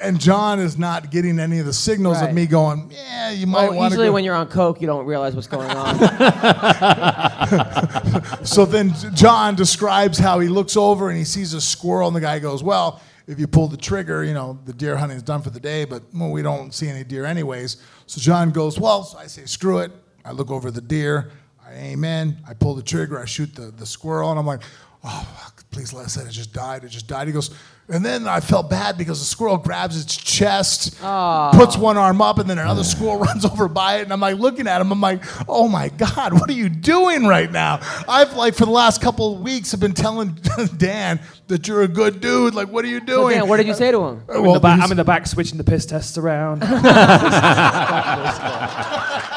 and 0.00 0.20
Jon 0.20 0.60
is 0.60 0.78
not 0.78 1.10
getting 1.10 1.38
any 1.38 1.58
of 1.58 1.66
the 1.66 1.72
signals 1.72 2.18
Right. 2.20 2.28
of 2.28 2.34
me 2.34 2.46
going, 2.46 2.90
yeah, 2.94 3.30
you 3.30 3.46
might 3.46 3.70
Well, 3.70 3.78
want 3.78 3.92
to 3.92 3.94
usually 3.94 4.08
go. 4.08 4.12
when 4.12 4.24
you're 4.24 4.34
on 4.34 4.48
coke, 4.48 4.80
you 4.80 4.86
don't 4.86 5.06
realize 5.06 5.34
what's 5.34 5.48
going 5.48 5.70
on. 5.70 5.96
So 8.44 8.64
then 8.64 8.94
Jon 9.14 9.56
describes 9.56 10.18
how 10.18 10.38
he 10.38 10.48
looks 10.48 10.76
over 10.76 11.08
and 11.08 11.18
he 11.18 11.24
sees 11.24 11.52
a 11.52 11.60
squirrel, 11.60 12.06
and 12.08 12.16
the 12.16 12.20
guy 12.20 12.38
goes, 12.38 12.62
Well, 12.62 13.00
if 13.26 13.40
you 13.40 13.46
pull 13.46 13.66
the 13.66 13.76
trigger, 13.76 14.22
you 14.22 14.34
know, 14.34 14.58
the 14.64 14.72
deer 14.72 14.96
hunting 14.96 15.16
is 15.16 15.22
done 15.22 15.42
for 15.42 15.50
the 15.50 15.60
day, 15.60 15.84
but 15.84 16.02
well, 16.14 16.30
we 16.30 16.42
don't 16.42 16.72
see 16.72 16.88
any 16.88 17.02
deer 17.02 17.24
anyways. 17.24 17.78
So 18.06 18.20
Jon 18.20 18.50
goes, 18.50 18.78
Well, 18.78 19.02
so 19.02 19.18
I 19.18 19.26
say, 19.26 19.46
Screw 19.46 19.78
it. 19.78 19.90
I 20.24 20.32
look 20.32 20.50
over 20.50 20.70
the 20.70 20.80
deer, 20.80 21.30
I 21.64 21.72
aim 21.74 22.04
in, 22.04 22.36
I 22.48 22.54
pull 22.54 22.74
the 22.74 22.82
trigger, 22.82 23.20
I 23.20 23.24
shoot 23.24 23.54
the, 23.54 23.70
the 23.70 23.86
squirrel, 23.86 24.30
and 24.30 24.38
I'm 24.38 24.46
like, 24.46 24.62
Oh, 25.04 25.48
please 25.70 25.92
let 25.92 26.06
us 26.06 26.14
say 26.14 26.22
it 26.22 26.30
just 26.30 26.52
died, 26.52 26.84
it 26.84 26.88
just 26.88 27.06
died. 27.06 27.26
He 27.26 27.32
goes, 27.32 27.50
and 27.88 28.04
then 28.04 28.26
I 28.26 28.40
felt 28.40 28.68
bad 28.68 28.98
because 28.98 29.20
the 29.20 29.24
squirrel 29.26 29.58
grabs 29.58 30.00
its 30.00 30.16
chest, 30.16 30.98
puts 30.98 31.76
one 31.76 31.96
arm 31.96 32.20
up, 32.20 32.38
and 32.38 32.50
then 32.50 32.58
another 32.58 32.82
squirrel 32.84 33.18
runs 33.20 33.44
over 33.44 33.68
by 33.68 33.98
it. 33.98 34.02
And 34.02 34.12
I'm 34.12 34.20
like 34.20 34.38
looking 34.38 34.66
at 34.66 34.80
him. 34.80 34.90
I'm 34.90 35.00
like, 35.00 35.22
oh 35.48 35.68
my 35.68 35.88
God, 35.90 36.32
what 36.32 36.50
are 36.50 36.54
you 36.54 36.68
doing 36.68 37.26
right 37.26 37.50
now? 37.50 37.78
I've 38.08 38.34
like 38.34 38.54
for 38.54 38.64
the 38.64 38.72
last 38.72 39.00
couple 39.00 39.34
of 39.34 39.40
weeks 39.40 39.70
have 39.70 39.80
been 39.80 39.94
telling 39.94 40.36
Dan 40.76 41.20
that 41.48 41.68
you're 41.68 41.82
a 41.82 41.88
good 41.88 42.20
dude. 42.20 42.54
Like, 42.54 42.68
what 42.68 42.84
are 42.84 42.88
you 42.88 42.98
so 43.00 43.06
doing? 43.06 43.38
Dan, 43.38 43.48
what 43.48 43.58
did 43.58 43.66
you 43.68 43.74
say 43.74 43.92
to 43.92 44.04
him? 44.04 44.22
Uh, 44.28 44.34
I'm, 44.34 44.42
well, 44.42 44.50
in 44.50 44.54
the 44.54 44.60
back, 44.60 44.74
he's- 44.76 44.84
I'm 44.86 44.90
in 44.90 44.96
the 44.96 45.04
back 45.04 45.26
switching 45.26 45.58
the 45.58 45.64
piss 45.64 45.86
tests 45.86 46.18
around. 46.18 46.62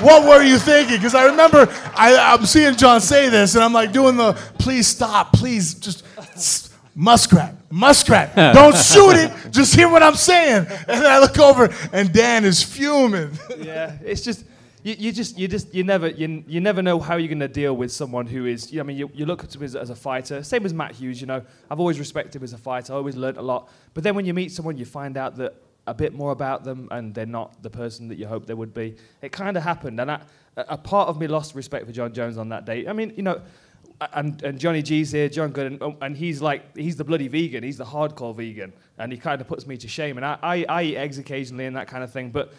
What 0.00 0.26
were 0.28 0.42
you 0.42 0.58
thinking? 0.58 0.96
Because 0.96 1.14
I 1.14 1.24
remember 1.26 1.66
I, 1.94 2.16
I'm 2.16 2.46
seeing 2.46 2.76
Jon 2.76 3.00
say 3.00 3.28
this, 3.28 3.54
and 3.54 3.64
I'm 3.64 3.72
like 3.72 3.92
doing 3.92 4.16
the 4.16 4.32
please 4.58 4.86
stop, 4.86 5.32
please 5.32 5.74
just 5.74 6.04
s- 6.18 6.70
muskrat, 6.94 7.54
muskrat, 7.70 8.34
don't 8.54 8.76
shoot 8.76 9.12
it, 9.16 9.32
just 9.50 9.74
hear 9.74 9.88
what 9.88 10.02
I'm 10.02 10.14
saying. 10.14 10.66
And 10.68 11.02
then 11.02 11.06
I 11.06 11.18
look 11.18 11.38
over, 11.38 11.68
and 11.92 12.12
Dan 12.12 12.44
is 12.44 12.62
fuming. 12.62 13.30
yeah, 13.58 13.96
it's 14.04 14.22
just 14.22 14.44
you, 14.84 14.94
you 14.98 15.12
just 15.12 15.36
you 15.36 15.48
just 15.48 15.74
you 15.74 15.82
never 15.84 16.08
you, 16.08 16.44
you 16.46 16.60
never 16.60 16.80
know 16.82 17.00
how 17.00 17.16
you're 17.16 17.28
going 17.28 17.40
to 17.40 17.48
deal 17.48 17.76
with 17.76 17.90
someone 17.90 18.26
who 18.26 18.46
is. 18.46 18.70
You 18.70 18.78
know, 18.78 18.84
I 18.84 18.86
mean, 18.86 18.96
you, 18.96 19.10
you 19.12 19.26
look 19.26 19.42
at 19.42 19.54
him 19.54 19.62
as, 19.64 19.74
as 19.74 19.90
a 19.90 19.96
fighter. 19.96 20.42
Same 20.44 20.64
as 20.64 20.72
Matt 20.72 20.92
Hughes. 20.92 21.20
You 21.20 21.26
know, 21.26 21.42
I've 21.70 21.80
always 21.80 21.98
respected 21.98 22.36
him 22.36 22.44
as 22.44 22.52
a 22.52 22.58
fighter. 22.58 22.92
I 22.92 22.96
always 22.96 23.16
learnt 23.16 23.36
a 23.38 23.42
lot. 23.42 23.68
But 23.94 24.04
then 24.04 24.14
when 24.14 24.24
you 24.24 24.32
meet 24.34 24.52
someone, 24.52 24.76
you 24.78 24.84
find 24.84 25.16
out 25.16 25.36
that 25.38 25.56
a 25.88 25.94
bit 25.94 26.14
more 26.14 26.32
about 26.32 26.64
them, 26.64 26.88
and 26.90 27.14
they're 27.14 27.26
not 27.26 27.62
the 27.62 27.70
person 27.70 28.08
that 28.08 28.18
you 28.18 28.26
hope 28.26 28.46
they 28.46 28.54
would 28.54 28.74
be. 28.74 28.96
It 29.22 29.32
kind 29.32 29.56
of 29.56 29.62
happened, 29.62 30.00
and 30.00 30.10
I, 30.10 30.20
a 30.56 30.78
part 30.78 31.08
of 31.08 31.18
me 31.18 31.26
lost 31.26 31.54
respect 31.54 31.86
for 31.86 31.92
Jon 31.92 32.12
Jones 32.12 32.38
on 32.38 32.48
that 32.50 32.64
day. 32.64 32.86
I 32.86 32.92
mean, 32.92 33.12
you 33.16 33.22
know. 33.22 33.40
And, 34.12 34.40
and 34.44 34.60
Johnny 34.60 34.80
G's 34.80 35.10
here, 35.10 35.28
John 35.28 35.50
Good, 35.50 35.72
and, 35.72 35.82
oh, 35.82 35.96
and 36.00 36.16
he's 36.16 36.40
like, 36.40 36.76
he's 36.76 36.94
the 36.94 37.02
bloody 37.02 37.26
vegan, 37.26 37.64
he's 37.64 37.78
the 37.78 37.84
hardcore 37.84 38.32
vegan, 38.32 38.72
and 38.96 39.10
he 39.10 39.18
kind 39.18 39.40
of 39.40 39.48
puts 39.48 39.66
me 39.66 39.76
to 39.76 39.88
shame. 39.88 40.18
And 40.18 40.24
I, 40.24 40.38
I, 40.40 40.64
I 40.68 40.82
eat 40.84 40.96
eggs 40.96 41.18
occasionally 41.18 41.66
and 41.66 41.74
that 41.74 41.88
kind 41.88 42.04
of 42.04 42.12
thing, 42.12 42.30
but 42.30 42.54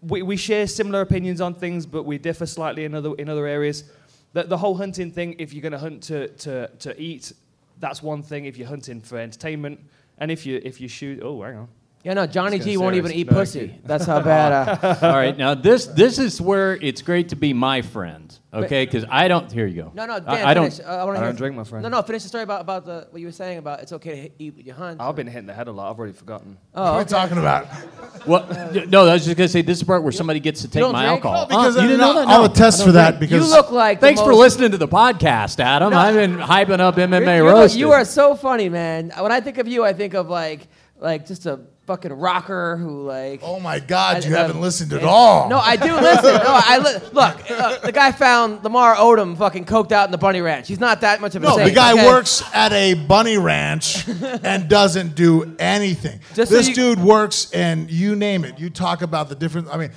we, 0.00 0.22
we 0.22 0.38
share 0.38 0.66
similar 0.66 1.02
opinions 1.02 1.42
on 1.42 1.52
things, 1.52 1.84
but 1.84 2.04
we 2.04 2.16
differ 2.16 2.46
slightly 2.46 2.86
in 2.86 2.94
other, 2.94 3.14
in 3.16 3.28
other 3.28 3.46
areas. 3.46 3.84
The, 4.32 4.44
the 4.44 4.56
whole 4.56 4.76
hunting 4.76 5.10
thing, 5.10 5.36
if 5.38 5.52
you're 5.52 5.60
going 5.60 5.72
to 5.72 5.78
hunt 5.78 6.04
to, 6.04 6.28
to, 6.28 6.68
to 6.68 6.98
eat, 6.98 7.34
that's 7.78 8.02
one 8.02 8.22
thing. 8.22 8.46
If 8.46 8.56
you're 8.56 8.68
hunting 8.68 9.02
for 9.02 9.18
entertainment, 9.18 9.80
and 10.16 10.30
if 10.30 10.46
you, 10.46 10.58
if 10.64 10.80
you 10.80 10.88
shoot, 10.88 11.20
oh, 11.22 11.42
hang 11.42 11.56
on. 11.56 11.68
Yeah, 12.08 12.14
no, 12.14 12.26
Johnny 12.26 12.56
It's 12.56 12.64
G 12.64 12.78
won't 12.78 12.94
even 12.96 13.12
eat 13.12 13.30
no 13.30 13.36
pussy. 13.36 13.78
That's 13.84 14.06
how 14.06 14.22
bad. 14.22 14.50
Uh, 14.82 14.96
All 15.02 15.12
right, 15.12 15.36
now 15.36 15.54
this 15.54 15.84
this 15.88 16.18
is 16.18 16.40
where 16.40 16.72
it's 16.74 17.02
great 17.02 17.28
to 17.28 17.36
be 17.36 17.52
my 17.52 17.82
friend, 17.82 18.34
okay? 18.50 18.86
Because 18.86 19.04
I 19.10 19.28
don't. 19.28 19.52
Here 19.52 19.66
you 19.66 19.82
go. 19.82 19.92
no, 19.94 20.06
no, 20.06 20.18
Dan, 20.18 20.28
I, 20.30 20.44
I 20.48 20.54
don't. 20.54 20.70
finish. 20.72 20.86
Uh, 20.88 20.90
I, 20.90 21.04
wanna 21.04 21.18
I 21.18 21.20
hear 21.20 21.28
don't 21.28 21.36
drink, 21.36 21.54
my 21.56 21.64
friend. 21.64 21.82
No, 21.82 21.90
no, 21.90 22.00
finish 22.00 22.22
the 22.22 22.30
story 22.30 22.44
about, 22.44 22.62
about 22.62 22.86
the, 22.86 23.08
what 23.10 23.20
you 23.20 23.26
were 23.26 23.32
saying 23.32 23.58
about 23.58 23.80
it's 23.82 23.92
okay 23.92 24.10
to 24.12 24.16
hit- 24.16 24.34
eat 24.38 24.54
what 24.56 24.64
you 24.64 24.72
hunt. 24.72 25.02
I've 25.02 25.16
been 25.16 25.26
hitting 25.26 25.48
the 25.48 25.52
head 25.52 25.68
a 25.68 25.70
lot. 25.70 25.90
I've 25.90 25.98
already 25.98 26.14
forgotten. 26.14 26.56
oh, 26.74 26.82
What 26.82 26.90
are 26.94 26.98
we 27.00 27.04
talking 27.04 27.36
about? 27.38 27.66
Well, 28.26 28.46
no, 28.88 29.06
I 29.06 29.12
was 29.12 29.24
just 29.26 29.36
gonna 29.36 29.48
say 29.48 29.60
this 29.60 29.74
is 29.76 29.80
the 29.80 29.86
part 29.86 30.02
where 30.02 30.10
somebody 30.12 30.40
gets 30.40 30.62
to 30.62 30.68
take 30.68 30.80
don't 30.80 30.92
my 30.92 31.04
drink? 31.06 31.24
alcohol. 31.26 31.42
No, 31.42 31.46
because 31.48 31.74
Huh? 31.76 31.80
you 31.82 31.86
I- 31.86 31.90
didn't 31.90 32.00
no, 32.00 32.06
know 32.14 32.18
that? 32.20 32.28
I'll 32.28 32.38
No, 32.40 32.44
attest 32.46 32.84
for 32.84 32.92
that 32.92 33.20
because 33.20 33.46
You 33.46 33.54
look 33.54 33.70
like 33.70 34.00
the 34.00 34.06
Thanks 34.06 34.20
for 34.22 34.30
most- 34.30 34.38
listening 34.38 34.70
to 34.70 34.78
the 34.78 34.88
podcast, 34.88 35.60
Adam. 35.60 35.90
No. 35.92 35.98
I've 35.98 36.14
been 36.14 36.38
hyping 36.38 36.80
up 36.80 36.96
MMA 36.96 37.10
You're- 37.20 37.36
you're- 37.36 37.50
roasted. 37.52 37.78
You 37.80 37.92
are 37.92 38.04
so 38.06 38.34
funny, 38.34 38.70
man. 38.70 39.12
When 39.18 39.30
I 39.30 39.40
think 39.40 39.58
of 39.58 39.68
you, 39.68 39.84
I 39.84 39.92
think 39.92 40.14
of 40.14 40.30
like 40.30 40.66
like 40.98 41.26
just 41.26 41.44
a 41.46 41.60
fucking 41.88 42.12
rocker 42.12 42.76
who 42.76 43.06
like. 43.06 43.40
Oh 43.42 43.58
my 43.58 43.80
God, 43.80 44.22
you 44.24 44.34
haven't 44.34 44.60
listened 44.60 44.92
at 44.92 45.02
all. 45.02 45.48
No, 45.48 45.58
I 45.58 45.74
do 45.76 45.94
listen. 45.94 46.34
No, 46.34 46.42
I 46.46 46.78
li- 46.78 47.08
look. 47.12 47.50
Uh, 47.50 47.78
the 47.78 47.90
guy 47.92 48.12
found 48.12 48.62
Lamar 48.62 48.94
Odom 48.96 49.36
fucking 49.38 49.64
coked 49.64 49.90
out 49.90 50.06
in 50.06 50.12
the 50.12 50.18
Bunny 50.18 50.42
Ranch. 50.42 50.68
He's 50.68 50.78
not 50.78 51.00
that 51.00 51.20
much 51.22 51.34
of 51.34 51.42
a 51.42 51.46
No, 51.46 51.56
saint. 51.56 51.70
the 51.70 51.74
guy 51.74 51.94
okay? 51.94 52.06
works 52.06 52.42
at 52.52 52.72
a 52.74 52.92
bunny 52.92 53.38
ranch 53.38 54.06
and 54.42 54.68
doesn't 54.68 55.14
do 55.14 55.56
anything. 55.58 56.20
Just 56.34 56.50
so 56.52 56.56
this 56.58 56.68
you- 56.68 56.74
dude 56.74 57.00
works 57.00 57.50
and 57.52 57.90
you 57.90 58.14
name 58.14 58.44
it. 58.44 58.58
You 58.60 58.68
talk 58.68 59.00
about 59.02 59.30
the 59.30 59.34
different. 59.34 59.68
I 59.72 59.78
mean, 59.78 59.90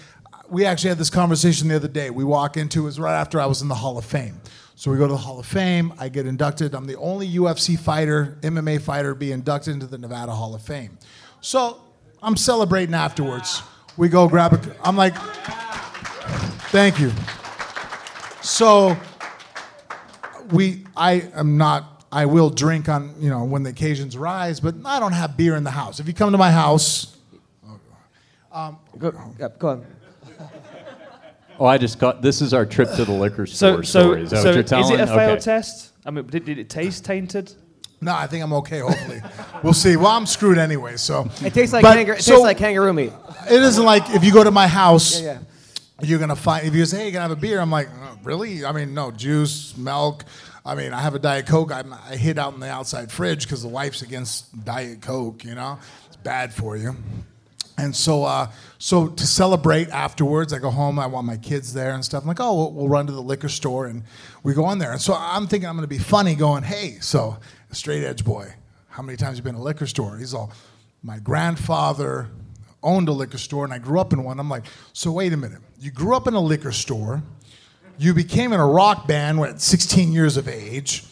we 0.50 0.66
actually 0.66 0.90
had 0.90 0.98
this 0.98 1.10
conversation 1.10 1.68
the 1.68 1.76
other 1.76 1.88
day. 1.90 2.10
We 2.10 2.24
walk 2.24 2.56
into 2.56 2.84
it 2.84 2.86
was 2.86 3.00
right 3.02 3.20
after 3.20 3.40
I 3.42 3.46
was 3.48 3.62
in 3.62 3.68
the 3.68 3.76
Hall 3.76 3.98
of 3.98 4.06
Fame. 4.06 4.40
So 4.76 4.90
we 4.90 4.98
go 4.98 5.06
to 5.06 5.14
the 5.14 5.18
Hall 5.18 5.40
of 5.40 5.46
Fame. 5.46 5.94
I 6.00 6.10
get 6.10 6.26
inducted. 6.26 6.74
I'm 6.74 6.88
the 6.88 6.98
only 6.98 7.28
UFC 7.28 7.78
fighter, 7.78 8.38
MMA 8.42 8.82
fighter, 8.82 9.10
to 9.10 9.16
be 9.16 9.32
inducted 9.32 9.74
into 9.76 9.86
the 9.86 9.98
Nevada 10.00 10.32
Hall 10.32 10.56
of 10.56 10.62
Fame. 10.64 10.98
So 11.42 11.82
I'm 12.22 12.38
celebrating 12.38 12.94
afterwards. 12.96 13.64
We 13.98 14.10
go 14.10 14.28
grab 14.28 14.54
a. 14.54 14.76
I'm 14.84 14.96
like, 14.96 15.16
thank 16.70 17.00
you. 17.00 17.12
So 18.42 18.96
we 20.52 20.86
I 20.96 21.30
am 21.34 21.58
not 21.58 22.06
I 22.12 22.26
will 22.26 22.50
drink 22.50 22.90
on 22.90 23.16
you 23.20 23.30
know 23.30 23.44
when 23.44 23.64
the 23.64 23.70
occasions 23.72 24.18
rise, 24.18 24.60
but 24.60 24.76
I 24.86 25.00
don't 25.00 25.14
have 25.14 25.36
beer 25.36 25.56
in 25.56 25.64
the 25.64 25.72
house. 25.72 26.00
If 26.00 26.08
you 26.08 26.14
come 26.14 26.32
to 26.32 26.38
my 26.38 26.52
house, 26.52 27.18
um, 28.52 28.78
Go, 28.98 29.14
yeah, 29.40 29.48
go 29.58 29.70
on. 29.70 29.86
oh, 31.60 31.66
I 31.66 31.78
just 31.78 32.00
got. 32.00 32.22
This 32.22 32.42
is 32.42 32.54
our 32.54 32.66
trip 32.66 32.92
to 32.96 33.06
the 33.06 33.14
liquor 33.14 33.46
store 33.46 33.84
so, 33.84 34.02
story. 34.02 34.24
Is 34.24 34.32
that 34.32 34.42
so 34.42 34.50
what 34.50 34.56
you're 34.56 34.64
telling? 34.64 34.84
is 34.84 34.90
telling? 34.90 35.02
it 35.02 35.10
a 35.10 35.16
failed 35.16 35.32
Okay. 35.38 35.42
test? 35.42 35.94
I 36.06 36.12
mean, 36.12 36.28
did, 36.28 36.46
did 36.46 36.58
it 36.60 36.70
taste 36.70 37.06
tainted? 37.06 37.54
No, 38.02 38.14
I 38.16 38.28
think 38.28 38.44
I'm 38.44 38.54
okay. 38.54 38.80
Hopefully, 38.80 39.22
we'll 39.64 39.74
see. 39.74 39.96
Well, 39.96 40.08
I'm 40.08 40.26
screwed 40.26 40.58
anyway, 40.58 40.98
so 40.98 41.30
It 41.44 41.54
tastes 41.54 41.72
like 41.74 41.84
But- 41.84 41.94
kangaroo. 41.96 42.18
It 42.18 42.24
so 42.24 42.32
tastes 42.32 42.44
like 42.44 42.58
kangaroo 42.58 42.94
meat. 42.94 43.14
it 43.50 43.62
isn't 43.62 43.84
like 43.84 44.10
if 44.10 44.24
you 44.24 44.34
go 44.34 44.44
to 44.44 44.52
my 44.52 44.68
house. 44.68 45.22
Yeah, 45.22 45.34
yeah. 45.34 45.38
You're 46.04 46.20
gonna 46.20 46.36
find 46.36 46.66
if 46.66 46.74
you 46.74 46.84
say, 46.86 46.98
"Hey, 47.00 47.06
you 47.08 47.12
gonna 47.12 47.22
have 47.30 47.32
a 47.32 47.36
beer?" 47.40 47.60
I'm 47.62 47.70
like, 47.72 47.88
"Oh, 48.04 48.18
"Really?" 48.24 48.66
I 48.66 48.72
mean, 48.72 48.96
no 48.96 49.12
juice, 49.12 49.78
milk. 49.78 50.26
I 50.66 50.74
mean, 50.76 50.94
I 50.94 51.02
have 51.02 51.14
a 51.16 51.20
diet 51.20 51.46
coke. 51.48 51.72
I'm, 51.72 51.94
I 51.94 52.16
hid 52.16 52.38
out 52.40 52.54
in 52.56 52.60
the 52.60 52.70
outside 52.70 53.12
fridge 53.12 53.44
because 53.44 53.62
the 53.62 53.68
wife's 53.68 54.02
against 54.02 54.66
diet 54.66 55.02
coke. 55.02 55.44
You 55.44 55.54
know, 55.56 55.78
it's 56.08 56.16
bad 56.18 56.54
for 56.54 56.76
you. 56.76 56.96
And 57.78 57.96
so, 57.96 58.24
uh, 58.26 58.48
so 58.78 59.08
to 59.08 59.26
celebrate 59.26 59.90
afterwards, 59.90 60.54
I 60.54 60.60
go 60.60 60.70
home. 60.70 61.00
I 61.00 61.08
want 61.08 61.26
my 61.26 61.38
kids 61.38 61.74
there 61.74 61.94
and 61.94 62.06
stuff. 62.06 62.22
I'm 62.24 62.28
like, 62.28 62.40
oh, 62.40 62.54
we'll, 62.56 62.72
we'll 62.74 62.90
run 62.90 63.08
to 63.08 63.12
the 63.14 63.22
liquor 63.22 63.50
store 63.50 63.88
and 63.88 64.04
we 64.44 64.54
go 64.54 64.70
in 64.72 64.78
there. 64.78 64.92
And 64.92 65.02
so 65.02 65.16
I'm 65.18 65.48
thinking 65.48 65.68
I'm 65.68 65.76
going 65.78 65.84
to 65.84 65.88
be 65.88 65.98
funny, 65.98 66.36
going, 66.36 66.62
hey, 66.62 66.98
so 67.00 67.38
straight 67.76 68.04
edge 68.04 68.24
boy, 68.26 68.54
how 68.90 69.02
many 69.04 69.18
times 69.18 69.38
you 69.38 69.44
been 69.44 69.56
to 69.56 69.60
a 69.60 69.64
liquor 69.64 69.88
store? 69.88 70.18
He's 70.18 70.34
all, 70.34 70.52
my 71.04 71.20
grandfather 71.20 72.28
owned 72.84 73.10
a 73.10 73.12
liquor 73.12 73.38
store 73.38 73.64
and 73.66 73.74
I 73.74 73.78
grew 73.80 74.00
up 74.00 74.12
in 74.14 74.24
one. 74.24 74.40
I'm 74.40 74.50
like, 74.50 74.66
so 74.94 75.12
wait 75.12 75.34
a 75.34 75.38
minute, 75.38 75.60
you 75.80 75.92
grew 75.92 76.16
up 76.16 76.28
in 76.28 76.34
a 76.34 76.40
liquor 76.42 76.72
store, 76.72 77.22
you 77.98 78.14
became 78.14 78.54
in 78.54 78.60
a 78.60 78.66
rock 78.68 79.08
band 79.08 79.40
when 79.40 79.50
at 79.50 79.62
16 79.62 80.12
years 80.12 80.38
of 80.38 80.48
age. 80.48 81.04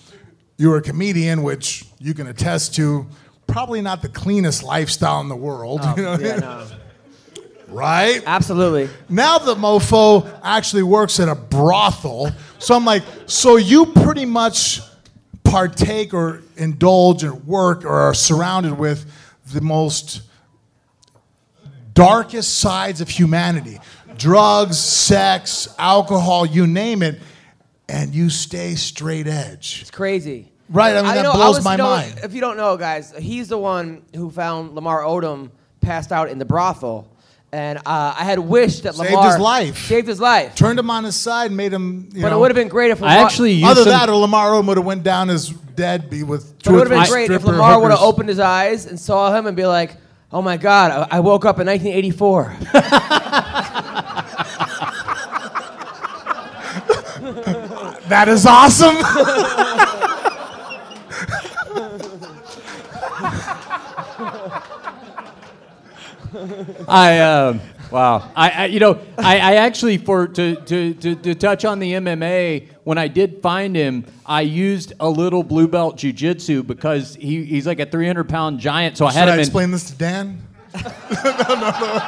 You 0.57 0.69
were 0.71 0.77
a 0.77 0.81
comedian, 0.81 1.43
which 1.43 1.85
you 1.99 2.13
can 2.13 2.27
attest 2.27 2.75
to. 2.75 3.07
Probably 3.47 3.79
not 3.81 4.01
the 4.01 4.09
cleanest 4.09 4.61
lifestyle 4.61 5.21
in 5.21 5.29
the 5.29 5.35
world. 5.35 5.79
Oh, 5.81 5.93
you 5.97 6.03
know 6.03 6.11
I 6.13 6.17
Yeah, 6.19 6.31
mean? 6.31 6.39
no. 6.41 6.67
Right? 7.67 8.21
Absolutely. 8.25 8.89
Now 9.07 9.37
the 9.37 9.55
mofo 9.55 10.27
actually 10.43 10.83
works 10.83 11.19
at 11.19 11.29
a 11.29 11.35
brothel. 11.35 12.31
So 12.57 12.75
I'm 12.75 12.83
like, 12.83 13.03
so 13.27 13.57
you 13.57 13.85
pretty 13.85 14.25
much 14.25 14.81
partake 15.49 16.13
or 16.13 16.43
indulge 16.57 17.23
or 17.23 17.33
work 17.33 17.83
or 17.83 17.93
are 17.93 18.13
surrounded 18.13 18.77
with 18.77 19.11
the 19.53 19.61
most 19.61 20.21
darkest 21.93 22.59
sides 22.59 23.01
of 23.01 23.09
humanity 23.09 23.79
drugs, 24.17 24.77
sex, 24.77 25.73
alcohol, 25.79 26.45
you 26.45 26.67
name 26.67 27.01
it, 27.01 27.19
and 27.87 28.13
you 28.13 28.29
stay 28.29 28.75
straight 28.75 29.27
edge. 29.27 29.79
It's 29.81 29.91
crazy. 29.91 30.51
Right, 30.69 30.95
I 30.95 31.01
mean, 31.01 31.15
that 31.15 31.23
know, 31.23 31.33
blows 31.33 31.63
my 31.63 31.77
know, 31.77 31.85
mind. 31.85 32.19
If 32.21 32.33
you 32.33 32.41
don't 32.41 32.57
know, 32.57 32.77
guys, 32.77 33.13
he's 33.17 33.47
the 33.47 33.57
one 33.57 34.03
who 34.13 34.29
found 34.29 34.75
Lamar 34.75 35.01
Odom 35.01 35.49
passed 35.81 36.11
out 36.11 36.29
in 36.29 36.37
the 36.37 36.45
brothel. 36.45 37.07
And 37.51 37.79
uh, 37.79 37.81
I 38.17 38.25
had 38.25 38.37
wished 38.37 38.83
that 38.83 38.93
Saved 38.93 39.09
Lamar 39.09 39.31
his 39.31 39.39
life. 39.39 39.77
Saved 39.87 40.07
his 40.07 40.19
life. 40.19 40.53
Turned 40.53 40.77
him 40.77 40.91
on 40.91 41.03
his 41.03 41.15
side, 41.15 41.47
and 41.47 41.57
made 41.57 41.73
him. 41.73 42.09
You 42.13 42.21
but 42.21 42.29
know, 42.29 42.37
it 42.37 42.39
would 42.41 42.51
have 42.51 42.55
been 42.55 42.67
great 42.67 42.91
if 42.91 43.01
I 43.01 43.15
actually 43.15 43.53
used 43.53 43.65
Other 43.65 43.83
some, 43.83 43.91
that, 43.91 44.07
or 44.09 44.17
Lamar 44.17 44.51
Odom 44.51 44.67
would 44.67 44.77
have 44.77 44.85
went 44.85 45.01
down 45.01 45.31
as 45.31 45.49
dead, 45.49 46.09
be 46.11 46.21
with 46.21 46.53
But 46.57 46.63
two 46.63 46.69
it 46.69 46.73
would 46.77 46.91
have 46.91 47.01
been 47.01 47.11
great 47.11 47.31
if 47.31 47.43
Lamar 47.43 47.81
would 47.81 47.89
have 47.91 48.01
opened 48.01 48.29
his 48.29 48.39
eyes 48.39 48.85
and 48.85 48.99
saw 48.99 49.35
him 49.35 49.47
and 49.47 49.57
be 49.57 49.65
like, 49.65 49.95
"Oh 50.31 50.43
my 50.43 50.57
God, 50.57 51.07
I, 51.11 51.17
I 51.17 51.19
woke 51.21 51.45
up 51.45 51.59
in 51.59 51.65
1984." 51.65 52.57
That 58.09 58.27
is 58.27 58.45
awesome. 58.47 58.95
I 66.87 67.19
um, 67.19 67.61
wow. 67.91 68.31
I, 68.35 68.49
I 68.49 68.65
you 68.65 68.79
know 68.79 68.99
I, 69.17 69.39
I 69.39 69.55
actually 69.55 69.97
for 69.97 70.27
to, 70.27 70.55
to 70.55 70.93
to 70.93 71.15
to 71.15 71.35
touch 71.35 71.65
on 71.65 71.79
the 71.79 71.93
MMA 71.93 72.67
when 72.83 72.97
I 72.97 73.07
did 73.07 73.41
find 73.41 73.75
him 73.75 74.05
I 74.25 74.41
used 74.41 74.93
a 74.99 75.09
little 75.09 75.43
blue 75.43 75.67
belt 75.67 75.97
jujitsu 75.97 76.65
because 76.65 77.15
he, 77.15 77.43
he's 77.45 77.67
like 77.67 77.79
a 77.79 77.85
300 77.85 78.29
pound 78.29 78.59
giant 78.59 78.97
so 78.97 79.05
I 79.05 79.11
Should 79.11 79.17
had 79.19 79.27
I 79.29 79.31
him 79.31 79.33
in 79.35 79.39
explain 79.41 79.71
this 79.71 79.89
to 79.91 79.97
Dan? 79.97 80.41
no, 80.73 81.55
no, 81.55 81.71
no. 81.71 81.99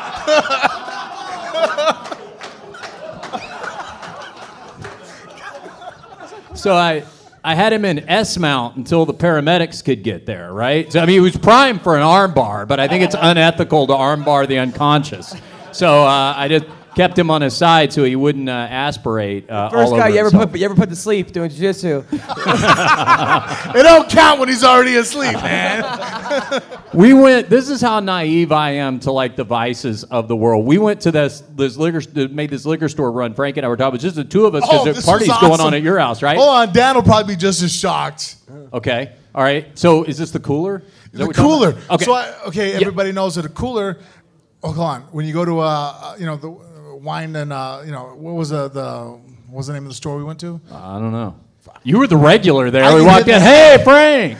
So 6.53 6.75
I 6.75 7.03
I 7.43 7.55
had 7.55 7.73
him 7.73 7.85
in 7.85 8.07
S 8.07 8.37
mount 8.37 8.77
until 8.77 9.05
the 9.05 9.13
paramedics 9.13 9.83
could 9.83 10.03
get 10.03 10.25
there, 10.27 10.53
right? 10.53 10.91
So 10.91 10.99
I 10.99 11.05
mean, 11.05 11.15
he 11.15 11.19
was 11.19 11.35
primed 11.35 11.81
for 11.81 11.95
an 11.95 12.03
arm 12.03 12.33
bar, 12.33 12.65
but 12.67 12.79
I 12.79 12.87
think 12.87 13.03
it's 13.03 13.15
unethical 13.19 13.87
to 13.87 13.95
arm 13.95 14.23
bar 14.23 14.45
the 14.45 14.59
unconscious. 14.59 15.35
So 15.71 16.03
uh, 16.03 16.33
I 16.37 16.47
just 16.47 16.65
kept 16.95 17.17
him 17.17 17.29
on 17.31 17.41
his 17.41 17.55
side 17.55 17.93
so 17.93 18.03
he 18.03 18.15
wouldn't 18.15 18.49
uh, 18.49 18.51
aspirate 18.51 19.49
uh, 19.49 19.69
First 19.69 19.91
all 19.93 19.97
guy 19.97 20.07
over 20.07 20.09
you 20.13 20.19
ever 20.19 20.29
himself. 20.29 20.51
put 20.51 20.59
you 20.59 20.65
ever 20.65 20.75
put 20.75 20.89
to 20.89 20.95
sleep 20.95 21.31
doing 21.31 21.49
jiu-jitsu. 21.49 22.03
It 23.73 23.83
don't 23.83 24.09
count 24.09 24.39
when 24.39 24.49
he's 24.49 24.63
already 24.63 24.95
asleep, 24.97 25.33
man. 25.33 26.61
We 26.93 27.13
went. 27.13 27.49
This 27.49 27.69
is 27.69 27.79
how 27.79 28.01
naive 28.01 28.51
I 28.51 28.71
am 28.71 28.99
to 29.01 29.13
like 29.13 29.37
the 29.37 29.45
vices 29.45 30.03
of 30.03 30.27
the 30.27 30.35
world. 30.35 30.65
We 30.65 30.77
went 30.77 30.99
to 31.01 31.11
this 31.11 31.41
this 31.55 31.77
liquor 31.77 32.01
made 32.27 32.49
this 32.49 32.65
liquor 32.65 32.89
store 32.89 33.13
run. 33.13 33.33
Frank 33.33 33.55
and 33.55 33.65
I 33.65 33.69
were 33.69 33.77
talking. 33.77 33.93
It 33.93 34.03
was 34.03 34.03
just 34.03 34.15
the 34.17 34.25
two 34.25 34.45
of 34.45 34.55
us 34.55 34.63
because 34.65 34.81
Oh, 34.81 34.83
the 34.85 34.93
this 34.93 35.05
party's 35.05 35.29
was 35.29 35.39
going 35.39 35.61
on 35.61 35.73
at 35.73 35.83
your 35.83 35.97
house, 35.99 36.21
right? 36.21 36.35
Hold 36.35 36.49
on, 36.49 36.73
Dan 36.73 36.95
will 36.95 37.03
probably 37.03 37.33
be 37.35 37.39
just 37.39 37.61
as 37.63 37.73
shocked. 37.73 38.35
Okay. 38.73 39.13
All 39.33 39.41
right. 39.41 39.67
So 39.79 40.03
is 40.03 40.17
this 40.17 40.31
the 40.31 40.41
cooler? 40.41 40.83
Is 41.13 41.19
The 41.19 41.19
what 41.19 41.27
we're 41.27 41.33
talking 41.33 41.49
cooler. 41.49 41.81
Okay. 41.91 42.03
So 42.03 42.13
I, 42.13 42.33
okay, 42.47 42.73
everybody 42.73 43.13
knows 43.13 43.35
that 43.35 43.45
a 43.45 43.49
cooler. 43.49 43.99
Oh, 44.61 44.73
hold 44.73 44.87
on. 44.87 45.01
When 45.13 45.25
you 45.25 45.31
go 45.33 45.45
to 45.45 45.59
uh, 45.61 45.63
uh, 45.63 46.15
you 46.19 46.25
know, 46.25 46.35
the 46.35 46.49
wine 47.01 47.35
and 47.35 47.51
uh, 47.51 47.81
you 47.85 47.91
know, 47.91 48.15
what 48.15 48.33
was 48.33 48.51
uh, 48.51 48.67
the 48.67 49.19
what 49.47 49.57
was 49.57 49.67
the 49.67 49.73
name 49.73 49.83
of 49.83 49.89
the 49.89 49.95
store 49.95 50.17
we 50.17 50.23
went 50.23 50.39
to? 50.41 50.61
I 50.71 50.99
don't 50.99 51.11
know. 51.11 51.35
You 51.83 51.99
were 51.99 52.07
the 52.07 52.17
regular 52.17 52.71
there. 52.71 52.83
I 52.83 52.95
we 52.95 53.03
walked 53.03 53.27
in. 53.27 53.39
that. 53.39 53.77
Hey, 53.77 53.83
Frank. 53.83 54.37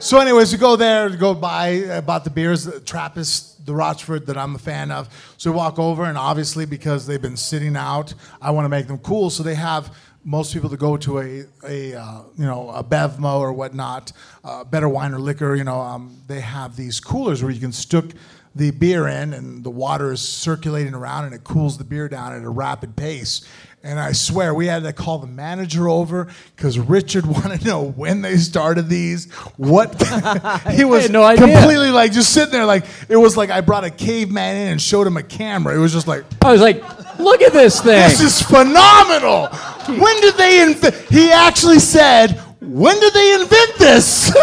So, 0.00 0.20
anyways, 0.20 0.52
we 0.52 0.58
go 0.58 0.76
there 0.76 1.08
to 1.08 1.16
go 1.16 1.34
buy 1.34 1.82
uh, 1.82 2.00
bought 2.00 2.24
the 2.24 2.30
beers, 2.30 2.64
the 2.64 2.80
Trappist, 2.80 3.66
the 3.66 3.74
Rochefort 3.74 4.26
that 4.26 4.36
I'm 4.36 4.54
a 4.54 4.58
fan 4.58 4.90
of. 4.90 5.08
So 5.36 5.50
we 5.50 5.56
walk 5.56 5.78
over, 5.78 6.04
and 6.04 6.16
obviously 6.16 6.66
because 6.66 7.06
they've 7.06 7.20
been 7.20 7.36
sitting 7.36 7.76
out, 7.76 8.14
I 8.40 8.52
want 8.52 8.64
to 8.64 8.68
make 8.68 8.86
them 8.86 8.98
cool. 8.98 9.28
So 9.30 9.42
they 9.42 9.56
have 9.56 9.94
most 10.24 10.52
people 10.52 10.68
to 10.68 10.76
go 10.76 10.96
to 10.98 11.18
a 11.18 11.44
a 11.64 11.94
uh, 11.94 12.22
you 12.36 12.44
know 12.44 12.70
a 12.70 12.84
Bevmo 12.84 13.40
or 13.40 13.52
whatnot, 13.52 14.12
uh, 14.44 14.64
better 14.64 14.88
wine 14.88 15.12
or 15.12 15.18
liquor. 15.18 15.56
You 15.56 15.64
know, 15.64 15.80
um, 15.80 16.22
they 16.26 16.40
have 16.40 16.76
these 16.76 17.00
coolers 17.00 17.42
where 17.42 17.50
you 17.50 17.60
can 17.60 17.72
stick 17.72 18.14
the 18.58 18.72
beer 18.72 19.06
in, 19.06 19.32
and 19.32 19.62
the 19.64 19.70
water 19.70 20.12
is 20.12 20.20
circulating 20.20 20.92
around, 20.92 21.24
and 21.24 21.34
it 21.34 21.44
cools 21.44 21.78
the 21.78 21.84
beer 21.84 22.08
down 22.08 22.34
at 22.34 22.42
a 22.42 22.48
rapid 22.48 22.96
pace. 22.96 23.46
And 23.84 24.00
I 24.00 24.10
swear, 24.10 24.52
we 24.52 24.66
had 24.66 24.82
to 24.82 24.92
call 24.92 25.20
the 25.20 25.28
manager 25.28 25.88
over 25.88 26.26
because 26.56 26.80
Richard 26.80 27.24
wanted 27.26 27.60
to 27.60 27.66
know 27.66 27.84
when 27.84 28.22
they 28.22 28.36
started 28.36 28.88
these. 28.88 29.32
What 29.56 29.94
he 30.72 30.84
was 30.84 31.08
no 31.08 31.24
completely 31.36 31.90
like 31.90 32.12
just 32.12 32.34
sitting 32.34 32.52
there, 32.52 32.66
like 32.66 32.84
it 33.08 33.16
was 33.16 33.36
like 33.36 33.50
I 33.50 33.60
brought 33.60 33.84
a 33.84 33.90
caveman 33.90 34.56
in 34.56 34.72
and 34.72 34.82
showed 34.82 35.06
him 35.06 35.16
a 35.16 35.22
camera. 35.22 35.74
It 35.76 35.78
was 35.78 35.92
just 35.92 36.08
like 36.08 36.24
I 36.42 36.50
was 36.50 36.60
like, 36.60 36.82
look 37.18 37.40
at 37.40 37.52
this 37.52 37.80
thing. 37.80 38.08
this 38.08 38.20
is 38.20 38.42
phenomenal. 38.42 39.46
When 39.86 40.20
did 40.20 40.34
they 40.34 40.62
invent? 40.62 40.96
He 41.08 41.30
actually 41.30 41.78
said, 41.78 42.32
"When 42.60 42.98
did 42.98 43.14
they 43.14 43.34
invent 43.40 43.78
this?" 43.78 44.34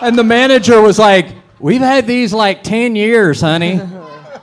and 0.00 0.18
the 0.18 0.24
manager 0.24 0.80
was 0.80 0.98
like, 0.98 1.26
we've 1.60 1.80
had 1.80 2.06
these 2.06 2.32
like 2.32 2.62
10 2.62 2.96
years, 2.96 3.40
honey. 3.40 3.80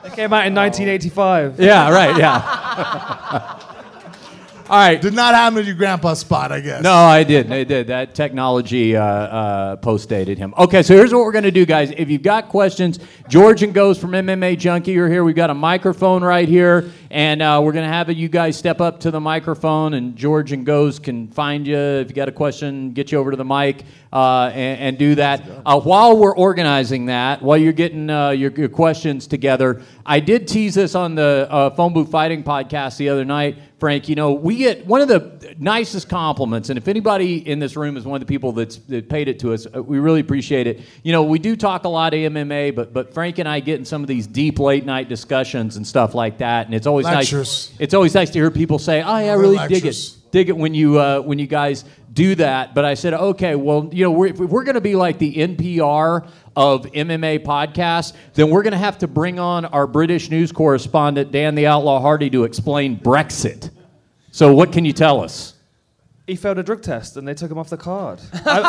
It 0.04 0.14
came 0.14 0.32
out 0.32 0.48
in 0.48 0.56
1985. 0.56 1.60
yeah, 1.60 1.92
right. 1.92 2.18
Yeah. 2.18 3.60
All 4.70 4.78
right. 4.78 5.02
Did 5.02 5.14
not 5.14 5.34
happen 5.34 5.60
to 5.60 5.64
your 5.64 5.76
grandpa's 5.76 6.20
spot, 6.20 6.52
I 6.52 6.60
guess. 6.60 6.82
No, 6.82 6.94
I 6.94 7.24
did. 7.24 7.52
I 7.52 7.64
did. 7.64 7.88
That 7.88 8.16
technology 8.16 8.96
uh, 8.98 9.04
uh, 9.04 9.76
post 9.78 10.10
dated 10.10 10.38
him. 10.38 10.54
Okay, 10.58 10.82
so 10.84 10.94
here's 10.96 11.14
what 11.14 11.24
we're 11.24 11.32
going 11.32 11.44
to 11.46 11.52
do, 11.52 11.66
guys. 11.66 11.92
If 11.96 12.10
you've 12.10 12.22
got 12.22 12.50
questions, 12.50 13.00
George 13.30 13.64
and 13.64 13.74
Goze 13.74 13.98
from 13.98 14.12
MMA 14.12 14.58
Junkie 14.58 14.98
are 14.98 15.08
here. 15.10 15.24
We've 15.24 15.36
got 15.36 15.50
a 15.50 15.54
microphone 15.54 16.24
right 16.24 16.48
here, 16.50 16.90
and 17.10 17.42
uh, 17.42 17.62
we're 17.64 17.72
going 17.72 17.86
to 17.86 17.94
have 17.94 18.12
you 18.12 18.28
guys 18.28 18.58
step 18.58 18.82
up 18.82 19.00
to 19.02 19.12
the 19.12 19.20
microphone, 19.20 19.94
and 19.94 20.16
George 20.16 20.52
and 20.52 20.66
Goze 20.66 21.00
can 21.00 21.28
find 21.30 21.66
you. 21.66 21.78
If 21.78 22.10
you 22.10 22.16
got 22.16 22.30
a 22.30 22.34
question, 22.34 22.92
get 22.92 23.12
you 23.12 23.18
over 23.18 23.32
to 23.32 23.38
the 23.38 23.46
mic 23.46 23.86
uh, 24.12 24.52
and, 24.54 24.80
and 24.80 24.98
do 24.98 25.16
that. 25.16 25.44
Uh, 25.66 25.80
while 25.80 26.18
we're 26.18 26.36
organizing 26.36 27.08
that, 27.08 27.42
while 27.42 27.58
you're 27.58 27.74
getting 27.74 28.10
uh, 28.10 28.30
your, 28.30 28.52
your 28.52 28.70
questions 28.70 29.28
together, 29.28 29.82
I 30.06 30.20
did 30.20 30.48
tease 30.48 30.76
this 30.76 30.96
on 30.96 31.16
the 31.16 31.48
uh, 31.50 31.70
Phone 31.72 31.94
Booth 31.94 32.10
Fighting 32.10 32.44
podcast 32.44 32.98
the 32.98 33.10
other 33.10 33.26
night. 33.26 33.58
Frank, 33.80 34.10
you 34.10 34.16
know, 34.16 34.32
we 34.32 34.56
get 34.56 34.88
one 34.88 35.02
of 35.02 35.08
the 35.08 35.56
nicest 35.60 36.10
compliments, 36.10 36.70
and 36.70 36.80
if 36.80 36.88
anybody 36.88 37.48
in 37.48 37.60
this 37.60 37.76
room 37.76 37.96
is 37.96 38.06
one 38.06 38.20
of 38.20 38.28
the 38.28 38.32
people 38.32 38.52
that's 38.52 38.78
that 38.78 39.08
paid 39.08 39.28
it 39.28 39.38
to 39.42 39.54
us, 39.54 39.68
uh, 39.76 39.84
we 39.84 40.00
really 40.00 40.20
appreciate 40.20 40.66
it. 40.66 40.82
You 41.04 41.12
know, 41.12 41.22
we 41.22 41.38
do 41.38 41.56
talk 41.56 41.84
a 41.84 41.90
lot 41.90 42.16
of 42.16 42.20
MMA, 42.20 42.74
but 42.74 42.92
but 42.92 43.14
Frank 43.14 43.38
and 43.38 43.48
I 43.48 43.60
get 43.60 43.78
in 43.78 43.86
some 43.86 44.02
of 44.02 44.08
these 44.08 44.26
deep 44.26 44.58
late 44.58 44.84
night 44.84 45.10
discussions 45.10 45.78
and 45.78 45.86
stuff 45.86 46.16
like 46.16 46.40
that, 46.40 46.66
and 46.66 46.74
it's 46.74 46.88
always 46.88 46.97
Lectures. 47.06 47.70
nice. 47.72 47.80
It's 47.80 47.94
always 47.94 48.14
nice 48.14 48.30
to 48.32 48.40
hear 48.40 48.52
people 48.52 48.80
say, 48.80 49.02
"Oh, 49.02 49.18
yeah, 49.18 49.32
I 49.32 49.36
really 49.36 49.66
dig 49.68 49.86
it." 49.86 50.18
dig 50.32 50.50
it 50.50 50.58
when 50.58 50.74
you 50.74 51.00
uh, 51.00 51.20
when 51.22 51.40
you 51.40 51.48
guys 51.48 51.86
do 52.14 52.36
that. 52.36 52.74
But 52.74 52.86
I 52.86 52.96
said, 52.96 53.14
okay, 53.14 53.56
well, 53.56 53.90
you 53.92 54.04
know, 54.04 54.12
we're, 54.12 54.28
if 54.28 54.38
we're 54.40 54.64
going 54.64 54.76
to 54.76 54.82
be 54.82 54.96
like 54.96 55.20
the 55.20 55.36
NPR 55.36 56.28
of 56.56 56.86
MMA 56.88 57.46
podcasts, 57.46 58.14
then 58.34 58.50
we're 58.50 58.64
going 58.64 58.72
to 58.74 58.78
have 58.80 58.98
to 59.00 59.08
bring 59.08 59.40
on 59.40 59.66
our 59.66 59.86
British 59.88 60.30
news 60.30 60.52
correspondent 60.52 61.32
Dan 61.32 61.56
the 61.56 61.68
Outlaw 61.68 62.02
Hardy 62.02 62.30
to 62.32 62.44
explain 62.44 63.00
Brexit. 63.00 63.70
So, 64.32 64.54
what 64.54 64.72
can 64.72 64.86
you 64.86 64.94
tell 64.94 65.24
us? 65.24 65.54
He 66.26 66.36
failed 66.36 66.58
a 66.58 66.64
drug 66.64 66.82
test 66.82 67.16
and 67.16 67.28
they 67.28 67.34
took 67.34 67.50
him 67.50 67.58
off 67.58 67.70
the 67.70 67.78
card. 67.78 68.20
I, 68.34 68.60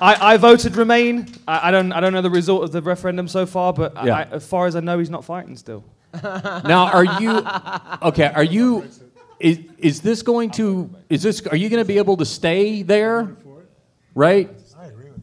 I, 0.14 0.34
I 0.34 0.36
voted 0.36 0.76
Remain. 0.76 1.26
I, 1.48 1.68
I 1.68 1.70
don't 1.72 1.92
I 1.92 2.00
don't 2.00 2.12
know 2.12 2.22
the 2.22 2.30
result 2.30 2.62
of 2.62 2.72
the 2.72 2.80
referendum 2.80 3.26
so 3.26 3.44
far, 3.44 3.72
but 3.72 3.92
Yeah. 4.04 4.18
I, 4.18 4.22
as 4.24 4.46
far 4.46 4.66
as 4.66 4.76
I 4.76 4.80
know, 4.80 4.98
he's 4.98 5.10
not 5.10 5.24
fighting 5.24 5.56
still. 5.56 5.84
Now, 6.22 6.86
are 6.92 7.04
you 7.20 7.44
okay? 8.08 8.30
Are 8.34 8.44
you? 8.44 8.88
Is, 9.40 9.58
is 9.78 10.00
this 10.00 10.22
going 10.22 10.50
to? 10.52 10.90
Is 11.10 11.22
this? 11.22 11.44
Are 11.46 11.56
you 11.56 11.68
going 11.68 11.82
to 11.82 11.86
be 11.88 11.98
able 11.98 12.16
to 12.18 12.24
stay 12.24 12.82
there? 12.82 13.36
Right. 14.14 14.50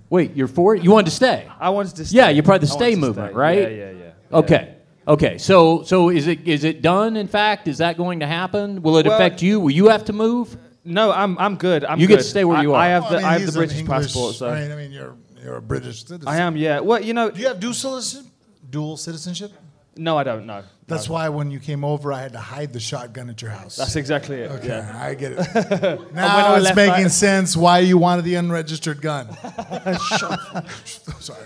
Wait, 0.10 0.36
you're 0.36 0.50
for 0.50 0.76
it? 0.76 0.84
You 0.84 0.92
wanted 0.92 1.06
to 1.06 1.16
stay? 1.16 1.48
I 1.60 1.70
wanted 1.70 1.96
to. 1.96 2.06
Stay. 2.06 2.18
Yeah, 2.18 2.30
you're 2.30 2.44
probably 2.44 2.68
the 2.68 2.74
stay 2.74 2.96
movement, 2.96 3.30
stay. 3.32 3.38
right? 3.38 3.62
Yeah, 3.62 3.68
yeah, 3.70 3.92
yeah. 3.92 4.38
Okay. 4.40 4.76
Okay. 5.08 5.38
So 5.38 5.84
so 5.84 6.10
is 6.10 6.28
it 6.28 6.46
is 6.48 6.64
it 6.66 6.82
done? 6.82 7.16
In 7.16 7.28
fact, 7.28 7.68
is 7.70 7.78
that 7.78 7.96
going 7.98 8.20
to 8.20 8.28
happen? 8.28 8.82
Will 8.82 8.98
it 8.98 9.06
Well- 9.06 9.16
affect 9.16 9.42
you? 9.42 9.60
Will 9.62 9.72
you 9.72 9.88
have 9.88 10.04
to 10.06 10.14
move? 10.14 10.58
No, 10.84 11.12
I'm 11.12 11.38
I'm 11.38 11.56
good. 11.56 11.86
I'm 11.86 12.00
You 12.00 12.08
get 12.08 12.18
good. 12.18 12.24
to 12.24 12.30
stay 12.30 12.44
where 12.44 12.58
I- 12.58 12.62
you 12.64 12.74
are. 12.74 12.82
I 12.82 12.88
have 12.88 13.04
Well, 13.04 13.12
the 13.12 13.18
I 13.18 13.20
mean, 13.20 13.26
I 13.28 13.32
have 13.34 13.42
he's 13.42 13.54
the 13.54 13.60
British 13.60 13.78
English- 13.80 14.04
passport, 14.08 14.36
so 14.36 14.50
I 14.50 14.62
mean, 14.62 14.72
I 14.72 14.76
mean, 14.76 14.92
you're 14.92 15.16
you're 15.44 15.56
a 15.58 15.62
British 15.62 16.02
citizen. 16.04 16.28
I 16.28 16.38
am. 16.38 16.58
Yeah. 16.58 16.82
Well, 16.82 17.02
you 17.02 17.14
know. 17.14 17.32
Do 17.32 17.40
you 17.40 17.48
have 17.48 17.60
dual 17.60 17.74
citizenship? 17.74 18.32
Dual 18.70 18.98
citizenship? 18.98 19.52
No, 19.98 20.18
I 20.18 20.24
don't 20.24 20.46
know. 20.46 20.64
That's 20.88 21.08
why 21.10 21.30
when 21.30 21.52
you 21.52 21.60
came 21.60 21.84
over, 21.86 22.12
I 22.14 22.22
had 22.22 22.32
to 22.34 22.40
hide 22.40 22.74
the 22.74 22.80
shotgun 22.80 23.30
at 23.30 23.42
your 23.42 23.52
house. 23.52 23.76
That's 23.78 23.96
exactly 23.96 24.38
it. 24.42 24.52
okay, 24.52 24.68
Yeah. 24.68 25.00
I 25.02 25.14
get 25.14 25.32
it. 25.34 26.14
now 26.14 26.28
I 26.54 26.56
it's 26.56 26.64
left, 26.66 26.76
making 26.76 27.06
I- 27.06 27.10
sense 27.10 27.56
why 27.58 27.80
you 27.80 27.98
wanted 27.98 28.24
the 28.26 28.36
unregistered 28.36 29.02
gun. 29.02 29.28
Sorry. 31.20 31.46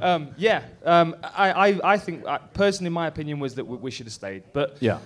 Um, 0.00 0.28
yeah. 0.36 0.62
Um, 0.84 1.16
I, 1.22 1.50
I 1.70 1.80
I 1.94 1.98
think 1.98 2.24
uh, 2.26 2.38
personally, 2.54 2.90
my 2.90 3.06
opinion 3.06 3.38
was 3.40 3.54
that 3.56 3.66
we, 3.66 3.76
we 3.76 3.90
should 3.90 4.06
have 4.06 4.12
stayed, 4.14 4.44
but 4.52 4.76
Yeah. 4.80 4.98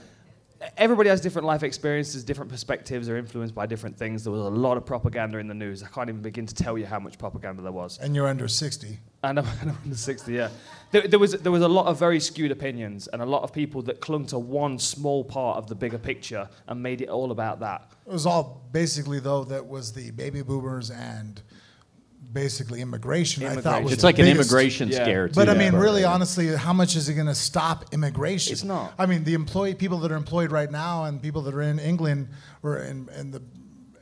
everybody 0.76 1.08
has 1.10 1.20
different 1.20 1.46
life 1.46 1.62
experiences, 1.64 2.22
different 2.24 2.50
perspectives, 2.50 3.08
are 3.08 3.16
influenced 3.16 3.54
by 3.54 3.66
different 3.66 3.96
things. 3.96 4.22
There 4.22 4.32
was 4.32 4.42
a 4.42 4.48
lot 4.48 4.76
of 4.76 4.86
propaganda 4.86 5.38
in 5.38 5.48
the 5.48 5.54
news. 5.54 5.82
I 5.82 5.88
can't 5.88 6.08
even 6.08 6.22
begin 6.22 6.46
to 6.46 6.54
tell 6.54 6.78
you 6.78 6.86
how 6.86 7.00
much 7.00 7.18
propaganda 7.18 7.62
there 7.62 7.72
was. 7.72 7.98
And 7.98 8.14
you're 8.14 8.28
under 8.28 8.46
60. 8.48 8.98
And 9.24 9.38
I'm, 9.38 9.46
and 9.60 9.70
I'm 9.70 9.78
under 9.84 9.96
60, 9.96 10.32
yeah. 10.32 10.48
There, 10.94 11.08
there, 11.08 11.18
was, 11.18 11.32
there 11.32 11.50
was 11.50 11.62
a 11.62 11.66
lot 11.66 11.86
of 11.86 11.98
very 11.98 12.20
skewed 12.20 12.52
opinions 12.52 13.08
and 13.08 13.20
a 13.20 13.26
lot 13.26 13.42
of 13.42 13.52
people 13.52 13.82
that 13.82 14.00
clung 14.00 14.26
to 14.26 14.38
one 14.38 14.78
small 14.78 15.24
part 15.24 15.58
of 15.58 15.66
the 15.66 15.74
bigger 15.74 15.98
picture 15.98 16.48
and 16.68 16.80
made 16.80 17.00
it 17.00 17.08
all 17.08 17.32
about 17.32 17.58
that. 17.60 17.90
It 18.06 18.12
was 18.12 18.26
all 18.26 18.62
basically, 18.70 19.18
though, 19.18 19.42
that 19.42 19.66
was 19.66 19.92
the 19.92 20.12
baby 20.12 20.42
boomers 20.42 20.92
and 20.92 21.42
basically 22.32 22.80
immigration. 22.80 23.44
I 23.44 23.56
thought 23.56 23.82
was 23.82 23.92
It's 23.92 24.02
the 24.02 24.06
like 24.06 24.20
an 24.20 24.26
immigration 24.28 24.88
Yeah. 24.88 25.02
scare. 25.02 25.26
Too, 25.26 25.34
But 25.34 25.48
I 25.48 25.54
mean, 25.54 25.72
yeah. 25.72 25.80
really, 25.80 26.04
honestly, 26.04 26.46
how 26.54 26.72
much 26.72 26.94
is 26.94 27.08
it 27.08 27.14
going 27.14 27.26
to 27.26 27.34
stop 27.34 27.86
immigration? 27.92 28.52
It's 28.52 28.62
not. 28.62 28.94
I 28.96 29.06
mean, 29.06 29.24
the 29.24 29.34
employee 29.34 29.74
people 29.74 29.98
that 29.98 30.12
are 30.12 30.16
employed 30.16 30.52
right 30.52 30.70
now 30.70 31.06
and 31.06 31.20
people 31.20 31.42
that 31.42 31.54
are 31.54 31.62
in 31.62 31.80
England 31.80 32.28
or 32.62 32.78
in, 32.78 33.08
in 33.18 33.32
the 33.32 33.42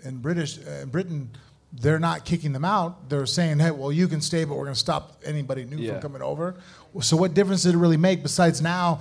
in 0.05 0.19
British 0.19 0.59
uh, 0.59 0.82
in 0.82 0.90
Britain, 0.90 1.31
they're 1.73 1.99
not 1.99 2.24
kicking 2.24 2.53
them 2.53 2.65
out. 2.65 3.09
They're 3.09 3.27
saying, 3.27 3.59
"Hey, 3.59 3.70
well, 3.70 3.90
you 3.93 4.07
can 4.09 4.20
stay, 4.20 4.44
but 4.44 4.55
we're 4.57 4.65
going 4.65 4.74
to 4.74 4.81
stop 4.81 5.23
anybody 5.24 5.65
new 5.65 5.77
Yeah. 5.78 5.93
from 5.94 6.03
coming 6.03 6.23
over." 6.23 6.57
So, 7.01 7.16
what 7.16 7.32
difference 7.35 7.62
did 7.62 7.74
it 7.74 7.78
really 7.78 7.97
make? 7.97 8.23
Besides, 8.23 8.61
now, 8.61 9.01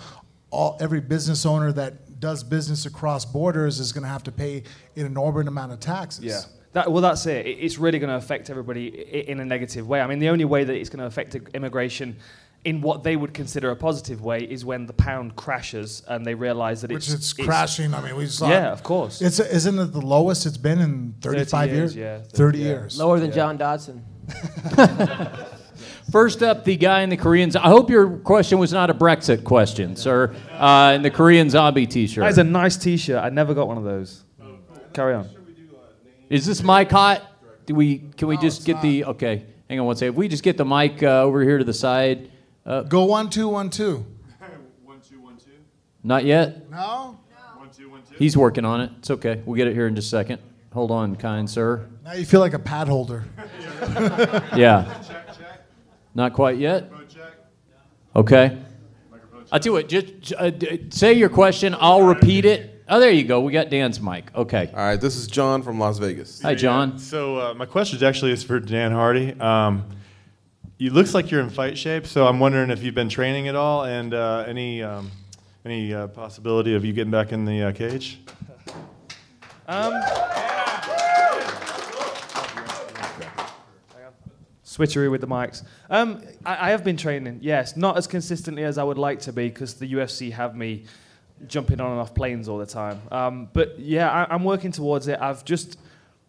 all 0.52 0.78
every 0.80 1.02
business 1.02 1.46
owner 1.46 1.72
that 1.74 2.20
does 2.20 2.44
business 2.44 2.86
across 2.86 3.26
borders 3.26 3.80
is 3.80 3.92
going 3.92 4.04
to 4.04 4.10
have 4.10 4.24
to 4.24 4.32
pay 4.32 4.64
an 4.96 5.06
enormous 5.06 5.48
amount 5.48 5.72
of 5.72 5.80
taxes. 5.80 6.24
Yeah. 6.24 6.40
That, 6.74 6.92
well, 6.92 7.02
that's 7.02 7.26
it. 7.26 7.46
It- 7.46 7.58
It's 7.60 7.78
really 7.78 8.00
going 8.00 8.10
to 8.10 8.16
affect 8.16 8.50
everybody 8.50 8.88
in 9.30 9.40
a 9.42 9.46
negative 9.46 9.88
way. 9.88 10.00
I 10.02 10.08
mean, 10.08 10.20
the 10.20 10.30
only 10.30 10.46
way 10.46 10.64
that 10.64 10.74
it's 10.74 10.90
going 10.90 11.00
to 11.00 11.06
affect 11.06 11.36
immigration 11.54 12.16
in 12.64 12.82
what 12.82 13.04
they 13.04 13.16
would 13.16 13.34
consider 13.34 13.72
a 13.72 13.76
positive 13.76 14.22
way 14.22 14.40
is 14.40 14.64
when 14.64 14.86
the 14.86 14.94
pound 14.94 15.36
crashes 15.36 16.04
and 16.08 16.26
they 16.26 16.36
realize 16.36 16.82
that 16.82 16.92
Which 16.92 17.10
it's, 17.10 17.14
it's, 17.14 17.34
crashing. 17.34 17.94
I 17.94 18.02
mean, 18.02 18.16
we 18.16 18.28
saw. 18.28 18.50
Yeah, 18.50 18.72
of 18.72 18.84
course. 18.84 19.22
It's 19.22 19.40
isn't 19.40 19.80
it 19.80 19.92
the 19.94 20.02
lowest 20.02 20.46
it's 20.46 20.58
been 20.58 20.80
in 20.80 21.16
35 21.22 21.70
years, 21.72 21.96
years? 21.96 22.24
yeah. 22.24 22.38
30 22.38 22.60
Yeah. 22.60 22.66
years. 22.66 23.00
Lower 23.00 23.20
than 23.20 23.32
John 23.32 23.58
Dodson. 23.58 24.06
First 26.12 26.44
up, 26.44 26.66
the 26.66 26.76
guy 26.76 27.02
in 27.02 27.10
the 27.10 27.18
Koreans. 27.18 27.56
I 27.56 27.68
hope 27.68 27.90
your 27.90 28.18
question 28.18 28.60
was 28.60 28.74
not 28.74 28.90
a 28.90 28.94
Brexit 28.94 29.44
question, 29.44 29.96
sir. 29.96 30.36
Uh, 30.52 30.94
in 30.96 31.02
the 31.04 31.10
Korean 31.10 31.50
zombie 31.50 31.88
T-shirt. 31.88 32.24
That 32.24 32.32
is 32.32 32.38
a 32.38 32.44
nice 32.44 32.76
T-shirt. 32.76 33.24
I 33.24 33.30
never 33.30 33.54
got 33.54 33.68
one 33.68 33.78
of 33.78 33.84
those. 33.84 34.24
Carry 34.94 35.16
on. 35.16 35.30
Is 36.30 36.46
this 36.46 36.62
mic 36.62 36.92
hot? 36.92 37.24
Do 37.66 37.76
we? 37.76 38.00
Can 38.18 38.28
we 38.28 38.38
just 38.38 38.66
get 38.66 38.82
the? 38.82 39.06
Okay, 39.06 39.46
hang 39.70 39.80
on 39.80 39.86
one 39.86 39.96
second. 39.96 40.14
If 40.14 40.18
we 40.18 40.28
just 40.28 40.44
get 40.44 40.58
the 40.58 40.66
mic 40.66 41.02
uh, 41.02 41.24
over 41.24 41.42
here 41.44 41.58
to 41.58 41.64
the 41.64 41.74
side. 41.74 42.30
Uh, 42.66 42.82
Go 42.84 43.06
one 43.06 43.30
two 43.30 43.48
one 43.50 43.70
two. 43.70 44.06
one 44.84 45.00
two 45.08 45.20
one 45.20 45.38
two. 45.38 45.52
not 46.04 46.26
yet. 46.26 46.70
No. 46.70 47.18
One 47.58 47.70
two 47.70 47.90
one 47.90 48.02
two. 48.04 48.16
He's 48.18 48.38
working 48.38 48.66
on 48.66 48.82
it. 48.82 48.92
It's 49.00 49.10
okay. 49.12 49.42
We'll 49.46 49.56
get 49.56 49.68
it 49.68 49.74
here 49.74 49.88
in 49.88 49.96
just 49.96 50.08
a 50.08 50.12
second. 50.12 50.40
Hold 50.74 50.92
on, 50.92 51.16
kind 51.16 51.50
sir. 51.50 51.88
Now 52.06 52.14
you 52.14 52.26
feel 52.26 52.40
like 52.40 52.54
a 52.54 52.60
pad 52.60 52.88
holder. 52.88 53.26
Yeah. 54.56 55.02
Not 56.16 56.34
quite 56.34 56.58
yet. 56.58 56.92
Okay. 58.16 58.58
I'll 59.52 59.60
tell 59.60 59.72
you 59.72 59.74
what. 59.74 59.88
Just 59.90 60.34
uh, 60.38 60.50
d- 60.50 60.88
say 60.90 61.14
your 61.14 61.30
question. 61.30 61.76
I'll 61.80 62.04
repeat 62.04 62.46
it. 62.46 62.84
Oh, 62.88 63.00
there 63.00 63.12
you 63.12 63.24
go. 63.24 63.40
We 63.42 63.52
got 63.54 63.70
Dan's 63.70 64.00
mic. 64.02 64.26
Okay. 64.36 64.70
All 64.74 64.80
right, 64.80 65.00
this 65.00 65.16
is 65.16 65.28
John 65.28 65.62
from 65.64 65.80
Las 65.80 65.98
Vegas. 65.98 66.42
Hi, 66.42 66.54
John. 66.54 67.00
So 67.00 67.38
uh, 67.38 67.54
my 67.54 67.66
question 67.66 68.04
actually 68.04 68.32
is 68.34 68.44
for 68.44 68.60
Dan 68.60 68.92
Hardy. 68.92 69.32
Um, 69.40 69.86
it 70.82 70.94
looks 70.94 71.14
like 71.14 71.30
you're 71.30 71.42
in 71.42 71.52
fight 71.52 71.78
shape, 71.78 72.08
so 72.08 72.26
I'm 72.26 72.40
wondering 72.40 72.72
if 72.72 72.82
you've 72.82 72.96
been 72.96 73.08
training 73.08 73.48
at 73.48 73.56
all, 73.56 73.86
and 73.86 74.16
uh, 74.16 74.46
any 74.48 74.82
um, 74.82 75.12
any 75.64 75.94
uh, 75.94 76.08
possibility 76.08 76.74
of 76.74 76.84
you 76.84 76.92
getting 76.92 77.12
back 77.12 77.32
in 77.32 77.46
the 77.46 77.62
uh, 77.62 77.72
cage. 77.72 78.20
Switchery 84.64 85.08
with 85.08 85.22
the 85.22 85.28
mics. 85.28 85.64
Um, 85.88 86.24
I, 86.44 86.70
I 86.70 86.72
have 86.72 86.84
been 86.84 86.98
training, 86.98 87.40
yes, 87.44 87.78
not 87.78 87.96
as 87.96 88.08
consistently 88.08 88.64
as 88.64 88.80
I 88.80 88.84
would 88.84 88.98
like 88.98 89.20
to 89.22 89.34
be 89.34 89.50
because 89.50 89.76
the 89.76 89.94
UFC 89.94 90.32
have 90.32 90.56
me 90.56 90.86
jumping 91.46 91.80
on 91.80 91.92
and 91.92 92.00
off 92.00 92.16
planes 92.16 92.50
all 92.50 92.58
the 92.58 92.66
time. 92.66 93.00
Um, 93.12 93.50
but 93.54 93.78
yeah, 93.78 94.10
I, 94.10 94.34
I'm 94.34 94.44
working 94.44 94.72
towards 94.72 95.08
it. 95.08 95.20
I've 95.22 95.46
just 95.46 95.78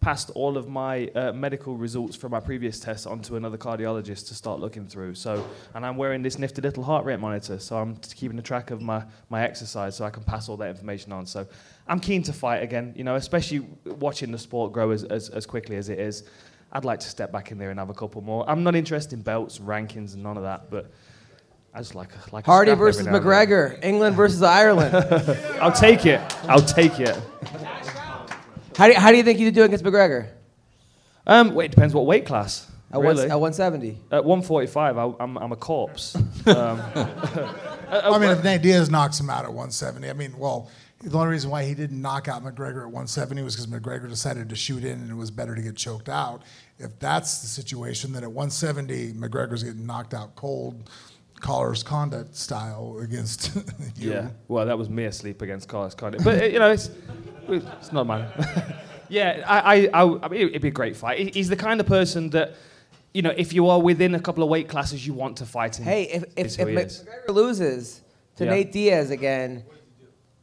passed 0.03 0.31
all 0.35 0.59
of 0.59 0.69
my 0.69 1.07
uh, 1.15 1.33
medical 1.33 1.77
results 1.77 2.17
from 2.17 2.33
my 2.33 2.41
previous 2.41 2.81
tests 2.81 3.07
onto 3.07 3.37
another 3.37 3.57
cardiologist 3.57 4.29
to 4.29 4.35
start 4.35 4.59
looking 4.61 4.87
through. 4.87 5.15
So, 5.15 5.43
and 5.75 5.87
I'm 5.87 5.97
wearing 5.97 6.23
this 6.23 6.39
nifty 6.39 6.61
little 6.61 6.83
heart 6.83 7.05
rate 7.07 7.21
monitor, 7.21 7.59
so 7.61 7.77
I'm 7.79 7.97
t- 7.97 8.15
keeping 8.17 8.39
a 8.39 8.43
track 8.43 8.73
of 8.73 8.83
my, 8.83 9.05
my 9.31 9.43
exercise 9.43 9.97
so 9.97 10.05
I 10.05 10.11
can 10.11 10.25
pass 10.25 10.49
all 10.49 10.57
that 10.59 10.69
information 10.69 11.13
on. 11.13 11.25
So, 11.25 11.47
I'm 11.87 12.01
keen 12.01 12.23
to 12.25 12.33
fight 12.33 12.63
again. 12.63 12.93
You 12.97 13.05
know, 13.05 13.15
especially 13.15 13.61
watching 13.85 14.33
the 14.33 14.39
sport 14.39 14.73
grow 14.73 14.91
as, 14.91 15.05
as, 15.05 15.31
as 15.31 15.47
quickly 15.47 15.77
as 15.77 15.89
it 15.89 15.99
is. 15.99 16.25
I'd 16.73 16.85
like 16.85 17.01
to 17.01 17.09
step 17.09 17.31
back 17.31 17.53
in 17.53 17.59
there 17.59 17.71
and 17.71 17.79
have 17.79 17.91
a 17.91 17.95
couple 17.95 18.23
more. 18.23 18.49
I'm 18.49 18.63
not 18.65 18.75
interested 18.75 19.15
in 19.15 19.23
belts, 19.23 19.59
rankings, 19.59 20.15
and 20.15 20.23
none 20.23 20.37
of 20.37 20.43
that, 20.43 20.71
but 20.71 20.91
I 21.75 21.79
just 21.79 21.95
like 21.95 22.11
a, 22.13 22.35
like 22.35 22.45
Hardy 22.47 22.75
versus 22.75 23.07
now 23.07 23.15
and 23.15 23.25
then. 23.25 23.31
McGregor. 23.31 23.85
England 23.85 24.17
versus 24.17 24.43
Ireland. 24.43 24.95
I'll 25.61 25.73
take 25.73 26.07
it. 26.07 26.21
I'll 26.49 26.61
take 26.61 26.99
it. 26.99 27.19
How 28.77 28.87
do, 28.87 28.93
you, 28.93 28.99
how 28.99 29.11
do 29.11 29.17
you 29.17 29.23
think 29.23 29.39
you 29.39 29.51
do 29.51 29.63
against 29.65 29.85
McGregor? 29.85 30.29
Um, 31.27 31.55
wait, 31.55 31.67
it 31.67 31.71
depends 31.73 31.95
what 31.95 32.07
weight 32.07 32.27
class. 32.27 32.69
At, 32.93 33.01
really. 33.01 33.23
one, 33.23 33.31
at 33.31 33.41
170. 33.41 33.99
At 34.11 34.25
145, 34.25 34.99
I, 34.99 35.13
I'm, 35.21 35.39
I'm 35.39 35.53
a 35.53 35.57
corpse. 35.57 36.17
Um, 36.45 36.83
I 37.93 38.19
mean, 38.19 38.31
if 38.31 38.43
Nate 38.43 38.63
Diaz 38.63 38.91
knocks 38.91 39.21
him 39.21 39.31
out 39.31 39.45
at 39.45 39.51
170, 39.51 40.11
I 40.11 40.13
mean, 40.13 40.37
well, 40.37 40.69
the 41.03 41.17
only 41.17 41.31
reason 41.31 41.51
why 41.51 41.65
he 41.65 41.75
didn't 41.75 42.01
knock 42.01 42.27
out 42.27 42.43
McGregor 42.43 42.81
at 42.81 42.87
170 42.87 43.43
was 43.43 43.55
because 43.55 43.67
McGregor 43.69 44.09
decided 44.09 44.49
to 44.49 44.57
shoot 44.57 44.83
in 44.83 45.01
and 45.01 45.11
it 45.11 45.15
was 45.15 45.31
better 45.31 45.55
to 45.55 45.63
get 45.63 45.77
choked 45.77 46.09
out. 46.09 46.43
If 46.79 46.99
that's 46.99 47.43
the 47.43 47.49
situation, 47.49 48.13
then 48.13 48.23
at 48.23 48.33
170, 48.33 49.13
McGregor's 49.13 49.63
getting 49.63 49.87
knocked 49.87 50.15
out 50.15 50.35
cold, 50.37 50.91
Carlos 51.43 51.83
Condit 51.83 52.35
style 52.35 52.99
against 53.03 53.55
you. 53.97 54.13
yeah. 54.13 54.31
Well, 54.49 54.65
that 54.65 54.79
was 54.79 54.89
me 54.89 55.05
asleep 55.05 55.43
against 55.43 55.69
Carlos 55.69 55.95
Condit. 55.95 56.25
But, 56.25 56.53
you 56.53 56.59
know, 56.59 56.71
it's, 56.71 56.89
it's 57.49 57.93
not 57.93 58.07
mine. 58.07 58.27
yeah, 59.09 59.43
I, 59.47 59.89
I, 59.89 60.03
I, 60.05 60.19
I 60.23 60.29
mean, 60.29 60.49
it'd 60.49 60.63
be 60.63 60.69
a 60.69 60.71
great 60.71 60.97
fight. 60.97 61.35
He's 61.35 61.49
the 61.49 61.57
kind 61.57 61.81
of 61.81 61.87
person 61.87 62.31
that, 62.31 62.55
you 63.13 63.23
know, 63.23 63.35
if 63.37 63.53
you 63.53 63.69
are 63.69 63.81
within 63.81 64.15
a 64.15 64.21
couple 64.21 64.45
of 64.45 64.49
weight 64.49 64.69
classes, 64.69 65.05
you 65.07 65.13
want 65.15 65.37
to 65.39 65.47
fight 65.47 65.79
him. 65.79 65.85
Hey, 65.85 66.05
if, 66.05 66.25
if, 66.37 66.47
is 66.47 66.59
if 66.59 66.69
he. 66.69 66.75
McGregor 66.75 67.29
loses 67.35 68.03
to 68.37 68.45
Yeah. 68.45 68.51
Nate 68.53 68.73
Diaz 68.73 69.11
again, 69.11 69.65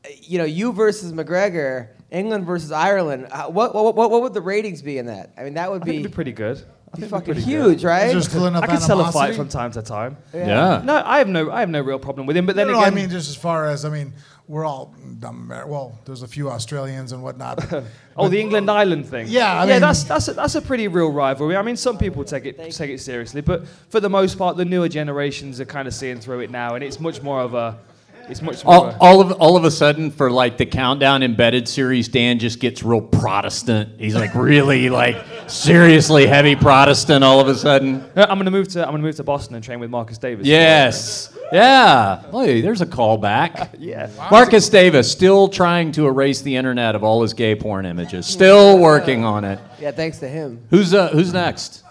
uh, 0.06 0.10
you 0.22 0.38
know, 0.38 0.44
you 0.44 0.74
versus 0.74 1.14
McGregor, 1.14 1.88
England 2.12 2.46
versus 2.46 2.74
Ireland, 2.74 3.28
uh, 3.32 3.48
what, 3.48 3.74
what, 3.74 3.96
what, 3.96 4.12
what 4.12 4.22
would 4.22 4.34
the 4.34 4.42
ratings 4.42 4.82
be 4.82 4.98
in 4.98 5.06
that? 5.06 5.32
I 5.38 5.44
mean, 5.44 5.54
that 5.54 5.72
would 5.72 5.84
be, 5.86 5.92
it'd 5.98 6.12
be 6.12 6.14
pretty 6.14 6.34
good. 6.34 6.62
I 6.92 6.98
think 6.98 7.04
it'd 7.04 7.10
be 7.12 7.18
fucking 7.20 7.34
pretty 7.36 7.42
huge, 7.42 7.84
right? 7.86 8.08
Is 8.08 8.14
there 8.14 8.22
still 8.22 8.48
enough 8.48 8.64
I 8.64 8.68
could 8.68 8.82
sell 8.82 9.00
a 9.00 9.04
fight 9.12 9.30
animosity? 9.32 9.38
from 9.38 9.48
time 9.50 9.72
to 9.74 9.82
time. 9.84 10.18
Yeah. 10.34 10.82
No, 10.84 11.02
I 11.06 11.20
have 11.20 11.28
no, 11.28 11.52
I 11.52 11.60
have 11.60 11.70
no 11.70 11.82
real 11.82 12.00
problem 12.00 12.26
with 12.26 12.36
him. 12.36 12.46
But 12.48 12.56
then 12.56 12.68
no, 12.68 12.74
no, 12.74 12.80
again, 12.80 12.92
I 12.94 12.96
mean, 12.96 13.10
just 13.10 13.30
as 13.30 13.36
far 13.36 13.68
as, 13.68 13.86
I 13.86 13.90
mean, 13.90 14.14
we're 14.48 14.66
all 14.66 14.96
dumb. 15.20 15.52
Amer- 15.52 15.68
Well, 15.68 16.00
there's 16.06 16.24
a 16.24 16.28
few 16.28 16.50
Australians 16.50 17.12
and 17.12 17.22
whatnot. 17.22 17.60
Oh, 17.72 17.82
but- 17.82 17.84
Oh, 18.18 18.28
the 18.28 18.42
England 18.42 18.70
Ireland 18.70 19.08
thing. 19.08 19.28
Yeah, 19.30 19.54
I 19.54 19.66
yeah, 19.66 19.74
mean- 19.74 19.82
that's 19.82 20.04
that's 20.04 20.28
a, 20.28 20.34
that's 20.34 20.56
a 20.56 20.62
pretty 20.62 20.88
real 20.88 21.12
rivalry. 21.12 21.56
I 21.56 21.62
mean, 21.62 21.78
some 21.78 21.98
people 21.98 22.24
take 22.24 22.46
it 22.46 22.58
take 22.74 22.90
it 22.90 23.00
seriously, 23.00 23.42
but 23.42 23.68
for 23.90 24.00
the 24.00 24.10
most 24.10 24.38
part, 24.38 24.58
the 24.58 24.66
newer 24.66 24.90
generations 24.90 25.62
are 25.62 25.66
kind 25.66 25.88
of 25.88 25.94
seeing 25.94 26.20
through 26.20 26.40
it 26.40 26.50
now, 26.52 26.74
and 26.76 26.84
it's 26.84 27.00
much 27.00 27.22
more 27.22 27.40
of 27.42 27.54
a, 27.54 27.78
it's 28.28 28.42
much 28.42 28.66
more. 28.66 28.74
All, 28.74 28.88
of 28.88 28.96
a- 28.96 28.98
all 29.00 29.22
of 29.22 29.32
all 29.34 29.56
of 29.58 29.64
a 29.64 29.72
sudden, 29.72 30.12
for 30.12 30.30
like 30.32 30.58
the 30.58 30.66
countdown 30.66 31.24
embedded 31.24 31.68
series, 31.70 32.10
Dan 32.10 32.40
just 32.40 32.60
gets 32.60 32.84
real 32.84 33.00
Protestant. 33.02 34.00
He's 34.02 34.16
like 34.16 34.34
really 34.36 34.90
like 34.90 35.16
seriously 35.50 36.26
heavy 36.28 36.56
Protestant. 36.56 37.24
All 37.24 37.40
of 37.40 37.48
a 37.48 37.56
sudden, 37.56 38.10
I'm 38.16 38.38
gonna 38.38 38.52
move 38.52 38.68
to 38.70 38.84
I'm 38.86 38.92
gonna 38.92 39.04
move 39.04 39.16
to 39.18 39.24
Boston 39.24 39.56
and 39.56 39.64
train 39.64 39.80
with 39.80 39.90
Marcus 39.90 40.18
Davis. 40.18 40.46
yes, 40.48 41.36
yeah. 41.52 42.22
Hey, 42.32 42.62
there's 42.62 42.82
a 42.82 42.86
callback. 42.86 43.76
yeah. 43.80 44.10
Marcus 44.32 44.70
Davis 44.70 45.12
still 45.12 45.48
trying 45.48 45.92
to 45.94 46.08
erase 46.08 46.42
the 46.42 46.56
internet 46.56 46.96
of 46.96 47.04
all 47.04 47.22
his 47.22 47.34
gay 47.34 47.56
porn 47.56 47.86
images. 47.86 48.26
Still 48.26 48.80
working 48.80 49.24
on 49.26 49.44
it. 49.44 49.60
yeah, 49.80 49.92
thanks 49.92 50.20
to 50.20 50.28
him. 50.28 50.64
Who's 50.70 50.94
uh, 50.94 51.10
who's 51.10 51.34
next? 51.34 51.84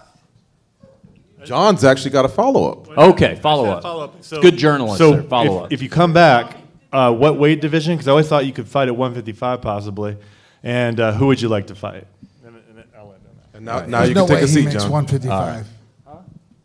John's 1.45 1.83
actually 1.85 2.11
got 2.11 2.25
a 2.25 2.29
follow 2.29 2.69
up. 2.71 2.97
Okay, 2.97 3.35
follow 3.35 3.65
up. 3.69 3.81
Follow 3.81 4.03
up. 4.03 4.23
So, 4.23 4.41
Good 4.41 4.57
journalist 4.57 4.97
So 4.97 5.11
there. 5.13 5.23
Follow 5.23 5.59
if, 5.59 5.63
up. 5.65 5.73
if 5.73 5.81
you 5.81 5.89
come 5.89 6.11
back, 6.11 6.57
uh, 6.91 7.13
what 7.13 7.37
weight 7.37 7.61
division? 7.61 7.93
Because 7.95 8.07
I 8.09 8.11
always 8.11 8.27
thought 8.27 8.45
you 8.45 8.51
could 8.51 8.67
fight 8.67 8.89
at 8.89 8.95
155 8.95 9.61
possibly. 9.61 10.17
And 10.63 10.99
uh, 10.99 11.13
who 11.13 11.27
would 11.27 11.41
you 11.41 11.47
like 11.47 11.67
to 11.67 11.75
fight? 11.75 12.05
And, 12.45 12.55
and 12.57 12.83
I'll 12.97 13.13
end 13.13 13.21
on 13.25 13.37
that. 13.37 13.48
And 13.59 13.65
now, 13.65 13.85
now 13.85 13.97
There's 13.99 14.09
you 14.09 14.15
no 14.15 14.25
can 14.25 14.27
take 14.29 14.35
way 14.37 14.43
a 14.43 14.47
he 14.47 14.53
seat, 14.53 14.65
makes 14.67 14.83
John. 14.83 14.91
155. 14.91 15.67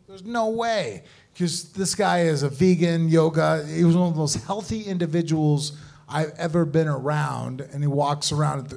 There's 0.06 0.22
no 0.22 0.50
way. 0.50 1.02
Because 1.32 1.72
this 1.72 1.96
guy 1.96 2.20
is 2.20 2.44
a 2.44 2.48
vegan, 2.48 3.08
yoga. 3.08 3.66
He 3.66 3.82
was 3.82 3.96
one 3.96 4.06
of 4.06 4.14
the 4.14 4.20
most 4.20 4.36
healthy 4.44 4.82
individuals 4.82 5.72
I've 6.08 6.30
ever 6.38 6.64
been 6.64 6.86
around, 6.86 7.62
and 7.62 7.82
he 7.82 7.88
walks 7.88 8.30
around. 8.30 8.72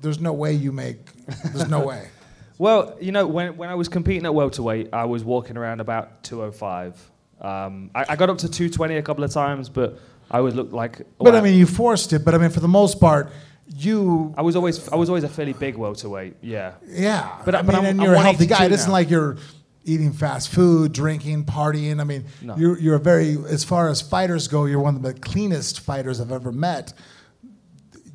There's 0.00 0.18
no 0.18 0.32
way 0.32 0.54
you 0.54 0.72
make. 0.72 1.12
There's 1.52 1.68
no 1.68 1.80
way. 1.86 2.08
Well, 2.60 2.96
you 3.00 3.12
know, 3.12 3.24
when, 3.24 3.56
when 3.56 3.68
I 3.68 3.76
was 3.76 3.86
competing 3.86 4.26
at 4.26 4.34
welterweight, 4.34 4.92
I 4.92 5.04
was 5.04 5.22
walking 5.22 5.56
around 5.56 5.80
about 5.80 6.24
205. 6.24 7.10
Um, 7.40 7.92
I, 7.94 8.04
I 8.08 8.16
got 8.16 8.30
up 8.30 8.38
to 8.38 8.48
220 8.48 8.96
a 8.96 9.02
couple 9.02 9.22
of 9.22 9.30
times, 9.30 9.68
but 9.68 10.00
I 10.28 10.40
would 10.40 10.56
look 10.56 10.72
like. 10.72 11.02
But 11.18 11.36
I 11.36 11.40
mean, 11.40 11.54
you 11.56 11.66
forced 11.66 12.12
it. 12.14 12.24
But 12.24 12.34
I 12.34 12.38
mean, 12.38 12.50
for 12.50 12.58
the 12.58 12.66
most 12.66 12.98
part, 12.98 13.30
you 13.76 14.34
I 14.36 14.42
was 14.42 14.56
always 14.56 14.88
I 14.88 14.96
was 14.96 15.08
always 15.08 15.24
a 15.24 15.28
fairly 15.28 15.52
big 15.52 15.76
welterweight. 15.76 16.36
Yeah. 16.42 16.72
Yeah, 16.86 17.28
But 17.44 17.54
I- 17.54 17.58
I 17.58 17.62
but 17.62 17.74
mean, 17.74 17.76
I'm- 17.76 17.84
and 17.86 18.00
I'm 18.00 18.04
you're 18.06 18.14
a 18.14 18.20
healthy 18.20 18.46
182 18.46 18.54
guy. 18.54 18.64
It 18.66 18.72
isn't 18.72 18.90
like 18.92 19.10
you're 19.10 19.36
eating 19.84 20.12
fast 20.12 20.50
food, 20.50 20.92
drinking, 20.92 21.44
partying. 21.44 22.00
I 22.00 22.04
mean, 22.04 22.24
No. 22.42 22.56
you're 22.56 22.78
you're 22.78 22.96
a 22.96 23.00
very 23.00 23.36
as 23.48 23.64
far 23.64 23.88
as 23.88 24.00
fighters 24.02 24.48
go, 24.48 24.64
you're 24.66 24.80
one 24.80 24.96
of 24.96 25.02
the 25.02 25.14
cleanest 25.14 25.80
fighters 25.80 26.20
I've 26.20 26.32
ever 26.32 26.52
met. 26.52 26.92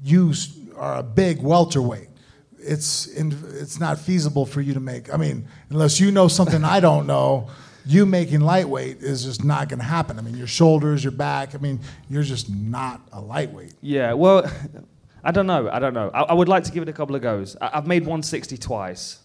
You 0.03 0.33
are 0.75 0.97
a 0.99 1.03
big 1.03 1.41
welterweight. 1.41 2.09
It's 2.59 3.07
in, 3.07 3.31
it's 3.59 3.79
not 3.79 3.99
feasible 3.99 4.45
for 4.45 4.61
you 4.61 4.73
to 4.73 4.79
make. 4.79 5.13
I 5.13 5.17
mean, 5.17 5.47
unless 5.69 5.99
you 5.99 6.11
know 6.11 6.27
something 6.27 6.63
I 6.63 6.79
don't 6.79 7.07
know. 7.07 7.47
You 7.85 8.05
making 8.05 8.39
lightweight 8.39 8.99
is 9.01 9.25
just 9.25 9.43
not 9.43 9.67
going 9.67 9.79
to 9.79 9.85
happen. 9.85 10.17
I 10.17 10.21
mean, 10.21 10.37
your 10.37 10.47
shoulders, 10.47 11.03
your 11.03 11.11
back. 11.11 11.53
I 11.53 11.57
mean, 11.57 11.81
you're 12.09 12.23
just 12.23 12.49
not 12.49 13.01
a 13.11 13.19
lightweight. 13.19 13.73
Yeah. 13.81 14.13
Well, 14.13 14.49
I 15.23 15.31
don't 15.31 15.47
know. 15.47 15.69
I 15.69 15.79
don't 15.79 15.93
know. 15.93 16.09
I, 16.13 16.21
I 16.23 16.33
would 16.33 16.49
like 16.49 16.63
to 16.65 16.71
give 16.71 16.83
it 16.83 16.89
a 16.89 16.93
couple 16.93 17.15
of 17.15 17.21
goes. 17.21 17.55
I, 17.61 17.71
I've 17.77 17.87
made 17.87 18.01
160 18.03 18.57
twice. 18.57 19.19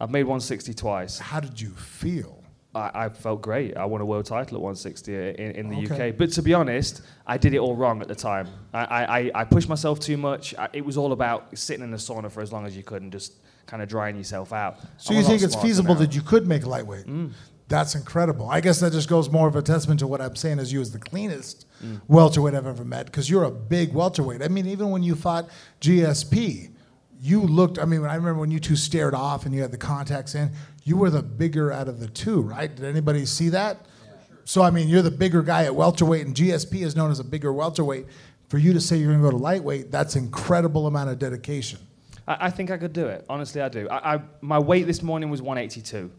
I've 0.00 0.10
made 0.10 0.24
160 0.24 0.74
twice. 0.74 1.18
How 1.18 1.40
did 1.40 1.60
you 1.60 1.70
feel? 1.70 2.42
I, 2.74 2.90
I 3.04 3.08
felt 3.10 3.42
great. 3.42 3.76
I 3.76 3.84
won 3.84 4.00
a 4.00 4.04
world 4.04 4.24
title 4.24 4.56
at 4.56 4.62
160 4.62 5.14
in, 5.14 5.34
in 5.52 5.68
the 5.68 5.76
Okay. 5.92 6.08
UK. 6.10 6.16
But 6.16 6.32
to 6.32 6.42
be 6.42 6.54
honest, 6.54 7.02
I 7.26 7.36
did 7.38 7.54
it 7.54 7.58
all 7.58 7.76
wrong 7.76 8.00
at 8.02 8.08
the 8.08 8.14
time. 8.14 8.48
I, 8.72 8.80
I, 9.04 9.30
I- 9.34 9.44
pushed 9.44 9.68
myself 9.68 10.00
too 10.00 10.16
much. 10.16 10.54
I, 10.56 10.68
it 10.72 10.84
was 10.84 10.96
all 10.96 11.12
about 11.12 11.56
sitting 11.56 11.84
in 11.84 11.90
the 11.90 11.98
sauna 11.98 12.30
for 12.30 12.40
as 12.40 12.52
long 12.52 12.66
as 12.66 12.76
you 12.76 12.82
could 12.82 13.02
and 13.02 13.12
just 13.12 13.34
kind 13.66 13.82
of 13.82 13.88
drying 13.88 14.16
yourself 14.16 14.52
out. 14.52 14.78
So 14.96 15.12
I'm 15.14 15.20
you 15.20 15.26
think 15.26 15.42
it's 15.42 15.54
feasible 15.54 15.94
now. 15.94 16.00
that 16.00 16.14
you 16.16 16.22
could 16.22 16.48
make 16.48 16.66
lightweight? 16.66 17.06
Mm. 17.06 17.32
That's 17.72 17.94
incredible. 17.94 18.50
I 18.50 18.60
guess 18.60 18.80
that 18.80 18.92
just 18.92 19.08
goes 19.08 19.30
more 19.30 19.48
of 19.48 19.56
a 19.56 19.62
testament 19.62 20.00
to 20.00 20.06
what 20.06 20.20
I'm 20.20 20.36
saying 20.36 20.58
as 20.58 20.70
you 20.74 20.82
as 20.82 20.92
the 20.92 20.98
cleanest 20.98 21.64
welterweight 22.06 22.54
I've 22.54 22.66
ever 22.66 22.84
met 22.84 23.06
because 23.06 23.30
you're 23.30 23.44
a 23.44 23.50
big 23.50 23.94
welterweight. 23.94 24.42
I 24.42 24.48
mean, 24.48 24.66
even 24.66 24.90
when 24.90 25.02
you 25.02 25.14
fought 25.14 25.48
GSP, 25.80 26.70
you 27.22 27.40
looked. 27.40 27.78
I 27.78 27.86
mean, 27.86 28.04
I 28.04 28.14
remember 28.14 28.40
when 28.40 28.50
you 28.50 28.60
two 28.60 28.76
stared 28.76 29.14
off 29.14 29.46
and 29.46 29.54
you 29.54 29.62
had 29.62 29.70
the 29.70 29.78
contacts 29.78 30.34
in. 30.34 30.52
You 30.84 30.98
were 30.98 31.08
the 31.08 31.22
bigger 31.22 31.72
out 31.72 31.88
of 31.88 31.98
the 31.98 32.08
two, 32.08 32.42
right? 32.42 32.74
Did 32.74 32.84
anybody 32.84 33.24
see 33.24 33.48
that? 33.48 33.86
So 34.44 34.60
I 34.60 34.70
mean, 34.70 34.88
you're 34.88 35.00
the 35.00 35.10
bigger 35.10 35.40
guy 35.40 35.64
at 35.64 35.74
welterweight, 35.74 36.26
and 36.26 36.36
GSP 36.36 36.82
is 36.82 36.94
known 36.94 37.10
as 37.10 37.20
a 37.20 37.24
bigger 37.24 37.54
welterweight. 37.54 38.04
For 38.50 38.58
you 38.58 38.74
to 38.74 38.82
say 38.82 38.98
you're 38.98 39.08
going 39.12 39.22
to 39.22 39.24
go 39.24 39.30
to 39.30 39.42
lightweight, 39.42 39.90
that's 39.90 40.14
incredible 40.14 40.86
amount 40.86 41.08
of 41.08 41.18
dedication. 41.18 41.78
I, 42.28 42.36
I 42.38 42.50
think 42.50 42.70
I 42.70 42.76
could 42.76 42.92
do 42.92 43.06
it. 43.06 43.24
Honestly, 43.30 43.62
I 43.62 43.70
do. 43.70 43.88
I, 43.88 44.16
I, 44.16 44.20
my 44.42 44.58
weight 44.58 44.86
this 44.86 45.02
morning 45.02 45.30
was 45.30 45.40
182, 45.40 46.10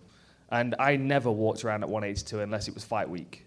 and 0.53 0.75
I 0.79 0.95
never 0.95 1.29
walked 1.31 1.65
around 1.65 1.83
at 1.83 1.89
182 1.89 2.39
unless 2.39 2.67
it 2.69 2.73
was 2.73 2.83
fight 2.85 3.09
week. 3.09 3.45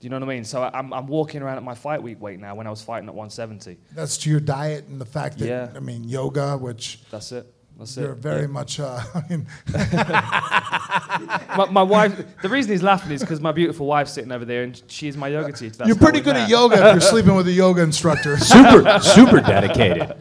Do 0.00 0.06
you 0.06 0.10
know 0.10 0.16
what 0.18 0.28
I 0.28 0.34
mean? 0.34 0.44
So 0.44 0.62
I, 0.62 0.70
I'm, 0.78 0.92
I'm 0.92 1.06
walking 1.06 1.42
around 1.42 1.56
at 1.56 1.62
my 1.62 1.74
fight 1.74 2.02
week 2.02 2.20
weight 2.20 2.38
now 2.40 2.54
when 2.54 2.66
I 2.66 2.70
was 2.70 2.80
fighting 2.82 3.08
at 3.08 3.14
170. 3.14 3.78
That's 3.94 4.16
to 4.18 4.30
your 4.30 4.40
diet 4.40 4.86
and 4.88 5.00
the 5.00 5.04
fact 5.06 5.38
that 5.38 5.46
Yeah. 5.48 5.68
I 5.74 5.80
mean 5.80 6.04
yoga, 6.04 6.56
which 6.56 7.00
That's 7.10 7.32
it. 7.32 7.46
That's 7.78 7.96
it. 7.96 8.02
you're 8.02 8.12
it. 8.12 8.18
very 8.18 8.42
Yeah. 8.42 8.46
much. 8.48 8.78
Uh, 8.80 9.00
I 9.14 9.22
mean, 9.28 9.46
my, 11.56 11.66
my 11.70 11.82
wife. 11.82 12.24
The 12.42 12.48
reason 12.48 12.70
he's 12.72 12.82
laughing 12.82 13.10
is 13.12 13.20
because 13.20 13.40
my 13.40 13.52
beautiful 13.52 13.86
wife's 13.86 14.12
sitting 14.12 14.30
over 14.32 14.44
there, 14.44 14.62
and 14.62 14.80
she's 14.86 15.16
my 15.16 15.28
yoga 15.28 15.52
teacher. 15.52 15.76
That's 15.76 15.88
you're 15.88 15.96
pretty 15.96 16.20
good 16.20 16.34
met. 16.34 16.44
at 16.44 16.48
yoga 16.50 16.76
if 16.76 16.92
you're 16.92 17.00
sleeping 17.14 17.34
with 17.34 17.48
a 17.48 17.52
yoga 17.52 17.82
instructor. 17.82 18.36
Super, 18.38 19.00
super 19.00 19.40
dedicated. 19.40 20.14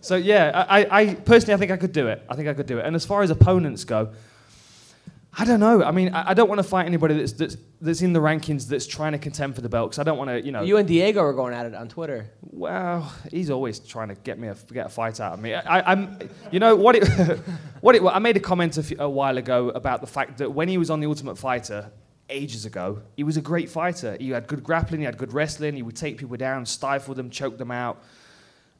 So 0.00 0.16
yeah, 0.16 0.66
I, 0.68 0.84
I, 0.84 1.00
I 1.00 1.14
personally 1.14 1.54
I 1.54 1.56
think 1.58 1.70
I 1.70 1.76
could 1.76 1.92
do 1.92 2.08
it. 2.08 2.22
I 2.28 2.34
think 2.36 2.48
I 2.48 2.54
could 2.54 2.66
do 2.66 2.78
it. 2.78 2.86
And 2.86 2.96
as 2.96 3.04
far 3.04 3.22
as 3.22 3.30
opponents 3.30 3.84
go, 3.84 4.10
I 5.36 5.46
don't 5.46 5.60
know. 5.60 5.82
I 5.82 5.92
mean, 5.92 6.14
I, 6.14 6.30
I 6.30 6.34
don't 6.34 6.48
want 6.48 6.58
to 6.58 6.62
fight 6.62 6.84
anybody 6.84 7.14
that's, 7.14 7.32
that's 7.32 7.56
that's 7.80 8.02
in 8.02 8.12
the 8.12 8.20
rankings 8.20 8.68
that's 8.68 8.86
trying 8.86 9.12
to 9.12 9.18
contend 9.18 9.54
for 9.54 9.62
the 9.62 9.68
belt 9.68 9.90
because 9.90 9.98
I 9.98 10.02
don't 10.02 10.18
want 10.18 10.28
to, 10.28 10.44
you 10.44 10.52
know. 10.52 10.62
You 10.62 10.76
and 10.76 10.86
Diego 10.86 11.20
are 11.22 11.32
going 11.32 11.54
at 11.54 11.64
it 11.64 11.74
on 11.74 11.88
Twitter. 11.88 12.30
Well, 12.42 13.12
he's 13.30 13.50
always 13.50 13.78
trying 13.80 14.08
to 14.08 14.14
get 14.14 14.38
me 14.38 14.48
a, 14.48 14.56
get 14.72 14.86
a 14.86 14.88
fight 14.90 15.20
out 15.20 15.32
of 15.32 15.40
me. 15.40 15.54
I, 15.54 15.92
am 15.92 16.18
you 16.50 16.60
know 16.60 16.76
what 16.76 16.96
it, 16.96 17.08
what 17.80 17.94
it. 17.94 18.02
I 18.04 18.18
made 18.18 18.36
a 18.36 18.40
comment 18.40 18.76
a, 18.76 18.82
few, 18.82 18.98
a 19.00 19.08
while 19.08 19.38
ago 19.38 19.70
about 19.70 20.02
the 20.02 20.06
fact 20.06 20.38
that 20.38 20.52
when 20.52 20.68
he 20.68 20.76
was 20.76 20.90
on 20.90 21.00
the 21.00 21.06
Ultimate 21.06 21.38
Fighter 21.38 21.90
ages 22.28 22.66
ago, 22.66 23.00
he 23.16 23.24
was 23.24 23.38
a 23.38 23.42
great 23.42 23.70
fighter. 23.70 24.18
He 24.20 24.30
had 24.30 24.46
good 24.46 24.62
grappling, 24.62 25.00
he 25.00 25.06
had 25.06 25.16
good 25.16 25.32
wrestling. 25.32 25.74
He 25.74 25.82
would 25.82 25.96
take 25.96 26.18
people 26.18 26.36
down, 26.36 26.66
stifle 26.66 27.14
them, 27.14 27.30
choke 27.30 27.56
them 27.56 27.70
out. 27.70 28.02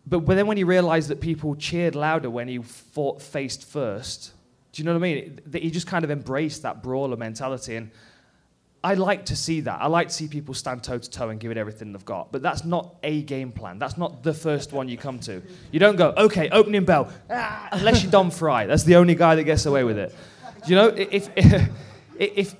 But, 0.07 0.21
but 0.21 0.35
then 0.35 0.47
when 0.47 0.59
he 0.59 0.65
realized 0.65 1.09
that 1.09 1.21
people 1.21 1.55
cheered 1.55 1.95
louder 1.95 2.29
when 2.29 2.49
he 2.49 2.59
fought 2.59 3.23
faced 3.23 3.65
first, 3.65 4.33
do 4.73 4.83
you 4.83 4.87
know 4.87 4.93
what 4.93 4.99
I 4.99 5.15
mean? 5.15 5.41
He 5.53 5.71
just 5.71 5.87
kind 5.87 6.05
of 6.05 6.11
embraced 6.11 6.63
that 6.63 6.83
brawler 6.83 7.17
mentality 7.17 7.77
and. 7.77 7.91
I 8.85 8.95
like 8.95 9.27
to 9.27 9.37
see 9.37 9.61
that. 9.61 9.81
I 9.81 9.87
like 9.87 10.09
to 10.09 10.13
see 10.13 10.27
people 10.27 10.55
stand 10.55 10.83
toe 10.83 10.99
to 10.99 11.09
toe 11.09 11.29
and 11.29 11.39
give 11.39 11.53
it 11.53 11.57
everything 11.57 11.93
they've 11.93 12.05
got. 12.05 12.33
But 12.33 12.43
that's 12.43 12.65
not 12.65 12.97
a 13.05 13.23
game 13.23 13.53
plan. 13.53 13.79
That's 13.79 13.97
not 13.97 14.25
the 14.25 14.35
first 14.35 14.73
one 14.73 14.89
you 14.89 14.97
come 14.97 15.21
to. 15.21 15.41
You 15.71 15.79
don't 15.79 15.95
go, 15.95 16.13
okay, 16.17 16.51
opening 16.51 16.85
bell, 16.85 17.09
ah, 17.31 17.69
unless 17.71 18.03
you're 18.03 18.11
Don 18.11 18.33
Frye. 18.33 18.67
That's 18.67 18.83
the 18.83 18.97
only 18.97 19.15
guy 19.15 19.37
that 19.37 19.45
gets 19.45 19.67
away 19.67 19.85
with 19.85 19.99
it. 19.99 20.13
Do 20.67 20.71
you 20.71 20.75
know, 20.75 20.89
if, 20.89 21.29
if, 21.37 21.71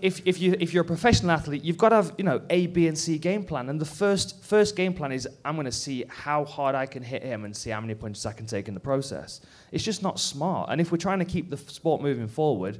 if, 0.01 0.27
if, 0.27 0.41
you, 0.41 0.57
if 0.59 0.73
you're 0.75 0.83
a 0.83 0.87
professional 0.87 1.31
athlete, 1.31 1.63
you've 1.63 1.79
got 1.79 1.91
to 1.91 1.97
have, 1.97 2.15
you 2.19 2.25
know, 2.25 2.41
A, 2.51 2.67
B, 2.67 2.89
and 2.89 2.99
C 2.99 3.19
game 3.19 3.45
plan. 3.45 3.69
And 3.69 3.81
the 3.81 3.85
first, 3.85 4.43
first 4.43 4.75
game 4.77 4.93
plan 4.95 5.13
is 5.13 5.29
I'm 5.45 5.55
going 5.55 5.67
to 5.67 5.73
see 5.73 6.05
how 6.09 6.45
hard 6.45 6.75
I 6.75 6.87
can 6.87 7.03
hit 7.03 7.23
him 7.23 7.45
and 7.45 7.57
see 7.57 7.71
how 7.71 7.81
many 7.81 7.95
punches 7.95 8.27
I 8.27 8.33
can 8.33 8.47
take 8.47 8.69
in 8.69 8.75
the 8.75 8.81
process. 8.81 9.41
It's 9.71 9.85
just 9.85 10.03
not 10.03 10.19
smart. 10.19 10.71
And 10.71 10.81
if 10.81 10.91
we're 10.91 10.99
trying 10.99 11.21
to 11.21 11.25
keep 11.25 11.49
the 11.51 11.57
sport 11.57 12.03
moving 12.03 12.29
forward, 12.29 12.79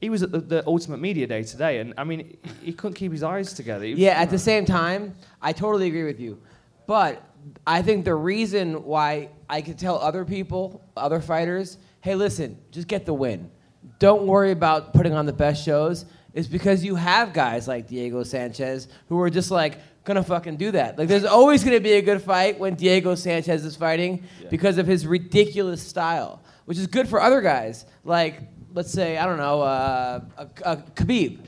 he 0.00 0.10
was 0.10 0.22
at 0.22 0.32
the, 0.32 0.40
the 0.40 0.66
Ultimate 0.66 0.98
Media 1.00 1.26
Day 1.26 1.42
today, 1.42 1.78
and 1.78 1.94
I 1.96 2.04
mean, 2.04 2.20
he, 2.60 2.66
he 2.66 2.72
couldn't 2.72 2.94
keep 2.96 3.12
his 3.12 3.22
eyes 3.22 3.54
together. 3.54 3.86
Was- 3.88 3.98
Yeah, 3.98 4.20
at 4.20 4.28
the 4.28 4.38
same 4.38 4.66
time, 4.66 5.14
I 5.40 5.52
totally 5.52 5.86
agree 5.86 6.04
with 6.04 6.20
you. 6.20 6.38
But 6.86 7.22
I 7.66 7.80
think 7.82 8.04
the 8.04 8.14
reason 8.14 8.84
why 8.84 9.30
I 9.48 9.62
could 9.62 9.78
tell 9.78 9.98
other 9.98 10.24
people, 10.24 10.82
other 10.96 11.20
fighters, 11.20 11.78
hey, 12.02 12.14
listen, 12.14 12.58
just 12.72 12.88
get 12.88 13.06
the 13.06 13.14
win. 13.14 13.50
Don't 13.98 14.26
worry 14.26 14.50
about 14.50 14.92
putting 14.92 15.14
on 15.14 15.24
the 15.24 15.32
best 15.32 15.64
shows, 15.64 16.04
is 16.36 16.46
because 16.46 16.84
you 16.84 16.94
have 16.94 17.32
guys 17.32 17.66
like 17.66 17.88
Diego 17.88 18.22
Sanchez 18.22 18.86
who 19.08 19.18
are 19.20 19.30
just 19.30 19.50
like, 19.50 19.78
gonna 20.04 20.22
fucking 20.22 20.56
do 20.56 20.70
that. 20.70 20.96
Like, 20.96 21.08
there's 21.08 21.24
always 21.24 21.64
gonna 21.64 21.80
be 21.80 21.94
a 21.94 22.02
good 22.02 22.22
fight 22.22 22.60
when 22.60 22.76
Diego 22.76 23.16
Sanchez 23.16 23.64
is 23.64 23.74
fighting 23.74 24.22
because 24.50 24.78
of 24.78 24.86
his 24.86 25.04
ridiculous 25.06 25.82
style, 25.82 26.40
which 26.66 26.78
is 26.78 26.86
good 26.86 27.08
for 27.08 27.20
other 27.20 27.40
guys. 27.40 27.86
Like, 28.04 28.42
let's 28.72 28.92
say, 28.92 29.18
I 29.18 29.26
don't 29.26 29.38
know, 29.38 29.62
uh, 29.62 30.20
a, 30.36 30.48
a 30.62 30.76
Khabib, 30.76 31.40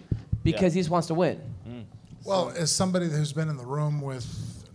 because 0.43 0.75
he 0.75 0.81
just 0.81 0.91
wants 0.91 1.07
to 1.09 1.15
win. 1.15 1.41
well, 2.25 2.51
as 2.57 2.71
somebody 2.71 3.09
who's 3.09 3.33
been 3.33 3.49
in 3.49 3.57
the 3.57 3.67
room 3.67 4.01
with 4.01 4.27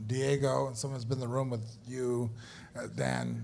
Diego 0.07 0.67
and 0.67 0.77
someone 0.77 0.97
who's 0.97 1.05
been 1.05 1.17
in 1.17 1.21
the 1.21 1.27
room 1.27 1.49
with 1.49 1.65
you, 1.87 2.29
uh, 2.77 2.87
Dan, 2.95 3.43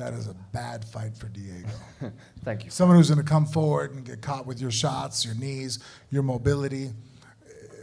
that 0.00 0.14
is 0.14 0.26
a 0.26 0.34
bad 0.52 0.84
fight 0.84 1.16
for 1.16 1.28
Diego. 1.28 1.68
Thank 2.44 2.64
you. 2.64 2.70
Someone 2.70 2.96
who's 2.96 3.10
going 3.10 3.24
to 3.24 3.28
come 3.28 3.46
forward 3.46 3.92
and 3.94 4.04
get 4.04 4.22
caught 4.22 4.46
with 4.46 4.60
your 4.60 4.70
shots, 4.70 5.24
your 5.24 5.34
knees, 5.34 5.78
your 6.10 6.22
mobility. 6.22 6.90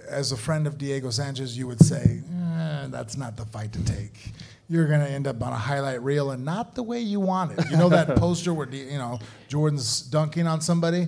As 0.09 0.31
a 0.31 0.37
friend 0.37 0.67
of 0.67 0.77
Diego 0.77 1.09
Sanchez, 1.09 1.57
you 1.57 1.67
would 1.67 1.83
say, 1.83 2.21
eh, 2.33 2.87
that's 2.89 3.17
not 3.17 3.35
the 3.35 3.45
fight 3.45 3.73
to 3.73 3.83
take. 3.83 4.31
You're 4.69 4.87
going 4.87 5.01
to 5.01 5.09
end 5.09 5.27
up 5.27 5.41
on 5.43 5.53
a 5.53 5.57
highlight 5.57 6.01
reel 6.01 6.31
and 6.31 6.43
not 6.43 6.75
the 6.75 6.83
way 6.83 6.99
you 6.99 7.19
want 7.19 7.57
it. 7.57 7.69
You 7.69 7.77
know 7.77 7.89
that 7.89 8.15
poster 8.17 8.53
where 8.53 8.69
you 8.69 8.97
know 8.97 9.19
Jordan's 9.47 10.01
dunking 10.01 10.47
on 10.47 10.61
somebody? 10.61 11.07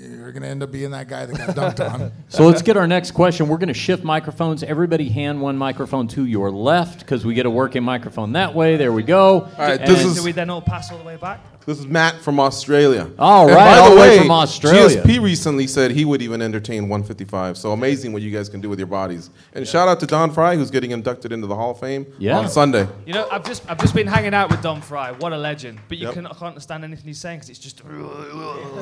You're 0.00 0.32
going 0.32 0.42
to 0.42 0.48
end 0.48 0.62
up 0.62 0.70
being 0.72 0.92
that 0.92 1.08
guy 1.08 1.26
that 1.26 1.54
got 1.54 1.76
dunked 1.76 1.92
on. 1.92 2.12
So 2.28 2.46
let's 2.46 2.62
get 2.62 2.76
our 2.76 2.86
next 2.86 3.10
question. 3.10 3.48
We're 3.48 3.58
going 3.58 3.68
to 3.68 3.74
shift 3.74 4.04
microphones. 4.04 4.62
Everybody 4.62 5.08
hand 5.08 5.40
one 5.42 5.56
microphone 5.58 6.06
to 6.08 6.24
your 6.24 6.50
left 6.50 7.00
because 7.00 7.24
we 7.24 7.34
get 7.34 7.44
a 7.44 7.50
working 7.50 7.82
microphone 7.82 8.32
that 8.32 8.54
way. 8.54 8.76
There 8.76 8.92
we 8.92 9.02
go. 9.02 9.42
All 9.42 9.50
right, 9.58 9.84
this 9.84 10.04
is- 10.04 10.14
Do 10.16 10.22
we 10.22 10.32
then 10.32 10.48
all 10.48 10.62
pass 10.62 10.90
all 10.92 10.98
the 10.98 11.04
way 11.04 11.16
back? 11.16 11.40
This 11.66 11.78
is 11.78 11.86
Matt 11.86 12.16
from 12.22 12.40
Australia. 12.40 13.10
All 13.18 13.46
And 13.46 13.54
right, 13.54 13.64
by 13.74 13.78
all 13.78 13.90
the 13.90 13.94
the 13.96 14.00
way 14.00 14.10
way, 14.10 14.18
from 14.18 14.30
Australia. 14.30 15.02
GSP 15.02 15.20
recently 15.22 15.66
said 15.66 15.90
he 15.90 16.04
would 16.04 16.22
even 16.22 16.40
entertain 16.42 16.88
155. 16.88 17.56
So 17.58 17.72
amazing 17.72 18.12
what 18.12 18.22
you 18.22 18.30
guys 18.30 18.48
can 18.48 18.60
do 18.60 18.68
with 18.70 18.78
your 18.78 18.88
bodies. 18.88 19.30
And 19.54 19.68
shout 19.68 19.86
out 19.86 20.00
to 20.00 20.06
Don 20.06 20.32
Frye, 20.32 20.56
who's 20.56 20.70
getting 20.70 20.90
inducted 20.90 21.32
into 21.32 21.46
the 21.46 21.54
Hall 21.54 21.72
of 21.72 21.78
Fame 21.80 22.06
Yeah. 22.18 22.38
on 22.38 22.48
Sunday. 22.48 22.88
You 23.06 23.12
know, 23.12 23.28
I've 23.30 23.44
just 23.44 23.62
I've 23.70 23.78
just 23.78 23.94
been 23.94 24.06
hanging 24.06 24.34
out 24.34 24.50
with 24.50 24.62
Don 24.62 24.80
Frye. 24.80 25.12
What 25.12 25.32
a 25.32 25.38
legend! 25.38 25.78
But 25.88 25.98
you 25.98 26.06
Yep. 26.06 26.14
can, 26.14 26.26
I 26.26 26.30
can't 26.30 26.42
understand 26.44 26.82
anything 26.82 27.04
he's 27.06 27.20
saying 27.20 27.38
because 27.40 27.50
it's 27.50 27.58
just. 27.58 27.82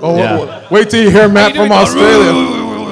Oh, 0.01 0.17
Yeah. 0.17 0.67
wait 0.71 0.89
till 0.89 1.03
you 1.03 1.11
hear 1.11 1.29
Matt 1.29 1.55
you 1.55 1.63
from? 1.63 1.73
Australia. 1.73 2.33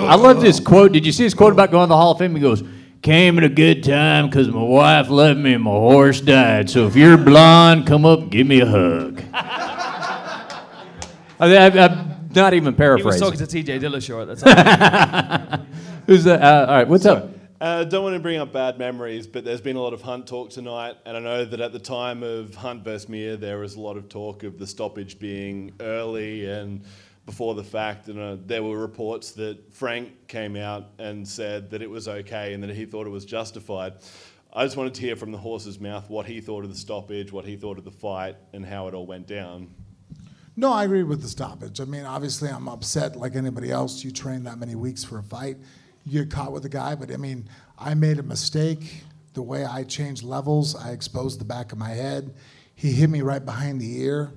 I 0.08 0.16
love 0.16 0.40
this 0.40 0.60
quote. 0.60 0.92
Did 0.92 1.06
you 1.06 1.12
see 1.12 1.24
his 1.24 1.34
quote 1.34 1.52
about 1.52 1.70
going 1.70 1.84
to 1.86 1.88
the 1.88 1.96
Hall 1.96 2.12
of 2.12 2.18
Fame? 2.18 2.34
He 2.34 2.40
goes, 2.42 2.62
Came 3.02 3.38
at 3.38 3.44
a 3.44 3.48
good 3.48 3.84
time 3.84 4.26
because 4.28 4.48
my 4.48 4.62
wife 4.62 5.08
left 5.10 5.38
me 5.38 5.52
and 5.52 5.62
my 5.62 5.70
horse 5.70 6.20
died. 6.20 6.68
So 6.68 6.86
if 6.88 6.96
you're 6.96 7.16
blonde, 7.16 7.86
come 7.86 8.04
up 8.04 8.30
give 8.30 8.46
me 8.48 8.60
a 8.60 8.66
hug. 8.66 9.22
I 11.38 11.48
mean, 11.48 11.56
I, 11.56 11.84
I'm 11.84 12.28
not 12.34 12.54
even 12.54 12.74
paraphrasing. 12.74 13.22
He 13.22 13.30
was 13.30 13.38
talking 13.38 13.64
to 13.64 13.78
TJ 13.78 13.80
Dillashaw 13.80 14.22
at 14.22 14.38
the 14.38 15.56
time. 15.56 15.66
Who's 16.06 16.24
that? 16.24 16.42
Uh, 16.42 16.66
all 16.68 16.76
right, 16.76 16.88
what's 16.88 17.06
up? 17.06 17.30
Uh, 17.60 17.84
don't 17.84 18.04
want 18.04 18.14
to 18.14 18.20
bring 18.20 18.38
up 18.38 18.52
bad 18.52 18.78
memories, 18.78 19.26
but 19.26 19.44
there's 19.44 19.62
been 19.62 19.76
a 19.76 19.80
lot 19.80 19.94
of 19.94 20.02
Hunt 20.02 20.26
talk 20.26 20.50
tonight, 20.50 20.96
and 21.06 21.16
I 21.16 21.20
know 21.20 21.44
that 21.44 21.60
at 21.60 21.72
the 21.72 21.78
time 21.78 22.22
of 22.22 22.54
Hunt 22.54 22.84
versus 22.84 23.08
Mir, 23.08 23.36
there 23.36 23.58
was 23.58 23.76
a 23.76 23.80
lot 23.80 23.96
of 23.96 24.08
talk 24.10 24.42
of 24.42 24.58
the 24.58 24.66
stoppage 24.66 25.18
being 25.18 25.72
early 25.80 26.46
and 26.46 26.84
before 27.24 27.54
the 27.54 27.64
fact, 27.64 28.08
and 28.08 28.20
uh, 28.20 28.36
there 28.44 28.62
were 28.62 28.78
reports 28.78 29.32
that 29.32 29.72
Frank 29.72 30.28
came 30.28 30.54
out 30.54 30.90
and 30.98 31.26
said 31.26 31.70
that 31.70 31.82
it 31.82 31.90
was 31.90 32.08
okay 32.08 32.52
and 32.52 32.62
that 32.62 32.70
he 32.70 32.84
thought 32.84 33.06
it 33.06 33.10
was 33.10 33.24
justified. 33.24 33.94
I 34.52 34.64
just 34.64 34.76
wanted 34.76 34.94
to 34.94 35.00
hear 35.00 35.16
from 35.16 35.32
the 35.32 35.38
horse's 35.38 35.80
mouth 35.80 36.08
what 36.08 36.26
he 36.26 36.40
thought 36.40 36.62
of 36.62 36.70
the 36.70 36.78
stoppage, 36.78 37.32
what 37.32 37.44
he 37.44 37.56
thought 37.56 37.78
of 37.78 37.84
the 37.84 37.90
fight, 37.90 38.36
and 38.52 38.64
how 38.64 38.86
it 38.88 38.94
all 38.94 39.06
went 39.06 39.26
down. 39.26 39.68
No, 40.58 40.72
I 40.72 40.84
agree 40.84 41.02
with 41.02 41.20
the 41.20 41.28
stoppage. 41.28 41.80
I 41.82 41.84
mean, 41.84 42.04
obviously, 42.04 42.48
I'm 42.48 42.66
upset 42.66 43.14
like 43.14 43.36
anybody 43.36 43.70
else. 43.70 44.02
You 44.02 44.10
train 44.10 44.44
that 44.44 44.58
many 44.58 44.74
weeks 44.74 45.04
for 45.04 45.18
a 45.18 45.22
fight, 45.22 45.58
you 46.04 46.24
get 46.24 46.30
caught 46.30 46.50
with 46.50 46.64
a 46.64 46.70
guy. 46.70 46.94
But 46.94 47.12
I 47.12 47.18
mean, 47.18 47.48
I 47.78 47.92
made 47.92 48.18
a 48.18 48.22
mistake. 48.22 49.02
The 49.34 49.42
way 49.42 49.66
I 49.66 49.84
changed 49.84 50.22
levels, 50.22 50.74
I 50.74 50.92
exposed 50.92 51.40
the 51.40 51.44
back 51.44 51.72
of 51.72 51.78
my 51.78 51.90
head. 51.90 52.34
He 52.74 52.92
hit 52.92 53.10
me 53.10 53.20
right 53.20 53.44
behind 53.44 53.82
the 53.82 54.00
ear. 54.00 54.32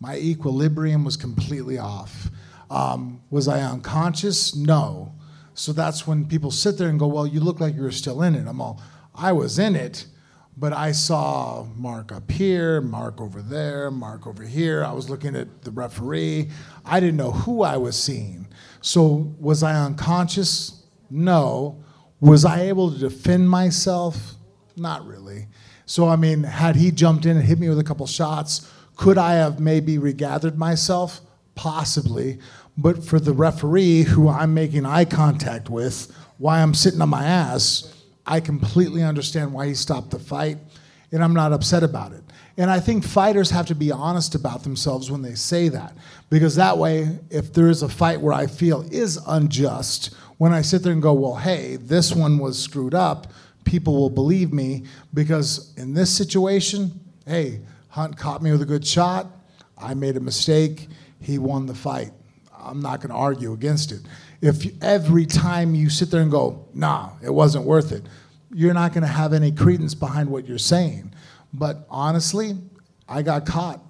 My 0.00 0.16
equilibrium 0.16 1.04
was 1.04 1.16
completely 1.16 1.78
off. 1.78 2.28
Um, 2.68 3.20
was 3.30 3.46
I 3.46 3.60
unconscious? 3.60 4.56
No. 4.56 5.14
So 5.54 5.72
that's 5.72 6.08
when 6.08 6.26
people 6.26 6.50
sit 6.50 6.76
there 6.76 6.88
and 6.88 6.98
go, 6.98 7.06
"Well, 7.06 7.26
you 7.26 7.38
look 7.38 7.60
like 7.60 7.76
you 7.76 7.82
were 7.82 7.92
still 7.92 8.22
in 8.22 8.34
it." 8.34 8.48
I'm 8.48 8.60
all, 8.60 8.82
I 9.14 9.30
was 9.30 9.60
in 9.60 9.76
it, 9.76 10.06
but 10.56 10.72
I 10.72 10.92
saw 10.92 11.66
Mark 11.76 12.12
up 12.12 12.30
here, 12.30 12.80
Mark 12.80 13.20
over 13.20 13.40
there, 13.40 13.90
Mark 13.90 14.26
over 14.26 14.42
here. 14.42 14.84
I 14.84 14.92
was 14.92 15.08
looking 15.08 15.34
at 15.34 15.62
the 15.62 15.70
referee. 15.70 16.50
I 16.84 17.00
didn't 17.00 17.16
know 17.16 17.32
who 17.32 17.62
I 17.62 17.76
was 17.78 18.00
seeing. 18.00 18.46
So 18.80 19.34
was 19.38 19.62
I 19.62 19.74
unconscious? 19.74 20.84
No. 21.10 21.82
Was 22.20 22.44
I 22.44 22.62
able 22.62 22.92
to 22.92 22.98
defend 22.98 23.48
myself? 23.48 24.34
Not 24.76 25.06
really. 25.06 25.48
So 25.86 26.08
I 26.08 26.16
mean, 26.16 26.42
had 26.42 26.76
he 26.76 26.90
jumped 26.90 27.24
in 27.24 27.36
and 27.36 27.46
hit 27.46 27.58
me 27.58 27.68
with 27.68 27.78
a 27.78 27.84
couple 27.84 28.06
shots, 28.06 28.70
could 28.96 29.18
I 29.18 29.34
have 29.34 29.58
maybe 29.58 29.98
regathered 29.98 30.58
myself? 30.58 31.20
Possibly. 31.54 32.38
But 32.76 33.04
for 33.04 33.18
the 33.18 33.32
referee 33.32 34.02
who 34.02 34.28
I'm 34.28 34.54
making 34.54 34.86
eye 34.86 35.04
contact 35.04 35.68
with, 35.68 36.14
why 36.38 36.60
I'm 36.60 36.74
sitting 36.74 37.00
on 37.00 37.08
my 37.08 37.24
ass, 37.24 37.92
I 38.26 38.40
completely 38.40 39.02
understand 39.02 39.52
why 39.52 39.66
he 39.66 39.74
stopped 39.74 40.10
the 40.10 40.18
fight, 40.18 40.58
and 41.10 41.22
I'm 41.22 41.34
not 41.34 41.52
upset 41.52 41.82
about 41.82 42.12
it. 42.12 42.22
And 42.56 42.70
I 42.70 42.80
think 42.80 43.04
fighters 43.04 43.50
have 43.50 43.66
to 43.66 43.74
be 43.74 43.90
honest 43.90 44.34
about 44.34 44.62
themselves 44.62 45.10
when 45.10 45.22
they 45.22 45.34
say 45.34 45.68
that, 45.68 45.96
because 46.30 46.54
that 46.56 46.78
way, 46.78 47.18
if 47.30 47.52
there 47.52 47.68
is 47.68 47.82
a 47.82 47.88
fight 47.88 48.20
where 48.20 48.34
I 48.34 48.46
feel 48.46 48.82
is 48.90 49.18
unjust, 49.26 50.14
when 50.38 50.52
I 50.52 50.62
sit 50.62 50.82
there 50.82 50.92
and 50.92 51.02
go, 51.02 51.12
well, 51.12 51.36
hey, 51.36 51.76
this 51.76 52.14
one 52.14 52.38
was 52.38 52.58
screwed 52.58 52.94
up, 52.94 53.32
people 53.64 53.94
will 53.94 54.10
believe 54.10 54.52
me, 54.52 54.84
because 55.14 55.72
in 55.76 55.94
this 55.94 56.10
situation, 56.10 57.00
hey, 57.26 57.60
Hunt 57.88 58.16
caught 58.16 58.42
me 58.42 58.50
with 58.50 58.62
a 58.62 58.66
good 58.66 58.86
shot, 58.86 59.26
I 59.78 59.94
made 59.94 60.16
a 60.16 60.20
mistake, 60.20 60.88
he 61.20 61.38
won 61.38 61.66
the 61.66 61.74
fight. 61.74 62.12
I'm 62.56 62.80
not 62.80 63.00
going 63.00 63.10
to 63.10 63.16
argue 63.16 63.52
against 63.52 63.92
it. 63.92 64.00
If 64.42 64.66
every 64.82 65.24
time 65.24 65.74
you 65.74 65.88
sit 65.88 66.10
there 66.10 66.20
and 66.20 66.30
go, 66.30 66.66
nah, 66.74 67.12
it 67.22 67.30
wasn't 67.30 67.64
worth 67.64 67.92
it, 67.92 68.02
you're 68.52 68.74
not 68.74 68.92
going 68.92 69.02
to 69.02 69.08
have 69.08 69.32
any 69.32 69.52
credence 69.52 69.94
behind 69.94 70.28
what 70.28 70.46
you're 70.46 70.58
saying. 70.58 71.14
But 71.54 71.86
honestly, 71.88 72.56
I 73.08 73.22
got 73.22 73.46
caught, 73.46 73.80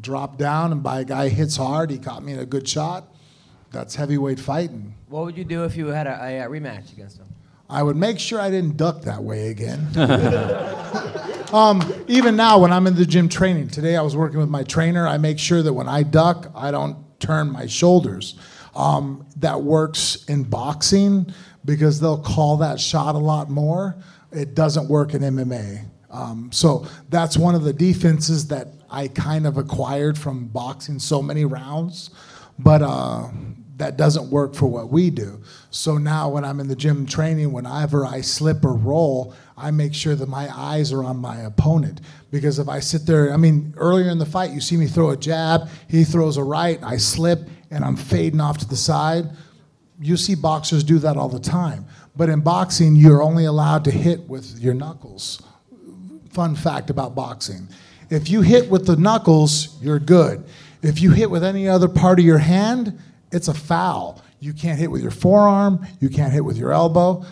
dropped 0.00 0.38
down, 0.38 0.72
and 0.72 0.82
by 0.82 1.00
a 1.00 1.04
guy 1.04 1.28
hits 1.28 1.56
hard, 1.56 1.90
he 1.90 1.98
caught 1.98 2.22
me 2.22 2.32
in 2.32 2.40
a 2.40 2.46
good 2.46 2.68
shot. 2.68 3.14
That's 3.70 3.94
heavyweight 3.94 4.40
fighting. 4.40 4.94
What 5.08 5.24
would 5.24 5.38
you 5.38 5.44
do 5.44 5.64
if 5.64 5.76
you 5.76 5.86
had 5.86 6.06
a, 6.06 6.20
a, 6.20 6.38
a 6.40 6.48
rematch 6.48 6.92
against 6.92 7.18
him? 7.18 7.26
I 7.68 7.84
would 7.84 7.96
make 7.96 8.18
sure 8.18 8.40
I 8.40 8.50
didn't 8.50 8.76
duck 8.76 9.02
that 9.02 9.22
way 9.22 9.48
again. 9.48 9.86
um, 11.52 11.80
even 12.08 12.34
now, 12.34 12.58
when 12.58 12.72
I'm 12.72 12.88
in 12.88 12.96
the 12.96 13.06
gym 13.06 13.28
training, 13.28 13.68
today 13.68 13.96
I 13.96 14.02
was 14.02 14.16
working 14.16 14.40
with 14.40 14.48
my 14.48 14.64
trainer. 14.64 15.06
I 15.06 15.18
make 15.18 15.38
sure 15.38 15.62
that 15.62 15.72
when 15.72 15.88
I 15.88 16.02
duck, 16.02 16.50
I 16.56 16.72
don't 16.72 16.96
turn 17.20 17.52
my 17.52 17.66
shoulders. 17.66 18.34
Um, 18.74 19.26
that 19.36 19.60
works 19.62 20.24
in 20.26 20.44
boxing 20.44 21.32
because 21.64 22.00
they'll 22.00 22.22
call 22.22 22.56
that 22.58 22.78
shot 22.80 23.14
a 23.14 23.18
lot 23.18 23.50
more. 23.50 23.96
It 24.32 24.54
doesn't 24.54 24.88
work 24.88 25.14
in 25.14 25.22
MMA. 25.22 25.84
Um, 26.10 26.50
so 26.52 26.86
that's 27.08 27.36
one 27.36 27.54
of 27.54 27.62
the 27.62 27.72
defenses 27.72 28.48
that 28.48 28.68
I 28.90 29.08
kind 29.08 29.46
of 29.46 29.56
acquired 29.56 30.18
from 30.18 30.46
boxing 30.46 30.98
so 30.98 31.22
many 31.22 31.44
rounds. 31.44 32.10
But 32.58 32.82
uh, 32.82 33.28
that 33.80 33.96
doesn't 33.96 34.30
work 34.30 34.54
for 34.54 34.66
what 34.66 34.90
we 34.90 35.10
do. 35.10 35.42
So 35.70 35.98
now 35.98 36.28
when 36.28 36.44
I'm 36.44 36.60
in 36.60 36.68
the 36.68 36.76
gym 36.76 37.06
training, 37.06 37.50
whenever 37.50 38.06
I 38.06 38.20
slip 38.20 38.64
or 38.64 38.74
roll, 38.74 39.34
I 39.56 39.70
make 39.70 39.94
sure 39.94 40.14
that 40.14 40.28
my 40.28 40.48
eyes 40.54 40.92
are 40.92 41.02
on 41.02 41.16
my 41.16 41.38
opponent. 41.40 42.00
Because 42.30 42.58
if 42.58 42.68
I 42.68 42.80
sit 42.80 43.06
there, 43.06 43.32
I 43.32 43.36
mean, 43.36 43.74
earlier 43.76 44.10
in 44.10 44.18
the 44.18 44.26
fight, 44.26 44.50
you 44.52 44.60
see 44.60 44.76
me 44.76 44.86
throw 44.86 45.10
a 45.10 45.16
jab, 45.16 45.68
he 45.88 46.04
throws 46.04 46.36
a 46.36 46.44
right, 46.44 46.78
I 46.82 46.98
slip, 46.98 47.48
and 47.70 47.84
I'm 47.84 47.96
fading 47.96 48.40
off 48.40 48.58
to 48.58 48.68
the 48.68 48.76
side. 48.76 49.30
You 50.00 50.16
see 50.16 50.34
boxers 50.34 50.82
do 50.82 50.98
that 51.00 51.16
all 51.16 51.28
the 51.28 51.40
time. 51.40 51.86
But 52.16 52.28
in 52.28 52.40
boxing, 52.40 52.96
you're 52.96 53.22
only 53.22 53.44
allowed 53.44 53.84
to 53.84 53.90
hit 53.90 54.28
with 54.28 54.58
your 54.58 54.74
knuckles. 54.74 55.42
Fun 56.30 56.56
fact 56.56 56.90
about 56.90 57.14
boxing. 57.14 57.68
If 58.08 58.28
you 58.28 58.40
hit 58.42 58.68
with 58.68 58.86
the 58.86 58.96
knuckles, 58.96 59.80
you're 59.80 59.98
good. 59.98 60.44
If 60.82 61.00
you 61.00 61.12
hit 61.12 61.30
with 61.30 61.44
any 61.44 61.68
other 61.68 61.88
part 61.88 62.18
of 62.18 62.24
your 62.24 62.38
hand, 62.38 62.98
it's 63.30 63.48
a 63.48 63.54
foul. 63.54 64.22
You 64.40 64.52
can't 64.52 64.78
hit 64.78 64.90
with 64.90 65.02
your 65.02 65.10
forearm, 65.10 65.86
you 66.00 66.08
can't 66.08 66.32
hit 66.32 66.44
with 66.44 66.56
your 66.56 66.72
elbow. 66.72 67.24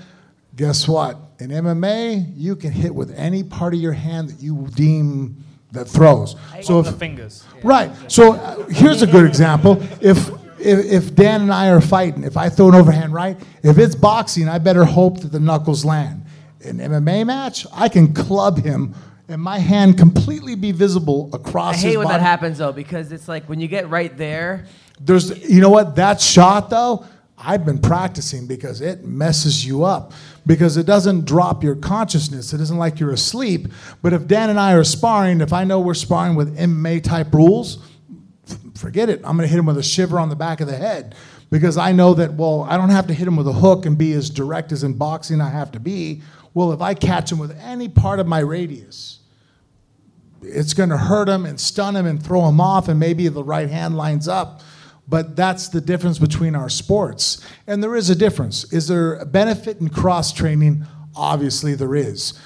Guess 0.57 0.87
what? 0.87 1.17
In 1.39 1.51
MMA, 1.51 2.33
you 2.37 2.57
can 2.57 2.73
hit 2.73 2.95
with 2.95 3.17
any 3.17 3.43
part 3.43 3.75
of 3.75 3.81
your 3.81 3.93
hand 3.93 4.29
that 4.29 4.43
you 4.43 4.69
deem 4.75 5.45
that 5.73 5.87
throws. 5.87 6.37
So 6.63 6.83
the 6.83 6.91
if, 6.91 6.97
fingers. 6.97 7.45
Right. 7.63 7.91
So 8.11 8.35
uh, 8.35 8.67
here's 8.69 9.03
a 9.03 9.07
good 9.07 9.27
example. 9.27 9.83
If, 10.01 10.31
if 10.59 10.87
if 10.87 11.15
Dan 11.15 11.43
and 11.43 11.53
I 11.53 11.69
are 11.69 11.81
fighting, 11.81 12.25
if 12.25 12.37
I 12.37 12.49
throw 12.49 12.69
an 12.69 12.75
overhand 12.75 13.13
right, 13.13 13.37
if 13.63 13.79
it's 13.79 13.95
boxing, 13.95 14.49
I 14.49 14.59
better 14.59 14.85
hope 14.85 15.21
that 15.21 15.33
the 15.33 15.41
knuckles 15.41 15.85
land. 15.85 16.25
In 16.61 16.79
MMA 16.79 17.25
match, 17.25 17.67
I 17.73 17.89
can 17.89 18.13
club 18.13 18.59
him 18.59 18.95
and 19.29 19.41
my 19.41 19.59
hand 19.59 19.99
completely 19.99 20.55
be 20.55 20.73
visible 20.73 21.31
across 21.33 21.75
I 21.75 21.77
his 21.77 21.85
hate 21.85 21.97
when 21.99 22.09
that 22.09 22.21
happens 22.21 22.59
though 22.59 22.73
because 22.73 23.13
it's 23.13 23.29
like 23.29 23.49
when 23.49 23.61
you 23.61 23.69
get 23.69 23.89
right 23.91 24.17
there. 24.17 24.67
There's, 25.01 25.49
you 25.49 25.61
know 25.61 25.71
what? 25.71 25.97
That 25.97 26.21
shot 26.21 26.71
though, 26.71 27.05
I've 27.37 27.65
been 27.65 27.79
practicing 27.79 28.47
because 28.47 28.81
it 28.81 29.05
messes 29.05 29.65
you 29.65 29.85
up 29.85 30.13
because 30.49 30.79
it 30.79 30.87
doesn't 30.87 31.27
drop 31.27 31.63
your 31.63 31.77
consciousness. 31.77 32.55
It 32.55 32.61
isn't 32.63 32.79
like 32.79 32.99
you're 32.99 33.13
asleep. 33.13 33.69
But 34.01 34.15
if 34.15 34.27
Dan 34.27 34.49
and 34.49 34.59
I 34.59 34.73
are 34.73 34.83
sparring, 34.83 35.43
if 35.43 35.53
I 35.53 35.65
know 35.65 35.79
we're 35.79 35.93
sparring 35.93 36.37
with 36.37 36.57
MMA 36.57 37.05
type 37.05 37.35
rules, 37.35 37.87
forget 38.75 39.11
it. 39.11 39.19
I'm 39.25 39.37
going 39.37 39.47
to 39.47 39.47
hit 39.47 39.59
him 39.59 39.67
with 39.67 39.77
a 39.77 39.83
shiver 39.83 40.19
on 40.19 40.31
the 40.31 40.37
back 40.37 40.63
of 40.63 40.67
the 40.67 40.77
head 40.77 41.15
because 41.51 41.77
I 41.77 41.93
know 41.93 42.15
that, 42.15 42.33
well, 42.33 42.63
I 42.63 42.79
don't 42.79 42.89
have 42.89 43.07
to 43.09 43.15
hit 43.15 43.29
him 43.29 43.37
with 43.37 43.47
a 43.47 43.53
hook 43.53 43.85
and 43.85 43.99
be 43.99 44.15
as 44.15 44.31
direct 44.31 44.73
as 44.73 44.85
in 44.85 44.95
boxing 44.95 45.43
I 45.43 45.51
have 45.51 45.71
to 45.73 45.81
be. 45.81 46.23
Well, 46.55 46.73
if 46.73 46.81
I 46.81 46.95
catch 46.95 47.31
him 47.31 47.39
with 47.39 47.55
any 47.61 47.91
part 47.91 48.19
of 48.19 48.27
my 48.27 48.39
radius, 48.39 49.19
it's 50.41 50.73
going 50.73 50.89
to 50.89 50.97
hurt 50.97 51.29
him 51.29 51.45
and 51.45 51.61
stun 51.61 51.95
him 51.95 52.07
and 52.07 52.23
throw 52.23 52.49
him 52.49 52.59
off, 52.59 52.89
and 52.89 52.99
maybe 52.99 53.29
the 53.29 53.45
right 53.45 53.69
hand 53.69 53.99
lines 53.99 54.29
up. 54.29 54.63
But 55.09 55.37
that's 55.37 55.69
the 55.69 55.81
difference 55.81 56.19
between 56.19 56.55
our 56.55 56.69
sports. 56.69 57.43
And 57.67 57.83
there 57.83 57.97
is 57.97 58.11
a 58.11 58.15
difference. 58.15 58.71
Is 58.73 58.89
there 58.89 59.15
a 59.15 59.25
benefit 59.25 59.81
in 59.81 59.89
cross 59.89 60.33
training? 60.33 60.87
Obviously, 61.17 61.75
there 61.75 61.95
is. 61.95 62.39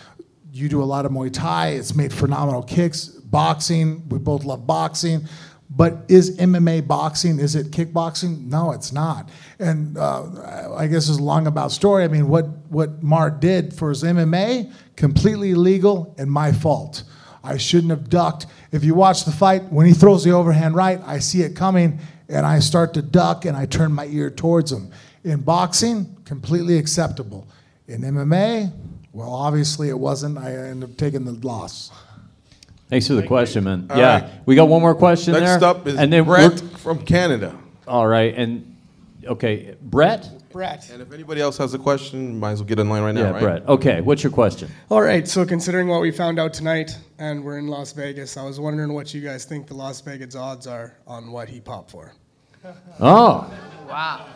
You 0.53 0.69
do 0.69 0.83
a 0.83 0.85
lot 0.85 1.05
of 1.05 1.13
Muay 1.13 1.33
Thai, 1.33 1.71
it's 1.71 1.95
made 1.95 2.13
phenomenal 2.13 2.63
kicks. 2.63 3.07
Boxing, 3.07 4.09
we 4.09 4.19
both 4.19 4.45
love 4.45 4.67
boxing. 4.67 5.27
But 5.75 6.05
is 6.09 6.37
MMA 6.37 6.87
boxing? 6.87 7.41
Is 7.41 7.57
it 7.57 7.71
kickboxing? 7.71 8.45
No, 8.45 8.73
it's 8.73 8.93
not. 8.93 9.31
And 9.59 9.97
uh, 9.97 10.75
I 10.75 10.87
guess 10.87 11.09
it's 11.09 11.19
a 11.19 11.23
long 11.23 11.47
about 11.47 11.73
story. 11.73 12.05
I 12.05 12.09
mean, 12.09 12.29
what, 12.29 12.47
what 12.69 13.03
Mark 13.03 13.41
did 13.41 13.73
for 13.73 13.89
his 13.89 14.03
MMA, 14.03 14.71
completely 14.97 15.53
illegal 15.53 16.15
and 16.19 16.31
my 16.31 16.53
fault. 16.53 17.05
I 17.43 17.57
shouldn't 17.57 17.91
have 17.91 18.11
ducked. 18.11 18.47
If 18.71 18.85
you 18.85 18.95
watch 18.95 19.25
the 19.25 19.33
fight, 19.33 19.65
when 19.73 19.87
he 19.87 19.95
throws 19.95 20.23
the 20.25 20.33
overhand 20.33 20.75
right, 20.75 21.01
I 21.07 21.19
see 21.19 21.41
it 21.41 21.57
coming 21.57 22.01
and 22.33 22.47
I 22.47 22.59
start 22.59 22.95
to 22.95 23.03
duck 23.03 23.45
and 23.45 23.57
I 23.57 23.67
turn 23.67 23.93
my 23.93 24.07
ear 24.07 24.31
towards 24.31 24.73
him. 24.73 24.91
In 25.25 25.41
boxing, 25.43 26.17
completely 26.25 26.79
acceptable. 26.79 27.47
In 27.87 28.01
MMA, 28.01 28.73
well, 29.13 29.33
obviously 29.33 29.89
it 29.89 29.99
wasn't. 29.99 30.39
I 30.39 30.53
ended 30.53 30.91
up 30.91 30.97
taking 30.97 31.25
the 31.25 31.33
loss. 31.47 31.91
Thanks 32.89 33.07
for 33.07 33.15
the 33.15 33.27
question, 33.27 33.65
man. 33.65 33.87
All 33.91 33.97
yeah, 33.97 34.21
right. 34.21 34.31
we 34.47 34.55
got 34.55 34.69
one 34.69 34.83
more 34.83 34.95
question 34.95 35.33
there. 35.33 35.43
Next 35.43 35.63
up 35.63 35.87
is 35.87 35.97
and 35.97 36.13
then 36.13 36.25
Brett 36.25 36.61
from 36.79 37.05
Canada. 37.05 37.57
All 37.87 38.07
right, 38.07 38.35
and 38.35 38.77
okay, 39.25 39.77
Brett. 39.81 40.29
Brett. 40.51 40.91
And 40.91 41.01
if 41.01 41.11
anybody 41.13 41.41
else 41.41 41.57
has 41.57 41.73
a 41.73 41.79
question, 41.79 42.39
might 42.39 42.53
as 42.53 42.61
well 42.61 42.69
get 42.69 42.79
in 42.79 42.91
line 42.91 43.03
right 43.03 43.15
now, 43.15 43.23
yeah, 43.23 43.31
right? 43.31 43.41
Brett. 43.41 43.69
Okay, 43.69 44.01
what's 44.03 44.23
your 44.23 44.33
question? 44.33 44.71
All 44.91 45.01
right, 45.01 45.27
so 45.27 45.47
considering 45.47 45.89
what 45.89 46.03
we 46.03 46.11
found 46.11 46.39
out 46.39 46.53
tonight, 46.53 46.99
and 47.19 47.43
we're 47.43 47.59
in 47.59 47.69
Las 47.69 47.93
Vegas, 47.93 48.37
I 48.37 48.45
was 48.45 48.61
wondering 48.61 48.93
what 48.93 49.15
you 49.15 49.23
guys 49.23 49.47
think 49.47 49.67
the 49.67 49.75
Las 49.75 50.03
Vegas 50.03 50.37
odds 50.37 50.67
are 50.67 50.95
on 51.07 51.33
what 51.33 51.49
he 51.49 51.61
popped 51.61 51.91
for. 51.91 52.13
Oh, 53.01 53.53
Wow. 53.89 54.27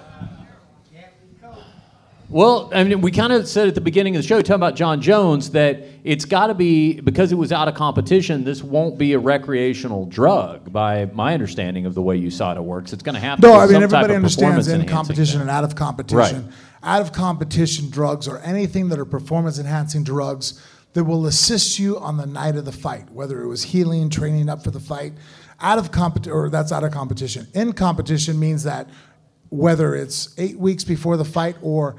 Well, 2.29 2.73
I 2.75 2.83
mean, 2.83 3.03
we 3.03 3.13
kind 3.13 3.33
of 3.33 3.47
said 3.47 3.69
at 3.69 3.77
the 3.77 3.81
beginning 3.81 4.17
of 4.17 4.23
the 4.23 4.27
show, 4.27 4.41
talking 4.43 4.57
about 4.57 4.75
Jon 4.75 5.01
Jones, 5.01 5.51
that 5.53 5.81
it's 6.03 6.25
got 6.25 6.49
to 6.49 6.55
be 6.55 7.01
because 7.01 7.31
it 7.31 7.37
was 7.37 7.53
out 7.53 7.69
of 7.69 7.75
competition. 7.75 8.43
This 8.43 8.65
won't 8.65 8.99
be 8.99 9.13
a 9.13 9.19
recreational 9.21 10.07
drug, 10.07 10.73
by 10.73 11.05
my 11.15 11.35
understanding 11.35 11.87
of 11.87 11.95
the 11.95 12.03
way 12.03 12.21
USADA 12.21 12.61
works. 12.61 12.93
It's 12.93 13.05
going 13.05 13.15
to 13.15 13.21
have 13.21 13.41
to 13.41 13.47
No, 13.47 13.53
be 13.53 13.59
I 13.59 13.61
mean 13.61 13.69
some 13.75 13.83
everybody 13.85 14.03
type 14.03 14.11
of 14.11 14.17
understands 14.17 14.67
in 14.67 14.87
competition 14.89 15.35
thing. 15.35 15.41
and 15.43 15.51
out 15.51 15.63
of 15.63 15.77
competition. 15.77 16.47
Right. 16.47 16.55
Out 16.83 17.01
of 17.01 17.13
competition 17.13 17.91
drugs 17.91 18.27
or 18.27 18.39
anything 18.39 18.89
that 18.89 18.99
are 18.99 19.05
performance 19.05 19.61
enhancing 19.61 20.03
drugs 20.03 20.61
that 20.95 21.05
will 21.05 21.27
assist 21.27 21.79
you 21.79 21.97
on 21.97 22.17
the 22.17 22.27
night 22.27 22.57
of 22.57 22.65
the 22.65 22.73
fight, 22.73 23.09
whether 23.13 23.41
it 23.41 23.47
was 23.47 23.63
healing, 23.63 24.11
training 24.11 24.49
up 24.49 24.65
for 24.65 24.73
the 24.73 24.81
fight. 24.81 25.13
Out 25.61 25.79
of 25.79 25.91
competition, 25.91 26.33
or 26.33 26.51
that's 26.51 26.73
out 26.73 26.85
of 26.85 26.93
competition. 26.93 27.47
In 27.55 27.73
competition 27.73 28.39
means 28.39 28.65
that 28.65 28.89
whether 29.49 29.95
it's 29.95 30.35
eight 30.39 30.59
weeks 30.59 30.85
before 30.85 31.17
the 31.17 31.25
fight 31.25 31.57
or 31.63 31.97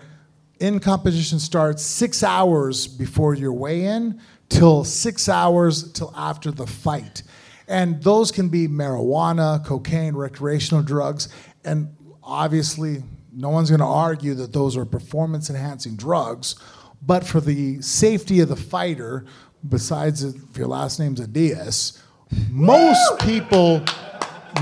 in 0.59 0.79
competition 0.79 1.39
starts 1.39 1.81
six 1.81 2.23
hours 2.23 2.87
before 2.87 3.33
your 3.33 3.53
weigh-in 3.53 4.19
till 4.49 4.83
six 4.83 5.29
hours 5.29 5.91
till 5.93 6.11
after 6.15 6.51
the 6.51 6.67
fight 6.67 7.23
and 7.67 8.01
those 8.03 8.31
can 8.31 8.49
be 8.49 8.67
marijuana 8.67 9.63
cocaine 9.65 10.15
recreational 10.15 10.83
drugs 10.83 11.29
and 11.63 11.95
obviously 12.23 13.03
no 13.33 13.49
one's 13.49 13.69
going 13.69 13.79
to 13.79 13.85
argue 13.85 14.33
that 14.33 14.51
those 14.51 14.75
are 14.75 14.85
performance 14.85 15.49
enhancing 15.49 15.95
drugs 15.95 16.55
but 17.01 17.25
for 17.25 17.39
the 17.39 17.81
safety 17.81 18.39
of 18.39 18.49
the 18.49 18.55
fighter 18.55 19.25
besides 19.67 20.23
if 20.23 20.57
your 20.57 20.67
last 20.67 20.99
name's 20.99 21.19
Adias, 21.19 21.99
most 22.49 23.19
people 23.19 23.83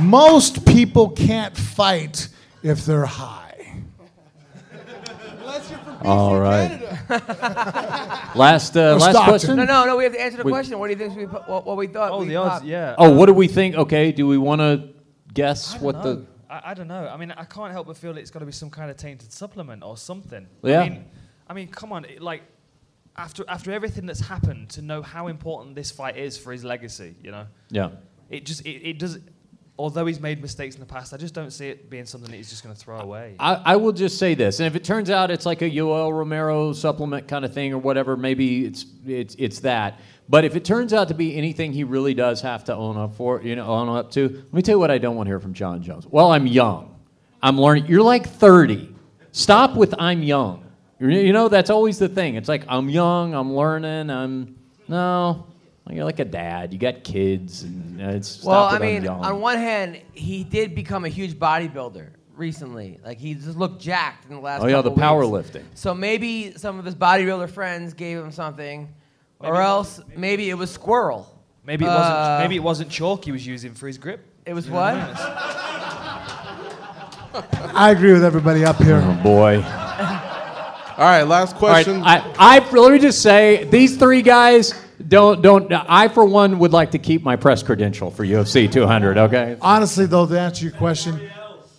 most 0.01 0.65
people 0.65 1.09
can't 1.09 1.55
fight 1.55 2.27
if 2.63 2.85
they're 2.85 3.05
high 3.05 3.41
All 6.03 6.39
right. 6.39 6.81
last 8.35 8.77
uh, 8.77 8.93
last 8.97 9.11
Stockton. 9.11 9.23
question. 9.23 9.55
No, 9.55 9.65
no, 9.65 9.85
no. 9.85 9.97
We 9.97 10.03
have 10.03 10.13
to 10.13 10.21
answer 10.21 10.37
the 10.37 10.43
We- 10.43 10.51
question. 10.51 10.77
What 10.77 10.87
do 10.87 10.93
you 10.93 10.99
think? 10.99 11.17
We 11.17 11.25
put, 11.25 11.47
what, 11.49 11.65
what 11.65 11.77
we 11.77 11.87
thought? 11.87 12.11
Oh, 12.11 12.19
we 12.19 12.27
the 12.27 12.35
odds, 12.35 12.49
popped? 12.55 12.65
yeah. 12.65 12.93
Oh, 12.97 13.11
what 13.11 13.25
do 13.25 13.33
we 13.33 13.47
think? 13.47 13.75
Okay, 13.75 14.11
do 14.11 14.27
we 14.27 14.37
want 14.37 14.61
to 14.61 14.89
guess 15.33 15.79
what 15.79 15.95
know. 15.95 16.01
the? 16.15 16.25
I, 16.49 16.61
I 16.71 16.73
don't 16.75 16.87
know. 16.87 17.07
I 17.07 17.17
mean, 17.17 17.31
I 17.31 17.45
can't 17.45 17.71
help 17.71 17.87
but 17.87 17.97
feel 17.97 18.15
it's 18.17 18.29
got 18.29 18.39
to 18.39 18.45
be 18.45 18.51
some 18.51 18.69
kind 18.69 18.91
of 18.91 18.97
tainted 18.97 19.31
supplement 19.33 19.83
or 19.83 19.97
something. 19.97 20.47
Yeah. 20.61 20.81
I 20.81 20.89
mean, 20.89 21.05
I 21.47 21.53
mean, 21.53 21.67
come 21.69 21.91
on. 21.91 22.05
It, 22.05 22.21
like, 22.21 22.43
after 23.17 23.43
after 23.47 23.71
everything 23.71 24.05
that's 24.05 24.19
happened, 24.19 24.69
to 24.71 24.81
know 24.81 25.01
how 25.01 25.27
important 25.27 25.75
this 25.75 25.91
fight 25.91 26.17
is 26.17 26.37
for 26.37 26.51
his 26.51 26.63
legacy, 26.63 27.15
you 27.23 27.31
know, 27.31 27.45
Yeah. 27.69 27.89
it 28.29 28.45
just 28.45 28.65
it, 28.65 28.89
it 28.89 28.99
does. 28.99 29.19
Although 29.77 30.05
he's 30.05 30.21
made 30.21 30.41
mistakes 30.41 30.75
in 30.75 30.79
the 30.79 30.85
past, 30.85 31.13
I 31.13 31.17
just 31.17 31.33
don't 31.33 31.51
see 31.51 31.67
it 31.67 31.89
being 31.89 32.05
something 32.05 32.31
that 32.31 32.37
he's 32.37 32.49
just 32.49 32.63
going 32.63 32.73
to 32.73 32.79
throw 32.79 32.97
away. 32.97 33.35
I, 33.41 33.55
I 33.55 33.75
will 33.75 33.91
just 33.91 34.17
say 34.17 34.33
this, 34.33 34.61
and 34.61 34.67
if 34.67 34.75
it 34.77 34.85
turns 34.85 35.09
out 35.09 35.31
it's 35.31 35.45
like 35.45 35.61
a 35.61 35.69
Yoel 35.69 36.17
Romero 36.17 36.71
supplement 36.71 37.27
kind 37.27 37.43
of 37.43 37.53
thing 37.53 37.73
or 37.73 37.77
whatever, 37.77 38.15
maybe 38.15 38.63
it's 38.65 38.85
it's 39.05 39.35
it's 39.37 39.59
that. 39.61 39.99
But 40.29 40.45
if 40.45 40.55
it 40.55 40.63
turns 40.63 40.93
out 40.93 41.09
to 41.09 41.13
be 41.13 41.35
anything 41.35 41.73
he 41.73 41.83
really 41.83 42.13
does 42.13 42.41
have 42.41 42.63
to 42.65 42.73
own 42.75 42.95
up 42.97 43.15
for, 43.15 43.41
you 43.43 43.55
know, 43.57 43.65
own 43.67 43.89
up 43.89 44.11
to, 44.11 44.27
let 44.29 44.53
me 44.53 44.61
tell 44.61 44.75
you 44.75 44.79
what 44.79 44.91
I 44.91 44.97
don't 44.97 45.15
want 45.17 45.27
to 45.27 45.31
hear 45.31 45.39
from 45.41 45.53
Jon 45.53 45.83
Jones. 45.83 46.07
Well, 46.07 46.31
I'm 46.31 46.47
young. 46.47 46.95
I'm 47.43 47.59
learning. 47.59 47.85
You're 47.87 48.01
like 48.01 48.27
30. 48.27 48.95
Stop 49.33 49.75
with 49.75 49.93
I'm 49.99 50.23
young. 50.23 50.64
You're- 51.09 51.31
know, 51.31 51.47
that's 51.49 51.69
always 51.69 51.97
the 51.99 52.07
thing. 52.09 52.35
It's 52.35 52.49
like 52.49 52.63
I'm 52.67 52.89
young. 52.89 53.33
I'm 53.33 53.53
learning. 53.53 54.09
I'm 54.09 54.55
no. 54.87 55.47
You're 55.89 56.03
like 56.05 56.19
a 56.19 56.25
dad. 56.25 56.73
You 56.73 56.79
got 56.79 57.03
kids, 57.03 57.61
and 57.61 58.01
uh, 58.01 58.09
it's 58.09 58.43
Well, 58.43 58.63
I 58.63 58.79
mean, 58.79 59.03
young. 59.03 59.23
on 59.23 59.39
one 59.39 59.57
hand, 59.59 60.01
he 60.13 60.43
did 60.43 60.73
become 60.73 61.05
a 61.05 61.09
huge 61.09 61.35
bodybuilder 61.35 62.09
recently. 62.35 62.99
Like 63.05 63.19
he 63.19 63.35
just 63.35 63.55
looked 63.55 63.79
jacked 63.81 64.25
in 64.27 64.35
the 64.35 64.41
last. 64.41 64.63
Oh, 64.63 64.67
yeah, 64.67 64.81
the 64.81 64.91
powerlifting. 64.91 65.63
So 65.75 65.93
maybe 65.93 66.53
some 66.57 66.79
of 66.79 66.85
his 66.85 66.95
bodybuilder 66.95 67.51
friends 67.51 67.93
gave 67.93 68.17
him 68.17 68.31
something, 68.31 68.91
or 69.39 69.61
else 69.61 70.01
maybe 70.17 70.49
it 70.49 70.55
was 70.55 70.71
squirrel. 70.71 71.31
Maybe 71.63 71.85
it 71.85 71.89
wasn't. 71.89 72.15
Uh, 72.15 72.39
Maybe 72.41 72.55
it 72.55 72.63
wasn't 72.63 72.89
chalk 72.89 73.23
he 73.25 73.31
was 73.31 73.45
using 73.45 73.73
for 73.75 73.85
his 73.85 73.99
grip. 73.99 74.25
It 74.45 74.53
was 74.53 74.67
what? 74.69 74.95
I? 74.95 75.11
I 77.75 77.91
agree 77.91 78.13
with 78.13 78.23
everybody 78.23 78.63
up 78.65 78.77
here. 78.77 79.01
oh 79.03 79.19
boy. 79.23 79.63
All 80.97 81.03
right, 81.03 81.23
last 81.23 81.55
All 81.55 81.67
right, 81.67 81.85
question. 81.85 82.03
I, 82.03 82.33
I 82.39 82.69
let 82.71 82.93
me 82.93 82.99
just 82.99 83.21
say 83.21 83.65
these 83.65 83.97
three 83.97 84.21
guys 84.21 84.73
don't 85.07 85.41
don't. 85.41 85.71
I 85.71 86.07
for 86.07 86.25
one 86.25 86.57
would 86.59 86.71
like 86.71 86.91
to 86.91 86.99
keep 86.99 87.21
my 87.21 87.35
press 87.35 87.61
credential 87.61 88.09
for 88.09 88.23
UFC 88.25 88.71
200. 88.71 89.17
Okay. 89.17 89.57
Honestly, 89.61 90.05
though, 90.05 90.25
to 90.25 90.39
answer 90.39 90.65
your 90.65 90.73
question, 90.73 91.29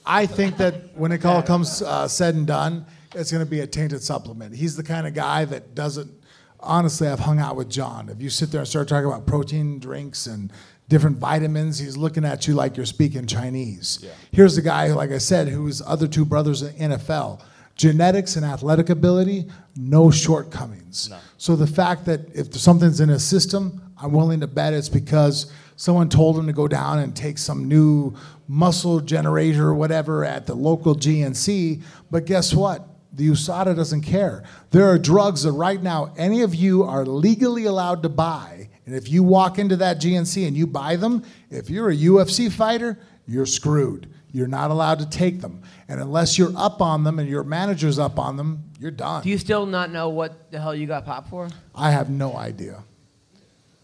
I 0.04 0.26
think 0.26 0.58
that 0.58 0.94
when 0.96 1.12
it 1.12 1.24
all 1.24 1.42
comes 1.42 1.80
uh, 1.80 2.06
said 2.06 2.34
and 2.34 2.46
done, 2.46 2.84
it's 3.14 3.32
going 3.32 3.44
to 3.44 3.50
be 3.50 3.60
a 3.60 3.66
tainted 3.66 4.02
supplement. 4.02 4.54
He's 4.54 4.76
the 4.76 4.82
kind 4.82 5.06
of 5.06 5.14
guy 5.14 5.46
that 5.46 5.74
doesn't. 5.74 6.12
Honestly, 6.60 7.08
I've 7.08 7.20
hung 7.20 7.38
out 7.38 7.56
with 7.56 7.70
Jon. 7.70 8.08
If 8.08 8.20
you 8.20 8.28
sit 8.28 8.50
there 8.50 8.60
and 8.60 8.68
start 8.68 8.88
talking 8.88 9.06
about 9.06 9.26
protein 9.26 9.78
drinks 9.78 10.26
and 10.26 10.52
different 10.88 11.18
vitamins, 11.18 11.78
he's 11.78 11.96
looking 11.96 12.24
at 12.24 12.46
you 12.46 12.54
like 12.54 12.76
you're 12.76 12.86
speaking 12.86 13.26
Chinese. 13.26 14.00
Yeah. 14.02 14.10
Here's 14.32 14.56
the 14.56 14.62
guy, 14.62 14.88
like 14.88 15.10
I 15.10 15.18
said, 15.18 15.48
whose 15.48 15.80
other 15.80 16.06
two 16.06 16.24
brothers 16.24 16.62
in 16.62 16.90
NFL. 16.90 17.40
Genetics 17.76 18.36
and 18.36 18.44
athletic 18.44 18.88
ability, 18.88 19.46
no 19.76 20.10
shortcomings. 20.10 21.10
So 21.36 21.54
the 21.56 21.66
fact 21.66 22.06
that 22.06 22.34
if 22.34 22.54
something's 22.54 23.00
in 23.00 23.10
his 23.10 23.22
system, 23.22 23.82
I'm 24.00 24.12
willing 24.12 24.40
to 24.40 24.46
bet 24.46 24.72
it's 24.72 24.88
because 24.88 25.52
someone 25.76 26.08
told 26.08 26.38
him 26.38 26.46
to 26.46 26.52
go 26.52 26.66
down 26.66 27.00
and 27.00 27.14
take 27.14 27.36
some 27.38 27.68
new 27.68 28.14
muscle 28.48 29.00
generator 29.00 29.68
or 29.68 29.74
whatever 29.74 30.24
at 30.24 30.46
the 30.46 30.54
local 30.54 30.94
GNC. 30.94 31.82
But 32.10 32.24
guess 32.24 32.54
what? 32.54 32.88
The 33.12 33.28
USADA 33.28 33.76
doesn't 33.76 34.02
care. 34.02 34.42
There 34.70 34.88
are 34.90 34.98
drugs 34.98 35.42
that 35.42 35.52
right 35.52 35.82
now 35.82 36.12
any 36.16 36.42
of 36.42 36.54
you 36.54 36.82
are 36.82 37.04
legally 37.04 37.64
allowed 37.64 38.02
to 38.02 38.08
buy. 38.08 38.68
And 38.86 38.94
if 38.94 39.10
you 39.10 39.22
walk 39.22 39.58
into 39.58 39.76
that 39.76 40.00
GNC 40.00 40.46
and 40.46 40.56
you 40.56 40.66
buy 40.66 40.96
them, 40.96 41.24
if 41.50 41.68
you're 41.68 41.90
a 41.90 41.96
UFC 41.96 42.50
fighter, 42.52 42.98
you're 43.26 43.46
screwed. 43.46 44.08
You're 44.36 44.48
not 44.48 44.70
allowed 44.70 44.98
to 44.98 45.08
take 45.08 45.40
them. 45.40 45.62
And 45.88 45.98
unless 45.98 46.36
you're 46.36 46.52
up 46.56 46.82
on 46.82 47.04
them 47.04 47.18
and 47.18 47.26
your 47.26 47.42
manager's 47.42 47.98
up 47.98 48.18
on 48.18 48.36
them, 48.36 48.64
you're 48.78 48.90
done. 48.90 49.22
Do 49.22 49.30
you 49.30 49.38
still 49.38 49.64
not 49.64 49.90
know 49.90 50.10
what 50.10 50.50
the 50.52 50.60
hell 50.60 50.74
you 50.74 50.86
got 50.86 51.06
popped 51.06 51.30
for? 51.30 51.48
I 51.74 51.90
have 51.90 52.10
no 52.10 52.36
idea. 52.36 52.84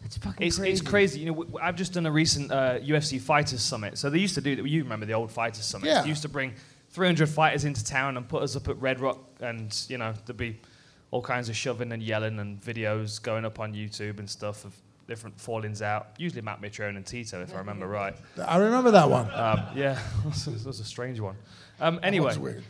It's 0.04 0.18
fucking 0.18 0.46
It's 0.46 0.58
crazy. 0.58 0.72
it's 0.72 0.80
crazy. 0.82 1.20
You 1.20 1.26
know, 1.26 1.32
w- 1.32 1.50
w- 1.52 1.66
I've 1.66 1.76
just 1.76 1.94
done 1.94 2.04
a 2.04 2.10
recent 2.12 2.52
uh, 2.52 2.78
UFC 2.80 3.18
Fighters 3.18 3.62
Summit. 3.62 3.96
So 3.96 4.10
they 4.10 4.18
used 4.18 4.34
to 4.34 4.42
do 4.42 4.54
that. 4.56 4.66
You 4.68 4.82
remember 4.82 5.06
the 5.06 5.14
old 5.14 5.32
Fighters 5.32 5.64
Summit? 5.64 5.86
Yeah. 5.86 6.02
They 6.02 6.08
used 6.10 6.20
to 6.22 6.28
bring 6.28 6.52
300 6.90 7.30
fighters 7.30 7.64
into 7.64 7.82
town 7.82 8.18
and 8.18 8.28
put 8.28 8.42
us 8.42 8.54
up 8.54 8.68
at 8.68 8.76
Red 8.78 9.00
Rock, 9.00 9.20
and 9.40 9.74
you 9.88 9.96
know 9.96 10.12
there'd 10.26 10.36
be 10.36 10.60
all 11.12 11.22
kinds 11.22 11.48
of 11.48 11.56
shoving 11.56 11.92
and 11.92 12.02
yelling 12.02 12.38
and 12.38 12.60
videos 12.60 13.22
going 13.22 13.46
up 13.46 13.58
on 13.58 13.72
YouTube 13.72 14.18
and 14.18 14.28
stuff 14.28 14.66
of 14.66 14.74
different 15.06 15.40
fallings 15.40 15.82
out. 15.82 16.08
Usually 16.18 16.42
Matt 16.42 16.60
Mitrione 16.60 16.96
and 16.96 17.06
Tito, 17.06 17.42
if 17.42 17.54
I 17.54 17.58
remember 17.58 17.86
right. 17.86 18.14
I 18.46 18.56
remember 18.58 18.90
that 18.92 19.08
one. 19.10 19.26
Um, 19.32 19.66
yeah, 19.74 19.94
that 20.24 20.62
was 20.64 20.80
a 20.80 20.84
strange 20.84 21.20
one. 21.20 21.36
Um, 21.80 21.98
anyway, 22.02 22.36
weird. 22.36 22.62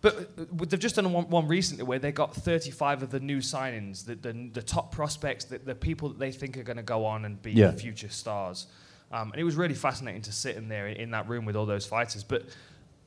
but 0.00 0.30
uh, 0.38 0.44
they've 0.66 0.78
just 0.78 0.94
done 0.96 1.12
one, 1.12 1.28
one 1.28 1.48
recently 1.48 1.84
where 1.84 1.98
they 1.98 2.12
got 2.12 2.34
35 2.34 3.02
of 3.02 3.10
the 3.10 3.20
new 3.20 3.38
signings, 3.38 4.04
the, 4.04 4.14
the, 4.14 4.32
the 4.52 4.62
top 4.62 4.92
prospects, 4.92 5.44
the, 5.46 5.58
the 5.58 5.74
people 5.74 6.08
that 6.10 6.18
they 6.18 6.30
think 6.32 6.56
are 6.56 6.62
going 6.62 6.76
to 6.76 6.82
go 6.82 7.04
on 7.04 7.24
and 7.24 7.40
be 7.42 7.52
Yeah. 7.52 7.72
future 7.72 8.08
stars. 8.08 8.66
Um, 9.12 9.32
and 9.32 9.40
it 9.40 9.44
was 9.44 9.56
really 9.56 9.74
fascinating 9.74 10.22
to 10.22 10.32
sit 10.32 10.56
in 10.56 10.68
there 10.68 10.86
in, 10.86 10.96
in 10.96 11.10
that 11.10 11.28
room 11.28 11.44
with 11.44 11.56
all 11.56 11.66
those 11.66 11.84
fighters. 11.84 12.22
But 12.22 12.44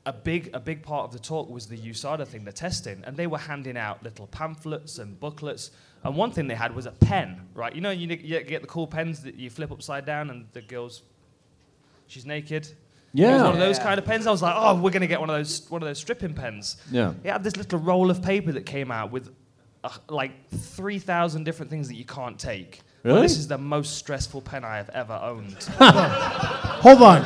a 0.04 0.12
big, 0.12 0.50
a 0.52 0.60
big 0.60 0.82
part 0.82 1.06
of 1.06 1.12
the 1.12 1.18
talk 1.18 1.48
was 1.48 1.66
the 1.66 1.78
USADA 1.78 2.26
thing, 2.26 2.44
the 2.44 2.52
testing. 2.52 3.02
And 3.06 3.16
they 3.16 3.26
were 3.26 3.38
handing 3.38 3.78
out 3.78 4.02
little 4.02 4.26
pamphlets 4.26 4.98
and 4.98 5.18
booklets. 5.18 5.70
And 6.04 6.16
one 6.16 6.30
thing 6.30 6.46
they 6.48 6.54
had 6.54 6.74
was 6.74 6.86
a 6.86 6.90
pen, 6.92 7.40
right? 7.54 7.74
You 7.74 7.80
know, 7.80 7.90
you, 7.90 8.06
you 8.08 8.42
get 8.44 8.60
the 8.60 8.68
cool 8.68 8.86
pens 8.86 9.22
that 9.22 9.36
you 9.36 9.48
flip 9.50 9.72
upside 9.72 10.04
down 10.04 10.28
and 10.30 10.46
the 10.52 10.60
girl's, 10.60 11.02
she's 12.06 12.26
naked. 12.26 12.68
Yeah. 13.14 13.28
It 13.28 13.32
was 13.32 13.38
Yeah. 13.40 13.44
one 13.46 13.52
of 13.54 13.58
those 13.60 13.78
kind 13.78 13.98
of 13.98 14.04
pens. 14.04 14.26
I 14.26 14.30
was 14.30 14.42
like, 14.42 14.54
oh, 14.56 14.74
we're 14.80 14.90
gonna 14.90 15.06
get 15.06 15.20
one 15.20 15.30
of 15.30 15.36
those 15.36 15.70
one 15.70 15.82
of 15.82 15.88
those 15.88 15.98
stripping 15.98 16.34
pens. 16.34 16.76
Yeah. 16.90 17.14
It 17.22 17.30
had 17.30 17.42
this 17.44 17.56
little 17.56 17.78
roll 17.78 18.10
of 18.10 18.22
paper 18.22 18.52
that 18.52 18.66
came 18.66 18.90
out 18.90 19.10
with 19.12 19.30
uh, 19.82 19.90
like 20.08 20.32
three 20.50 20.98
thousand 20.98 21.44
different 21.44 21.70
things 21.70 21.88
that 21.88 21.94
you 21.94 22.04
can't 22.04 22.38
take. 22.38 22.80
Well, 23.04 23.14
Really? 23.14 23.26
this 23.26 23.38
is 23.38 23.46
the 23.48 23.58
most 23.58 23.96
stressful 23.98 24.40
pen 24.42 24.64
I 24.64 24.76
have 24.78 24.88
ever 24.90 25.12
owned. 25.22 25.62
Hold 25.78 27.02
on. 27.02 27.22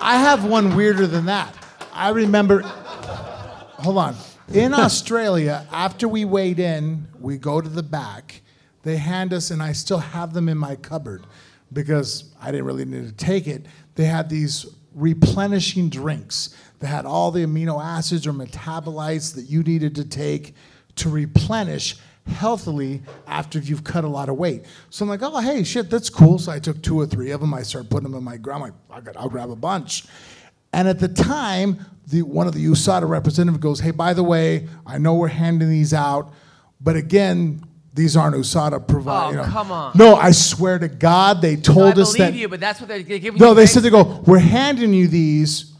I 0.00 0.16
have 0.18 0.44
one 0.44 0.74
weirder 0.76 1.06
than 1.06 1.26
that. 1.26 1.54
I 1.92 2.10
remember. 2.10 2.60
Hold 2.62 3.98
on. 3.98 4.16
In 4.52 4.74
Australia, 4.74 5.66
after 5.72 6.06
we 6.06 6.24
weighed 6.24 6.60
in, 6.60 7.08
we 7.18 7.36
go 7.36 7.60
to 7.60 7.68
the 7.68 7.82
back. 7.82 8.42
They 8.84 8.96
hand 8.96 9.32
us, 9.32 9.50
and 9.50 9.60
I 9.60 9.72
still 9.72 9.98
have 9.98 10.32
them 10.32 10.48
in 10.48 10.56
my 10.56 10.76
cupboard 10.76 11.26
because 11.72 12.32
I 12.40 12.52
didn't 12.52 12.66
really 12.66 12.84
need 12.84 13.06
to 13.06 13.12
take 13.12 13.48
it. 13.48 13.66
They 13.96 14.04
had 14.04 14.28
these 14.30 14.66
replenishing 14.94 15.88
drinks 15.88 16.56
that 16.78 16.86
had 16.86 17.06
all 17.06 17.32
the 17.32 17.44
amino 17.44 17.82
acids 17.84 18.26
or 18.26 18.32
metabolites 18.32 19.34
that 19.34 19.50
you 19.50 19.64
needed 19.64 19.96
to 19.96 20.04
take 20.04 20.54
to 20.96 21.10
replenish 21.10 21.96
healthily 22.28 23.02
after 23.26 23.58
you've 23.58 23.84
cut 23.84 24.04
a 24.04 24.08
lot 24.08 24.28
of 24.28 24.36
weight. 24.36 24.64
So 24.90 25.04
I'm 25.04 25.08
like, 25.08 25.22
oh, 25.22 25.40
hey, 25.40 25.64
shit, 25.64 25.90
that's 25.90 26.08
cool. 26.08 26.38
So 26.38 26.52
I 26.52 26.60
took 26.60 26.82
two 26.82 26.98
or 26.98 27.06
three 27.06 27.32
of 27.32 27.40
them. 27.40 27.52
I 27.52 27.62
started 27.62 27.90
putting 27.90 28.10
them 28.10 28.18
in 28.18 28.24
my 28.24 28.36
gram. 28.36 28.60
Like, 28.60 28.74
I 28.90 29.00
got, 29.00 29.16
I'll 29.16 29.28
grab 29.28 29.50
a 29.50 29.56
bunch. 29.56 30.06
And 30.72 30.88
at 30.88 30.98
the 30.98 31.08
time, 31.08 31.84
the, 32.08 32.22
one 32.22 32.46
of 32.46 32.54
the 32.54 32.64
USADA 32.66 33.08
representatives 33.08 33.62
goes, 33.62 33.80
"Hey, 33.80 33.90
by 33.90 34.12
the 34.14 34.22
way, 34.22 34.68
I 34.86 34.98
know 34.98 35.14
we're 35.14 35.28
handing 35.28 35.68
these 35.70 35.92
out, 35.94 36.32
but 36.80 36.96
again." 36.96 37.62
These 37.94 38.14
aren't 38.14 38.36
USADA 38.36 38.86
provided. 38.86 39.40
Oh, 39.40 39.44
come 39.44 39.72
on. 39.72 39.92
No, 39.96 40.16
I 40.16 40.30
swear 40.30 40.78
to 40.78 40.86
God, 40.86 41.40
they 41.40 41.56
told 41.56 41.98
us 41.98 42.12
that. 42.12 42.24
I 42.24 42.26
believe 42.26 42.40
you, 42.42 42.48
but 42.50 42.60
that's 42.60 42.78
what 42.78 42.88
they're 42.90 43.02
giving 43.02 43.40
No, 43.40 43.48
you. 43.48 43.54
they 43.54 43.64
said 43.64 43.84
they 43.84 43.88
go, 43.88 44.22
we're 44.26 44.38
handing 44.38 44.92
you 44.92 45.08
these, 45.08 45.72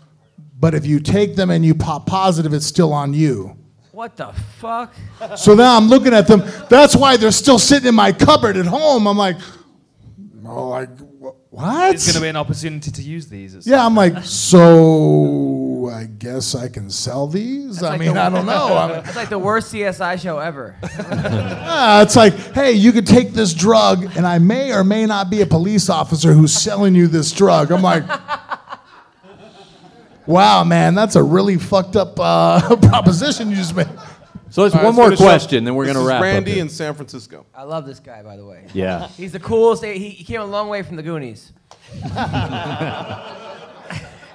but 0.58 0.74
if 0.74 0.86
you 0.86 0.98
take 0.98 1.36
them 1.36 1.50
and 1.50 1.62
you 1.62 1.74
pop 1.74 2.06
positive, 2.06 2.54
it's 2.54 2.64
still 2.64 2.94
on 2.94 3.12
you. 3.12 3.54
What 3.92 4.16
the 4.16 4.32
fuck? 4.58 4.94
So 5.36 5.52
now 5.54 5.76
I'm 5.76 5.88
looking 5.88 6.14
at 6.14 6.26
them. 6.26 6.42
That's 6.70 6.96
why 6.96 7.18
they're 7.18 7.30
still 7.30 7.58
sitting 7.58 7.88
in 7.88 7.94
my 7.94 8.12
cupboard 8.12 8.56
at 8.56 8.64
home. 8.64 9.06
I'm 9.06 9.18
like, 9.18 9.36
oh, 10.46 10.68
like 10.68 10.88
what? 11.56 11.94
It's 11.94 12.04
going 12.04 12.16
to 12.16 12.20
be 12.20 12.28
an 12.28 12.36
opportunity 12.36 12.90
to 12.90 13.02
use 13.02 13.28
these. 13.28 13.54
at 13.54 13.66
yeah, 13.66 13.84
I'm 13.86 13.94
like, 13.94 14.22
so 14.24 15.88
I 15.90 16.04
guess 16.04 16.54
I 16.54 16.68
can 16.68 16.90
sell 16.90 17.26
these. 17.26 17.82
I 17.82 17.90
like 17.90 18.00
mean, 18.00 18.12
the- 18.12 18.20
I 18.20 18.28
don't 18.28 18.44
know. 18.44 18.76
I 18.76 18.86
mean, 18.88 18.96
That's 19.04 19.16
like 19.16 19.30
the 19.30 19.38
worst 19.38 19.72
CSI 19.72 20.20
show 20.20 20.38
ever. 20.38 20.76
ah, 20.82 22.02
it's 22.02 22.14
like, 22.14 22.34
hey, 22.52 22.72
you 22.72 22.92
could 22.92 23.06
take 23.06 23.30
this 23.32 23.54
drug, 23.54 24.04
and 24.16 24.26
I 24.26 24.38
may 24.38 24.70
or 24.70 24.84
may 24.84 25.06
not 25.06 25.30
be 25.30 25.40
a 25.40 25.46
police 25.46 25.88
officer 25.88 26.34
who's 26.34 26.52
selling 26.52 26.94
you 26.94 27.06
this 27.06 27.32
drug. 27.32 27.72
I'm 27.72 27.82
like. 27.82 28.04
Wow, 30.26 30.64
man, 30.64 30.96
that's 30.96 31.14
a 31.14 31.22
really 31.22 31.56
fucked 31.56 31.94
up 31.94 32.18
uh, 32.18 32.74
proposition 32.88 33.48
you 33.48 33.54
just 33.54 33.76
made. 33.76 33.86
So 34.48 34.64
it's 34.64 34.74
All 34.74 34.80
right, 34.82 34.84
one 34.86 34.94
let's 34.94 34.96
more 34.96 35.04
finish 35.06 35.20
up. 35.20 35.24
question, 35.24 35.64
then 35.64 35.74
we're 35.74 35.86
This 35.86 35.94
going 35.94 36.04
to 36.06 36.08
is 36.08 36.12
wrap 36.14 36.22
Randy 36.22 36.50
up. 36.52 36.54
here. 36.54 36.62
in 36.64 36.68
San 36.70 36.94
Francisco. 36.94 37.44
I 37.54 37.64
love 37.64 37.84
this 37.84 37.98
guy, 37.98 38.22
by 38.22 38.36
the 38.36 38.44
way. 38.46 38.64
Yeah. 38.72 39.08
He's 39.08 39.32
the 39.32 39.40
coolest. 39.40 39.84
He, 39.84 40.08
he 40.10 40.24
came 40.24 40.40
a 40.40 40.44
long 40.46 40.68
way 40.68 40.82
from 40.82 40.96
the 40.96 41.02
Goonies. 41.02 41.52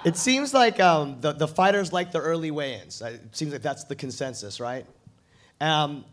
It 0.03 0.17
seems 0.17 0.51
like 0.51 0.79
um, 0.79 1.17
the, 1.21 1.31
the 1.31 1.47
fighters 1.47 1.93
like 1.93 2.11
the 2.11 2.19
early 2.19 2.49
weigh-ins. 2.49 3.03
Uh, 3.03 3.17
It 3.23 3.35
seems 3.38 3.51
like 3.53 3.61
that's 3.61 3.83
the 3.83 3.95
consensus, 3.95 4.59
right? 4.59 4.83
Um, 5.59 6.05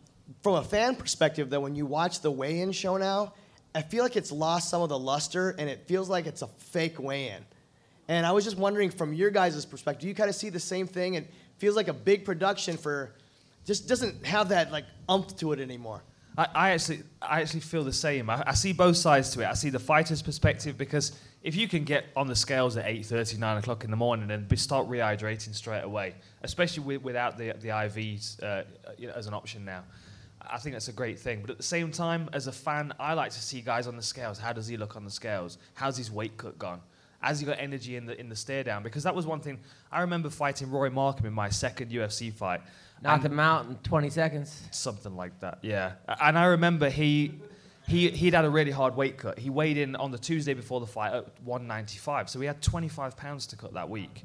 from 0.43 0.53
a 0.55 0.63
fan 0.63 0.93
perspective, 0.95 1.49
though, 1.49 1.59
when 1.61 1.73
you 1.73 1.87
watch 1.87 2.21
the 2.21 2.29
weigh-in 2.29 2.71
show 2.71 2.97
now, 2.97 3.33
I 3.73 3.81
feel 3.81 4.03
like 4.03 4.15
it's 4.15 4.31
lost 4.31 4.69
some 4.69 4.83
of 4.83 4.89
the 4.89 4.99
luster, 4.99 5.55
and 5.57 5.67
it 5.67 5.87
feels 5.87 6.07
like 6.07 6.27
it's 6.27 6.43
a 6.43 6.47
fake 6.47 6.99
weigh-in. 7.01 7.43
And 8.07 8.27
I 8.27 8.31
was 8.31 8.43
just 8.45 8.57
wondering, 8.59 8.91
from 8.91 9.11
your 9.11 9.31
guys' 9.31 9.65
perspective, 9.65 10.01
do 10.03 10.07
you 10.07 10.13
kind 10.13 10.29
of 10.29 10.35
see 10.35 10.49
the 10.49 10.59
same 10.59 10.85
thing? 10.85 11.15
It 11.15 11.27
feels 11.57 11.75
like 11.75 11.87
a 11.87 11.93
big 11.93 12.25
production 12.25 12.77
for, 12.77 13.15
just 13.69 13.87
doesn't 13.87 14.25
have 14.25 14.49
that 14.49 14.71
like 14.71 14.85
umph 15.07 15.37
to 15.37 15.51
it 15.53 15.59
anymore. 15.59 16.01
I, 16.35 16.47
I 16.55 16.69
actually, 16.71 17.03
I 17.21 17.41
actually 17.41 17.59
feel 17.59 17.83
the 17.83 17.93
same. 17.93 18.27
I, 18.27 18.43
I 18.47 18.53
see 18.55 18.73
both 18.73 18.97
sides 18.97 19.29
to 19.33 19.41
it. 19.41 19.45
I 19.45 19.53
see 19.53 19.69
the 19.69 19.77
fighter's 19.77 20.23
perspective 20.23 20.75
because 20.75 21.11
if 21.43 21.55
you 21.55 21.67
can 21.67 21.83
get 21.83 22.05
on 22.15 22.25
the 22.25 22.35
scales 22.35 22.77
at 22.77 22.85
8:30, 22.85 23.37
9 23.37 23.57
o'clock 23.57 23.83
in 23.83 23.91
the 23.91 23.95
morning 23.95 24.31
and 24.31 24.59
start 24.59 24.89
rehydrating 24.89 25.53
straight 25.53 25.83
away, 25.83 26.15
especially 26.41 26.81
with, 26.83 27.03
without 27.03 27.37
the, 27.37 27.53
the 27.61 27.67
IVs 27.67 28.41
uh, 28.41 28.63
you 28.97 29.05
know, 29.07 29.13
as 29.13 29.27
an 29.27 29.35
option 29.35 29.63
now, 29.65 29.83
I 30.41 30.57
think 30.57 30.73
that's 30.73 30.87
a 30.87 30.93
great 30.93 31.19
thing. 31.19 31.41
But 31.41 31.51
at 31.51 31.57
the 31.57 31.69
same 31.75 31.91
time, 31.91 32.27
as 32.33 32.47
a 32.47 32.51
fan, 32.51 32.91
I 32.99 33.13
like 33.13 33.31
to 33.33 33.39
see 33.39 33.61
guys 33.61 33.85
on 33.85 33.95
the 33.95 34.01
scales. 34.01 34.39
How 34.39 34.51
does 34.51 34.67
he 34.67 34.77
look 34.77 34.95
on 34.95 35.05
the 35.05 35.11
scales? 35.11 35.59
How's 35.75 35.95
his 35.95 36.11
weight 36.11 36.37
cut 36.37 36.57
gone? 36.57 36.81
Has 37.21 37.41
you 37.41 37.47
got 37.47 37.57
energy 37.59 37.95
in 37.95 38.05
the 38.05 38.19
in 38.19 38.29
the 38.29 38.35
stare 38.35 38.63
down? 38.63 38.83
Because 38.83 39.03
that 39.03 39.13
was 39.13 39.25
one 39.25 39.39
thing 39.41 39.59
I 39.91 40.01
remember 40.01 40.29
fighting 40.29 40.71
Rory 40.71 40.89
Markham 40.89 41.25
in 41.25 41.33
my 41.33 41.49
second 41.49 41.91
UFC 41.91 42.31
fight. 42.31 42.61
Knocked 43.01 43.25
him 43.25 43.39
out 43.39 43.65
in 43.65 43.75
20 43.77 44.09
seconds. 44.09 44.61
something 44.71 45.15
like 45.15 45.39
that. 45.39 45.59
Yeah, 45.61 45.93
and 46.21 46.37
I 46.37 46.45
remember 46.45 46.89
he 46.89 47.33
he 47.87 48.09
he'd 48.09 48.33
had 48.33 48.45
a 48.45 48.49
really 48.49 48.71
hard 48.71 48.95
weight 48.95 49.17
cut. 49.17 49.39
He 49.39 49.49
weighed 49.49 49.77
in 49.77 49.95
on 49.95 50.11
the 50.11 50.17
Tuesday 50.17 50.53
before 50.53 50.79
the 50.79 50.85
fight 50.87 51.13
at 51.13 51.25
195, 51.43 52.29
so 52.29 52.39
he 52.39 52.45
had 52.47 52.61
25 52.61 53.15
pounds 53.17 53.47
to 53.47 53.55
cut 53.55 53.73
that 53.73 53.89
week. 53.89 54.23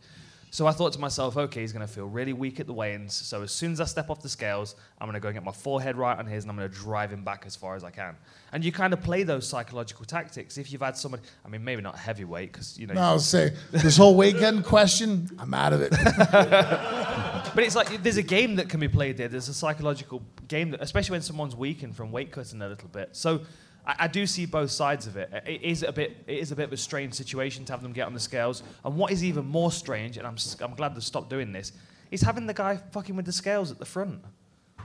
So 0.55 0.69
I 0.69 0.71
thought 0.71 0.93
to 0.93 1.01
myself, 1.01 1.37
okay, 1.37 1.63
he's 1.63 1.73
going 1.73 1.85
to 1.85 1.93
feel 1.93 2.07
really 2.07 2.33
weak 2.33 2.61
at 2.61 2.69
the 2.69 2.73
weigh-ins. 2.73 3.13
So 3.13 3.43
as 3.43 3.51
soon 3.51 3.73
as 3.73 3.81
I 3.81 3.87
step 3.87 4.09
off 4.09 4.23
the 4.23 4.29
scales, 4.29 4.77
I'm 5.01 5.09
going 5.09 5.15
to 5.15 5.21
go 5.21 5.27
and 5.27 5.35
get 5.35 5.43
my 5.43 5.51
forehead 5.51 5.97
right 5.97 6.17
on 6.17 6.27
his, 6.27 6.45
and 6.45 6.51
I'm 6.53 6.57
going 6.57 6.71
to 6.71 6.77
drive 6.77 7.13
him 7.13 7.25
back 7.25 7.43
as 7.45 7.57
far 7.57 7.75
as 7.75 7.83
I 7.83 7.91
can. 7.91 8.15
And 8.53 8.65
you 8.65 8.71
kind 8.71 8.93
of 8.93 9.03
play 9.03 9.25
those 9.25 9.49
psychological 9.49 10.05
tactics. 10.05 10.57
If 10.57 10.71
you've 10.71 10.81
had 10.81 10.97
somebody, 10.97 11.25
I 11.45 11.49
mean, 11.49 11.65
maybe 11.65 11.83
not 11.83 11.99
heavyweight, 11.99 12.53
because 12.53 12.79
you 12.79 12.87
know, 12.87 12.95
No, 12.95 13.01
I'll 13.01 13.19
say 13.19 13.53
this 13.73 13.97
whole 13.97 14.17
cutting 14.17 14.63
question, 14.63 15.29
I'm 15.41 15.55
out 15.55 15.73
of 15.73 15.81
it. 15.83 15.93
But 17.55 17.63
it's 17.63 17.77
like 17.77 18.03
there's 18.03 18.17
a 18.17 18.23
game 18.23 18.57
that 18.57 18.69
can 18.69 18.81
be 18.81 18.89
played 18.89 19.17
there. 19.17 19.29
There's 19.29 19.49
a 19.49 19.55
psychological 19.55 20.23
game 20.49 20.71
that, 20.71 20.83
especially 20.83 21.13
when 21.13 21.23
someone's 21.23 21.55
weakened 21.55 21.95
from 21.95 22.11
weight 22.11 22.33
cutting 22.33 22.61
a 22.63 22.69
little 22.69 22.89
bit. 22.89 23.11
So 23.13 23.43
I, 23.87 23.95
I 24.01 24.09
do 24.09 24.27
see 24.27 24.47
both 24.47 24.71
sides 24.71 25.07
of 25.07 25.17
it. 25.17 25.31
It 25.47 25.63
is 25.63 25.83
a 25.83 25.93
bit, 25.93 26.17
it 26.27 26.39
is 26.39 26.53
a 26.53 26.57
bit 26.57 26.65
of 26.65 26.73
a 26.73 26.77
strange 26.77 27.15
situation 27.15 27.65
to 27.67 27.73
have 27.73 27.83
them 27.83 27.93
get 27.93 28.07
on 28.07 28.15
the 28.15 28.21
scales. 28.21 28.63
And 28.85 28.97
what 28.97 29.11
is 29.13 29.23
even 29.25 29.47
more 29.47 29.71
strange, 29.73 30.17
and 30.19 30.27
I'm, 30.27 30.35
s- 30.35 30.57
I'm 30.61 30.75
glad 30.75 30.95
they've 30.95 31.03
stopped 31.05 31.31
doing 31.31 31.53
this, 31.53 31.73
is 32.11 32.23
having 32.23 32.47
the 32.47 32.55
guy 32.55 32.77
fucking 32.93 33.15
with 33.17 33.27
the 33.27 33.33
scales 33.33 33.71
at 33.71 33.79
the 33.79 33.85
front. 33.85 34.21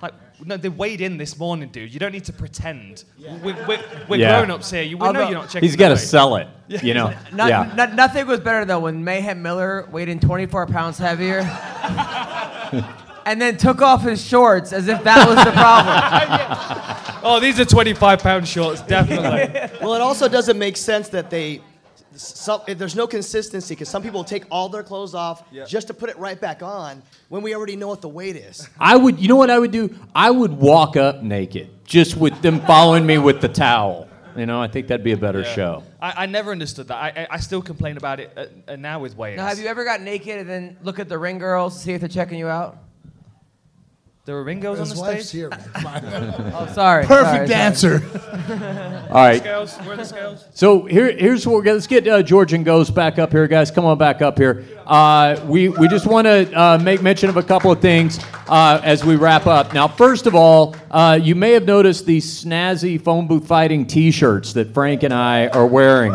Like, 0.01 0.13
no, 0.45 0.55
they 0.55 0.69
weighed 0.69 1.01
in 1.01 1.17
this 1.17 1.37
morning, 1.37 1.67
dude. 1.69 1.93
You 1.93 1.99
don't 1.99 2.13
need 2.13 2.23
to 2.25 2.31
pretend. 2.33 3.03
We're, 3.43 3.53
we're, 3.67 3.83
we're 4.07 4.15
Yeah. 4.19 4.37
grown 4.39 4.51
ups 4.51 4.71
here. 4.71 4.81
You, 4.81 4.97
we 4.97 5.11
know 5.11 5.23
you're 5.27 5.31
not 5.39 5.49
checking. 5.49 5.67
He's 5.67 5.75
got 5.75 5.89
to 5.89 5.97
sell 5.97 6.37
it, 6.37 6.47
you 6.83 6.93
know? 6.93 7.13
No- 7.33 7.47
yeah. 7.47 7.73
no- 7.75 7.93
nothing 7.93 8.25
was 8.25 8.39
better 8.39 8.63
though 8.63 8.79
when 8.79 9.03
Mayhem 9.03 9.41
Miller 9.41 9.89
weighed 9.91 10.07
in 10.07 10.19
24 10.21 10.67
pounds 10.67 10.97
heavier, 10.97 11.41
and 13.29 13.39
then 13.39 13.57
took 13.57 13.79
off 13.83 14.01
his 14.01 14.25
shorts 14.25 14.73
as 14.73 14.87
if 14.87 15.03
that 15.03 15.27
was 15.27 15.37
the 15.45 15.51
problem. 15.51 16.95
Oh, 17.21 17.37
these 17.41 17.59
are 17.59 17.65
25 17.65 18.19
pound 18.19 18.47
shorts, 18.47 18.81
definitely. 18.81 19.77
Well, 19.81 19.93
it 19.93 19.99
also 20.01 20.29
doesn't 20.29 20.57
make 20.57 20.77
sense 20.77 21.09
that 21.09 21.29
they. 21.29 21.61
Some, 22.15 22.61
there's 22.65 22.95
no 22.95 23.07
consistency 23.07 23.75
because 23.75 23.89
some 23.89 24.01
people 24.01 24.23
take 24.23 24.45
all 24.49 24.69
their 24.69 24.83
clothes 24.83 25.13
off 25.13 25.43
just 25.67 25.87
to 25.87 25.93
put 25.93 26.09
it 26.09 26.17
right 26.17 26.39
back 26.39 26.63
on 26.63 27.03
when 27.27 27.41
we 27.43 27.53
already 27.55 27.75
know 27.75 27.87
what 27.89 28.01
the 28.01 28.07
weight 28.09 28.35
is. 28.37 28.67
I 28.79 28.95
would, 28.95 29.19
you 29.19 29.27
know 29.27 29.35
what 29.35 29.49
I 29.49 29.59
would 29.59 29.71
do? 29.71 29.93
I 30.15 30.31
would 30.31 30.53
walk 30.53 30.95
up 30.95 31.21
naked, 31.21 31.69
just 31.83 32.15
with 32.15 32.41
them 32.41 32.61
following 32.61 33.05
me 33.05 33.17
with 33.17 33.41
the 33.41 33.49
towel. 33.49 34.07
You 34.35 34.45
know, 34.45 34.61
I 34.61 34.69
think 34.69 34.87
that'd 34.87 35.03
be 35.03 35.11
a 35.11 35.17
better 35.17 35.43
show. 35.43 35.83
I, 36.01 36.23
I 36.23 36.25
never 36.25 36.51
understood 36.51 36.87
that. 36.87 36.95
I, 36.95 37.07
I, 37.23 37.27
I 37.31 37.39
still 37.39 37.61
complain 37.61 37.97
about 37.97 38.21
it 38.21 38.31
uh, 38.37 38.45
uh, 38.71 38.75
now 38.77 38.99
with 39.01 39.17
weigh-ins. 39.17 39.37
Now, 39.37 39.47
have 39.47 39.59
you 39.59 39.67
ever 39.67 39.83
got 39.83 40.01
naked 40.01 40.39
and 40.39 40.49
then 40.49 40.77
look 40.83 40.99
at 40.99 41.09
the 41.09 41.17
ring 41.17 41.37
girls 41.37 41.75
to 41.75 41.83
see 41.83 41.93
if 41.93 41.99
they're 41.99 42.07
checking 42.07 42.39
you 42.39 42.47
out? 42.47 42.77
There 44.29 44.35
were 44.35 44.43
ring 44.43 44.59
girls 44.59 44.79
on 44.79 44.87
the 44.87 45.01
wife's 45.01 45.29
stage. 45.29 45.39
here. 45.39 45.49
man. 45.49 46.53
Oh, 46.55 46.67
sorry. 46.73 47.03
Perfect 47.03 47.49
sorry, 47.51 47.79
sorry. 47.79 47.95
answer. 47.95 49.07
All 49.09 49.15
right. 49.15 49.39
Scales? 49.39 49.75
Where 49.77 49.93
are 49.93 49.97
the 49.97 50.05
scales? 50.05 50.45
So 50.53 50.85
here, 50.85 51.11
here's 51.17 51.47
what 51.47 51.55
we're 51.55 51.63
gonna, 51.63 51.77
let's 51.77 51.87
get 51.87 52.07
uh, 52.07 52.21
George 52.21 52.53
and 52.53 52.63
Goze 52.63 52.91
back 52.91 53.17
up 53.17 53.31
here, 53.31 53.47
guys. 53.47 53.71
Come 53.71 53.85
on 53.85 53.97
back 53.97 54.21
up 54.21 54.37
here. 54.37 54.67
Uh, 54.85 55.43
we, 55.47 55.69
we 55.69 55.87
just 55.87 56.05
want 56.05 56.27
to 56.27 56.53
uh, 56.53 56.77
make 56.77 57.01
mention 57.01 57.27
of 57.29 57.37
a 57.37 57.41
couple 57.41 57.71
of 57.71 57.81
things 57.81 58.19
uh, 58.47 58.79
as 58.83 59.03
we 59.03 59.15
wrap 59.15 59.47
up. 59.47 59.73
Now, 59.73 59.87
first 59.87 60.27
of 60.27 60.35
all, 60.35 60.75
uh, 60.91 61.19
you 61.19 61.33
may 61.33 61.53
have 61.53 61.65
noticed 61.65 62.05
these 62.05 62.43
snazzy 62.45 63.01
phone 63.01 63.25
booth 63.25 63.47
fighting 63.47 63.87
T-shirts 63.87 64.53
that 64.53 64.75
Frank 64.75 65.01
and 65.01 65.11
I 65.11 65.47
are 65.47 65.65
wearing. 65.65 66.13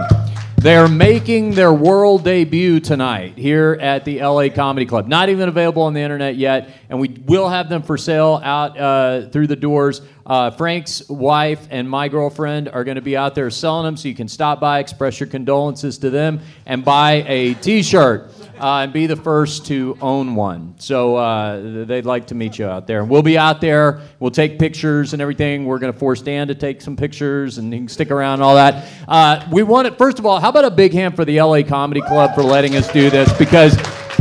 They're 0.65 0.89
making 0.89 1.51
their 1.51 1.75
world 1.75 2.25
debut 2.25 2.81
tonight 2.81 3.37
here 3.37 3.77
at 3.83 4.07
the 4.07 4.23
LA 4.23 4.49
Comedy 4.49 4.87
Club. 4.87 5.07
Not 5.07 5.29
even 5.29 5.51
available 5.51 5.83
on 5.83 5.93
the 5.93 6.01
internet 6.01 6.37
yet, 6.37 6.71
and 6.89 6.99
we 6.99 7.09
will 7.27 7.51
have 7.51 7.69
them 7.69 7.83
for 7.83 7.99
sale 7.99 8.41
out 8.43 8.79
uh, 8.79 9.29
through 9.29 9.49
the 9.49 9.57
doors. 9.57 10.01
Uh, 10.25 10.51
Frank's 10.51 11.07
wife 11.11 11.69
and 11.69 11.87
my 11.87 12.09
girlfriend 12.09 12.71
are 12.71 12.83
going 12.83 12.95
to 12.95 13.03
be 13.03 13.15
out 13.15 13.35
there 13.35 13.51
selling 13.51 13.85
them, 13.85 13.95
so 13.99 14.09
you 14.09 14.15
can 14.15 14.27
stop 14.27 14.59
by, 14.59 14.79
express 14.79 15.21
your 15.21 15.27
condolences 15.27 15.99
to 15.99 16.09
them, 16.09 16.41
and 16.65 16.83
buy 16.83 17.23
a 17.27 17.53
T-shirt 17.53 18.31
uh, 18.61 18.83
and 18.85 18.93
be 18.93 19.07
the 19.07 19.17
first 19.17 19.67
to 19.67 19.97
own 20.01 20.35
one. 20.35 20.75
So 20.79 21.17
uh, 21.17 21.85
they'd 21.85 22.07
like 22.07 22.29
to 22.29 22.35
meet 22.35 22.59
you 22.59 22.67
out 22.67 22.87
there. 22.87 23.01
And 23.01 23.09
we'll 23.11 23.23
be 23.23 23.37
out 23.39 23.61
there. 23.61 24.01
We'll 24.21 24.31
take 24.31 24.59
pictures 24.59 25.13
and 25.13 25.21
everything. 25.23 25.65
We're 25.65 25.79
going 25.79 25.93
to 25.93 25.99
force 25.99 26.23
Dan 26.23 26.49
to 26.49 26.55
take 26.55 26.81
some 26.81 26.97
pictures 26.97 27.59
and 27.59 27.73
he 27.73 27.79
can 27.81 27.89
stick 27.89 28.11
around 28.11 28.35
and 28.35 28.43
all 28.43 28.55
that. 28.55 28.89
Uh, 29.09 29.47
we 29.51 29.63
want 29.63 29.87
it, 29.87 29.99
first 29.99 30.19
of 30.19 30.27
all, 30.27 30.41
how 30.41 30.49
about 30.51 30.65
a 30.65 30.71
big 30.71 30.93
hand 30.93 31.17
for 31.17 31.25
the 31.25 31.41
LA 31.41 31.63
Comedy 31.63 32.01
Club 32.01 32.35
for 32.35 32.43
letting 32.43 32.77
us 32.77 32.91
do 32.93 33.11
this? 33.11 33.33
Because 33.39 33.77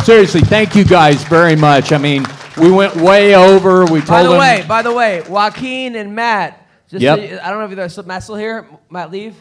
seriously, 0.05 0.41
thank 0.41 0.75
you 0.75 0.83
guys 0.85 1.23
very 1.25 1.55
much. 1.55 1.91
I 1.91 1.97
mean, 1.97 2.25
we 2.57 2.71
went 2.71 2.95
way 2.95 3.35
over. 3.35 3.85
We 3.85 3.99
told 3.99 4.07
By 4.07 4.23
the 4.23 4.29
them- 4.29 4.39
way, 4.39 4.65
by 4.67 4.81
the 4.81 4.93
way, 4.93 5.21
Joaquin 5.29 5.95
and 5.95 6.15
Matt. 6.15 6.59
Just 6.89 7.01
Yep. 7.01 7.17
so 7.19 7.25
you- 7.25 7.39
I 7.43 7.49
don't 7.49 7.59
know 7.59 7.65
if 7.65 7.75
there's 7.75 8.05
Matt 8.05 8.23
still 8.23 8.35
here. 8.35 8.67
Matt, 8.89 9.09
leave. 9.11 9.35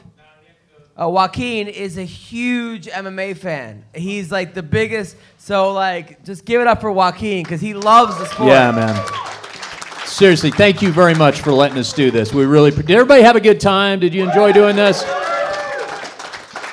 Uh, 1.01 1.09
Joaquin 1.09 1.69
is 1.69 1.97
a 1.97 2.05
huge 2.05 2.87
MMA 2.87 3.37
fan. 3.37 3.85
He's 3.95 4.31
like 4.31 4.53
the 4.53 4.63
biggest. 4.63 5.17
So 5.39 5.73
like, 5.73 6.23
just 6.25 6.45
give 6.45 6.61
it 6.61 6.67
up 6.67 6.81
for 6.81 6.93
Joaquin 6.93 7.43
because 7.43 7.61
he 7.61 7.73
loves 7.73 8.19
the 8.19 8.27
sport. 8.27 8.49
Yeah, 8.49 8.71
man. 8.73 10.07
Seriously, 10.07 10.51
thank 10.51 10.83
you 10.83 10.93
very 10.93 11.15
much 11.15 11.41
for 11.41 11.53
letting 11.53 11.79
us 11.79 11.93
do 11.93 12.11
this. 12.11 12.35
We 12.35 12.45
really 12.45 12.71
did. 12.71 12.91
Everybody 12.91 13.23
have 13.23 13.37
a 13.37 13.41
good 13.41 13.61
time? 13.61 13.99
Did 14.01 14.13
you 14.13 14.23
enjoy 14.23 14.53
doing 14.53 14.77
this? 14.77 15.03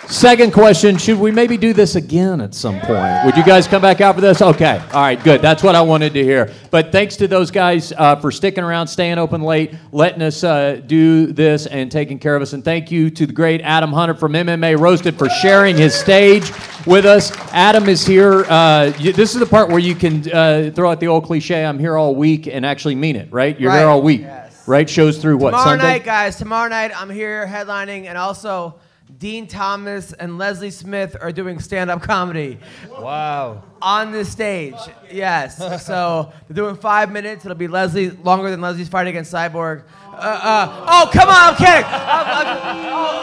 Second 0.10 0.54
question: 0.54 0.98
Should 0.98 1.20
we 1.20 1.30
maybe 1.30 1.56
do 1.56 1.72
this 1.72 1.96
again 1.96 2.42
at 2.42 2.56
some 2.56 2.80
point? 2.80 3.26
Would 3.26 3.38
you 3.38 3.44
guys 3.44 3.68
come 3.68 3.84
back 3.84 4.02
out 4.02 4.16
for 4.16 4.22
this? 4.22 4.42
Okay, 4.42 4.82
all 4.92 5.02
right, 5.02 5.24
good. 5.24 5.40
That's 5.40 5.62
what 5.62 5.76
I 5.76 5.82
wanted 5.82 6.14
to 6.14 6.24
hear. 6.24 6.52
But 6.72 6.92
thanks 6.92 7.16
to 7.18 7.28
those 7.28 7.52
guys 7.52 7.94
uh, 7.96 8.16
for 8.16 8.32
sticking 8.32 8.64
around, 8.64 8.88
staying 8.88 9.20
open 9.20 9.44
late, 9.44 9.76
letting 9.92 10.24
us 10.24 10.44
uh, 10.44 10.82
do 10.88 11.28
this, 11.28 11.68
and 11.68 11.92
taking 11.92 12.18
care 12.18 12.36
of 12.36 12.42
us. 12.42 12.54
And 12.54 12.66
thank 12.66 12.90
you 12.90 13.12
to 13.12 13.28
the 13.28 13.34
great 13.34 13.62
Adam 13.62 13.94
Hunter 13.94 14.16
from 14.16 14.34
MMA 14.34 14.80
Roasted 14.80 15.16
for 15.16 15.30
sharing 15.30 15.78
his 15.78 15.94
stage 15.94 16.52
with 16.88 17.06
us. 17.06 17.32
Adam 17.54 17.88
is 17.88 18.04
here. 18.04 18.46
Uh, 18.50 18.92
you, 18.98 19.14
this 19.14 19.36
is 19.36 19.40
the 19.40 19.46
part 19.46 19.70
where 19.70 19.78
you 19.78 19.94
can 19.94 20.28
uh, 20.32 20.72
throw 20.74 20.90
out 20.90 21.00
the 21.00 21.08
old 21.08 21.26
cliche: 21.26 21.64
"I'm 21.64 21.78
here 21.78 21.96
all 21.96 22.16
week," 22.16 22.48
and 22.48 22.66
actually 22.66 22.96
mean 22.96 23.16
it. 23.16 23.32
Right? 23.32 23.60
You're 23.60 23.72
there 23.72 23.86
Right, 23.86 23.92
all 23.92 24.02
week. 24.02 24.26
Right? 24.66 24.90
Shows 24.90 25.20
through 25.20 25.38
what 25.38 25.52
Tomorrow 25.52 25.70
Sunday. 25.70 25.84
night, 25.84 26.04
guys. 26.04 26.36
Tomorrow 26.36 26.70
night, 26.70 27.00
I'm 27.00 27.12
here 27.12 27.46
headlining, 27.46 28.06
and 28.06 28.18
also 28.18 28.74
Dean 29.18 29.48
Thomas 29.48 30.14
and 30.14 30.38
Leslie 30.38 30.70
Smith 30.70 31.18
are 31.20 31.32
doing 31.32 31.60
stand-up 31.60 32.02
comedy. 32.02 32.60
Wow. 32.90 33.64
On 33.82 34.12
the 34.12 34.24
stage, 34.24 34.76
yes. 35.12 35.58
so 35.86 36.32
they're 36.48 36.56
doing 36.56 36.76
five 36.76 37.12
minutes. 37.12 37.44
It'll 37.44 37.58
be 37.58 37.68
Leslie 37.68 38.12
longer 38.12 38.52
than 38.52 38.62
Leslie's 38.62 38.88
fight 38.88 39.08
against 39.08 39.34
Cyborg. 39.34 39.84
Uh, 40.12 40.16
uh, 40.16 40.86
oh, 40.88 41.10
come 41.14 41.30
on! 41.30 41.36
I'm 41.36 41.56
kidding. 41.56 41.86
I'm, 41.86 42.28
I'm- 42.28 42.60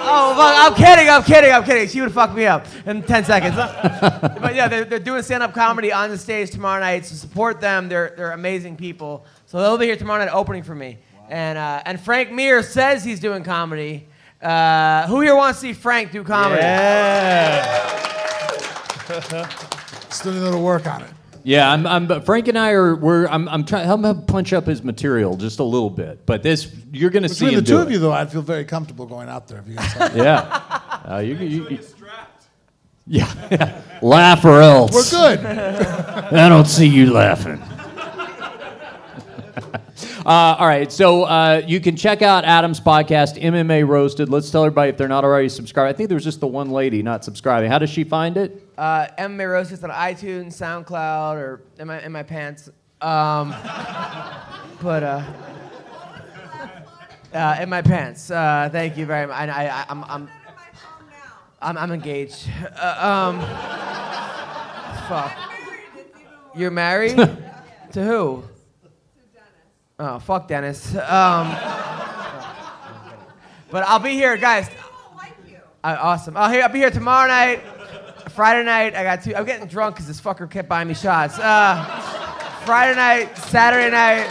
oh, 0.08 0.34
oh, 0.38 0.54
I'm 0.66 0.74
kidding. 0.74 1.08
I'm 1.10 1.22
kidding. 1.22 1.52
I'm 1.52 1.62
kidding. 1.62 1.88
She 1.88 2.00
would 2.00 2.12
fuck 2.12 2.34
me 2.34 2.46
up 2.46 2.66
in 2.86 3.02
10 3.02 3.24
seconds. 3.24 3.54
but 4.40 4.54
yeah, 4.54 4.66
they're, 4.66 4.84
they're 4.84 4.98
doing 4.98 5.22
stand-up 5.22 5.52
comedy 5.52 5.92
on 5.92 6.10
the 6.10 6.18
stage 6.18 6.50
tomorrow 6.50 6.80
night. 6.80 7.04
So 7.04 7.14
support 7.14 7.60
them. 7.60 7.88
They're 7.88 8.14
they're 8.16 8.32
amazing 8.32 8.76
people. 8.76 9.26
So 9.44 9.60
they'll 9.60 9.78
be 9.78 9.86
here 9.86 9.96
tomorrow 9.96 10.24
night 10.24 10.32
opening 10.32 10.62
for 10.62 10.74
me. 10.74 10.98
And 11.28 11.58
uh, 11.58 11.82
and 11.84 12.00
Frank 12.00 12.32
Mir 12.32 12.62
says 12.62 13.04
he's 13.04 13.20
doing 13.20 13.44
comedy. 13.44 14.08
Uh, 14.42 15.06
who 15.06 15.20
here 15.20 15.34
wants 15.34 15.60
to 15.60 15.68
see 15.68 15.72
Frank 15.72 16.12
do 16.12 16.22
comedy? 16.22 16.60
Yeah. 16.60 17.62
Still 20.10 20.32
need 20.32 20.40
a 20.40 20.44
little 20.44 20.62
work 20.62 20.86
on 20.86 21.02
it. 21.02 21.10
Yeah, 21.42 21.70
I'm, 21.70 21.86
I'm, 21.86 22.22
Frank 22.22 22.48
and 22.48 22.58
I 22.58 22.72
are. 22.72 22.96
We're. 22.96 23.28
I'm. 23.28 23.48
I'm 23.48 23.64
trying. 23.64 23.88
I'm 23.88 24.02
gonna 24.02 24.20
punch 24.20 24.52
up 24.52 24.66
his 24.66 24.82
material 24.82 25.36
just 25.36 25.60
a 25.60 25.64
little 25.64 25.90
bit. 25.90 26.26
But 26.26 26.42
this, 26.42 26.74
you're 26.90 27.10
gonna 27.10 27.28
see 27.28 27.44
Between 27.44 27.58
him 27.58 27.64
the 27.64 27.70
two 27.70 27.76
do 27.76 27.82
of 27.82 27.88
it. 27.88 27.92
you, 27.92 27.98
though, 28.00 28.10
I'd 28.10 28.32
feel 28.32 28.42
very 28.42 28.64
comfortable 28.64 29.06
going 29.06 29.28
out 29.28 29.46
there 29.46 29.60
if 29.60 29.68
you 29.68 29.76
guys. 29.76 29.94
Yeah. 30.16 30.80
Uh, 31.08 31.18
you, 31.18 31.36
you, 31.36 31.68
you, 31.68 31.78
yeah. 33.06 33.80
Laugh 34.02 34.44
or 34.44 34.60
else. 34.60 34.92
We're 34.92 35.36
good. 35.36 35.46
I 35.46 36.48
don't 36.48 36.66
see 36.66 36.88
you 36.88 37.12
laughing. 37.12 37.62
Uh, 40.24 40.56
all 40.59 40.66
right, 40.66 40.93
so 40.93 41.24
uh, 41.24 41.62
you 41.66 41.81
can 41.81 41.97
check 41.97 42.20
out 42.23 42.44
Adam's 42.44 42.81
podcast, 42.81 43.40
MMA 43.40 43.86
Roasted. 43.86 44.28
Let's 44.28 44.51
tell 44.51 44.64
everybody 44.64 44.90
if 44.90 44.97
they're 44.97 45.09
not 45.09 45.24
already 45.24 45.48
subscribed. 45.48 45.94
I 45.94 45.97
think 45.97 46.09
there 46.09 46.16
was 46.16 46.24
just 46.24 46.40
the 46.40 46.47
one 46.47 46.70
lady 46.70 47.02
not 47.02 47.24
subscribing. 47.24 47.70
How 47.70 47.78
does 47.78 47.90
she 47.90 48.05
find 48.05 48.36
it? 48.36 48.62
Uh, 48.77 49.06
MMA 49.18 49.51
Roasted 49.51 49.82
on 49.85 49.90
iTunes, 49.90 50.55
SoundCloud, 50.55 51.36
or 51.36 51.62
in 51.78 51.86
my 51.86 52.02
in 52.02 52.12
my 52.12 52.23
pants. 52.23 52.68
Um, 53.01 53.51
but 54.82 55.02
uh, 55.02 55.24
uh, 57.32 57.56
in 57.60 57.68
my 57.68 57.82
pants. 57.82 58.31
Uh, 58.31 58.68
thank 58.73 58.97
you 58.97 59.06
very 59.06 59.27
much. 59.27 59.36
I, 59.36 59.47
I, 59.47 59.68
I, 59.68 59.85
I'm, 59.89 60.05
I'm, 60.05 60.28
I'm, 61.60 61.78
I'm 61.78 61.93
engaged. 61.93 62.48
Uh, 62.78 63.32
um, 63.32 63.40
fuck. 65.09 65.36
You're 66.55 66.70
married? 66.70 67.16
to 67.93 68.05
who? 68.05 68.44
Oh, 69.98 70.18
fuck 70.18 70.47
Dennis. 70.47 70.94
Um, 70.94 71.48
but 73.70 73.82
I'll 73.86 73.98
be 73.98 74.10
here, 74.10 74.36
guys. 74.36 74.68
Uh, 75.82 75.97
awesome. 75.98 76.36
I'll, 76.36 76.62
I'll 76.62 76.68
be 76.68 76.81
here 76.81 76.90
tomorrow 76.90 77.27
night, 77.28 77.62
Friday 78.32 78.62
night. 78.62 78.94
I 78.94 79.02
got 79.02 79.24
two. 79.24 79.35
I'm 79.35 79.47
getting 79.47 79.66
drunk 79.66 79.94
because 79.94 80.06
this 80.06 80.20
fucker 80.20 80.51
kept 80.51 80.68
buying 80.68 80.89
me 80.89 80.93
shots. 80.93 81.39
Uh, 81.39 81.82
Friday 82.66 82.94
night, 82.94 83.39
Saturday 83.39 83.90
night, 83.90 84.28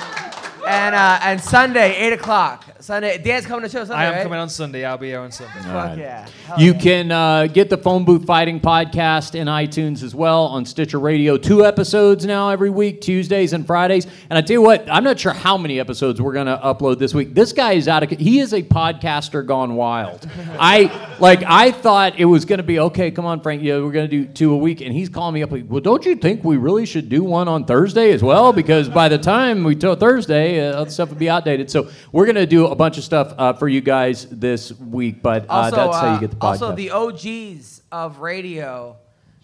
and 0.67 0.95
uh, 0.95 1.19
and 1.21 1.41
Sunday, 1.41 1.95
eight 1.95 2.13
o'clock. 2.13 2.63
Sunday. 2.79 3.17
Dan's 3.17 3.45
coming 3.45 3.63
to 3.63 3.69
show 3.69 3.83
Sunday. 3.83 3.95
I 3.95 4.05
am 4.05 4.13
right? 4.13 4.23
coming 4.23 4.39
on 4.39 4.49
Sunday. 4.49 4.85
I'll 4.85 4.97
be 4.97 5.07
here 5.07 5.19
on 5.19 5.31
Sunday. 5.31 5.53
Fuck 5.61 5.97
yeah. 5.97 6.27
Hell 6.45 6.59
You 6.59 6.73
yeah. 6.73 6.79
can 6.79 7.11
uh, 7.11 7.47
get 7.47 7.69
the 7.69 7.77
Phone 7.77 8.05
Booth 8.05 8.25
Fighting 8.25 8.59
podcast 8.59 9.33
in 9.33 9.47
iTunes 9.47 10.03
as 10.03 10.13
well 10.13 10.45
on 10.45 10.65
Stitcher 10.65 10.99
Radio. 10.99 11.37
Two 11.37 11.65
episodes 11.65 12.25
now 12.25 12.49
every 12.49 12.69
week, 12.69 13.01
Tuesdays 13.01 13.53
and 13.53 13.65
Fridays. 13.65 14.05
And 14.29 14.37
I 14.37 14.41
tell 14.41 14.53
you 14.55 14.61
what, 14.61 14.87
I'm 14.89 15.03
not 15.03 15.19
sure 15.19 15.33
how 15.33 15.57
many 15.57 15.79
episodes 15.79 16.21
we're 16.21 16.33
going 16.33 16.45
to 16.45 16.59
upload 16.63 16.99
this 16.99 17.13
week. 17.13 17.33
This 17.33 17.53
guy 17.53 17.73
is 17.73 17.87
out 17.87 18.03
of. 18.03 18.09
He 18.11 18.39
is 18.39 18.53
a 18.53 18.61
podcaster 18.61 19.45
gone 19.45 19.75
wild. 19.75 20.29
I 20.59 21.15
like. 21.19 21.43
I 21.43 21.71
thought 21.71 22.19
it 22.19 22.25
was 22.25 22.45
going 22.45 22.59
to 22.59 22.63
be 22.63 22.79
okay. 22.79 23.09
Come 23.09 23.25
on, 23.25 23.41
Frank. 23.41 23.63
Yeah, 23.63 23.79
we're 23.79 23.91
going 23.91 24.09
to 24.09 24.25
do 24.25 24.25
two 24.25 24.53
a 24.53 24.57
week. 24.57 24.81
And 24.81 24.93
he's 24.93 25.09
calling 25.09 25.33
me 25.33 25.41
up. 25.43 25.51
Like, 25.51 25.65
well, 25.67 25.81
don't 25.81 26.05
you 26.05 26.15
think 26.15 26.43
we 26.43 26.57
really 26.57 26.85
should 26.85 27.09
do 27.09 27.23
one 27.23 27.47
on 27.47 27.65
Thursday 27.65 28.11
as 28.11 28.21
well? 28.21 28.53
Because 28.53 28.89
by 28.89 29.09
the 29.09 29.17
time 29.17 29.63
we 29.63 29.73
do 29.73 29.95
Thursday, 29.95 30.54
uh, 30.59 30.81
other 30.81 30.89
stuff 30.89 31.09
would 31.09 31.19
be 31.19 31.29
outdated. 31.29 31.69
So 31.71 31.89
we're 32.11 32.25
going 32.25 32.35
to 32.35 32.45
do 32.45 32.67
a 32.67 32.75
bunch 32.75 32.97
of 32.97 33.03
stuff 33.03 33.33
uh, 33.37 33.53
for 33.53 33.67
you 33.67 33.81
guys 33.81 34.27
this 34.29 34.71
week. 34.79 35.21
But 35.21 35.43
uh, 35.49 35.53
Also, 35.53 35.75
that's 35.75 35.97
how 35.97 36.09
uh, 36.09 36.13
you 36.15 36.19
get 36.19 36.31
the 36.31 36.37
podcast. 36.37 36.61
also 36.61 36.75
the 36.75 36.91
OGs 36.91 37.81
of 37.91 38.19
radio, 38.19 38.95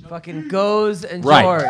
fucking 0.09 0.47
Goze 0.49 1.03
and 1.05 1.23
Right. 1.23 1.43
George. 1.43 1.65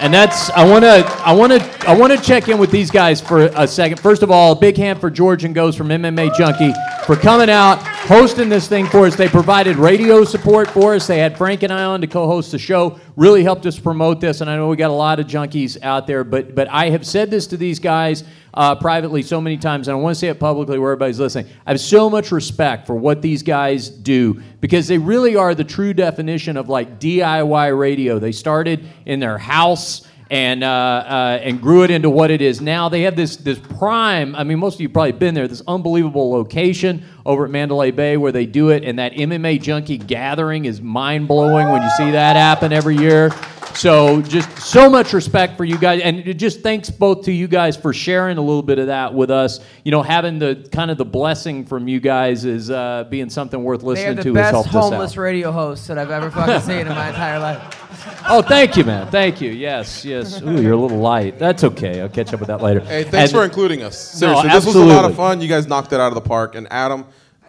And 0.00 0.12
that's 0.12 0.50
I 0.50 0.68
want 0.68 0.82
to 0.84 1.06
I 1.24 1.32
want 1.32 1.52
to 1.52 1.88
I 1.88 1.96
want 1.96 2.12
to 2.12 2.20
check 2.20 2.48
in 2.48 2.58
with 2.58 2.72
these 2.72 2.90
guys 2.90 3.20
for 3.20 3.42
a 3.54 3.66
second. 3.66 4.00
First 4.00 4.24
of 4.24 4.30
all, 4.30 4.50
a 4.52 4.56
big 4.56 4.76
hand 4.76 5.00
for 5.00 5.08
George 5.08 5.44
and 5.44 5.54
Goze 5.54 5.76
from 5.76 5.86
MMA 5.88 6.36
Junkie 6.36 6.72
for 7.06 7.14
coming 7.14 7.48
out, 7.48 7.78
hosting 7.86 8.48
this 8.48 8.66
thing 8.66 8.86
for 8.86 9.06
us. 9.06 9.14
They 9.14 9.28
provided 9.28 9.76
radio 9.76 10.24
support 10.24 10.68
for 10.68 10.94
us. 10.96 11.06
They 11.06 11.18
had 11.20 11.38
Frank 11.38 11.62
and 11.62 11.72
I 11.72 11.84
on 11.84 12.00
to 12.00 12.08
co-host 12.08 12.50
the 12.50 12.58
show. 12.58 12.98
Really 13.16 13.44
helped 13.44 13.64
us 13.66 13.78
promote 13.78 14.20
this. 14.20 14.40
And 14.40 14.50
I 14.50 14.56
know 14.56 14.68
we 14.68 14.76
got 14.76 14.90
a 14.90 14.94
lot 14.94 15.20
of 15.20 15.26
junkies 15.26 15.80
out 15.82 16.06
there, 16.06 16.24
but 16.24 16.54
but 16.54 16.68
I 16.68 16.90
have 16.90 17.06
said 17.06 17.30
this 17.30 17.46
to 17.48 17.56
these 17.56 17.78
guys 17.78 18.24
uh, 18.54 18.74
privately 18.74 19.22
so 19.22 19.40
many 19.40 19.56
times, 19.56 19.88
and 19.88 19.96
I 19.96 20.00
want 20.00 20.14
to 20.14 20.18
say 20.18 20.28
it 20.28 20.40
publicly 20.40 20.78
where 20.78 20.92
everybody's 20.92 21.20
listening. 21.20 21.46
I 21.66 21.70
have 21.70 21.80
so 21.80 22.10
much 22.10 22.32
respect 22.32 22.86
for 22.86 22.96
what 22.96 23.22
these 23.22 23.42
guys 23.42 23.88
do 23.88 24.42
because 24.60 24.88
they 24.88 24.98
really 24.98 25.36
are 25.36 25.54
the 25.54 25.64
true 25.64 25.94
definition 25.94 26.56
of 26.56 26.68
like 26.68 26.98
DIY 26.98 27.78
radio. 27.78 28.18
They 28.18 28.32
started 28.32 28.84
in 29.06 29.20
their 29.20 29.38
house 29.38 30.03
and 30.30 30.64
uh, 30.64 30.66
uh, 30.66 31.38
and 31.42 31.60
grew 31.60 31.82
it 31.84 31.90
into 31.90 32.10
what 32.10 32.30
it 32.30 32.40
is 32.40 32.60
now. 32.60 32.88
They 32.88 33.02
have 33.02 33.16
this 33.16 33.36
this 33.36 33.58
prime. 33.58 34.34
I 34.34 34.44
mean, 34.44 34.58
most 34.58 34.74
of 34.74 34.80
you 34.80 34.88
probably 34.88 35.12
been 35.12 35.34
there. 35.34 35.48
This 35.48 35.62
unbelievable 35.66 36.30
location 36.30 37.04
over 37.26 37.44
at 37.44 37.50
Mandalay 37.50 37.90
Bay 37.90 38.16
where 38.16 38.32
they 38.32 38.46
do 38.46 38.70
it, 38.70 38.84
and 38.84 38.98
that 38.98 39.12
MMA 39.12 39.60
junkie 39.60 39.98
gathering 39.98 40.64
is 40.64 40.80
mind 40.80 41.28
blowing 41.28 41.68
when 41.68 41.82
you 41.82 41.90
see 41.96 42.10
that 42.12 42.36
happen 42.36 42.72
every 42.72 42.96
year. 42.96 43.32
So 43.74 44.22
just 44.22 44.56
so 44.58 44.88
much 44.88 45.12
respect 45.12 45.56
for 45.56 45.64
you 45.64 45.76
guys, 45.76 46.00
and 46.02 46.38
just 46.38 46.60
thanks 46.60 46.90
both 46.90 47.24
to 47.24 47.32
you 47.32 47.48
guys 47.48 47.76
for 47.76 47.92
sharing 47.92 48.38
a 48.38 48.40
little 48.40 48.62
bit 48.62 48.78
of 48.78 48.86
that 48.86 49.12
with 49.12 49.30
us. 49.30 49.60
You 49.84 49.90
know, 49.90 50.02
having 50.02 50.38
the 50.38 50.68
kind 50.70 50.90
of 50.92 50.96
the 50.96 51.04
blessing 51.04 51.64
from 51.66 51.88
you 51.88 51.98
guys 51.98 52.44
is 52.44 52.70
uh, 52.70 53.04
being 53.10 53.28
something 53.28 53.62
worth 53.64 53.80
They 53.80 53.86
are 53.86 53.90
listening 53.90 54.16
the 54.16 54.22
to. 54.22 54.34
has 54.34 54.34
best 54.34 54.52
helped 54.52 54.68
us 54.68 54.74
out. 54.76 54.80
homeless 54.92 55.16
radio 55.16 55.50
hosts 55.50 55.88
that 55.88 55.98
I've 55.98 56.10
ever 56.12 56.30
fucking 56.30 56.60
seen 56.60 56.86
in 56.86 56.88
my 56.88 57.08
entire 57.08 57.38
life. 57.38 57.80
Oh, 58.26 58.40
thank 58.42 58.76
you, 58.76 58.84
man. 58.84 59.06
Thank 59.10 59.40
you. 59.42 59.50
Yes, 59.50 60.02
yes. 60.04 60.40
Ooh, 60.42 60.60
you're 60.60 60.72
a 60.72 60.76
little 60.76 60.98
light. 60.98 61.38
That's 61.38 61.62
okay. 61.62 62.00
I'll 62.00 62.08
catch 62.08 62.32
up 62.32 62.40
with 62.40 62.46
that 62.46 62.62
later. 62.62 62.80
Hey, 62.80 63.02
thanks 63.04 63.30
And- 63.32 63.38
for 63.38 63.44
including 63.44 63.82
us. 63.82 64.14
No, 64.20 64.28
Seriously, 64.28 64.48
this 64.50 64.64
was 64.66 64.74
a 64.76 64.84
lot 64.84 65.04
of 65.04 65.14
fun. 65.14 65.40
You 65.42 65.48
guys 65.48 65.66
knocked 65.66 65.92
it 65.92 66.00
out 66.00 66.08
of 66.08 66.14
the 66.14 66.20
park. 66.22 66.54
And 66.54 66.66
Adam, 66.70 67.04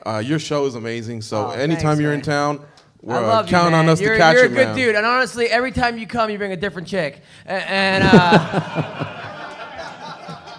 uh, 0.06 0.22
your 0.24 0.38
show 0.38 0.66
is 0.66 0.76
amazing. 0.76 1.22
So 1.22 1.48
Oh, 1.48 1.50
anytime 1.52 1.82
thanks, 1.98 2.02
you're 2.02 2.12
man. 2.12 2.20
in 2.20 2.26
town, 2.26 2.60
we're 3.06 3.16
I 3.16 3.20
uh, 3.20 3.28
love 3.28 3.46
you, 3.46 3.52
counting 3.52 3.76
on 3.76 3.86
man. 3.86 3.94
us 3.94 4.02
you're, 4.02 4.14
to 4.14 4.18
catch 4.18 4.34
you're 4.34 4.46
a 4.46 4.50
good 4.50 4.68
man. 4.70 4.76
dude, 4.76 4.96
and 4.96 5.06
honestly, 5.06 5.46
every 5.46 5.72
time 5.72 5.98
you 5.98 6.08
come, 6.08 6.30
you 6.32 6.38
bring 6.40 6.52
a 6.52 6.58
different 6.58 6.88
chick, 6.88 7.22
A- 7.46 7.52
and 7.52 8.04
uh, 8.04 9.12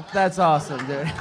that's 0.14 0.38
awesome, 0.38 0.86
dude. 0.86 1.12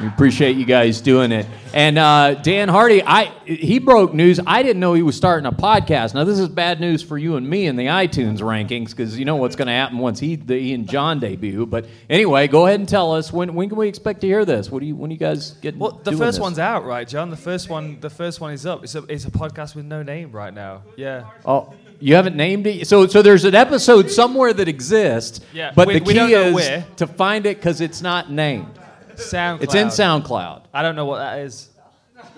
We 0.00 0.06
appreciate 0.08 0.56
you 0.56 0.64
guys 0.64 1.00
doing 1.00 1.32
it. 1.32 1.46
And 1.72 1.98
uh, 1.98 2.34
Dan 2.34 2.68
Hardy, 2.68 3.02
I 3.02 3.32
he 3.44 3.78
broke 3.78 4.12
news. 4.14 4.40
I 4.46 4.62
didn't 4.62 4.80
know 4.80 4.94
he 4.94 5.02
was 5.02 5.16
starting 5.16 5.46
a 5.46 5.52
podcast. 5.52 6.14
Now 6.14 6.24
this 6.24 6.38
is 6.38 6.48
bad 6.48 6.80
news 6.80 7.02
for 7.02 7.16
you 7.18 7.36
and 7.36 7.48
me 7.48 7.66
in 7.66 7.76
the 7.76 7.86
iTunes 7.86 8.40
rankings 8.40 8.90
because 8.90 9.18
you 9.18 9.24
know 9.24 9.36
what's 9.36 9.56
going 9.56 9.66
to 9.66 9.72
happen 9.72 9.98
once 9.98 10.18
he, 10.20 10.36
the, 10.36 10.58
he 10.58 10.74
and 10.74 10.88
John 10.88 11.18
debut. 11.18 11.64
But 11.66 11.86
anyway, 12.10 12.46
go 12.48 12.66
ahead 12.66 12.80
and 12.80 12.88
tell 12.88 13.12
us 13.12 13.32
when 13.32 13.54
when 13.54 13.68
can 13.68 13.78
we 13.78 13.88
expect 13.88 14.20
to 14.22 14.26
hear 14.26 14.44
this? 14.44 14.70
What 14.70 14.80
do 14.80 14.86
you 14.86 14.96
when 14.96 15.10
you 15.10 15.16
guys 15.16 15.52
get? 15.52 15.76
Well, 15.76 16.00
the 16.02 16.12
first 16.12 16.36
this? 16.36 16.40
one's 16.40 16.58
out, 16.58 16.84
right, 16.84 17.06
John? 17.06 17.30
The 17.30 17.36
first 17.36 17.68
one, 17.68 17.98
the 18.00 18.10
first 18.10 18.40
one 18.40 18.52
is 18.52 18.66
up. 18.66 18.84
It's 18.84 18.94
a, 18.94 19.02
it's 19.04 19.24
a 19.24 19.30
podcast 19.30 19.74
with 19.74 19.86
no 19.86 20.02
name 20.02 20.32
right 20.32 20.52
now. 20.52 20.82
Yeah. 20.96 21.24
Oh, 21.44 21.72
you 22.00 22.14
haven't 22.14 22.36
named 22.36 22.66
it. 22.66 22.86
So 22.86 23.06
so 23.06 23.22
there's 23.22 23.44
an 23.44 23.54
episode 23.54 24.10
somewhere 24.10 24.52
that 24.52 24.68
exists. 24.68 25.40
Yeah, 25.52 25.72
But 25.74 25.88
we- 25.88 25.98
the 25.98 26.00
key 26.12 26.32
is 26.34 26.54
where. 26.54 26.86
to 26.96 27.06
find 27.06 27.46
it 27.46 27.56
because 27.56 27.80
it's 27.80 28.02
not 28.02 28.30
named. 28.30 28.78
SoundCloud. 29.16 29.62
It's 29.62 29.74
in 29.74 29.88
SoundCloud. 29.88 30.64
I 30.72 30.82
don't 30.82 30.96
know 30.96 31.06
what 31.06 31.18
that 31.18 31.40
is. 31.40 31.70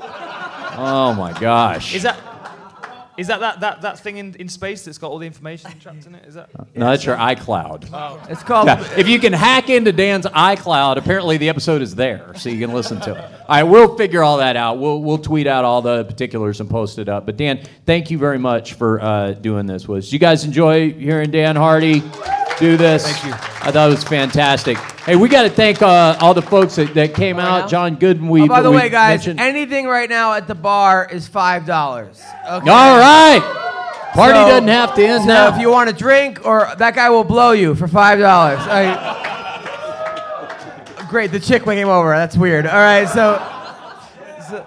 Oh 0.01 1.15
my 1.17 1.37
gosh. 1.39 1.95
Is 1.95 2.03
that? 2.03 2.19
Is 3.17 3.27
that 3.27 3.41
that, 3.41 3.59
that, 3.59 3.83
that 3.83 3.99
thing 3.99 4.19
in, 4.19 4.35
in 4.37 4.49
space 4.49 4.85
that's 4.85 4.97
got 4.97 5.11
all 5.11 5.19
the 5.19 5.27
information 5.27 5.77
trapped 5.81 6.07
in 6.07 6.15
it? 6.15 6.25
Is 6.25 6.35
that? 6.35 6.51
No, 6.77 6.91
that's 6.91 7.05
your 7.05 7.17
iCloud. 7.17 7.91
Oh. 7.93 8.25
It's 8.31 8.45
called. 8.45 8.69
Yeah, 8.69 8.81
if 8.97 9.09
you 9.09 9.19
can 9.19 9.33
hack 9.33 9.71
into 9.71 9.91
Dan's 9.91 10.25
iCloud, 10.27 10.99
apparently 10.99 11.37
the 11.37 11.49
episode 11.49 11.83
is 11.83 11.97
there, 11.97 12.33
so 12.37 12.49
you 12.49 12.65
can 12.65 12.73
listen 12.73 13.01
to 13.01 13.17
it. 13.17 13.19
All 13.19 13.47
right, 13.49 13.65
we'll 13.65 13.97
figure 13.97 14.23
all 14.23 14.37
that 14.37 14.55
out. 14.55 14.79
We'll 14.79 15.03
we'll 15.03 15.19
tweet 15.19 15.49
out 15.49 15.65
all 15.65 15.83
the 15.83 16.05
particulars 16.05 16.61
and 16.61 16.71
post 16.71 17.01
it 17.01 17.09
up. 17.09 17.27
But 17.27 17.37
Dan, 17.37 17.61
thank 17.87 18.09
you 18.13 18.19
very 18.19 18.39
much 18.39 18.75
for 18.75 19.03
uh, 19.03 19.33
doing 19.33 19.67
this. 19.67 19.89
Was 19.89 20.13
you 20.13 20.21
guys 20.21 20.45
enjoy 20.45 20.93
hearing 20.93 21.33
Dan 21.33 21.57
Hardy 21.57 22.05
do 22.59 22.77
this? 22.77 23.05
Thank 23.07 23.25
you. 23.27 23.33
I 23.33 23.71
thought 23.73 23.89
it 23.89 23.95
was 23.95 24.05
fantastic. 24.05 24.77
Hey, 24.79 25.17
we 25.17 25.29
got 25.29 25.43
to 25.43 25.51
thank 25.51 25.81
uh, 25.83 26.17
all 26.21 26.35
the 26.35 26.43
folks 26.43 26.77
that, 26.77 26.95
that 26.95 27.15
came 27.15 27.39
out. 27.39 27.63
now? 27.63 27.67
John 27.69 27.97
Gooden. 27.97 28.29
We 28.29 28.43
Oh, 28.43 28.47
by 28.47 28.63
the 28.63 28.71
way, 28.71 28.89
guys, 28.89 29.21
mentioned- 29.21 29.41
anything 29.41 29.87
right 29.87 30.09
now 30.09 30.35
at 30.35 30.47
the 30.47 30.55
bar 30.55 31.09
is 31.11 31.27
five 31.29 31.67
dollars. 31.67 32.21
Okay. 32.45 32.71
all 32.71 32.99
right. 32.99 33.41
Party 34.15 34.35
So- 34.39 34.49
doesn't 34.49 34.69
have 34.69 34.95
to 34.97 35.05
end 35.07 35.23
so 35.23 35.29
now. 35.29 35.55
if 35.55 35.61
you 35.61 35.71
want 35.71 35.91
a 35.91 35.93
drink, 35.93 36.41
or 36.45 36.71
that 36.79 36.95
guy 36.95 37.11
will 37.11 37.25
blow 37.25 37.53
you 37.53 37.75
for 37.75 37.87
five 37.89 38.19
dollars. 38.19 38.59
Great, 41.09 41.31
the 41.33 41.41
chick 41.41 41.65
came 41.65 41.89
over. 41.89 42.11
That's 42.11 42.37
weird. 42.37 42.67
All 42.67 42.75
right, 42.77 43.09
so 43.09 43.37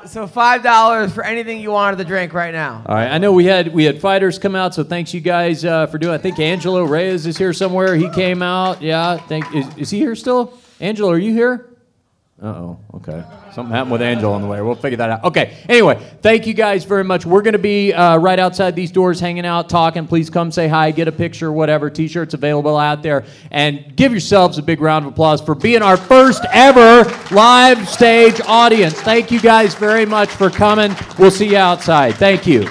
so, 0.06 0.28
five 0.28 0.64
dollars 0.64 1.14
for 1.14 1.24
anything 1.24 1.60
you 1.60 1.72
wanted 1.72 1.98
to 1.98 2.03
drink 2.06 2.34
right 2.34 2.53
now. 2.53 2.84
All 2.86 2.95
right, 2.95 3.12
I 3.12 3.18
know 3.18 3.32
we 3.32 3.45
had 3.45 3.74
we 3.74 3.84
had 3.84 3.99
fighters 3.99 4.38
come 4.40 4.56
out, 4.56 4.74
so 4.74 4.84
thanks 4.84 5.14
you 5.14 5.22
guys 5.22 5.66
uh, 5.66 5.88
for 5.88 5.98
doing. 5.98 6.14
I 6.14 6.18
think 6.18 6.40
Angelo 6.40 6.84
Reyes 6.84 7.26
is 7.26 7.38
here 7.38 7.53
somewhere. 7.53 7.95
He 7.95 8.10
came 8.10 8.41
out. 8.41 8.82
Yeah, 8.82 9.18
thank. 9.18 9.53
Is, 9.56 9.66
is 9.78 9.90
he 9.90 9.99
here 9.99 10.16
still? 10.16 10.53
Angelo, 10.80 11.12
are 11.12 11.18
you 11.18 11.34
here? 11.34 11.70
Uh 12.42 12.48
oh. 12.48 12.80
Okay. 12.96 13.24
Something 13.54 13.72
happened 13.72 13.92
with 13.92 14.02
Angel 14.02 14.34
on 14.34 14.42
the 14.42 14.48
way. 14.48 14.60
We'll 14.62 14.74
figure 14.74 14.98
that 14.98 15.12
out. 15.12 15.24
Okay. 15.26 15.56
Anyway, 15.70 16.02
thank 16.24 16.48
you 16.48 16.56
guys 16.56 16.86
very 16.86 17.04
much. 17.04 17.24
We're 17.24 17.44
going 17.44 17.54
to 17.54 17.60
be 17.60 17.94
uh, 17.94 18.18
right 18.18 18.40
outside 18.40 18.76
these 18.76 18.92
doors, 18.92 19.20
hanging 19.20 19.46
out, 19.46 19.70
talking. 19.70 20.08
Please 20.08 20.32
come 20.32 20.52
say 20.52 20.68
hi, 20.68 20.90
get 20.90 21.08
a 21.08 21.12
picture, 21.12 21.52
whatever. 21.52 21.92
T-shirts 21.92 22.34
available 22.34 22.78
out 22.78 23.04
there, 23.04 23.26
and 23.52 23.96
give 23.96 24.12
yourselves 24.12 24.58
a 24.58 24.64
big 24.64 24.82
round 24.82 25.06
of 25.06 25.12
applause 25.12 25.40
for 25.40 25.54
being 25.54 25.84
our 25.84 25.98
first 25.98 26.44
ever 26.52 27.04
live 27.30 27.88
stage 27.88 28.42
audience. 28.48 29.00
Thank 29.00 29.30
you 29.30 29.40
guys 29.40 29.76
very 29.76 30.08
much 30.08 30.30
for 30.30 30.50
coming. 30.50 30.96
We'll 31.20 31.30
see 31.30 31.50
you 31.52 31.58
outside. 31.58 32.16
Thank 32.16 32.48
you. 32.48 32.68